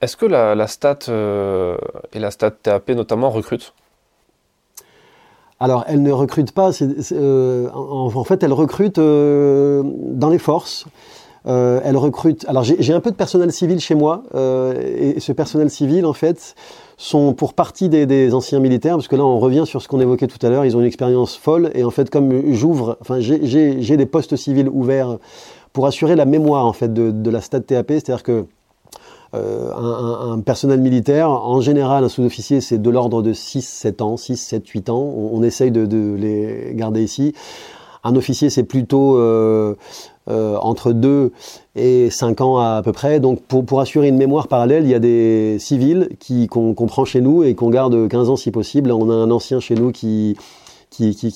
Est-ce 0.00 0.16
que 0.16 0.26
la, 0.26 0.54
la 0.54 0.66
Stat 0.66 0.98
euh, 1.08 1.76
et 2.12 2.18
la 2.18 2.30
Stat 2.30 2.52
TAP 2.52 2.90
notamment 2.90 3.30
recrutent? 3.30 3.74
Alors, 5.60 5.84
elle 5.88 6.02
ne 6.02 6.12
recrute 6.12 6.52
pas. 6.52 6.72
C 6.72 6.84
est, 6.84 7.02
c 7.02 7.16
est, 7.16 7.68
en, 7.74 8.06
en, 8.14 8.24
fait, 8.24 8.42
elle 8.42 8.52
recrute 8.52 8.98
euh, 8.98 9.82
dans 9.84 10.30
les 10.30 10.38
forces. 10.38 10.86
Euh, 11.48 11.80
elle 11.82 11.96
recrute. 11.96 12.44
Alors 12.46 12.62
j'ai 12.62 12.92
un 12.92 13.00
peu 13.00 13.10
de 13.10 13.16
personnel 13.16 13.52
civil 13.52 13.80
chez 13.80 13.94
moi, 13.94 14.22
euh, 14.34 14.74
et, 15.16 15.18
ce 15.18 15.32
personnel 15.32 15.70
civil, 15.70 16.04
en 16.04 16.12
fait, 16.12 16.54
sont 16.98 17.32
pour 17.32 17.54
partie 17.54 17.88
des, 17.88 18.34
anciens 18.34 18.60
militaires, 18.60 18.96
parce 18.96 19.08
que 19.08 19.16
là 19.16 19.24
on 19.24 19.38
revient 19.38 19.64
sur 19.64 19.80
ce 19.80 19.88
qu'on 19.88 20.00
évoquait 20.00 20.26
tout 20.26 20.44
à 20.44 20.50
l'heure. 20.50 20.66
Ils 20.66 20.76
ont 20.76 20.80
une 20.80 20.86
expérience 20.86 21.36
folle, 21.36 21.70
et 21.74 21.84
en 21.84 21.90
fait, 21.90 22.10
comme 22.10 22.52
j'ouvre, 22.52 22.98
enfin 23.00 23.18
j'ai 23.20 23.96
des 23.96 24.06
postes 24.06 24.36
civils 24.36 24.68
ouverts 24.68 25.16
pour 25.72 25.86
assurer 25.86 26.16
la 26.16 26.26
mémoire 26.26 26.66
en 26.66 26.72
fait 26.72 26.92
de, 26.92 27.30
la 27.30 27.40
stade 27.40 27.64
TAP, 27.64 27.92
c'est-à-dire 27.92 28.22
que 28.22 28.44
euh, 29.34 29.70
un, 29.74 30.40
personnel 30.40 30.80
militaire, 30.80 31.30
en 31.30 31.60
général, 31.60 32.04
un 32.04 32.08
sous-officier, 32.08 32.60
c'est 32.60 32.78
de 32.78 32.90
l'ordre 32.90 33.22
de 33.22 33.32
6, 33.32 33.66
7 33.66 34.02
ans, 34.02 34.16
6, 34.16 34.36
7, 34.36 34.66
8 34.66 34.90
ans. 34.90 35.00
On, 35.00 35.42
essaye 35.42 35.70
de, 35.70 36.14
les 36.14 36.72
garder 36.74 37.02
ici. 37.02 37.34
Un 38.08 38.16
officier, 38.16 38.48
c'est 38.48 38.62
plutôt 38.62 39.18
euh, 39.18 39.74
euh, 40.30 40.56
entre 40.56 40.92
2 40.92 41.30
et 41.76 42.08
5 42.08 42.40
ans 42.40 42.58
à, 42.58 42.80
peu 42.82 42.92
près. 42.92 43.20
Donc, 43.20 43.42
pour, 43.42 43.80
assurer 43.80 44.08
une 44.08 44.16
mémoire 44.16 44.48
parallèle, 44.48 44.84
il 44.84 44.90
y 44.90 44.94
a 44.94 44.98
des 44.98 45.58
civils 45.58 46.08
qu'on 46.48 46.74
prend 46.86 47.04
chez 47.04 47.20
nous 47.20 47.44
et 47.44 47.54
qu'on 47.54 47.68
garde 47.68 48.08
15 48.08 48.30
ans 48.30 48.36
si 48.36 48.50
possible. 48.50 48.92
On 48.92 49.10
a 49.10 49.14
un 49.14 49.30
ancien 49.30 49.60
chez 49.60 49.74
nous 49.74 49.92
qui 49.92 50.36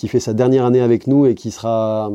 fait 0.08 0.20
sa 0.20 0.32
dernière 0.32 0.64
année 0.64 0.80
avec 0.80 1.06
nous 1.06 1.26
et 1.26 1.34
qui 1.34 1.50
va 1.58 2.10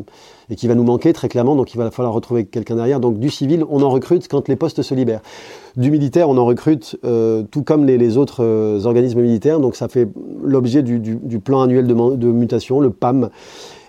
nous 0.49 0.83
manquer 0.83 1.13
très 1.13 1.29
clairement. 1.29 1.55
Donc 1.55 1.75
il 1.75 1.77
va 1.77 1.91
falloir 1.91 2.13
retrouver 2.13 2.45
quelqu'un 2.45 2.77
derrière. 2.77 2.99
Donc 2.99 3.19
du 3.19 3.29
civil, 3.29 3.63
on 3.69 3.83
en 3.83 3.89
recrute 3.91 4.27
quand 4.27 4.47
les 4.47 4.55
postes 4.55 4.81
se 4.81 4.95
libèrent. 4.95 5.21
Du 5.75 5.91
militaire, 5.91 6.27
on 6.29 6.37
en 6.37 6.45
recrute 6.45 6.97
euh, 7.05 7.43
tout 7.51 7.61
comme 7.61 7.85
les, 7.85 8.17
autres 8.17 8.43
organismes 8.85 9.21
militaires. 9.21 9.59
Donc 9.59 9.75
ça 9.75 9.87
fait 9.87 10.07
l'objet 10.43 10.81
du, 10.81 11.39
plan 11.39 11.61
annuel 11.61 11.85
de, 11.85 12.27
mutation, 12.31 12.79
le 12.79 12.89
PAM. 12.89 13.29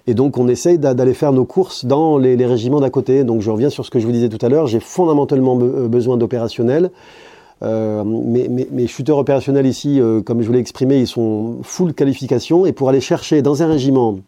Et 0.08 0.14
donc 0.14 0.38
on 0.38 0.48
essaye 0.48 0.78
d'aller 0.78 1.12
faire 1.12 1.34
nos 1.34 1.44
courses 1.44 1.84
dans 1.84 2.16
les, 2.16 2.34
régiments 2.46 2.80
d'à 2.80 2.88
côté. 2.88 3.24
Donc 3.24 3.42
je 3.42 3.50
reviens 3.50 3.68
sur 3.68 3.84
ce 3.84 3.90
que 3.90 4.00
je 4.00 4.06
vous 4.06 4.12
disais 4.12 4.30
tout 4.30 4.44
à 4.44 4.48
l'heure. 4.48 4.66
J'ai 4.66 4.80
fondamentalement 4.80 5.58
euh, 5.60 5.86
besoin 5.86 6.16
d'opérationnels. 6.16 6.90
Euh, 7.62 8.04
mes, 8.04 8.86
shooters 8.86 9.18
opérationnels 9.18 9.66
ici, 9.66 10.00
euh, 10.00 10.22
comme 10.22 10.40
je 10.40 10.46
vous 10.46 10.54
l'ai 10.54 10.60
exprimé, 10.60 10.98
ils 10.98 11.06
sont 11.06 11.58
full 11.62 11.92
qualification. 11.92 12.64
Et 12.64 12.72
pour 12.72 12.88
aller 12.88 13.02
chercher 13.02 13.42
dans 13.42 13.62
un 13.62 13.66
régiment, 13.66 14.20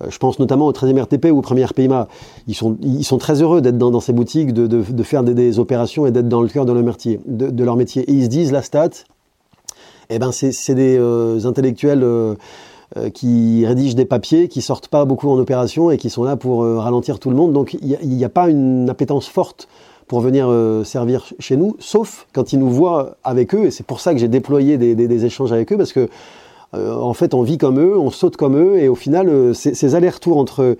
euh, 0.00 0.06
je 0.10 0.18
pense 0.18 0.38
notamment 0.38 0.68
au 0.68 0.72
13e 0.72 1.02
RTP 1.02 1.32
ou 1.32 1.38
au 1.38 1.42
1er 1.42 1.64
RPIMA, 1.64 2.06
ils 2.46 2.54
sont, 2.54 2.76
ils 2.80 3.02
sont 3.02 3.18
très 3.18 3.42
heureux 3.42 3.60
d'être 3.60 3.78
dans, 3.78 3.98
ces 3.98 4.12
boutiques, 4.12 4.52
de, 4.52 4.68
de, 4.68 5.02
faire 5.02 5.24
des, 5.24 5.58
opérations 5.58 6.06
et 6.06 6.12
d'être 6.12 6.28
dans 6.28 6.40
le 6.40 6.48
cœur 6.48 6.66
de 6.66 6.72
leur 6.72 6.84
métier. 6.84 7.18
De, 7.26 7.64
leur 7.64 7.74
métier. 7.74 8.08
Et 8.08 8.12
ils 8.12 8.24
se 8.26 8.28
disent, 8.28 8.52
la 8.52 8.62
stat, 8.62 8.90
eh 10.08 10.20
ben 10.20 10.30
c'est 10.30 10.74
des 10.74 11.46
intellectuels 11.46 12.04
qui 13.14 13.64
rédigent 13.66 13.94
des 13.94 14.04
papiers, 14.04 14.48
qui 14.48 14.62
sortent 14.62 14.88
pas 14.88 15.04
beaucoup 15.04 15.28
en 15.30 15.38
opération 15.38 15.90
et 15.90 15.96
qui 15.96 16.10
sont 16.10 16.24
là 16.24 16.36
pour 16.36 16.64
ralentir 16.64 17.18
tout 17.18 17.30
le 17.30 17.36
monde. 17.36 17.52
Donc 17.52 17.74
il 17.74 17.98
n'y 18.02 18.24
a, 18.24 18.28
pas 18.28 18.48
une 18.48 18.90
appétence 18.90 19.28
forte 19.28 19.68
pour 20.10 20.18
venir 20.18 20.48
euh, 20.48 20.82
servir 20.82 21.24
chez 21.38 21.56
nous, 21.56 21.76
sauf 21.78 22.26
quand 22.32 22.52
ils 22.52 22.58
nous 22.58 22.68
voient 22.68 23.14
avec 23.22 23.54
eux, 23.54 23.66
et 23.66 23.70
c'est 23.70 23.86
pour 23.86 24.00
ça 24.00 24.12
que 24.12 24.18
j'ai 24.18 24.26
déployé 24.26 24.76
des, 24.76 25.24
échanges 25.24 25.52
avec 25.52 25.72
eux, 25.72 25.76
parce 25.76 25.92
que 25.92 26.08
euh, 26.74 26.96
en 26.96 27.14
fait 27.14 27.32
on 27.32 27.42
vit 27.42 27.58
comme 27.58 27.78
eux, 27.78 27.96
on 27.96 28.10
saute 28.10 28.36
comme 28.36 28.56
eux, 28.56 28.80
et 28.80 28.88
au 28.88 28.96
final 28.96 29.28
euh, 29.28 29.54
ces 29.54 29.94
allers-retours 29.94 30.36
entre 30.36 30.76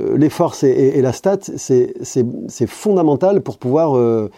euh, 0.00 0.16
les 0.16 0.28
forces 0.28 0.62
et, 0.62 1.02
la 1.02 1.12
stat, 1.12 1.38
c'est 1.56 2.66
fondamental 2.68 3.40
pour 3.40 3.58
pouvoir 3.58 3.96
euh, 3.96 4.30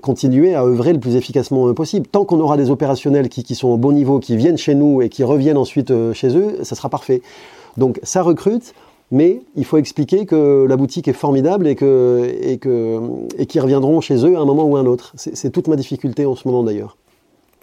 continuer 0.00 0.54
à 0.54 0.64
œuvrer 0.64 0.92
le 0.92 1.00
plus 1.00 1.16
efficacement 1.16 1.72
possible. 1.74 2.06
Tant 2.06 2.24
qu'on 2.24 2.40
aura 2.40 2.56
des 2.56 2.70
opérationnels 2.70 3.28
qui, 3.28 3.54
sont 3.54 3.68
au 3.68 3.76
bon 3.76 3.92
niveau, 3.92 4.18
qui 4.18 4.36
viennent 4.36 4.58
chez 4.58 4.74
nous 4.74 5.02
et 5.02 5.08
qui 5.08 5.24
reviennent 5.24 5.56
ensuite 5.56 5.92
chez 6.12 6.36
eux, 6.36 6.58
ça 6.62 6.74
sera 6.74 6.88
parfait. 6.88 7.22
Donc 7.76 8.00
ça 8.02 8.22
recrute, 8.22 8.74
mais 9.10 9.42
il 9.54 9.64
faut 9.64 9.76
expliquer 9.76 10.26
que 10.26 10.66
la 10.68 10.76
boutique 10.76 11.08
est 11.08 11.12
formidable 11.12 11.66
et 11.66 11.72
et 11.72 12.58
que 12.58 13.00
et 13.38 13.46
qu'ils 13.46 13.60
reviendront 13.60 14.00
chez 14.00 14.24
eux 14.26 14.36
à 14.36 14.40
un 14.40 14.44
moment 14.44 14.64
ou 14.64 14.76
à 14.76 14.80
un 14.80 14.86
autre. 14.86 15.12
C'est 15.16 15.50
toute 15.50 15.68
ma 15.68 15.76
difficulté 15.76 16.26
en 16.26 16.34
ce 16.34 16.48
moment 16.48 16.62
d'ailleurs. 16.62 16.96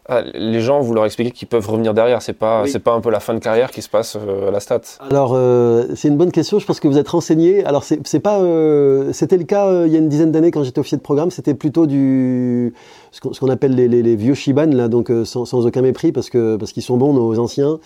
Ah, 0.09 0.21
les 0.33 0.59
gens, 0.59 0.81
vous 0.81 0.93
leur 0.93 1.05
expliquez 1.05 1.31
qu'ils 1.31 1.47
peuvent 1.47 1.67
revenir 1.69 1.93
derrière. 1.93 2.21
C'est 2.21 2.33
pas, 2.33 2.63
oui. 2.63 2.69
c'est 2.69 2.79
pas 2.79 2.91
un 2.91 2.99
peu 2.99 3.09
la 3.09 3.21
fin 3.21 3.33
de 3.33 3.39
carrière 3.39 3.71
qui 3.71 3.81
se 3.81 3.87
passe 3.87 4.17
euh, 4.17 4.49
à 4.49 4.51
la 4.51 4.59
stat. 4.59 4.81
Alors, 4.99 5.31
euh, 5.33 5.85
c'est 5.95 6.09
une 6.09 6.17
bonne 6.17 6.31
question. 6.31 6.59
Je 6.59 6.65
pense 6.65 6.81
que 6.81 6.89
vous 6.89 6.97
êtes 6.97 7.07
renseigné. 7.07 7.63
Alors, 7.63 7.85
c'est, 7.85 8.19
pas, 8.19 8.39
euh, 8.39 9.13
c'était 9.13 9.37
le 9.37 9.45
cas 9.45 9.67
euh, 9.67 9.87
il 9.87 9.93
y 9.93 9.95
a 9.95 9.99
une 9.99 10.09
dizaine 10.09 10.31
d'années 10.31 10.51
quand 10.51 10.63
j'étais 10.63 10.79
officier 10.79 10.97
de 10.97 11.03
programme. 11.03 11.31
C'était 11.31 11.53
plutôt 11.53 11.87
du, 11.87 12.73
ce 13.11 13.21
qu'on, 13.21 13.49
appelle 13.49 13.75
les, 13.75 13.87
les, 13.87 14.01
les, 14.01 14.15
vieux 14.15 14.33
Shiban 14.33 14.65
là, 14.71 14.89
donc 14.89 15.09
euh, 15.09 15.23
sans, 15.23 15.45
sans, 15.45 15.65
aucun 15.65 15.81
mépris 15.81 16.11
parce 16.11 16.29
que 16.29 16.57
parce 16.57 16.71
qu'ils 16.71 16.83
sont 16.83 16.97
bons 16.97 17.13
nos 17.13 17.39
anciens 17.39 17.79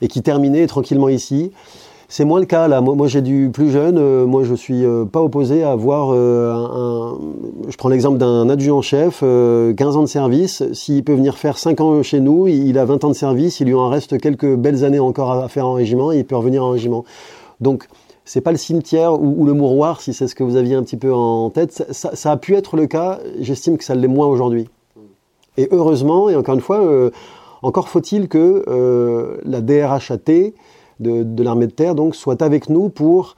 et 0.00 0.08
qui 0.08 0.22
terminaient 0.22 0.66
tranquillement 0.66 1.08
ici. 1.08 1.52
C'est 2.12 2.26
moins 2.26 2.40
le 2.40 2.44
cas 2.44 2.68
là. 2.68 2.82
Moi, 2.82 3.06
j'ai 3.06 3.22
du 3.22 3.48
plus 3.50 3.70
jeune. 3.70 3.96
Euh, 3.96 4.26
moi, 4.26 4.44
je 4.44 4.52
suis 4.54 4.84
euh, 4.84 5.06
pas 5.06 5.22
opposé 5.22 5.62
à 5.62 5.70
avoir 5.70 6.10
euh, 6.12 6.52
un, 6.52 7.18
Je 7.70 7.76
prends 7.78 7.88
l'exemple 7.88 8.18
d'un 8.18 8.50
adjudant-chef, 8.50 9.20
15 9.20 9.96
ans 9.96 10.02
de 10.02 10.06
service. 10.06 10.62
S'il 10.74 11.04
peut 11.04 11.14
venir 11.14 11.38
faire 11.38 11.56
5 11.56 11.80
ans 11.80 12.02
chez 12.02 12.20
nous, 12.20 12.48
il 12.48 12.76
a 12.76 12.84
20 12.84 13.04
ans 13.04 13.08
de 13.08 13.14
service. 13.14 13.60
Il 13.60 13.68
lui 13.68 13.74
en 13.74 13.88
reste 13.88 14.20
quelques 14.20 14.56
belles 14.56 14.84
années 14.84 14.98
encore 14.98 15.32
à 15.32 15.48
faire 15.48 15.66
en 15.66 15.72
régiment. 15.72 16.12
Et 16.12 16.18
il 16.18 16.26
peut 16.26 16.36
revenir 16.36 16.62
en 16.62 16.68
régiment. 16.68 17.06
Donc, 17.62 17.88
c'est 18.26 18.42
pas 18.42 18.52
le 18.52 18.58
cimetière 18.58 19.18
ou, 19.18 19.46
le 19.46 19.54
mouroir, 19.54 20.02
si 20.02 20.12
c'est 20.12 20.28
ce 20.28 20.34
que 20.34 20.44
vous 20.44 20.56
aviez 20.56 20.74
un 20.74 20.82
petit 20.82 20.98
peu 20.98 21.14
en 21.14 21.48
tête. 21.48 21.86
Ça 21.92 22.30
a 22.30 22.36
pu 22.36 22.54
être 22.56 22.76
le 22.76 22.86
cas. 22.86 23.20
J'estime 23.40 23.78
que 23.78 23.84
ça 23.84 23.94
l'est 23.94 24.06
moins 24.06 24.26
aujourd'hui. 24.26 24.68
Et 25.56 25.66
heureusement, 25.70 26.28
et 26.28 26.36
encore 26.36 26.56
une 26.56 26.60
fois, 26.60 27.10
encore 27.62 27.88
faut-il 27.88 28.28
que 28.28 29.40
la 29.46 29.62
DRHAT 29.62 30.52
de, 31.02 31.42
l'armée 31.42 31.66
de 31.66 31.72
terre 31.72 31.94
donc 31.94 32.14
soit 32.14 32.40
avec 32.42 32.68
nous 32.68 32.88
pour 32.88 33.36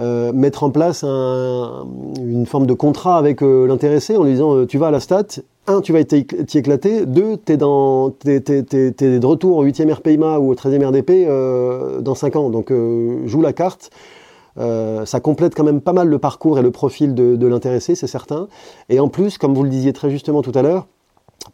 euh, 0.00 0.32
mettre 0.32 0.62
en 0.62 0.70
place 0.70 1.04
un, 1.04 1.84
une 2.24 2.46
forme 2.46 2.66
de 2.66 2.72
contrat 2.72 3.18
avec 3.18 3.42
euh, 3.42 3.66
l'intéressé 3.66 4.16
en 4.16 4.22
lui 4.22 4.32
disant 4.32 4.54
euh, 4.54 4.66
tu 4.66 4.78
vas 4.78 4.86
à 4.86 4.90
la 4.90 5.00
stat, 5.00 5.26
un 5.66 5.82
tu 5.82 5.92
vas 5.92 6.02
t'y 6.04 6.24
éclater, 6.54 7.04
deux 7.04 7.36
t'es, 7.36 7.58
t'es 7.58 9.18
de 9.18 9.26
retour 9.26 9.58
au 9.58 9.66
8e 9.66 9.92
RPIMA 9.92 10.38
ou 10.38 10.52
au 10.52 10.54
13e 10.54 10.86
RDP 10.86 12.02
dans 12.02 12.14
5 12.14 12.36
ans 12.36 12.48
donc 12.48 12.72
joue 13.26 13.42
la 13.42 13.52
carte. 13.52 13.90
ça 14.56 15.20
complète 15.20 15.54
quand 15.54 15.64
même 15.64 15.82
pas 15.82 15.92
mal 15.92 16.08
le 16.08 16.18
parcours 16.18 16.58
et 16.58 16.62
le 16.62 16.70
profil 16.70 17.14
de, 17.14 17.36
de 17.36 17.46
l'intéressé, 17.46 17.94
c'est 17.94 18.06
certain. 18.06 18.48
Et 18.88 19.00
en 19.00 19.08
plus, 19.08 19.36
comme 19.36 19.54
vous 19.54 19.64
le 19.64 19.68
disiez 19.68 19.92
très 19.92 20.10
justement 20.10 20.40
tout 20.40 20.52
à 20.54 20.62
l'heure, 20.62 20.86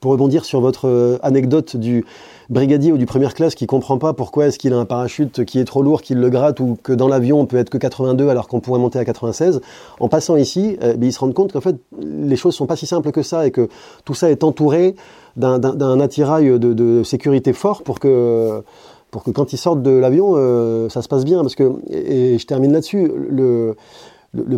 pour 0.01 0.13
rebondir 0.13 0.45
sur 0.45 0.61
votre 0.61 1.19
anecdote 1.23 1.77
du, 1.77 2.05
brigadier 2.49 2.93
ou 2.93 2.99
du 2.99 3.07
première 3.07 3.35
classe 3.35 3.55
qui 3.55 3.67
comprend 3.67 3.99
pas 3.99 4.13
pourquoi 4.13 4.47
est-ce 4.47 4.59
qu'il 4.59 4.73
a 4.73 4.79
un 4.79 4.85
parachute 4.85 5.45
qui 5.45 5.59
est 5.59 5.65
trop 5.65 5.83
lourd, 5.83 6.03
qu'il 6.03 6.19
le 6.19 6.31
gratte 6.31 6.61
ou 6.61 6.77
que 6.83 6.93
dans 6.93 7.09
l'avion 7.09 7.41
on 7.41 7.47
peut 7.47 7.57
être 7.57 7.71
que 7.71 7.79
82 7.79 8.29
alors 8.29 8.49
qu'on 8.49 8.61
pourrait 8.61 8.79
monter 8.79 8.99
à 8.99 9.05
96, 9.05 9.61
en 10.01 10.09
passant 10.09 10.37
ici, 10.37 10.77
euh, 10.83 10.95
ils 11.01 11.13
se 11.13 11.19
rendent 11.19 11.35
compte 11.35 11.53
qu'en 11.53 11.61
fait 11.61 11.77
les 12.01 12.37
choses 12.37 12.55
sont 12.55 12.67
pas 12.67 12.77
si 12.77 12.87
simples 12.87 13.11
que 13.11 13.23
ça 13.23 13.47
et 13.47 13.51
que 13.51 13.69
tout 14.05 14.15
ça 14.15 14.31
est 14.31 14.45
entouré 14.45 14.95
d'un 15.37 16.01
attirail 16.01 16.59
de, 16.59 17.03
sécurité 17.05 17.53
fort 17.53 17.83
pour 17.83 18.01
que 18.01 18.63
pour 19.11 19.23
que 19.23 19.31
quand 19.31 19.53
ils 19.53 19.59
sortent 19.59 19.83
de 19.83 19.91
l'avion, 19.91 20.33
euh, 20.37 20.89
ça 20.89 21.01
se 21.01 21.09
passe 21.09 21.25
bien. 21.25 21.41
Parce 21.41 21.55
que, 21.55 21.75
et, 21.89 22.39
je 22.39 22.47
termine 22.47 22.73
là-dessus, 22.73 23.11
le, 23.31 23.77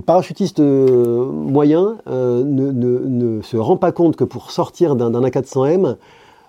parachutiste 0.00 0.60
euh, 0.60 1.26
moyen 1.26 1.98
ne, 2.06 2.42
ne, 2.42 3.42
se 3.42 3.56
rend 3.56 3.76
pas 3.76 3.92
compte 3.92 4.16
que 4.16 4.24
pour 4.24 4.50
sortir 4.50 4.96
d'un 4.96 5.10
A400M, 5.10 5.96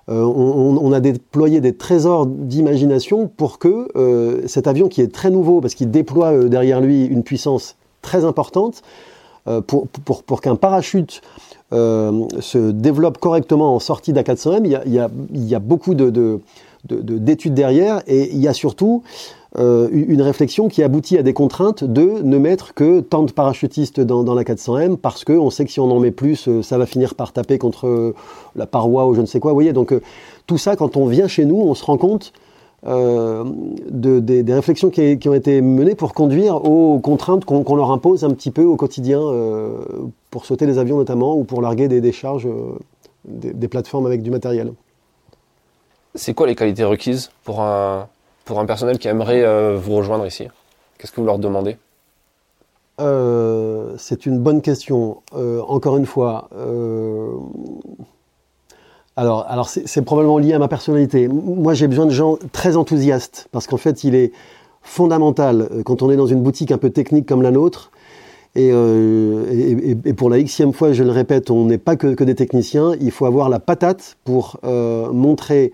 euh, 0.10 0.24
on, 0.24 0.91
a 0.91 0.99
déployé 0.99 1.62
des 1.62 1.76
trésors 1.76 2.26
d'imagination 2.26 3.28
pour 3.28 3.60
que 3.60 3.88
euh, 3.95 4.41
cet 4.47 4.66
avion 4.66 4.88
qui 4.88 5.01
est 5.01 5.14
très 5.14 5.30
nouveau, 5.30 5.62
parce 5.62 5.76
qu'il 5.76 5.91
déploie 5.91 6.32
euh, 6.32 6.49
derrière 6.49 6.82
lui 6.82 7.05
une 7.05 7.24
puissance 7.24 7.76
très 8.01 8.26
importante, 8.26 8.82
pour, 9.66 10.41
qu'un 10.41 10.55
parachute 10.55 11.22
se 11.72 12.72
développe 12.72 13.18
correctement 13.18 13.74
en 13.74 13.80
sortie 13.80 14.14
d'A400M, 14.14 14.84
il 14.86 15.43
y 15.43 15.55
a, 15.55 15.60
beaucoup 15.60 15.95
de, 15.95 16.12
de 16.12 16.39
d'études 16.86 17.53
de, 17.53 17.57
derrière 17.57 18.03
et 18.05 18.30
il 18.32 18.38
y 18.38 18.47
a 18.47 18.53
surtout 18.53 19.01
euh, 19.57 19.89
une 19.91 20.21
réflexion 20.21 20.67
qui 20.67 20.83
aboutit 20.83 21.17
à 21.17 21.23
des 21.23 21.33
contraintes 21.33 21.83
de 21.83 22.21
ne 22.21 22.37
mettre 22.37 22.75
que 22.75 22.99
tant 22.99 23.23
de 23.23 23.31
parachutistes 23.31 23.99
dans, 23.99 24.35
la 24.35 24.43
400M 24.43 24.97
parce 24.97 25.23
qu'on 25.23 25.49
sait 25.49 25.65
que 25.65 25.71
si 25.71 25.79
on 25.79 25.89
en 25.89 25.99
met 25.99 26.11
plus, 26.11 26.47
euh, 26.47 26.61
ça 26.61 26.77
va 26.77 26.85
finir 26.85 27.15
par 27.15 27.33
taper 27.33 27.57
contre 27.57 28.13
la 28.55 28.67
paroi 28.67 29.07
ou 29.07 29.15
je 29.15 29.21
ne 29.21 29.25
sais 29.25 29.39
quoi. 29.39 29.51
Vous 29.51 29.55
voyez, 29.55 29.73
donc 29.73 29.91
euh, 29.91 30.01
tout 30.45 30.59
ça, 30.59 30.75
quand 30.75 30.97
on 30.97 31.07
vient 31.07 31.27
chez 31.27 31.45
nous, 31.45 31.59
on 31.59 31.73
se 31.73 31.83
rend 31.83 31.97
compte 31.97 32.31
euh, 32.85 33.43
de, 33.89 34.19
des, 34.19 34.53
réflexions 34.53 34.91
qui, 34.91 35.19
ont 35.27 35.33
été 35.33 35.61
menées 35.61 35.95
pour 35.95 36.13
conduire 36.13 36.63
aux 36.63 36.99
contraintes 36.99 37.43
qu'on 37.43 37.63
qu 37.63 37.75
leur 37.75 37.91
impose 37.91 38.23
un 38.23 38.29
petit 38.29 38.51
peu 38.51 38.63
au 38.63 38.75
quotidien 38.75 39.19
euh, 39.19 39.79
pour 40.29 40.45
sauter 40.45 40.67
les 40.67 40.77
avions 40.77 40.97
notamment 40.97 41.35
ou 41.35 41.43
pour 41.43 41.61
larguer 41.61 41.87
des, 41.87 42.01
des 42.01 42.11
charges, 42.11 42.47
des 43.25 43.67
plateformes 43.67 44.05
avec 44.05 44.21
du 44.21 44.29
matériel. 44.29 44.73
C'est 46.15 46.33
quoi 46.33 46.47
les 46.47 46.55
qualités 46.55 46.83
requises 46.83 47.31
pour 47.43 47.61
un, 47.61 48.07
pour 48.49 48.59
un 48.59 48.65
personnel 48.65 48.97
qui 48.97 49.07
aimerait 49.07 49.43
euh, 49.43 49.77
vous 49.79 49.95
rejoindre 49.95 50.25
ici 50.25 50.47
Qu'est-ce 50.97 51.11
que 51.11 51.21
vous 51.21 51.27
leur 51.27 51.37
demandez? 51.37 51.77
Euh, 52.99 53.93
C'est 53.99 54.25
une 54.25 54.39
bonne 54.39 54.63
question. 54.63 55.21
Euh, 55.35 55.61
encore 55.67 55.97
une 55.97 56.07
fois, 56.07 56.49
alors, 59.15 59.45
alors 59.47 59.69
c'est 59.69 60.01
probablement 60.01 60.39
lié 60.39 60.53
à 60.53 60.59
ma 60.59 60.67
personnalité. 60.67 61.27
Moi, 61.27 61.75
j'ai 61.75 61.87
besoin 61.87 62.07
de 62.07 62.11
gens 62.11 62.39
très 62.51 62.75
enthousiastes 62.75 63.47
parce 63.51 63.67
qu'en 63.67 63.77
fait, 63.77 64.03
il 64.03 64.15
est 64.15 64.31
fondamental 64.81 65.69
quand 65.85 66.01
on 66.01 66.09
est 66.09 66.17
dans 66.17 66.25
une 66.25 66.41
boutique 66.41 66.71
un 66.71 66.79
peu 66.79 66.89
technique 66.89 67.27
comme 67.27 67.43
la 67.43 67.51
nôtre 67.51 67.91
Et, 68.55 68.71
pour 70.17 70.31
la 70.31 70.41
xème 70.41 70.73
fois, 70.73 70.91
je 70.91 71.03
le 71.03 71.11
répète, 71.11 71.51
on 71.51 71.65
n'est 71.65 71.77
pas 71.77 71.95
que, 71.95 72.23
des 72.23 72.35
techniciens. 72.35 72.93
Il 72.99 73.11
faut 73.11 73.27
avoir 73.27 73.47
la 73.47 73.59
patate 73.59 74.17
pour 74.23 74.59
montrer 74.63 75.71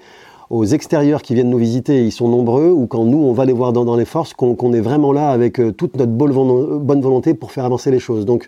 aux 0.50 0.66
extérieurs 0.66 1.22
qui 1.22 1.34
viennent 1.34 1.50
nous 1.50 1.58
visiter, 1.58 2.06
ils 2.06 2.12
sont 2.12 2.28
nombreux, 2.28 2.70
ou 2.70 2.88
quand 2.88 3.04
nous, 3.06 3.18
on 3.18 3.34
va 3.34 3.46
les 3.46 3.54
voir 3.54 3.74
dans, 3.74 3.96
les 3.96 4.06
forces, 4.06 4.34
qu'on 4.34 4.74
est 4.74 4.82
vraiment 4.82 5.12
là 5.12 5.30
avec 5.30 5.60
toute 5.76 5.96
notre 5.98 6.12
bonne 6.12 7.02
volonté 7.02 7.34
pour 7.34 7.52
faire 7.52 7.66
avancer 7.66 7.92
les 7.92 8.00
choses. 8.00 8.26
Donc 8.26 8.48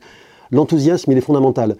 l'enthousiasme, 0.51 1.11
il 1.11 1.17
est 1.17 1.21
fondamental. 1.21 1.75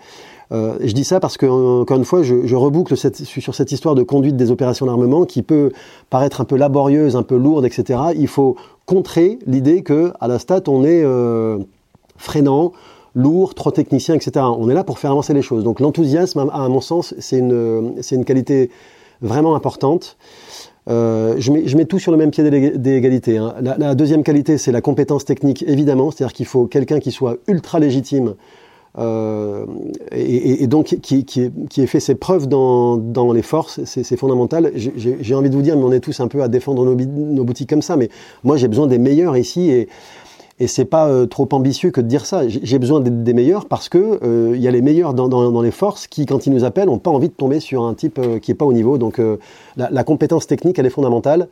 Euh, 0.51 0.78
je 0.82 0.93
dis 0.93 1.03
ça 1.03 1.20
parce 1.20 1.38
que, 1.38 1.45
encore 1.45 1.97
une 1.97 2.05
fois, 2.05 2.24
je, 2.24 2.55
reboucle 2.55 2.95
sur 2.95 3.55
cette 3.55 3.72
histoire 3.72 3.95
de 3.95 4.03
conduite 4.03 4.38
des 4.38 4.51
opérations 4.51 4.86
d'armement 4.86 5.26
qui 5.26 5.41
peut 5.41 5.72
paraître 6.09 6.41
un 6.41 6.45
peu 6.45 6.55
laborieuse, 6.55 7.15
un 7.15 7.24
peu 7.24 7.38
lourde, 7.38 7.65
etc. 7.65 7.99
Il 8.15 8.28
faut 8.28 8.55
contrer 8.86 9.39
l'idée 9.45 9.84
que 9.84 10.13
à 10.20 10.28
la 10.28 10.39
stat, 10.39 10.61
on 10.68 10.84
est 10.86 11.03
euh, 11.03 11.57
freinant, 12.15 12.72
lourd, 13.13 13.55
trop 13.55 13.72
technicien, 13.72 14.15
etc. 14.15 14.45
On 14.57 14.70
est 14.70 14.74
là 14.74 14.84
pour 14.84 14.99
faire 14.99 15.11
avancer 15.11 15.34
les 15.34 15.41
choses. 15.41 15.63
Donc 15.63 15.80
l'enthousiasme, 15.80 16.49
à, 16.51 16.70
mon 16.70 16.82
sens, 16.82 17.13
c'est 17.20 17.39
une, 17.39 17.95
une 18.11 18.26
qualité 18.26 18.70
vraiment 19.22 19.55
importante. 19.55 20.18
Euh, 20.89 21.36
je, 21.38 21.51
mets, 21.51 21.86
tout 21.86 21.99
sur 21.99 22.11
le 22.11 22.18
même 22.18 22.32
pied 22.32 22.49
d'égalité. 22.49 23.38
Hein. 23.38 23.55
La, 23.61 23.93
deuxième 23.93 24.24
qualité, 24.24 24.57
c'est 24.57 24.72
la 24.72 24.82
compétence 24.82 25.26
technique, 25.26 25.63
évidemment. 25.68 26.11
C'est-à-dire 26.11 26.34
qu'il 26.34 26.45
faut 26.45 26.65
quelqu'un 26.65 26.99
qui 26.99 27.11
soit 27.11 27.38
ultra 27.47 27.80
légitime 27.80 28.36
euh, 28.97 29.65
et, 30.11 30.65
donc 30.68 30.97
qui, 31.01 31.26
qui, 31.26 31.41
ait 31.41 31.88
fait 31.88 31.99
ses 31.99 32.15
preuves 32.15 32.47
dans, 32.47 32.97
dans 32.97 33.32
les 33.34 33.41
forces, 33.41 33.84
c'est 33.84 34.18
fondamental. 34.18 34.72
J'ai 34.76 35.36
envie 35.36 35.49
de 35.49 35.55
vous 35.55 35.61
dire, 35.61 35.76
mais 35.76 35.84
on 35.84 35.91
est 35.91 35.99
tous 35.99 36.20
un 36.20 36.28
peu 36.28 36.41
à 36.41 36.47
défendre 36.47 36.86
nos, 36.86 37.43
boutiques 37.43 37.70
comme 37.70 37.82
ça, 37.82 37.97
mais 37.97 38.09
moi 38.43 38.57
j'ai 38.57 38.68
besoin 38.68 38.88
des 38.88 38.97
meilleurs 38.97 39.38
ici 39.38 39.88
et 40.60 40.68
c'est 40.68 40.86
pas 40.86 41.08
euh, 41.08 41.26
trop 41.26 41.47
ambitieux 41.51 41.91
que 41.91 42.01
de 42.01 42.08
dire 42.08 42.26
ça. 42.26 42.47
J'ai 42.47 42.80
besoin 42.80 42.99
des, 42.99 43.34
meilleurs 43.34 43.66
parce 43.66 43.89
que 43.89 44.20
euh, 44.24 44.53
il 44.55 44.62
y 44.62 44.68
a 44.68 44.72
les 44.72 44.82
meilleurs 44.82 45.14
dans, 45.14 45.28
dans, 45.28 45.51
dans, 45.51 45.62
les 45.62 45.72
forces 45.72 46.08
qui, 46.08 46.26
quand 46.26 46.47
ils 46.47 46.53
nous 46.53 46.64
appellent, 46.64 46.89
ont 46.89 46.99
pas 46.99 47.12
envie 47.12 47.30
de 47.30 47.34
tomber 47.34 47.60
sur 47.60 47.84
un 47.84 47.93
type 47.93 48.20
qui 48.41 48.51
est 48.51 48.55
pas 48.55 48.66
au 48.66 48.74
niveau. 48.74 48.97
Donc 48.97 49.20
la, 49.78 49.89
la, 49.91 50.03
compétence 50.03 50.47
technique, 50.47 50.80
elle 50.80 50.86
est 50.86 50.91
fondamentale. 50.91 51.47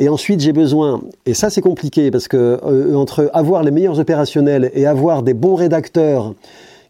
Et 0.00 0.08
ensuite, 0.08 0.40
j'ai 0.40 0.54
besoin, 0.54 1.02
et 1.26 1.34
ça 1.34 1.50
c'est 1.50 1.60
compliqué 1.60 2.10
parce 2.10 2.26
que 2.26 2.58
euh, 2.64 2.94
entre 2.94 3.30
avoir 3.34 3.62
les 3.62 3.70
meilleurs 3.70 3.98
opérationnels 3.98 4.70
et 4.74 4.86
avoir 4.86 5.22
des 5.22 5.34
bons 5.34 5.54
rédacteurs 5.54 6.34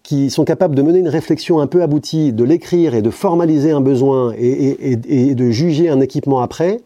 qui 0.05 0.31
sont 0.31 0.45
capables 0.45 0.77
de 0.77 0.83
mener 0.83 1.01
une 1.01 1.09
réflexion 1.09 1.61
un 1.61 1.67
peu 1.67 1.83
aboutie, 1.83 2.33
de 2.33 2.45
l'écrire 2.45 2.95
et 2.95 3.03
de 3.03 3.11
formaliser 3.11 3.73
un 3.73 3.81
besoin 3.81 4.33
et, 4.39 4.97
de 4.97 5.51
juger 5.51 5.89
un 5.89 6.01
équipement 6.01 6.41
après, 6.41 6.81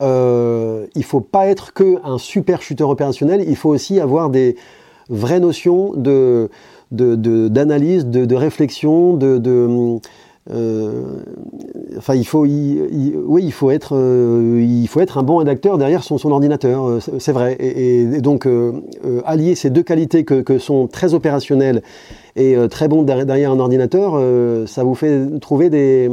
euh, 0.00 0.86
il 0.94 1.04
faut 1.04 1.20
pas 1.20 1.46
être 1.46 1.72
que 1.72 1.96
un 2.04 2.18
super 2.18 2.62
shooter 2.62 2.84
opérationnel, 2.84 3.44
il 3.46 3.56
faut 3.56 3.70
aussi 3.70 4.00
avoir 4.00 4.30
des 4.30 4.56
vraies 5.08 5.40
notions 5.40 5.92
de 5.94 6.50
d'analyse, 6.90 8.06
de, 8.06 8.34
réflexion, 8.34 9.12
de, 9.12 9.38
euh, 10.50 11.02
enfin, 11.98 12.14
il 12.14 12.26
faut, 12.26 12.40
oui, 12.40 13.44
il 13.44 13.52
faut 13.52 13.70
être, 13.70 13.94
euh, 13.94 14.64
il 14.66 14.88
faut 14.88 15.00
être 15.00 15.18
un 15.18 15.22
bon 15.22 15.36
rédacteur 15.36 15.76
derrière 15.76 16.02
son, 16.02 16.16
ordinateur, 16.30 16.86
euh, 16.86 17.00
c'est 17.18 17.32
vrai. 17.32 17.56
Et, 17.60 18.20
donc 18.20 18.48
allier 19.24 19.54
ces 19.54 19.70
deux 19.70 19.82
qualités 19.82 20.24
que, 20.24 20.58
sont 20.58 20.86
très 20.86 21.14
opérationnelles 21.14 21.82
et 22.36 22.56
très 22.70 22.88
bons 22.88 23.02
derrière 23.02 23.52
un 23.52 23.58
ordinateur, 23.58 24.20
ça 24.66 24.82
vous 24.84 24.94
fait 24.94 25.38
trouver 25.40 25.70
des, 25.70 26.08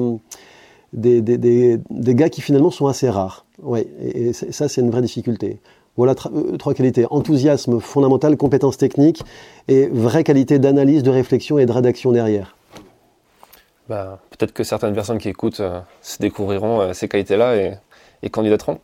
des, 0.93 2.15
gars 2.15 2.29
qui 2.29 2.41
finalement 2.41 2.71
sont 2.71 2.87
assez 2.87 3.09
rares. 3.09 3.44
Ouais, 3.61 3.87
et, 4.01 4.33
ça, 4.33 4.67
c'est 4.67 4.81
une 4.81 4.91
vraie 4.91 5.01
difficulté. 5.01 5.59
Voilà 5.97 6.13
trois 6.13 6.73
qualités 6.73 7.05
enthousiasme 7.09 7.79
fondamental, 7.79 8.35
compétences 8.35 8.77
techniques 8.77 9.23
et 9.69 9.87
vraie 9.87 10.25
qualité 10.25 10.59
d'analyse, 10.59 11.03
de 11.03 11.09
réflexion 11.09 11.57
et 11.57 11.65
de 11.65 11.71
rédaction 11.71 12.11
derrière. 12.11 12.57
Bah, 13.87 14.19
peut-être 14.31 14.51
que 14.51 14.63
certaines 14.63 14.93
personnes 14.93 15.19
qui 15.19 15.29
écoutent 15.29 15.61
euh, 15.61 15.79
se 16.01 16.17
découvriront 16.17 16.81
euh, 16.81 16.93
ces 16.93 17.07
qualités-là 17.07 17.55
et, 17.55 17.73
et, 18.23 18.29
candidateront. 18.29 18.79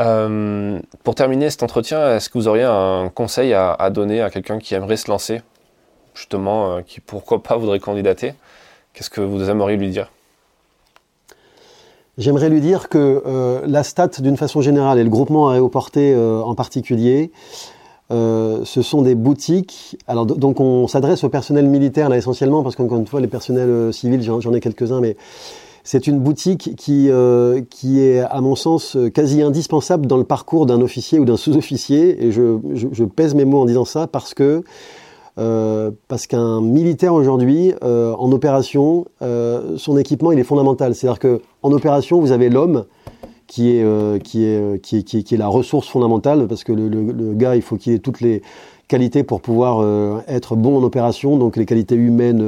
Euh, 0.00 0.78
pour 1.04 1.14
terminer 1.14 1.50
cet 1.50 1.62
entretien, 1.62 2.16
est-ce 2.16 2.30
que 2.30 2.38
vous 2.38 2.48
auriez 2.48 2.64
un 2.64 3.10
conseil 3.14 3.52
à, 3.52 3.72
à 3.72 3.90
donner 3.90 4.22
à 4.22 4.30
quelqu'un 4.30 4.58
qui 4.58 4.74
aimerait 4.74 4.96
se 4.96 5.10
lancer, 5.10 5.42
justement, 6.14 6.76
euh, 6.76 6.80
qui 6.82 7.00
pourquoi 7.00 7.42
pas 7.42 7.56
voudrait 7.56 7.80
candidater? 7.80 8.34
Qu'est-ce 8.94 9.10
que 9.10 9.20
vous 9.20 9.48
aimeriez 9.50 9.76
lui 9.76 9.90
dire? 9.90 10.10
J'aimerais 12.18 12.50
lui 12.50 12.60
dire 12.60 12.88
que 12.88 13.62
la 13.66 13.82
STAT, 13.82 14.20
d'une 14.20 14.36
façon 14.36 14.60
générale, 14.60 14.98
et 14.98 15.04
le 15.04 15.08
groupement 15.08 15.48
aéroporté 15.48 16.14
en 16.16 16.54
particulier, 16.54 17.32
euh, 18.12 18.60
ce 18.64 18.82
sont 18.82 19.02
des 19.02 19.14
boutiques. 19.14 19.96
Alors 20.06 20.26
donc 20.26 20.60
on 20.60 20.86
s'adresse 20.86 21.24
au 21.24 21.28
personnel 21.28 21.66
militaire 21.66 22.08
là 22.08 22.16
essentiellement 22.16 22.62
parce 22.62 22.76
qu'encore 22.76 22.98
une 22.98 23.06
fois 23.06 23.20
les 23.20 23.26
personnels 23.26 23.70
euh, 23.70 23.92
civils 23.92 24.22
j'en 24.22 24.52
ai 24.52 24.60
quelques-uns 24.60 25.00
mais 25.00 25.16
c'est 25.82 26.06
une 26.06 26.18
boutique 26.18 26.76
qui 26.76 27.08
euh, 27.08 27.62
qui 27.70 28.00
est 28.00 28.20
à 28.20 28.40
mon 28.42 28.54
sens 28.54 28.98
quasi 29.14 29.40
indispensable 29.40 30.06
dans 30.06 30.18
le 30.18 30.24
parcours 30.24 30.66
d'un 30.66 30.82
officier 30.82 31.18
ou 31.20 31.24
d'un 31.24 31.38
sous-officier 31.38 32.22
et 32.26 32.32
je, 32.32 33.04
pèse 33.04 33.34
mes 33.34 33.46
mots 33.46 33.62
en 33.62 33.66
disant 33.66 33.86
ça 33.86 34.06
parce 34.06 34.34
que 34.34 34.62
parce 35.36 36.26
qu'un 36.26 36.60
militaire 36.60 37.14
aujourd'hui 37.14 37.72
en 37.82 38.32
opération 38.32 39.06
son 39.20 39.96
équipement 39.96 40.32
il 40.32 40.38
est 40.38 40.44
fondamental 40.44 40.94
c'est-à-dire 40.94 41.18
que 41.18 41.40
en 41.62 41.72
opération 41.72 42.20
vous 42.20 42.32
avez 42.32 42.50
l'homme 42.50 42.84
qui 43.52 43.76
est, 43.76 43.82
euh, 43.82 44.18
qui, 44.18 44.46
est, 44.46 44.56
euh, 44.56 44.78
qui, 44.78 44.96
est, 44.96 45.02
qui, 45.02 45.18
est, 45.18 45.22
qui, 45.24 45.34
est, 45.34 45.36
la 45.36 45.46
ressource 45.46 45.86
fondamentale, 45.86 46.46
parce 46.48 46.64
que 46.64 46.72
le, 46.72 47.34
gars, 47.34 47.54
il 47.54 47.60
faut 47.60 47.76
qu'il 47.76 47.92
ait 47.92 47.98
toutes 47.98 48.22
les 48.22 48.40
qualités 48.88 49.24
pour 49.24 49.42
pouvoir 49.42 49.80
euh, 49.80 50.20
être 50.26 50.56
bon 50.56 50.78
en 50.78 50.82
opération, 50.82 51.36
donc 51.36 51.58
les 51.58 51.66
qualités 51.66 51.94
humaines 51.94 52.42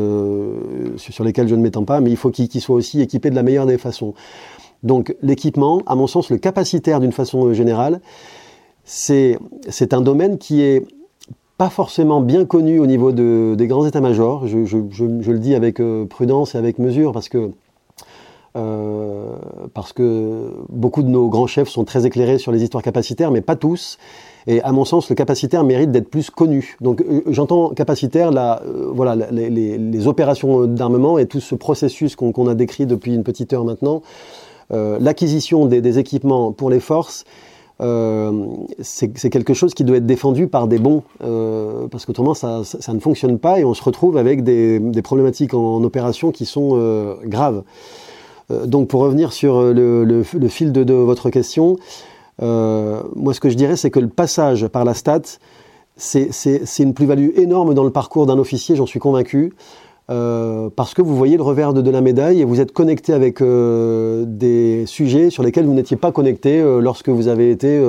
sur 0.97 1.25
lesquelles 1.25 1.49
je 1.49 1.57
ne 1.57 1.61
m'étends 1.61 1.85
pas, 1.85 2.01
mais 2.01 2.09
il 2.09 2.17
faut 2.17 2.31
qu'il 2.31 2.49
soit 2.59 2.75
aussi 2.75 3.03
équipé 3.03 3.29
de 3.29 3.35
la 3.35 3.43
meilleure 3.43 3.67
des 3.67 3.77
façons. 3.77 4.15
Donc 4.83 5.15
l'équipement, 5.21 5.83
à 5.85 5.95
mon 5.95 6.07
sens, 6.07 6.31
le 6.31 6.39
capacitaire 6.39 7.01
d'une 7.01 7.13
façon 7.13 7.53
générale, 7.53 8.01
c'est 8.85 9.37
un 9.93 10.01
domaine 10.01 10.39
qui 10.39 10.63
est 10.63 10.87
pas 11.65 11.71
forcément 11.71 12.21
bien 12.21 12.45
connu 12.45 12.79
au 12.79 12.85
niveau 12.85 13.11
de, 13.11 13.55
des 13.57 13.67
grands 13.67 13.87
états-majors. 13.87 14.47
Je, 14.47 14.67
je, 14.67 14.77
je, 14.91 15.05
je, 15.23 15.33
le 15.33 15.39
dis 15.39 15.55
avec 15.55 15.81
prudence 16.11 16.55
et 16.55 16.59
avec 16.59 16.79
mesure 16.79 17.13
parce 17.13 17.31
que 17.31 17.53
euh, 18.55 19.35
parce 19.73 19.95
que 19.95 20.51
beaucoup 20.69 21.03
de 21.03 21.09
nos 21.09 21.31
grands 21.31 21.47
chefs 21.47 21.71
sont 21.71 21.85
très 21.85 22.05
éclairés 22.05 22.37
sur 22.37 22.53
les 22.53 22.63
histoires 22.63 22.83
capacitaires, 22.83 23.31
mais 23.31 23.41
pas 23.41 23.57
tous. 23.57 23.97
Et 24.47 24.61
à 24.61 24.73
mon 24.73 24.85
sens, 24.85 25.09
le 25.09 25.15
capacitaire 25.15 25.65
mérite 25.65 25.91
d'être 25.91 26.11
plus 26.11 26.29
connu. 26.29 26.77
Donc 26.83 27.01
euh, 27.01 27.23
j'entends 27.29 27.71
capacitaire, 27.71 28.31
là, 28.31 28.61
euh, 28.67 28.91
voilà, 28.93 29.17
les, 29.31 30.07
opérations 30.07 30.67
d'armement 30.67 31.17
et 31.17 31.25
tout 31.25 31.41
ce 31.41 31.55
processus 31.55 32.15
qu'on 32.15 32.47
a 32.47 32.55
décrit 32.55 32.85
depuis 32.85 33.15
une 33.15 33.25
petite 33.25 33.55
heure 33.55 33.65
maintenant, 33.65 34.03
euh, 34.73 34.99
l'acquisition 35.01 35.67
des, 35.67 35.99
équipements 35.99 36.53
pour 36.53 36.69
les 36.69 36.81
forces, 36.81 37.25
euh, 37.25 37.54
c'est 37.81 39.31
quelque 39.31 39.55
chose 39.55 39.75
qui 39.75 39.85
doit 39.85 39.97
être 39.97 40.07
défendu 40.07 40.47
par 40.47 40.69
des 40.69 40.79
bons, 40.79 41.03
euh, 41.23 41.89
parce 41.89 42.07
qu'autrement 42.07 42.35
ça, 42.35 42.63
ne 42.89 43.01
fonctionne 43.01 43.39
pas 43.39 43.59
et 43.59 43.65
on 43.65 43.75
se 43.75 43.83
retrouve 43.83 44.17
avec 44.17 44.45
des, 44.45 44.81
problématiques 45.03 45.55
en, 45.55 45.83
opération 45.83 46.31
qui 46.31 46.47
sont 46.47 47.17
graves. 47.25 47.63
Euh, 48.51 48.67
donc 48.67 48.89
pour 48.89 49.01
revenir 49.01 49.33
sur 49.33 49.57
euh, 49.57 49.73
le, 50.05 50.49
fil 50.49 50.73
de, 50.73 50.95
votre 50.95 51.31
question, 51.31 51.77
euh, 52.43 53.03
moi 53.15 53.33
ce 53.35 53.41
que 53.41 53.49
je 53.49 53.55
dirais 53.55 53.77
c'est 53.77 53.91
que 53.91 54.01
le 54.01 54.09
passage 54.09 54.67
par 54.69 54.85
la 54.85 54.95
stat, 54.95 55.23
c'est 55.97 56.59
une 56.81 56.95
plus-value 56.95 57.31
énorme 57.37 57.73
dans 57.73 57.85
le 57.85 57.91
parcours 57.91 58.27
d'un 58.27 58.39
officier, 58.39 58.75
j'en 58.75 58.87
suis 58.87 58.99
convaincu. 58.99 59.53
Parce 60.09 60.95
que 60.95 61.03
vous 61.03 61.17
voyez 61.17 61.37
le 61.37 61.43
revers 61.43 61.73
de, 61.73 61.91
la 61.91 62.01
médaille 62.01 62.41
et 62.41 62.45
vous 62.45 62.61
êtes 62.61 62.73
connecté 62.73 63.13
avec 63.13 63.43
des 63.43 64.85
sujets 64.87 65.31
sur 65.31 65.43
lesquels 65.43 65.65
vous 65.65 65.75
n'étiez 65.75 65.97
pas 65.97 66.13
connecté 66.13 66.63
lorsque 66.81 67.09
vous 67.09 67.29
avez 67.29 67.51
été 67.51 67.81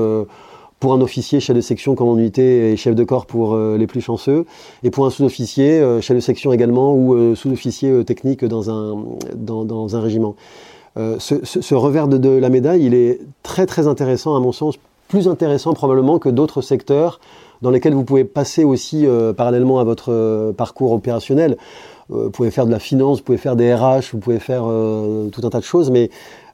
pour 0.80 0.93
un 0.93 1.01
officier 1.01 1.39
chef 1.39 1.55
de 1.55 1.61
section 1.61 1.95
comme 1.95 2.20
unité 2.20 2.72
et 2.72 2.78
chef 2.78 2.95
de 2.95 3.03
corps 3.03 3.26
pour 3.26 3.53
euh, 3.53 3.78
les 3.78 3.88
plus 3.88 4.01
chanceux, 4.01 4.45
et 4.84 4.91
pour 4.91 5.05
un 5.05 5.09
sous-officier 5.09 5.80
euh, 5.82 6.01
chef 6.01 6.16
de 6.16 6.22
section 6.22 6.53
également 6.53 6.93
ou 6.93 7.13
euh, 7.13 7.36
sous-officier 7.36 8.03
technique 8.03 8.43
dans 8.45 8.70
un, 8.70 8.95
dans, 9.36 9.95
un 9.95 10.01
régiment. 10.01 10.36
Ce, 10.95 11.74
revers 11.76 12.07
de, 12.07 12.30
la 12.30 12.49
médaille, 12.49 12.86
il 12.86 12.93
est 12.93 13.20
très 13.43 13.66
très 13.66 13.88
intéressant 13.88 14.36
à 14.36 14.39
mon 14.39 14.51
sens, 14.51 14.76
plus 15.07 15.28
intéressant 15.28 15.74
probablement 15.74 16.20
que 16.20 16.30
d'autres 16.30 16.61
secteurs 16.61 17.20
dans 17.61 17.70
lesquels 17.70 17.93
vous 17.93 18.03
pouvez 18.03 18.24
passer 18.24 18.63
aussi 18.63 19.05
parallèlement 19.36 19.80
à 19.80 19.84
votre 19.84 20.53
parcours 20.55 20.93
opérationnel. 20.93 21.57
Vous 22.09 22.29
pouvez 22.29 22.51
faire 22.51 22.65
de 22.65 22.71
la 22.71 22.79
finance, 22.79 23.17
vous 23.17 23.23
pouvez 23.23 23.37
faire 23.37 23.55
des 23.55 23.73
RH, 23.73 24.11
vous 24.13 24.19
pouvez 24.19 24.39
faire 24.39 24.63
tout 24.63 25.41
un 25.43 25.49
tas 25.49 25.59
de 25.59 25.63
choses, 25.63 25.89
mais 25.89 26.09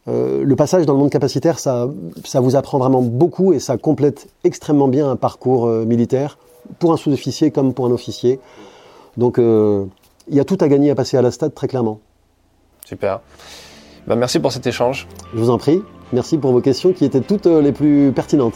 euh, 0.07 0.43
le 0.43 0.55
passage 0.55 0.85
dans 0.85 0.93
le 0.93 0.99
monde 0.99 1.11
capacitaire, 1.11 1.59
ça, 1.59 1.87
ça 2.25 2.39
vous 2.39 2.55
apprend 2.55 2.79
vraiment 2.79 3.01
beaucoup 3.01 3.53
et 3.53 3.59
ça 3.59 3.77
complète 3.77 4.27
extrêmement 4.43 4.87
bien 4.87 5.09
un 5.09 5.15
parcours 5.15 5.67
euh, 5.67 5.85
militaire 5.85 6.37
pour 6.79 6.91
un 6.91 6.97
sous-officier 6.97 7.51
comme 7.51 7.73
pour 7.73 7.85
un 7.85 7.91
officier. 7.91 8.39
Donc 9.17 9.37
euh, 9.37 9.85
il 10.27 10.35
y 10.35 10.39
a 10.39 10.45
tout 10.45 10.57
à 10.59 10.67
gagner 10.67 10.89
à 10.89 10.95
passer 10.95 11.17
à 11.17 11.21
la 11.21 11.31
stade 11.31 11.53
très 11.53 11.67
clairement. 11.67 11.99
Super. 12.85 13.21
Ben, 14.07 14.15
merci 14.15 14.39
pour 14.39 14.51
cet 14.51 14.65
échange. 14.65 15.07
Je 15.33 15.39
vous 15.39 15.51
en 15.51 15.59
prie. 15.59 15.81
Merci 16.13 16.37
pour 16.37 16.51
vos 16.51 16.61
questions 16.61 16.93
qui 16.93 17.05
étaient 17.05 17.21
toutes 17.21 17.45
les 17.45 17.71
plus 17.71 18.11
pertinentes. 18.11 18.55